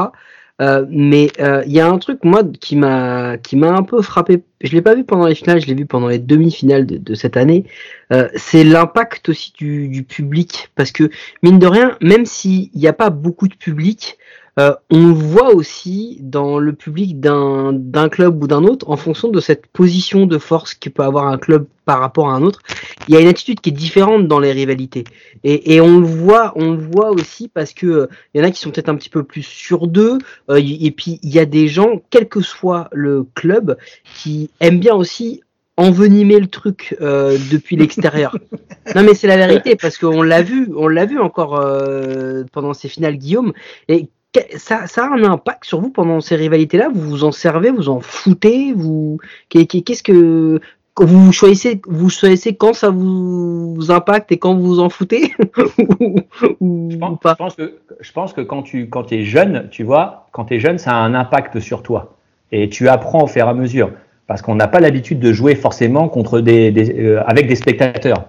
Euh, 0.62 0.86
mais 0.89 1.32
euh, 1.41 1.64
il 1.66 1.74
y 1.74 1.82
a 1.82 1.88
un 1.89 1.98
truc 1.98 2.24
moi 2.24 2.41
qui 2.62 2.78
m'a 2.78 3.38
qui 3.38 3.58
m'a 3.58 3.72
un 3.72 3.84
peu 3.84 4.02
frappé. 4.02 4.41
Je 4.62 4.72
l'ai 4.72 4.82
pas 4.82 4.96
vu 4.96 5.04
pendant 5.04 5.26
les 5.28 5.36
finales, 5.36 5.60
je 5.60 5.68
l'ai 5.68 5.74
vu 5.74 5.86
pendant 5.86 6.08
les 6.08 6.18
demi-finales 6.20 6.86
de, 6.86 6.98
de 6.98 7.14
cette 7.14 7.36
année. 7.36 7.66
Euh, 8.14 8.30
c'est 8.36 8.64
l'impact 8.64 9.28
aussi 9.30 9.52
du, 9.58 9.89
du 9.89 10.04
public 10.04 10.70
parce 10.76 10.91
que 10.93 11.10
mine 11.43 11.60
de 11.60 11.68
rien, 11.68 11.98
même 12.02 12.26
s'il 12.26 12.70
n'y 12.74 12.88
a 12.88 12.93
pas 12.93 13.10
beaucoup 13.10 13.50
de 13.50 13.56
public, 13.56 14.18
euh, 14.60 14.74
on 14.89 15.14
voit 15.14 15.53
aussi 15.53 16.18
dans 16.22 16.60
le 16.60 16.74
public 16.74 17.20
d'un 17.20 17.74
d'un 17.74 18.10
club 18.10 18.43
ou 18.43 18.47
d'un 18.47 18.64
autre, 18.64 18.89
en 18.89 18.97
fonction 18.97 19.30
de 19.30 19.39
cette 19.39 19.68
position 19.68 20.26
de 20.26 20.38
force 20.38 20.74
que 20.74 20.89
peut 20.89 21.03
avoir 21.03 21.28
un 21.28 21.38
club 21.38 21.68
par 21.86 21.99
rapport 21.99 22.30
à 22.30 22.34
un 22.34 22.41
autre, 22.41 22.62
il 23.08 23.14
y 23.14 23.18
a 23.18 23.22
une 23.22 23.28
attitude 23.28 23.60
qui 23.60 23.70
est 23.70 23.74
différente 23.74 24.28
dans 24.28 24.39
les 24.39 24.51
rivalités. 24.51 25.03
Et, 25.43 25.76
et 25.76 25.82
on 25.82 25.99
le 25.99 26.06
voit, 26.06 26.53
on 26.56 26.72
le 26.72 26.78
voit 26.78 27.12
aussi 27.12 27.47
parce 27.47 27.74
que 27.74 27.86
euh, 27.86 28.08
il 28.34 28.41
y 28.41 28.43
en 28.43 28.47
a 28.47 28.51
qui 28.51 28.60
sont 28.60 28.72
peut-être 28.72 28.89
un 28.89 28.95
petit 28.95 29.10
peu 29.10 29.24
plus 29.24 29.43
sur 29.43 29.88
d'eux, 29.88 30.18
euh, 30.49 30.56
et 30.58 30.91
puis 30.91 31.20
il 31.22 31.30
y 31.30 31.39
a 31.39 31.45
des 31.45 31.68
gens, 31.68 32.01
quel 32.10 32.28
que 32.28 32.41
soit 32.41 32.89
le 32.91 33.26
club, 33.36 33.78
qui 34.16 34.49
aiment 34.60 34.80
bien 34.80 34.95
aussi 34.95 35.41
envenimer 35.78 36.39
le 36.39 36.47
truc 36.47 36.95
euh, 37.01 37.38
depuis 37.51 37.76
l'extérieur. 37.76 38.38
non 38.95 39.03
mais 39.03 39.14
c'est 39.14 39.28
la 39.28 39.38
vérité 39.38 39.76
parce 39.76 39.97
qu'on 39.97 40.22
l'a 40.22 40.41
vu, 40.41 40.70
on 40.76 40.88
l'a 40.88 41.06
vu 41.06 41.20
encore 41.20 41.60
euh, 41.60 42.43
pendant 42.51 42.74
ces 42.74 42.88
finales 42.88 43.18
Guillaume 43.18 43.53
et 43.88 44.08
ça, 44.57 44.88
ça 44.88 45.05
a 45.05 45.09
un 45.09 45.23
impact 45.23 45.65
sur 45.65 45.79
vous 45.81 45.89
pendant 45.89 46.21
ces 46.21 46.36
rivalités-là? 46.36 46.89
Vous 46.93 47.01
vous 47.01 47.23
en 47.23 47.31
servez, 47.31 47.69
vous 47.71 47.89
en 47.89 47.99
foutez, 48.01 48.73
vous 48.73 49.17
qu'est- 49.49 49.65
qu'est- 49.65 49.81
qu'est-ce 49.81 50.03
que 50.03 50.59
vous 50.97 51.31
choisissez, 51.33 51.81
vous 51.88 52.09
choisissez 52.09 52.55
quand 52.55 52.73
ça 52.73 52.89
vous 52.89 53.77
impacte 53.89 54.31
et 54.31 54.38
quand 54.38 54.55
vous 54.55 54.65
vous 54.65 54.79
en 54.79 54.89
foutez? 54.89 55.33
Ou, 55.79 56.19
ou- 56.61 56.89
Je 56.91 56.95
ou 56.95 56.99
pense, 56.99 57.19
pas? 57.19 57.31
je 57.33 57.36
pense 57.38 57.55
que, 57.55 57.73
je 57.99 58.11
pense 58.11 58.33
que 58.33 58.41
quand 58.41 58.63
tu 58.63 58.89
quand 58.89 59.11
es 59.11 59.23
jeune, 59.23 59.67
tu 59.71 59.83
vois, 59.83 60.27
quand 60.31 60.45
tu 60.45 60.55
es 60.55 60.59
jeune, 60.59 60.77
ça 60.77 60.91
a 60.91 60.95
un 60.95 61.13
impact 61.13 61.59
sur 61.59 61.83
toi. 61.83 62.15
Et 62.51 62.69
tu 62.69 62.88
apprends 62.88 63.23
au 63.23 63.27
fur 63.27 63.45
et 63.45 63.49
à 63.49 63.53
mesure. 63.53 63.91
Parce 64.27 64.41
qu'on 64.41 64.55
n'a 64.55 64.67
pas 64.67 64.79
l'habitude 64.79 65.19
de 65.19 65.31
jouer 65.33 65.53
forcément 65.55 66.07
contre 66.09 66.39
des, 66.39 66.71
des- 66.71 66.97
euh, 66.99 67.23
avec 67.27 67.47
des 67.47 67.55
spectateurs. 67.55 68.25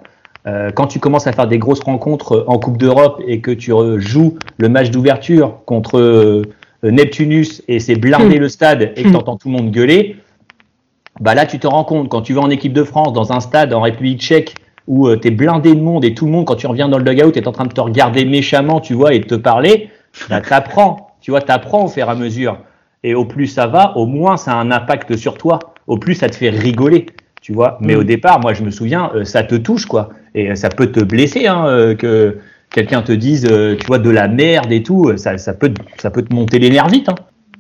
Euh, 0.47 0.71
quand 0.71 0.87
tu 0.87 1.01
commences 1.01 1.27
à 1.27 1.33
faire 1.33 1.49
des 1.49 1.59
grosses 1.59 1.83
rencontres 1.83 2.45
en 2.47 2.59
Coupe 2.59 2.79
d'Europe 2.79 3.21
et 3.27 3.41
que 3.41 3.51
tu 3.51 3.73
euh, 3.73 3.99
joues 3.99 4.39
le 4.59 4.69
match 4.69 4.91
d'ouverture 4.91 5.59
contre 5.67 5.99
euh, 5.99 6.43
Neptunus 6.85 7.63
et 7.67 7.81
c'est 7.81 7.97
blindé 7.97 8.39
le 8.39 8.49
stade 8.49 8.93
et 8.97 9.03
que 9.03 9.09
tu 9.09 9.17
entends 9.17 9.37
tout 9.37 9.49
le 9.49 9.55
monde 9.55 9.71
gueuler, 9.73 10.17
bah 11.21 11.35
là 11.35 11.47
tu 11.47 11.59
te 11.59 11.67
rends 11.67 11.83
compte, 11.85 12.09
quand 12.09 12.23
tu 12.23 12.33
vas 12.33 12.43
en 12.43 12.51
équipe 12.51 12.73
de 12.73 12.85
France 12.85 13.13
dans 13.13 13.33
un 13.33 13.41
stade 13.41 13.73
en 13.73 13.81
République 13.81 14.21
tchèque 14.21 14.55
où 14.87 15.09
tu 15.17 15.27
es 15.27 15.31
blindé 15.33 15.75
de 15.75 15.81
monde 15.81 16.05
et 16.05 16.15
tout 16.15 16.27
le 16.27 16.31
monde, 16.31 16.45
quand 16.47 16.55
tu 16.55 16.69
reviens 16.69 16.89
dans 16.89 16.99
le 16.99 17.05
dugout, 17.05 17.37
est 17.37 17.49
en 17.49 17.53
train 17.53 17.65
de 17.65 17.73
te 17.73 17.81
regarder 17.81 18.25
méchamment, 18.25 18.81
tu 18.81 18.95
vois, 18.95 19.15
et 19.15 19.19
de 19.19 19.25
te 19.25 19.35
parler, 19.35 19.91
bah, 20.31 20.41
t'apprends, 20.41 21.17
tu 21.21 21.33
vois, 21.33 21.41
t'apprends 21.41 21.87
au 21.87 21.89
fur 21.89 22.07
et 22.07 22.11
à 22.11 22.15
mesure. 22.15 22.59
Et 23.03 23.15
au 23.15 23.25
plus 23.25 23.49
ça 23.49 23.67
va, 23.67 23.97
au 23.97 24.07
moins 24.07 24.37
ça 24.37 24.53
a 24.53 24.57
un 24.57 24.71
impact 24.71 25.17
sur 25.17 25.39
toi. 25.39 25.59
Au 25.89 25.97
plus 25.97 26.15
ça 26.15 26.29
te 26.29 26.37
fait 26.37 26.51
rigoler, 26.51 27.07
tu 27.41 27.53
vois. 27.53 27.79
Mais 27.81 27.97
Mm. 27.97 27.99
au 27.99 28.05
départ, 28.05 28.41
moi 28.41 28.53
je 28.53 28.63
me 28.63 28.71
souviens, 28.71 29.11
euh, 29.17 29.25
ça 29.25 29.43
te 29.43 29.57
touche, 29.57 29.87
quoi. 29.87 30.11
Et 30.37 30.55
ça 30.55 30.69
peut 30.69 30.93
te 30.93 31.01
blesser, 31.01 31.47
hein, 31.47 31.67
euh, 31.67 31.95
que 31.95 32.37
quelqu'un 32.71 33.01
te 33.01 33.11
dise, 33.11 33.47
euh, 33.51 33.75
tu 33.75 33.87
vois, 33.87 33.99
de 33.99 34.11
la 34.11 34.29
merde 34.29 34.71
et 34.71 34.83
tout, 34.83 35.17
ça, 35.17 35.39
ça, 35.39 35.55
peut, 35.55 35.73
ça 35.97 36.11
peut 36.11 36.23
te 36.23 36.33
monter 36.33 36.59
les 36.59 36.69
nerfs 36.69 36.89
vite. 36.89 37.09
Hein. 37.09 37.15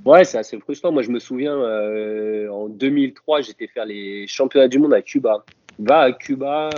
Ouais, 0.04 0.24
c'est 0.24 0.36
assez 0.36 0.58
frustrant. 0.58 0.92
Moi, 0.92 1.02
je 1.02 1.10
me 1.10 1.18
souviens, 1.18 1.56
euh, 1.56 2.50
en 2.50 2.68
2003, 2.68 3.40
j'étais 3.40 3.66
faire 3.66 3.86
les 3.86 4.26
championnats 4.26 4.68
du 4.68 4.78
monde 4.78 4.92
à 4.92 5.00
Cuba. 5.00 5.42
Va 5.78 6.00
à 6.00 6.12
Cuba, 6.12 6.68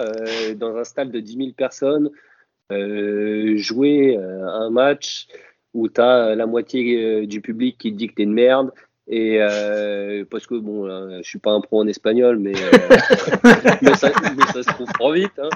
dans 0.56 0.76
un 0.76 0.84
stade 0.84 1.10
de 1.10 1.20
10 1.20 1.36
000 1.36 1.48
personnes, 1.56 2.10
jouer 2.70 4.16
un 4.16 4.70
match 4.70 5.28
où 5.72 5.88
tu 5.88 6.00
as 6.00 6.34
la 6.34 6.46
moitié 6.46 7.26
du 7.26 7.40
public 7.40 7.76
qui 7.78 7.92
te 7.92 7.96
dit 7.96 8.08
que 8.08 8.14
t'es 8.14 8.22
une 8.24 8.32
merde. 8.32 8.72
Et 9.10 9.38
euh, 9.40 10.24
parce 10.30 10.46
que 10.46 10.54
bon, 10.54 10.84
là, 10.84 11.22
je 11.22 11.28
suis 11.28 11.38
pas 11.38 11.52
un 11.52 11.62
pro 11.62 11.80
en 11.80 11.86
espagnol, 11.86 12.38
mais, 12.38 12.52
euh, 12.54 12.70
mais, 13.82 13.94
ça, 13.94 14.12
mais 14.36 14.44
ça 14.52 14.62
se 14.62 14.68
trouve 14.68 14.92
trop 14.92 15.12
vite. 15.12 15.38
Hein. 15.38 15.48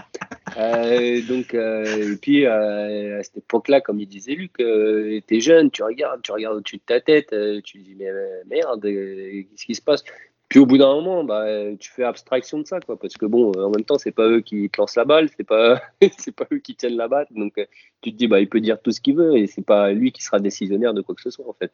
Euh, 0.57 1.21
donc, 1.29 1.53
euh, 1.53 2.13
et 2.13 2.17
puis 2.17 2.47
euh, 2.47 3.21
à 3.21 3.23
cette 3.23 3.39
époque-là, 3.39 3.83
comme 3.83 4.01
il 4.01 4.07
disait 4.07 4.35
Luc, 4.35 4.53
euh, 4.61 5.21
t'es 5.27 5.41
jeune, 5.41 5.71
tu 5.71 5.83
regardes, 5.83 6.23
tu 6.23 6.33
regardes 6.33 6.57
au-dessus 6.57 6.77
de 6.77 6.83
ta 6.87 7.01
tête, 7.03 7.35
euh, 7.35 7.61
tu 7.63 7.79
te 7.79 7.85
dis 7.85 7.95
mais 7.95 8.09
euh, 8.09 8.43
merde, 8.49 8.85
euh, 8.87 9.43
qu'est-ce 9.43 9.67
qui 9.67 9.75
se 9.75 9.83
passe? 9.83 10.03
Puis 10.49 10.59
au 10.59 10.67
bout 10.67 10.79
d'un 10.79 10.95
moment, 10.95 11.25
bah, 11.25 11.45
euh, 11.45 11.77
tu 11.79 11.91
fais 11.91 12.05
abstraction 12.05 12.59
de 12.59 12.67
ça, 12.67 12.81
quoi, 12.81 12.99
parce 12.99 13.17
que 13.17 13.25
bon, 13.27 13.53
en 13.53 13.71
même 13.71 13.85
temps, 13.85 13.97
c'est 13.97 14.13
pas 14.13 14.29
eux 14.29 14.41
qui 14.41 14.69
te 14.69 14.81
lancent 14.81 14.97
la 14.97 15.05
balle, 15.07 15.29
c'est 15.37 15.45
pas, 15.45 15.81
c'est 16.19 16.35
pas 16.35 16.47
eux 16.53 16.59
qui 16.59 16.75
tiennent 16.75 16.97
la 16.97 17.09
balle, 17.09 17.27
donc 17.31 17.57
euh, 17.59 17.65
tu 18.01 18.13
te 18.13 18.17
dis 18.17 18.29
bah 18.29 18.41
il 18.41 18.49
peut 18.49 18.61
dire 18.61 18.81
tout 18.81 18.93
ce 18.93 19.01
qu'il 19.01 19.17
veut 19.17 19.37
et 19.37 19.47
c'est 19.47 19.65
pas 19.65 19.93
lui 19.93 20.13
qui 20.13 20.23
sera 20.23 20.41
décisionnaire 20.41 20.95
de 20.95 21.03
quoi 21.03 21.15
que 21.15 21.23
ce 21.23 21.31
soit 21.31 21.49
en 21.49 21.55
fait. 21.55 21.73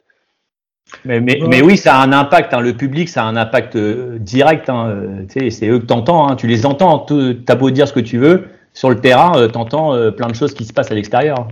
Mais, 1.05 1.19
mais, 1.21 1.41
Ouais. 1.41 1.47
mais 1.49 1.61
oui, 1.61 1.77
ça 1.77 1.95
a 1.95 2.03
un 2.03 2.11
impact. 2.11 2.53
Hein. 2.53 2.61
Le 2.61 2.73
public, 2.73 3.09
ça 3.09 3.23
a 3.23 3.25
un 3.27 3.35
impact 3.35 3.75
euh, 3.75 4.17
direct. 4.19 4.69
Hein. 4.69 4.87
Euh, 4.89 5.49
c'est 5.49 5.67
eux 5.67 5.79
que 5.79 5.85
t'entends. 5.85 6.27
Hein. 6.29 6.35
Tu 6.35 6.47
les 6.47 6.65
entends. 6.65 6.99
Tu- 6.99 7.37
T'as 7.45 7.55
beau 7.55 7.69
dire 7.69 7.87
ce 7.87 7.93
que 7.93 7.99
tu 7.99 8.17
veux. 8.17 8.47
Sur 8.73 8.89
le 8.89 8.97
terrain, 8.99 9.33
euh, 9.37 9.47
t'entends 9.47 9.93
plein 10.11 10.27
de 10.27 10.35
choses 10.35 10.53
qui 10.53 10.65
se 10.65 10.73
passent 10.73 10.91
à 10.91 10.95
l'extérieur. 10.95 11.47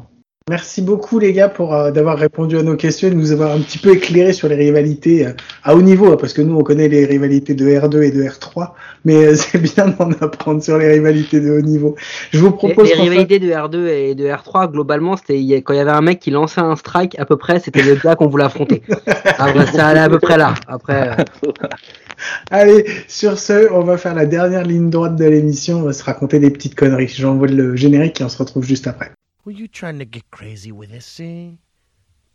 Merci 0.50 0.82
beaucoup 0.82 1.20
les 1.20 1.34
gars 1.34 1.50
pour 1.50 1.76
euh, 1.76 1.92
d'avoir 1.92 2.18
répondu 2.18 2.58
à 2.58 2.64
nos 2.64 2.78
questions 2.78 3.10
et 3.10 3.12
de 3.12 3.18
nous 3.18 3.34
avoir 3.34 3.52
un 3.52 3.60
petit 3.60 3.78
peu 3.78 3.94
éclairé 3.94 4.32
sur 4.32 4.48
les 4.48 4.56
rivalités 4.56 5.28
euh, 5.28 5.32
à 5.62 5.76
haut 5.76 5.82
niveau, 5.82 6.14
hein, 6.14 6.16
parce 6.18 6.32
que 6.32 6.42
nous 6.42 6.56
on 6.56 6.64
connaît 6.64 6.88
les 6.88 7.04
rivalités 7.04 7.54
de 7.54 7.66
R2 7.66 8.02
et 8.04 8.12
de 8.12 8.24
R3, 8.24 8.70
mais 9.04 9.26
euh, 9.26 9.36
c'est 9.36 9.58
bien 9.58 9.90
d'en 9.90 10.10
apprendre 10.22 10.64
sur 10.64 10.78
les 10.78 10.88
rivalités 10.88 11.42
de 11.42 11.52
haut 11.52 11.62
niveau. 11.62 11.98
Je 12.32 12.40
vous 12.40 12.52
propose 12.52 12.88
les 12.88 12.94
rivalités 12.94 13.40
de 13.40 13.50
R2 13.50 13.88
et 13.88 14.16
de 14.16 14.26
R3, 14.26 14.72
globalement, 14.72 15.18
c'était 15.18 15.36
quand 15.58 15.74
il 15.74 15.78
y 15.78 15.82
avait 15.82 15.92
un 15.92 16.00
mec 16.00 16.22
qui 16.22 16.32
lançait 16.32 16.62
un 16.62 16.78
strike, 16.78 17.20
à 17.20 17.26
peu 17.26 17.36
près, 17.36 17.60
c'était 17.60 17.84
le 17.84 17.96
gars 17.96 18.16
qu'on 18.16 18.28
voulait 18.28 18.46
affronter. 18.46 18.84
Ah, 19.40 19.52
bah, 19.54 19.66
ça 19.68 19.88
allait 19.88 20.00
à 20.00 20.10
peu 20.10 20.20
près 20.20 20.38
là. 20.38 20.56
Après, 20.68 21.10
euh, 21.10 21.52
Allez, 22.52 22.86
sur 23.08 23.38
ce, 23.38 23.72
on 23.72 23.82
va 23.82 23.98
faire 23.98 24.16
la 24.16 24.26
dernière 24.26 24.64
ligne 24.64 24.90
droite 24.90 25.16
de 25.16 25.26
l'émission, 25.26 25.80
on 25.80 25.84
va 25.84 25.94
se 25.94 26.04
raconter 26.04 26.40
des 26.40 26.50
petites 26.50 26.74
conneries. 26.74 27.10
J'envoie 27.10 27.48
le 27.48 27.76
générique 27.76 28.20
et 28.22 28.24
on 28.24 28.30
se 28.30 28.38
retrouve 28.38 28.66
juste 28.66 28.88
après. 28.88 29.12
Were 29.48 29.54
you 29.54 29.70
trying 29.70 29.98
to 30.00 30.04
get 30.04 30.30
crazy 30.30 30.74
with 30.74 30.92
this 30.92 31.08
thing? 31.16 31.60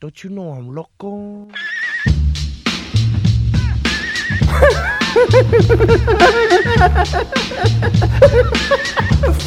Don't 0.01 0.25
you 0.25 0.31
know 0.31 0.49
I'm 0.53 0.75
loco? 0.75 1.47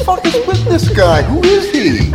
fuck 0.04 0.24
is 0.24 0.46
with 0.46 0.64
this 0.66 0.88
guy? 0.90 1.22
Who 1.22 1.42
is 1.42 1.72
he? 1.72 2.12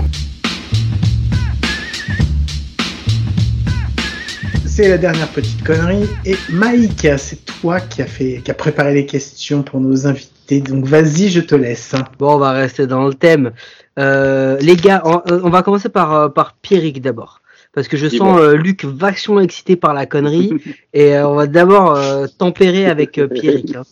C'est 4.66 4.88
la 4.88 4.98
dernière 4.98 5.28
petite 5.34 5.62
connerie. 5.66 6.08
Et 6.24 6.38
Mike, 6.50 7.06
c'est 7.18 7.44
toi 7.44 7.82
qui 7.82 8.02
a 8.02 8.06
fait, 8.06 8.42
qui 8.42 8.52
a 8.52 8.54
préparé 8.54 8.94
les 8.94 9.06
questions 9.06 9.64
pour 9.64 9.82
nos 9.82 10.08
invités. 10.08 10.62
Donc 10.62 10.86
vas-y, 10.86 11.30
je 11.30 11.42
te 11.42 11.56
laisse. 11.56 11.94
bon, 12.18 12.36
on 12.36 12.38
va 12.38 12.52
rester 12.52 12.88
dans 12.88 13.06
le 13.06 13.14
thème. 13.14 13.52
Euh, 14.00 14.58
les 14.60 14.76
gars, 14.76 15.02
on, 15.06 15.22
on 15.44 15.50
va 15.50 15.64
commencer 15.64 15.90
par, 15.90 16.14
euh, 16.14 16.30
par 16.30 16.54
Pierrick 16.54 17.02
d'abord. 17.02 17.42
Parce 17.74 17.88
que 17.88 17.96
je 17.96 18.08
sens 18.10 18.38
euh, 18.40 18.56
Luc 18.56 18.84
vachement 18.84 19.40
excité 19.40 19.76
par 19.78 19.94
la 19.94 20.06
connerie. 20.06 20.52
et 20.94 21.16
euh, 21.16 21.28
on 21.28 21.36
va 21.36 21.48
d'abord 21.48 21.96
euh, 21.96 22.28
tempérer 22.38 22.86
avec 22.86 23.18
euh, 23.18 23.28
Pierrick. 23.28 23.76
hein. 23.76 23.84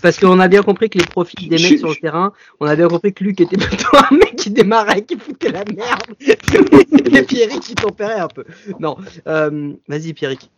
Parce 0.00 0.18
qu'on 0.18 0.38
a 0.40 0.48
bien 0.48 0.62
compris 0.62 0.88
que 0.90 0.98
les 0.98 1.04
profils 1.06 1.48
des 1.48 1.58
Je- 1.58 1.68
mecs 1.68 1.78
sur 1.78 1.88
le 1.88 1.96
terrain, 1.96 2.32
on 2.60 2.66
a 2.66 2.76
bien 2.76 2.88
compris 2.88 3.12
que 3.12 3.24
Luc 3.24 3.40
était 3.40 3.56
plutôt 3.58 3.88
un 4.10 4.14
mec 4.16 4.36
qui 4.36 4.50
démarrait, 4.50 5.02
qui 5.02 5.18
foutait 5.18 5.50
la 5.52 5.64
merde. 5.64 6.02
et 6.20 7.22
Pierrick 7.22 7.60
qui 7.60 7.74
tempérait 7.74 8.20
un 8.20 8.28
peu. 8.28 8.44
Non, 8.80 8.96
euh, 9.26 9.72
vas-y 9.88 10.12
Pierrick. 10.12 10.50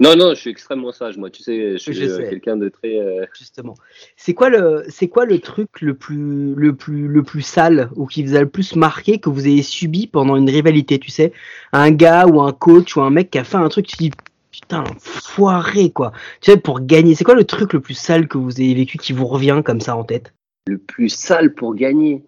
Non, 0.00 0.16
non, 0.16 0.30
je 0.30 0.40
suis 0.40 0.50
extrêmement 0.50 0.90
sage, 0.90 1.16
moi. 1.18 1.30
Tu 1.30 1.42
sais, 1.42 1.72
je 1.72 1.76
suis 1.76 2.02
euh, 2.08 2.28
quelqu'un 2.28 2.56
de 2.56 2.68
très. 2.68 2.98
euh, 2.98 3.26
justement. 3.38 3.74
C'est 4.16 4.34
quoi 4.34 4.48
le 4.48 4.84
c'est 4.88 5.08
quoi 5.08 5.26
le 5.26 5.38
truc 5.38 5.80
le 5.80 5.94
plus 5.94 6.54
le 6.54 6.74
plus 6.74 7.08
le 7.08 7.22
plus 7.22 7.42
sale 7.42 7.90
ou 7.94 8.06
qui 8.06 8.24
vous 8.24 8.34
a 8.34 8.40
le 8.40 8.48
plus 8.48 8.74
marqué 8.74 9.18
que 9.18 9.28
vous 9.28 9.46
ayez 9.46 9.62
subi 9.62 10.06
pendant 10.06 10.36
une 10.36 10.48
rivalité, 10.48 10.98
tu 10.98 11.10
sais, 11.10 11.32
un 11.72 11.90
gars 11.90 12.26
ou 12.26 12.40
un 12.40 12.52
coach 12.52 12.96
ou 12.96 13.02
un 13.02 13.10
mec 13.10 13.30
qui 13.30 13.38
a 13.38 13.44
fait 13.44 13.58
un 13.58 13.68
truc 13.68 13.86
tu 13.86 13.96
te 13.96 14.02
dis 14.02 14.10
putain 14.50 14.84
foiré 14.98 15.90
quoi. 15.90 16.12
Tu 16.40 16.50
sais 16.50 16.56
pour 16.56 16.80
gagner, 16.80 17.14
c'est 17.14 17.24
quoi 17.24 17.34
le 17.34 17.44
truc 17.44 17.72
le 17.72 17.80
plus 17.80 17.94
sale 17.94 18.28
que 18.28 18.38
vous 18.38 18.60
ayez 18.60 18.74
vécu 18.74 18.98
qui 18.98 19.12
vous 19.12 19.26
revient 19.26 19.62
comme 19.64 19.80
ça 19.80 19.94
en 19.94 20.04
tête? 20.04 20.32
Le 20.66 20.78
plus 20.78 21.10
sale 21.10 21.54
pour 21.54 21.74
gagner. 21.74 22.24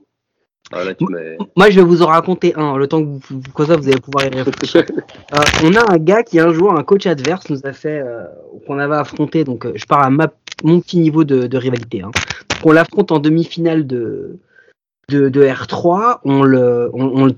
Ah, 0.73 0.83
là, 0.85 0.95
tu 0.95 1.05
m'as- 1.05 1.19
Moi, 1.57 1.71
je 1.71 1.77
vais 1.81 1.87
vous 1.87 2.03
en 2.03 2.07
raconter 2.07 2.55
un, 2.57 2.77
le 2.77 2.87
temps 2.89 3.01
que 3.01 3.07
vous, 3.07 3.21
vous- 3.31 3.41
comme 3.53 3.67
ça, 3.67 3.77
vous 3.77 3.87
allez 3.89 4.01
pouvoir 4.01 4.25
y 4.27 4.41
réfléchir. 4.43 4.85
Euh, 5.35 5.39
on 5.65 5.75
a 5.75 5.93
un 5.93 5.99
gars 5.99 6.23
qui 6.23 6.39
un 6.39 6.53
jour, 6.53 6.73
un 6.77 6.83
coach 6.85 7.07
adverse, 7.07 7.49
nous 7.51 7.61
a 7.65 7.73
fait, 7.73 8.01
euh, 8.01 8.25
qu'on 8.67 8.79
avait 8.79 8.95
affronté. 8.97 9.43
Donc, 9.45 9.67
euh, 9.67 9.73
je 9.75 9.85
parle 9.85 10.05
à 10.05 10.11
ma, 10.11 10.29
mon 10.63 10.81
petit 10.81 10.99
niveau 10.99 11.25
de, 11.25 11.47
de 11.47 11.57
rivalité. 11.59 12.03
Hein. 12.03 12.11
Donc, 12.51 12.59
on 12.65 12.73
l'affronte 12.73 13.11
en 13.13 13.19
demi-finale 13.19 13.87
de 13.87 14.39
de, 15.09 15.29
de 15.29 15.45
R3, 15.45 16.19
on 16.25 16.43
le, 16.43 16.91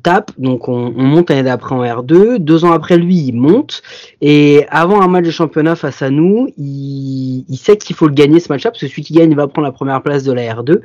tape, 0.02 0.30
donc 0.38 0.68
on, 0.68 0.94
on 0.96 1.02
monte 1.02 1.30
l'année 1.30 1.44
d'après 1.44 1.74
en 1.74 1.82
R2. 1.82 2.38
Deux 2.38 2.64
ans 2.64 2.72
après 2.72 2.96
lui, 2.96 3.16
il 3.16 3.34
monte. 3.34 3.82
Et 4.20 4.66
avant 4.70 5.00
un 5.00 5.08
match 5.08 5.26
de 5.26 5.30
championnat 5.30 5.76
face 5.76 6.02
à 6.02 6.10
nous, 6.10 6.48
il, 6.56 7.44
il 7.48 7.56
sait 7.56 7.76
qu'il 7.76 7.96
faut 7.96 8.06
le 8.06 8.14
gagner 8.14 8.40
ce 8.40 8.52
match-là, 8.52 8.70
parce 8.70 8.80
que 8.80 8.88
celui 8.88 9.02
qui 9.02 9.14
gagne 9.14 9.34
va 9.34 9.46
prendre 9.46 9.66
la 9.66 9.72
première 9.72 10.02
place 10.02 10.22
de 10.22 10.32
la 10.32 10.54
R2. 10.54 10.80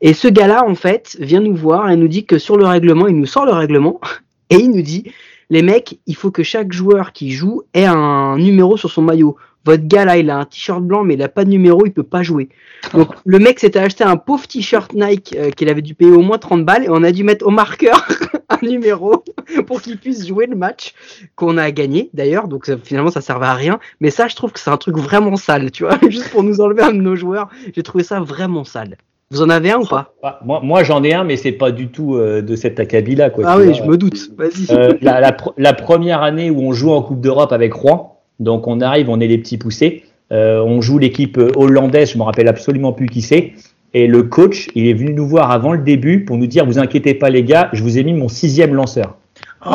Et 0.00 0.14
ce 0.14 0.28
gars-là, 0.28 0.64
en 0.66 0.74
fait, 0.74 1.16
vient 1.20 1.40
nous 1.40 1.54
voir 1.54 1.90
et 1.90 1.96
nous 1.96 2.08
dit 2.08 2.24
que 2.24 2.38
sur 2.38 2.56
le 2.56 2.66
règlement, 2.66 3.06
il 3.06 3.16
nous 3.16 3.26
sort 3.26 3.46
le 3.46 3.52
règlement, 3.52 4.00
et 4.50 4.56
il 4.56 4.70
nous 4.70 4.82
dit, 4.82 5.04
les 5.50 5.62
mecs, 5.62 5.98
il 6.06 6.14
faut 6.14 6.30
que 6.30 6.42
chaque 6.42 6.72
joueur 6.72 7.12
qui 7.12 7.32
joue 7.32 7.62
ait 7.74 7.84
un 7.84 8.38
numéro 8.38 8.76
sur 8.76 8.90
son 8.90 9.02
maillot. 9.02 9.36
Votre 9.66 9.86
gars 9.86 10.04
là, 10.06 10.16
il 10.16 10.30
a 10.30 10.38
un 10.38 10.44
t-shirt 10.46 10.82
blanc, 10.82 11.04
mais 11.04 11.14
il 11.14 11.22
a 11.22 11.28
pas 11.28 11.44
de 11.44 11.50
numéro, 11.50 11.84
il 11.84 11.92
peut 11.92 12.02
pas 12.02 12.22
jouer. 12.22 12.48
Donc 12.94 13.08
le 13.26 13.38
mec 13.38 13.58
s'était 13.60 13.78
acheté 13.78 14.04
un 14.04 14.16
pauvre 14.16 14.46
t-shirt 14.48 14.92
Nike 14.94 15.36
euh, 15.38 15.50
qu'il 15.50 15.68
avait 15.68 15.82
dû 15.82 15.94
payer 15.94 16.10
au 16.12 16.22
moins 16.22 16.38
30 16.38 16.64
balles 16.64 16.84
et 16.84 16.88
on 16.88 17.02
a 17.02 17.12
dû 17.12 17.24
mettre 17.24 17.46
au 17.46 17.50
marqueur 17.50 18.06
un 18.48 18.66
numéro 18.66 19.22
pour 19.66 19.82
qu'il 19.82 19.98
puisse 19.98 20.26
jouer 20.26 20.46
le 20.46 20.56
match 20.56 20.94
qu'on 21.36 21.58
a 21.58 21.70
gagné 21.70 22.08
d'ailleurs. 22.14 22.48
Donc 22.48 22.64
ça- 22.66 22.76
finalement 22.82 23.10
ça 23.10 23.20
servait 23.20 23.46
à 23.46 23.54
rien. 23.54 23.78
Mais 24.00 24.10
ça, 24.10 24.28
je 24.28 24.36
trouve 24.36 24.52
que 24.52 24.60
c'est 24.60 24.70
un 24.70 24.76
truc 24.78 24.96
vraiment 24.96 25.36
sale, 25.36 25.70
tu 25.70 25.84
vois, 25.84 25.98
juste 26.08 26.30
pour 26.30 26.42
nous 26.42 26.60
enlever 26.60 26.82
un 26.82 26.92
de 26.92 27.00
nos 27.02 27.14
joueurs. 27.16 27.48
J'ai 27.74 27.82
trouvé 27.82 28.02
ça 28.02 28.20
vraiment 28.20 28.64
sale. 28.64 28.96
Vous 29.32 29.42
en 29.42 29.48
avez 29.48 29.70
un 29.70 29.78
ou 29.78 29.86
pas? 29.86 30.14
Ah, 30.24 30.40
Moi, 30.44 30.60
moi 30.64 30.82
j'en 30.82 31.04
ai 31.04 31.14
un, 31.14 31.22
mais 31.22 31.36
c'est 31.36 31.52
pas 31.52 31.70
du 31.70 31.86
tout 31.88 32.16
euh, 32.16 32.42
de 32.42 32.56
cet 32.56 32.80
acabit-là. 32.80 33.30
quoi, 33.30 33.44
Ah 33.46 33.58
oui, 33.58 33.66
vois. 33.66 33.72
je 33.74 33.82
me 33.84 33.96
doute. 33.96 34.18
Vas-y. 34.36 34.66
Euh, 34.74 34.94
la, 35.02 35.20
la 35.20 35.30
pr- 35.30 35.52
la 35.56 35.72
première 35.72 36.22
année 36.22 36.50
où 36.50 36.60
on 36.62 36.72
joue 36.72 36.90
en 36.90 37.00
Coupe 37.00 37.20
d'Europe 37.20 37.52
avec 37.52 37.72
Rouen, 37.72 38.09
donc 38.40 38.66
on 38.66 38.80
arrive, 38.80 39.08
on 39.08 39.20
est 39.20 39.28
les 39.28 39.38
petits 39.38 39.58
poussés. 39.58 40.04
Euh, 40.32 40.62
on 40.62 40.80
joue 40.80 40.98
l'équipe 40.98 41.38
hollandaise, 41.56 42.12
je 42.12 42.18
me 42.18 42.22
rappelle 42.22 42.48
absolument 42.48 42.92
plus 42.92 43.06
qui 43.06 43.22
c'est. 43.22 43.52
Et 43.92 44.06
le 44.06 44.22
coach, 44.22 44.68
il 44.74 44.86
est 44.86 44.94
venu 44.94 45.12
nous 45.12 45.26
voir 45.26 45.50
avant 45.50 45.72
le 45.72 45.80
début 45.80 46.24
pour 46.24 46.36
nous 46.36 46.46
dire 46.46 46.64
Vous 46.64 46.78
inquiétez 46.78 47.14
pas, 47.14 47.30
les 47.30 47.42
gars, 47.42 47.68
je 47.72 47.82
vous 47.82 47.98
ai 47.98 48.04
mis 48.04 48.12
mon 48.12 48.28
sixième 48.28 48.74
lanceur. 48.74 49.16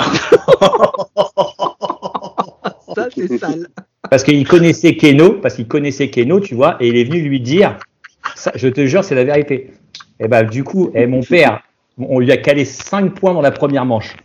Ça, 2.96 3.08
c'est 3.14 3.38
sale. 3.38 3.68
Parce 4.10 4.24
qu'il 4.24 4.48
connaissait 4.48 4.96
Keno, 4.96 5.34
parce 5.34 5.56
qu'il 5.56 5.68
connaissait 5.68 6.10
Keno, 6.10 6.40
tu 6.40 6.56
vois, 6.56 6.78
et 6.80 6.88
il 6.88 6.98
est 6.98 7.04
venu 7.04 7.22
lui 7.22 7.40
dire 7.42 7.78
ça, 8.36 8.52
Je 8.56 8.68
te 8.68 8.86
jure, 8.86 9.04
c'est 9.04 9.16
la 9.16 9.24
vérité. 9.24 9.74
Et 10.20 10.28
ben, 10.28 10.44
du 10.44 10.64
coup, 10.64 10.92
eh, 10.94 11.08
mon 11.08 11.22
père, 11.22 11.62
on 11.98 12.20
lui 12.20 12.32
a 12.32 12.38
calé 12.38 12.66
5 12.66 13.14
points 13.14 13.34
dans 13.34 13.42
la 13.42 13.52
première 13.52 13.86
manche. 13.86 14.16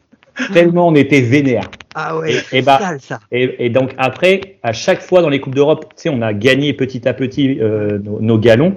Tellement 0.53 0.89
on 0.89 0.95
était 0.95 1.21
vénère. 1.21 1.69
Ah 1.95 2.17
ouais, 2.19 2.37
Et- 2.53 2.63
bah- 2.63 2.79
sale 2.79 3.01
ça. 3.01 3.21
Et, 3.33 3.67
et 3.67 3.71
donc 3.71 3.95
après, 3.99 4.59
à 4.63 4.73
chaque 4.73 5.01
fois 5.01 5.23
dans 5.23 5.29
les 5.29 5.41
coupes 5.41 5.55
d'Europe, 5.55 5.87
tu 5.97 6.03
sais, 6.03 6.09
on 6.09 6.23
a 6.23 6.33
gagné 6.33 6.73
petit 6.73 7.07
à 7.09 7.15
petit 7.15 7.59
euh, 7.61 7.99
nos, 7.99 8.21
nos 8.21 8.39
galons. 8.39 8.77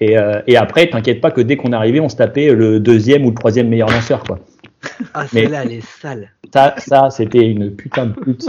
Et, 0.00 0.16
euh, 0.18 0.40
et 0.46 0.56
après, 0.56 0.88
t'inquiète 0.88 1.20
pas 1.20 1.30
que 1.30 1.40
dès 1.40 1.56
qu'on 1.56 1.72
arrivait, 1.72 2.00
on 2.00 2.08
se 2.08 2.16
tapait 2.16 2.54
le 2.54 2.80
deuxième 2.80 3.24
ou 3.26 3.30
le 3.30 3.34
troisième 3.34 3.68
meilleur 3.68 3.90
lanceur, 3.90 4.22
quoi. 4.24 4.38
Ah, 5.12 5.26
celle-là, 5.26 5.62
elle 5.64 5.72
est 5.72 5.86
sale. 6.00 6.30
Ça, 6.54 6.74
ça, 6.78 7.10
c'était 7.10 7.46
une 7.46 7.74
putain 7.76 8.06
de 8.06 8.12
pute. 8.12 8.46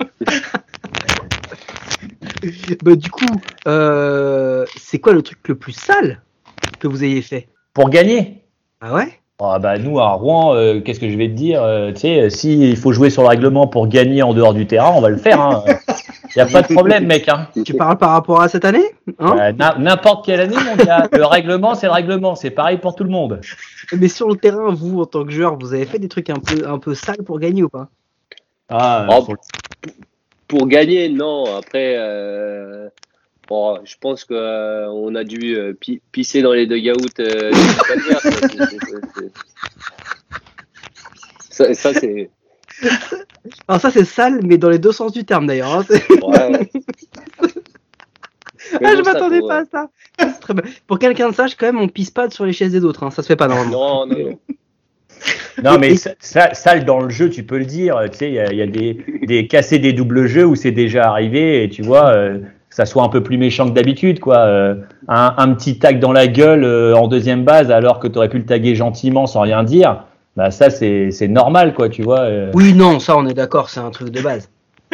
Bah, 2.82 2.96
du 2.96 3.10
coup, 3.10 3.26
euh, 3.66 4.64
c'est 4.76 4.98
quoi 4.98 5.12
le 5.12 5.22
truc 5.22 5.38
le 5.48 5.54
plus 5.54 5.72
sale 5.72 6.22
que 6.78 6.88
vous 6.88 7.04
ayez 7.04 7.20
fait? 7.22 7.48
Pour 7.74 7.90
gagner? 7.90 8.42
Ah 8.80 8.94
ouais? 8.94 9.19
Ah 9.42 9.58
bah 9.58 9.78
nous 9.78 9.98
à 9.98 10.10
Rouen, 10.12 10.54
euh, 10.54 10.80
qu'est-ce 10.80 11.00
que 11.00 11.08
je 11.10 11.16
vais 11.16 11.28
te 11.28 11.32
dire 11.32 11.62
euh, 11.62 11.92
Tu 11.92 12.00
sais, 12.00 12.28
si 12.30 12.68
il 12.70 12.76
faut 12.76 12.92
jouer 12.92 13.08
sur 13.10 13.22
le 13.22 13.28
règlement 13.28 13.66
pour 13.66 13.88
gagner 13.88 14.22
en 14.22 14.34
dehors 14.34 14.52
du 14.52 14.66
terrain, 14.66 14.92
on 14.94 15.00
va 15.00 15.08
le 15.08 15.16
faire. 15.16 15.64
Il 16.36 16.38
n'y 16.38 16.42
a 16.42 16.46
pas 16.46 16.62
de 16.62 16.72
problème, 16.72 17.06
mec. 17.06 17.28
Hein. 17.28 17.48
Tu 17.64 17.74
parles 17.74 17.98
par 17.98 18.10
rapport 18.10 18.40
à 18.40 18.48
cette 18.48 18.64
année 18.64 18.84
hein? 19.18 19.36
Euh, 19.40 19.52
na- 19.52 19.76
N'importe 19.78 20.24
quelle 20.26 20.40
année, 20.40 20.54
mon 20.64 20.76
gars. 20.76 21.08
Le 21.12 21.24
règlement, 21.24 21.74
c'est 21.74 21.86
le 21.86 21.92
règlement. 21.92 22.36
C'est 22.36 22.50
pareil 22.50 22.76
pour 22.78 22.94
tout 22.94 23.02
le 23.02 23.10
monde. 23.10 23.40
Mais 23.96 24.06
sur 24.06 24.28
le 24.28 24.36
terrain, 24.36 24.72
vous, 24.72 25.00
en 25.00 25.06
tant 25.06 25.24
que 25.24 25.32
joueur, 25.32 25.58
vous 25.58 25.74
avez 25.74 25.86
fait 25.86 25.98
des 25.98 26.06
trucs 26.08 26.30
un 26.30 26.38
peu, 26.38 26.68
un 26.68 26.78
peu 26.78 26.94
sales 26.94 27.24
pour 27.26 27.40
gagner 27.40 27.64
ou 27.64 27.68
pas? 27.68 27.88
Ah, 28.68 29.08
Oh, 29.10 29.26
Pour 30.46 30.68
gagner, 30.68 31.08
non. 31.08 31.44
Après, 31.58 31.94
euh, 31.96 32.88
bon, 33.50 33.80
je 33.84 33.96
pense 34.00 34.24
que 34.24 34.32
euh, 34.34 35.14
a 35.14 35.24
dû 35.24 35.56
euh, 35.56 35.74
pi- 35.74 36.00
pisser 36.12 36.40
dans 36.40 36.52
les 36.52 36.66
dugouts. 36.66 36.94
Euh, 37.18 37.50
ça, 41.50 41.92
c'est- 41.92 42.30
ça. 42.70 43.16
Alors 43.68 43.80
ça, 43.80 43.90
c'est 43.90 44.04
sale, 44.06 44.40
mais 44.42 44.56
dans 44.56 44.70
les 44.70 44.78
deux 44.78 44.92
sens 44.92 45.12
du 45.12 45.24
terme 45.24 45.46
d'ailleurs. 45.46 45.74
hein. 45.74 45.84
Ouais. 46.22 46.70
Ah, 48.84 48.94
je 48.96 49.02
m'attendais 49.02 49.40
pour, 49.40 49.48
pas 49.48 49.62
à 49.62 49.64
ça. 49.64 49.88
C'est 50.20 50.38
très 50.40 50.54
bien. 50.54 50.62
Pour 50.86 51.00
quelqu'un 51.00 51.28
de 51.30 51.34
sage, 51.34 51.56
quand 51.56 51.66
même, 51.66 51.80
on 51.80 51.88
pisse 51.88 52.10
pas 52.12 52.30
sur 52.30 52.44
les 52.46 52.52
chaises 52.52 52.70
des 52.70 52.84
autres. 52.84 53.02
hein. 53.02 53.10
Ça 53.10 53.20
se 53.22 53.26
fait 53.26 53.34
pas 53.34 53.46
euh, 53.46 53.48
normalement. 53.48 54.06
Non, 54.06 54.14
non, 54.14 54.18
non. 54.30 54.38
Non, 55.64 55.78
mais 55.78 55.96
ça, 55.96 56.14
sale 56.54 56.84
dans 56.84 57.00
le 57.00 57.10
jeu, 57.10 57.28
tu 57.30 57.42
peux 57.42 57.58
le 57.58 57.64
dire. 57.64 57.98
Tu 58.12 58.18
sais, 58.18 58.28
il 58.28 58.34
y 58.34 58.38
a, 58.38 58.52
il 58.52 58.58
y 58.58 58.62
a 58.62 58.66
des, 58.68 58.94
des 59.26 59.48
cassés 59.48 59.80
des 59.80 59.92
doubles 59.92 60.26
jeux 60.28 60.46
où 60.46 60.54
c'est 60.54 60.70
déjà 60.70 61.08
arrivé 61.10 61.64
et 61.64 61.68
tu 61.68 61.82
vois, 61.82 62.10
euh, 62.14 62.38
que 62.70 62.76
ça 62.76 62.86
soit 62.86 63.02
un 63.02 63.08
peu 63.08 63.22
plus 63.22 63.36
méchant 63.36 63.68
que 63.68 63.74
d'habitude, 63.74 64.20
quoi. 64.20 64.38
Euh, 64.38 64.76
un, 65.08 65.34
un 65.36 65.54
petit 65.54 65.78
tag 65.78 65.98
dans 65.98 66.12
la 66.12 66.28
gueule 66.28 66.64
euh, 66.64 66.94
en 66.94 67.08
deuxième 67.08 67.44
base 67.44 67.70
alors 67.72 67.98
que 67.98 68.06
tu 68.06 68.16
aurais 68.16 68.28
pu 68.28 68.38
le 68.38 68.46
taguer 68.46 68.76
gentiment 68.76 69.26
sans 69.26 69.40
rien 69.40 69.64
dire. 69.64 70.04
Bah 70.36 70.52
ça 70.52 70.70
c'est 70.70 71.10
c'est 71.10 71.26
normal 71.26 71.74
quoi 71.74 71.88
tu 71.88 72.02
vois 72.02 72.20
euh, 72.20 72.52
Oui, 72.54 72.72
non, 72.72 73.00
ça, 73.00 73.16
on 73.16 73.26
est 73.26 73.34
d'accord, 73.34 73.68
c'est 73.68 73.80
un 73.80 73.90
truc 73.90 74.10
de 74.10 74.22
base. 74.22 74.48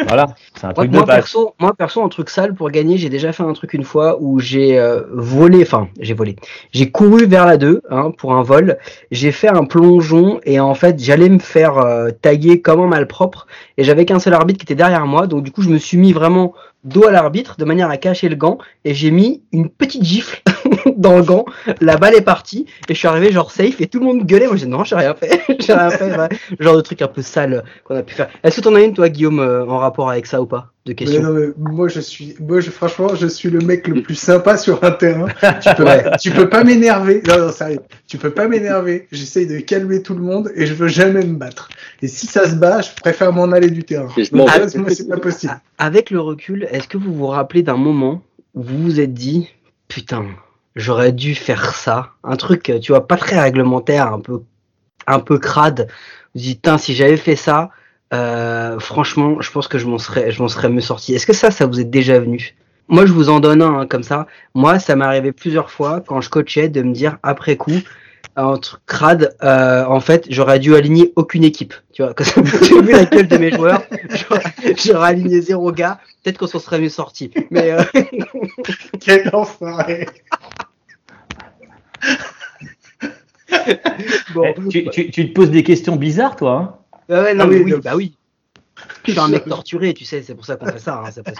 voilà 0.07 0.25
c'est 0.55 0.65
un 0.65 0.69
Moi, 0.69 0.73
truc 0.73 0.91
moi, 0.91 1.01
de 1.01 1.05
base 1.05 1.15
perso, 1.17 1.53
moi, 1.59 1.73
perso, 1.77 2.03
un 2.03 2.09
truc 2.09 2.31
sale 2.31 2.55
pour 2.55 2.71
gagner, 2.71 2.97
j'ai 2.97 3.09
déjà 3.09 3.31
fait 3.31 3.43
un 3.43 3.53
truc 3.53 3.73
une 3.73 3.83
fois 3.83 4.17
où 4.19 4.39
j'ai 4.39 4.83
volé, 5.11 5.61
enfin, 5.61 5.89
j'ai 5.99 6.15
volé. 6.15 6.35
J'ai 6.71 6.89
couru 6.89 7.27
vers 7.27 7.45
la 7.45 7.57
2 7.57 7.83
hein, 7.91 8.11
pour 8.17 8.33
un 8.33 8.41
vol. 8.41 8.79
J'ai 9.11 9.31
fait 9.31 9.47
un 9.47 9.65
plongeon 9.65 10.39
et 10.43 10.59
en 10.59 10.73
fait, 10.73 10.99
j'allais 10.99 11.29
me 11.29 11.39
faire 11.39 11.83
taguer 12.23 12.61
comme 12.61 12.81
un 12.81 12.87
malpropre 12.87 13.45
et 13.77 13.83
j'avais 13.83 14.05
qu'un 14.05 14.19
seul 14.19 14.33
arbitre 14.33 14.57
qui 14.59 14.65
était 14.65 14.75
derrière 14.75 15.05
moi. 15.05 15.27
Donc, 15.27 15.43
du 15.43 15.51
coup, 15.51 15.61
je 15.61 15.69
me 15.69 15.77
suis 15.77 15.97
mis 15.97 16.13
vraiment 16.13 16.53
dos 16.87 17.05
à 17.05 17.11
l'arbitre 17.11 17.55
de 17.57 17.65
manière 17.65 17.89
à 17.89 17.97
cacher 17.97 18.29
le 18.29 18.35
gant 18.35 18.57
et 18.85 18.93
j'ai 18.93 19.11
mis 19.11 19.43
une 19.51 19.69
petite 19.69 20.03
gifle 20.03 20.41
dans 20.97 21.17
le 21.17 21.23
gant. 21.23 21.45
La 21.81 21.97
balle 21.97 22.15
est 22.15 22.21
partie 22.21 22.65
et 22.87 22.93
je 22.93 22.97
suis 22.97 23.07
arrivé 23.07 23.31
genre 23.31 23.51
safe 23.51 23.81
et 23.81 23.87
tout 23.87 23.99
le 23.99 24.05
monde 24.05 24.25
gueulait. 24.25 24.47
Moi, 24.47 24.55
j'ai 24.55 24.65
dit 24.65 24.71
non, 24.71 24.83
j'ai 24.83 24.95
rien 24.95 25.13
fait. 25.13 25.41
j'ai 25.59 25.73
rien 25.73 25.89
fait. 25.89 26.17
ouais. 26.17 26.29
Genre 26.59 26.75
de 26.75 26.81
truc 26.81 27.01
un 27.01 27.07
peu 27.07 27.21
sale 27.21 27.63
qu'on 27.83 27.95
a 27.95 28.03
pu 28.03 28.15
faire. 28.15 28.29
Est-ce 28.43 28.57
que 28.57 28.61
t'en 28.61 28.75
as 28.75 28.81
une, 28.81 28.93
toi, 28.93 29.09
Guillaume, 29.09 29.39
euh, 29.39 29.65
en 29.65 29.77
rapport 29.77 30.09
avec 30.09 30.25
ça 30.25 30.41
ou 30.41 30.45
pas? 30.45 30.71
De 30.87 30.93
Mais 30.93 30.95
questions 30.95 31.21
non, 31.21 31.33
mais 31.33 31.47
moi 31.57 31.89
je 31.89 31.99
suis, 31.99 32.33
moi 32.39 32.61
je, 32.61 32.71
franchement, 32.71 33.13
je 33.13 33.27
suis 33.27 33.49
le 33.49 33.59
mec 33.59 33.89
le 33.89 34.01
plus 34.01 34.15
sympa 34.15 34.55
sur 34.57 34.81
un 34.85 34.91
terrain. 34.91 35.27
Tu 35.61 35.75
peux, 35.75 35.83
Ouais. 35.83 36.05
tu 36.17 36.31
peux 36.31 36.47
pas 36.47 36.63
m'énerver. 36.63 37.21
Non, 37.27 37.47
non, 37.47 37.51
sérieux. 37.51 37.81
Tu 38.07 38.17
peux 38.17 38.29
pas 38.29 38.47
m'énerver. 38.47 39.05
J'essaye 39.11 39.47
de 39.47 39.59
calmer 39.59 40.01
tout 40.01 40.13
le 40.13 40.21
monde 40.21 40.49
et 40.55 40.65
je 40.65 40.73
veux 40.73 40.87
jamais 40.87 41.25
me 41.25 41.33
battre. 41.35 41.67
Et 42.01 42.07
si 42.07 42.25
ça 42.25 42.49
se 42.49 42.55
bat, 42.55 42.79
je 42.79 42.89
préfère 43.01 43.33
m'en 43.33 43.51
aller 43.51 43.69
du 43.69 43.83
terrain. 43.83 44.07
Donc, 44.15 44.31
moi, 44.31 44.49
c'est 44.89 45.09
pas 45.09 45.17
possible. 45.17 45.59
Avec 45.77 46.09
le 46.09 46.21
recul, 46.21 46.65
est-ce 46.71 46.87
que 46.87 46.97
vous 46.97 47.13
vous 47.13 47.27
rappelez 47.27 47.63
d'un 47.63 47.75
moment 47.75 48.23
où 48.55 48.63
vous 48.63 48.81
vous 48.81 48.99
êtes 49.01 49.13
dit, 49.13 49.49
putain, 49.89 50.25
j'aurais 50.77 51.11
dû 51.11 51.35
faire 51.35 51.75
ça, 51.75 52.11
un 52.23 52.37
truc, 52.37 52.71
tu 52.81 52.93
vois, 52.93 53.05
pas 53.07 53.17
très 53.17 53.37
réglementaire, 53.41 54.13
un 54.13 54.21
peu, 54.21 54.39
un 55.05 55.19
peu 55.19 55.37
crade. 55.37 55.89
Vous 56.33 56.41
dites, 56.41 56.61
putain, 56.61 56.77
si 56.77 56.95
j'avais 56.95 57.17
fait 57.17 57.35
ça, 57.35 57.71
euh, 58.13 58.79
franchement, 58.79 59.41
je 59.41 59.51
pense 59.51 59.67
que 59.67 59.77
je 59.77 59.85
m'en 59.87 59.97
serais, 59.97 60.31
je 60.31 60.41
m'en 60.41 60.47
serais 60.47 60.69
mieux 60.69 60.81
sorti. 60.81 61.13
Est-ce 61.13 61.25
que 61.27 61.33
ça, 61.33 61.51
ça 61.51 61.65
vous 61.65 61.79
est 61.79 61.83
déjà 61.85 62.19
venu? 62.19 62.55
Moi, 62.87 63.05
je 63.05 63.11
vous 63.11 63.29
en 63.29 63.39
donne 63.41 63.61
un 63.61 63.79
hein, 63.79 63.87
comme 63.87 64.03
ça. 64.03 64.27
Moi, 64.55 64.79
ça 64.79 64.95
m'est 64.95 65.03
arrivé 65.05 65.31
plusieurs 65.33 65.69
fois 65.71 66.01
quand 66.05 66.21
je 66.21 66.29
coachais 66.29 66.69
de 66.69 66.81
me 66.81 66.93
dire 66.93 67.17
après 67.23 67.57
coup. 67.57 67.79
Un 68.39 68.55
truc 68.57 68.79
crade, 68.85 69.35
euh, 69.43 69.83
en 69.85 69.99
fait, 69.99 70.27
j'aurais 70.29 70.59
dû 70.59 70.75
aligner 70.75 71.11
aucune 71.15 71.43
équipe. 71.43 71.73
Tu 71.91 72.03
vois, 72.03 72.13
quand 72.15 72.23
j'ai 72.23 72.81
vu 72.81 72.91
la 72.91 73.05
gueule 73.05 73.27
de 73.27 73.37
mes 73.37 73.51
joueurs, 73.51 73.81
j'aurais- 74.11 74.75
j'aurais 74.85 75.09
aligné 75.09 75.41
zéro 75.41 75.71
gars. 75.71 75.99
Peut-être 76.23 76.37
qu'on 76.37 76.47
s'en 76.47 76.59
serait 76.59 76.79
mieux 76.79 76.89
sorti. 76.89 77.31
Mais 77.49 77.71
euh, 77.71 77.81
Quel 78.99 79.29
enfoiré. 79.33 80.07
bon, 84.33 84.43
Eh, 84.45 84.69
tu, 84.69 84.89
tu, 84.89 85.09
tu 85.11 85.29
te 85.29 85.33
poses 85.33 85.51
des 85.51 85.63
questions 85.63 85.95
bizarres 85.95 86.35
toi 86.35 86.51
hein? 86.53 86.75
Ouais, 87.09 87.33
non, 87.33 87.45
Ah 87.45 87.47
mais 87.47 87.61
oui, 87.61 87.73
bah 87.83 87.95
oui. 87.95 88.17
Je 89.05 89.11
suis 89.11 89.19
un 89.19 89.27
mec 89.29 89.45
torturé, 89.47 89.93
tu 89.93 90.05
sais, 90.05 90.21
c'est 90.21 90.35
pour 90.35 90.45
ça 90.45 90.55
qu'on 90.57 90.67
fait 90.67 90.79
ça. 90.79 91.01
hein, 91.05 91.11
c'est 91.11 91.23
parce 91.23 91.39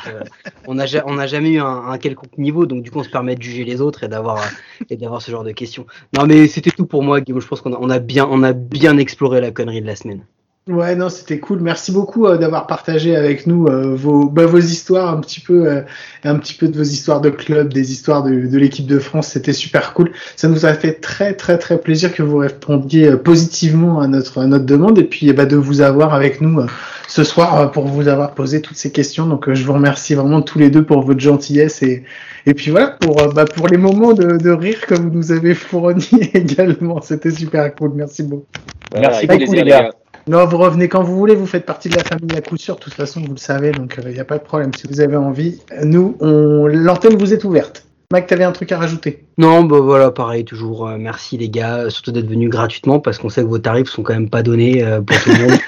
n'a 0.75 0.85
on 1.05 1.15
n'a 1.15 1.27
jamais 1.27 1.51
eu 1.51 1.59
un, 1.59 1.65
un 1.89 1.97
quelconque 1.97 2.37
niveau, 2.37 2.65
donc 2.65 2.83
du 2.83 2.91
coup 2.91 2.99
on 2.99 3.03
se 3.03 3.09
permet 3.09 3.35
de 3.35 3.41
juger 3.43 3.63
les 3.65 3.81
autres 3.81 4.03
et 4.03 4.07
d'avoir 4.07 4.59
et 4.89 4.97
d'avoir 4.97 5.21
ce 5.21 5.31
genre 5.31 5.43
de 5.43 5.51
questions. 5.51 5.85
Non, 6.17 6.25
mais 6.25 6.47
c'était 6.47 6.71
tout 6.71 6.85
pour 6.87 7.03
moi, 7.03 7.21
Guillaume. 7.21 7.41
Je 7.41 7.47
pense 7.47 7.61
qu'on 7.61 7.73
a, 7.73 7.77
on 7.79 7.89
a 7.89 7.99
bien 7.99 8.27
on 8.29 8.43
a 8.43 8.53
bien 8.53 8.97
exploré 8.97 9.41
la 9.41 9.51
connerie 9.51 9.81
de 9.81 9.87
la 9.87 9.95
semaine. 9.95 10.25
Ouais, 10.67 10.95
non, 10.97 11.07
c'était 11.09 11.39
cool. 11.39 11.61
Merci 11.61 11.93
beaucoup 11.93 12.25
euh, 12.25 12.37
d'avoir 12.37 12.67
partagé 12.67 13.15
avec 13.15 13.47
nous 13.47 13.67
euh, 13.67 13.95
vos, 13.95 14.29
bah, 14.29 14.45
vos 14.45 14.59
histoires, 14.59 15.15
un 15.15 15.21
petit 15.21 15.39
peu, 15.39 15.65
euh, 15.65 15.81
un 16.25 16.37
petit 16.37 16.53
peu 16.53 16.67
de 16.67 16.77
vos 16.77 16.83
histoires 16.83 17.21
de 17.21 17.29
club, 17.29 17.71
des 17.71 17.93
histoires 17.93 18.21
de, 18.21 18.47
de 18.47 18.57
l'équipe 18.57 18.85
de 18.85 18.99
France. 18.99 19.29
C'était 19.29 19.53
super 19.53 19.93
cool. 19.93 20.11
Ça 20.35 20.49
nous 20.49 20.65
a 20.65 20.73
fait 20.73 20.93
très, 20.93 21.33
très, 21.35 21.57
très 21.57 21.77
plaisir 21.77 22.13
que 22.13 22.21
vous 22.21 22.39
répondiez 22.39 23.07
euh, 23.07 23.17
positivement 23.17 24.01
à 24.01 24.07
notre, 24.07 24.39
à 24.39 24.45
notre 24.45 24.65
demande 24.65 24.99
et 24.99 25.05
puis 25.05 25.29
eh 25.29 25.33
bah, 25.33 25.45
de 25.45 25.55
vous 25.55 25.79
avoir 25.79 26.13
avec 26.13 26.41
nous 26.41 26.59
euh, 26.59 26.67
ce 27.07 27.23
soir 27.23 27.61
euh, 27.61 27.67
pour 27.67 27.87
vous 27.87 28.09
avoir 28.09 28.33
posé 28.33 28.61
toutes 28.61 28.77
ces 28.77 28.91
questions. 28.91 29.25
Donc, 29.25 29.47
euh, 29.47 29.55
je 29.55 29.63
vous 29.63 29.73
remercie 29.73 30.15
vraiment 30.15 30.41
tous 30.41 30.59
les 30.59 30.69
deux 30.69 30.83
pour 30.83 31.01
votre 31.01 31.21
gentillesse 31.21 31.81
et, 31.81 32.03
et 32.45 32.53
puis 32.53 32.71
voilà, 32.71 32.87
pour, 32.87 33.21
euh, 33.21 33.29
bah, 33.33 33.45
pour 33.45 33.69
les 33.69 33.77
moments 33.77 34.13
de, 34.13 34.35
de 34.35 34.49
rire 34.49 34.81
que 34.81 34.95
vous 34.95 35.09
nous 35.09 35.31
avez 35.31 35.55
fournis 35.55 36.09
également. 36.33 37.01
C'était 37.01 37.31
super 37.31 37.73
cool. 37.75 37.93
Merci 37.95 38.23
beaucoup. 38.23 38.45
Voilà, 38.91 39.09
Merci 39.09 39.27
beaucoup, 39.27 39.53
les 39.53 39.63
gars. 39.63 39.91
Non, 40.27 40.45
vous 40.45 40.57
revenez 40.57 40.89
quand 40.89 41.03
vous 41.03 41.15
voulez, 41.15 41.35
vous 41.35 41.45
faites 41.45 41.65
partie 41.65 41.89
de 41.89 41.95
la 41.95 42.03
famille 42.03 42.35
à 42.35 42.41
coup 42.41 42.57
sûr, 42.57 42.75
de 42.75 42.81
toute 42.81 42.93
façon, 42.93 43.21
vous 43.21 43.33
le 43.33 43.37
savez, 43.37 43.71
donc 43.71 43.97
il 44.03 44.11
n'y 44.11 44.19
a 44.19 44.25
pas 44.25 44.37
de 44.37 44.43
problème. 44.43 44.71
Si 44.73 44.87
vous 44.87 44.99
avez 44.99 45.15
envie, 45.15 45.61
nous, 45.83 46.17
on... 46.19 46.67
l'antenne 46.67 47.17
vous 47.17 47.33
est 47.33 47.43
ouverte. 47.43 47.85
Mike, 48.11 48.27
t'avais 48.27 48.45
un 48.45 48.53
truc 48.53 48.71
à 48.71 48.77
rajouter? 48.77 49.25
Non, 49.37 49.63
bah 49.63 49.79
voilà, 49.79 50.11
pareil, 50.11 50.45
toujours 50.45 50.87
euh, 50.87 50.97
merci 50.97 51.37
les 51.37 51.49
gars, 51.49 51.79
euh, 51.79 51.89
surtout 51.89 52.13
d'être 52.13 52.29
venus 52.29 52.49
gratuitement 52.49 53.01
parce 53.01 53.17
qu'on 53.17 53.27
sait 53.27 53.41
que 53.41 53.47
vos 53.47 53.59
tarifs 53.59 53.89
sont 53.89 54.01
quand 54.01 54.13
même 54.13 54.29
pas 54.29 54.43
donnés 54.43 54.81
euh, 54.81 55.01
pour 55.01 55.21
tout 55.21 55.29
le 55.29 55.47
monde. 55.47 55.59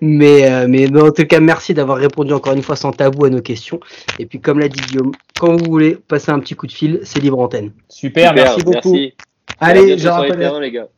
mais, 0.00 0.50
euh, 0.50 0.66
mais 0.68 0.88
mais 0.90 1.00
en 1.00 1.12
tout 1.12 1.24
cas, 1.24 1.40
merci 1.40 1.72
d'avoir 1.72 1.98
répondu 1.98 2.32
encore 2.32 2.52
une 2.52 2.62
fois 2.62 2.76
sans 2.76 2.92
tabou 2.92 3.24
à 3.24 3.30
nos 3.30 3.42
questions. 3.42 3.80
Et 4.18 4.26
puis, 4.26 4.40
comme 4.40 4.58
l'a 4.58 4.68
dit 4.68 4.80
Guillaume, 4.80 5.12
quand 5.38 5.56
vous 5.56 5.70
voulez 5.70 5.96
passer 5.96 6.32
un 6.32 6.40
petit 6.40 6.54
coup 6.54 6.66
de 6.66 6.72
fil, 6.72 7.00
c'est 7.04 7.20
libre 7.20 7.38
antenne. 7.38 7.72
Super, 7.88 8.30
Super, 8.30 8.44
merci 8.44 8.62
beaucoup. 8.62 8.92
merci. 8.92 9.14
Allez, 9.60 9.98
je 9.98 10.08
rappelle, 10.08 10.38
terrains, 10.38 10.60
les 10.60 10.72
gars. 10.72 10.88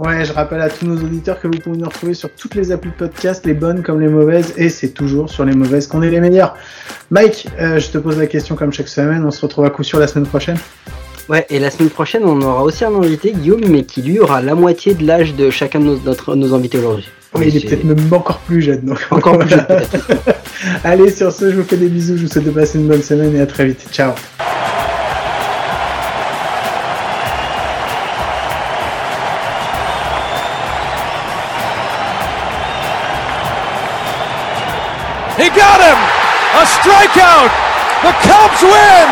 Ouais, 0.00 0.24
je 0.24 0.32
rappelle 0.32 0.60
à 0.60 0.68
tous 0.68 0.86
nos 0.86 0.96
auditeurs 0.96 1.40
que 1.40 1.46
vous 1.46 1.58
pouvez 1.62 1.78
nous 1.78 1.86
retrouver 1.86 2.14
sur 2.14 2.30
toutes 2.30 2.54
les 2.54 2.72
applis 2.72 2.90
de 2.90 2.96
podcast, 2.96 3.44
les 3.46 3.54
bonnes 3.54 3.82
comme 3.82 4.00
les 4.00 4.08
mauvaises, 4.08 4.52
et 4.56 4.68
c'est 4.68 4.88
toujours 4.90 5.30
sur 5.30 5.44
les 5.44 5.54
mauvaises 5.54 5.86
qu'on 5.86 6.02
est 6.02 6.10
les 6.10 6.20
meilleurs. 6.20 6.54
Mike, 7.10 7.46
euh, 7.60 7.78
je 7.78 7.88
te 7.90 7.98
pose 7.98 8.18
la 8.18 8.26
question 8.26 8.56
comme 8.56 8.72
chaque 8.72 8.88
semaine, 8.88 9.24
on 9.24 9.30
se 9.30 9.40
retrouve 9.40 9.64
à 9.64 9.70
coup 9.70 9.82
sûr 9.84 9.98
la 9.98 10.06
semaine 10.06 10.26
prochaine. 10.26 10.56
Ouais, 11.28 11.46
et 11.48 11.60
la 11.60 11.70
semaine 11.70 11.90
prochaine, 11.90 12.24
on 12.24 12.40
aura 12.42 12.62
aussi 12.64 12.84
un 12.84 12.92
invité, 12.94 13.32
Guillaume, 13.32 13.60
mais 13.68 13.84
qui 13.84 14.02
lui 14.02 14.18
aura 14.18 14.42
la 14.42 14.56
moitié 14.56 14.94
de 14.94 15.06
l'âge 15.06 15.34
de 15.36 15.48
chacun 15.50 15.78
de 15.78 15.84
nos, 15.84 15.98
notre- 16.00 16.34
nos 16.34 16.52
invités 16.54 16.78
aujourd'hui. 16.78 17.08
Mais 17.38 17.46
il 17.46 17.56
est 17.56 17.68
peut-être 17.68 17.84
même 17.84 18.12
encore 18.12 18.38
plus 18.40 18.60
jeune. 18.60 18.80
Donc 18.84 18.98
Encore 19.12 19.38
plus 19.38 19.48
jeune, 19.50 19.64
peut-être. 19.66 20.08
Allez, 20.82 21.10
sur 21.12 21.30
ce, 21.30 21.52
je 21.52 21.56
vous 21.56 21.62
fais 21.62 21.76
des 21.76 21.86
bisous, 21.88 22.16
je 22.16 22.22
vous 22.22 22.28
souhaite 22.28 22.44
de 22.46 22.50
passer 22.50 22.78
une 22.78 22.88
bonne 22.88 23.02
semaine 23.02 23.36
et 23.36 23.40
à 23.40 23.46
très 23.46 23.66
vite. 23.66 23.86
Ciao. 23.92 24.10
Got 35.60 35.84
him! 35.84 36.00
A 36.56 36.64
strikeout! 36.64 37.52
The 38.00 38.16
Cubs 38.24 38.64
win! 38.64 39.08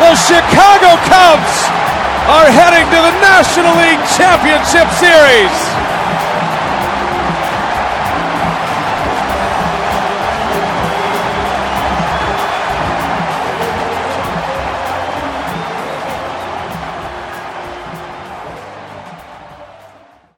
The 0.00 0.16
Chicago 0.16 0.96
Cubs 1.04 1.54
are 2.24 2.48
heading 2.48 2.88
to 2.88 2.98
the 3.04 3.14
National 3.20 3.76
League 3.76 4.00
Championship 4.16 4.88
Series! 4.96 5.85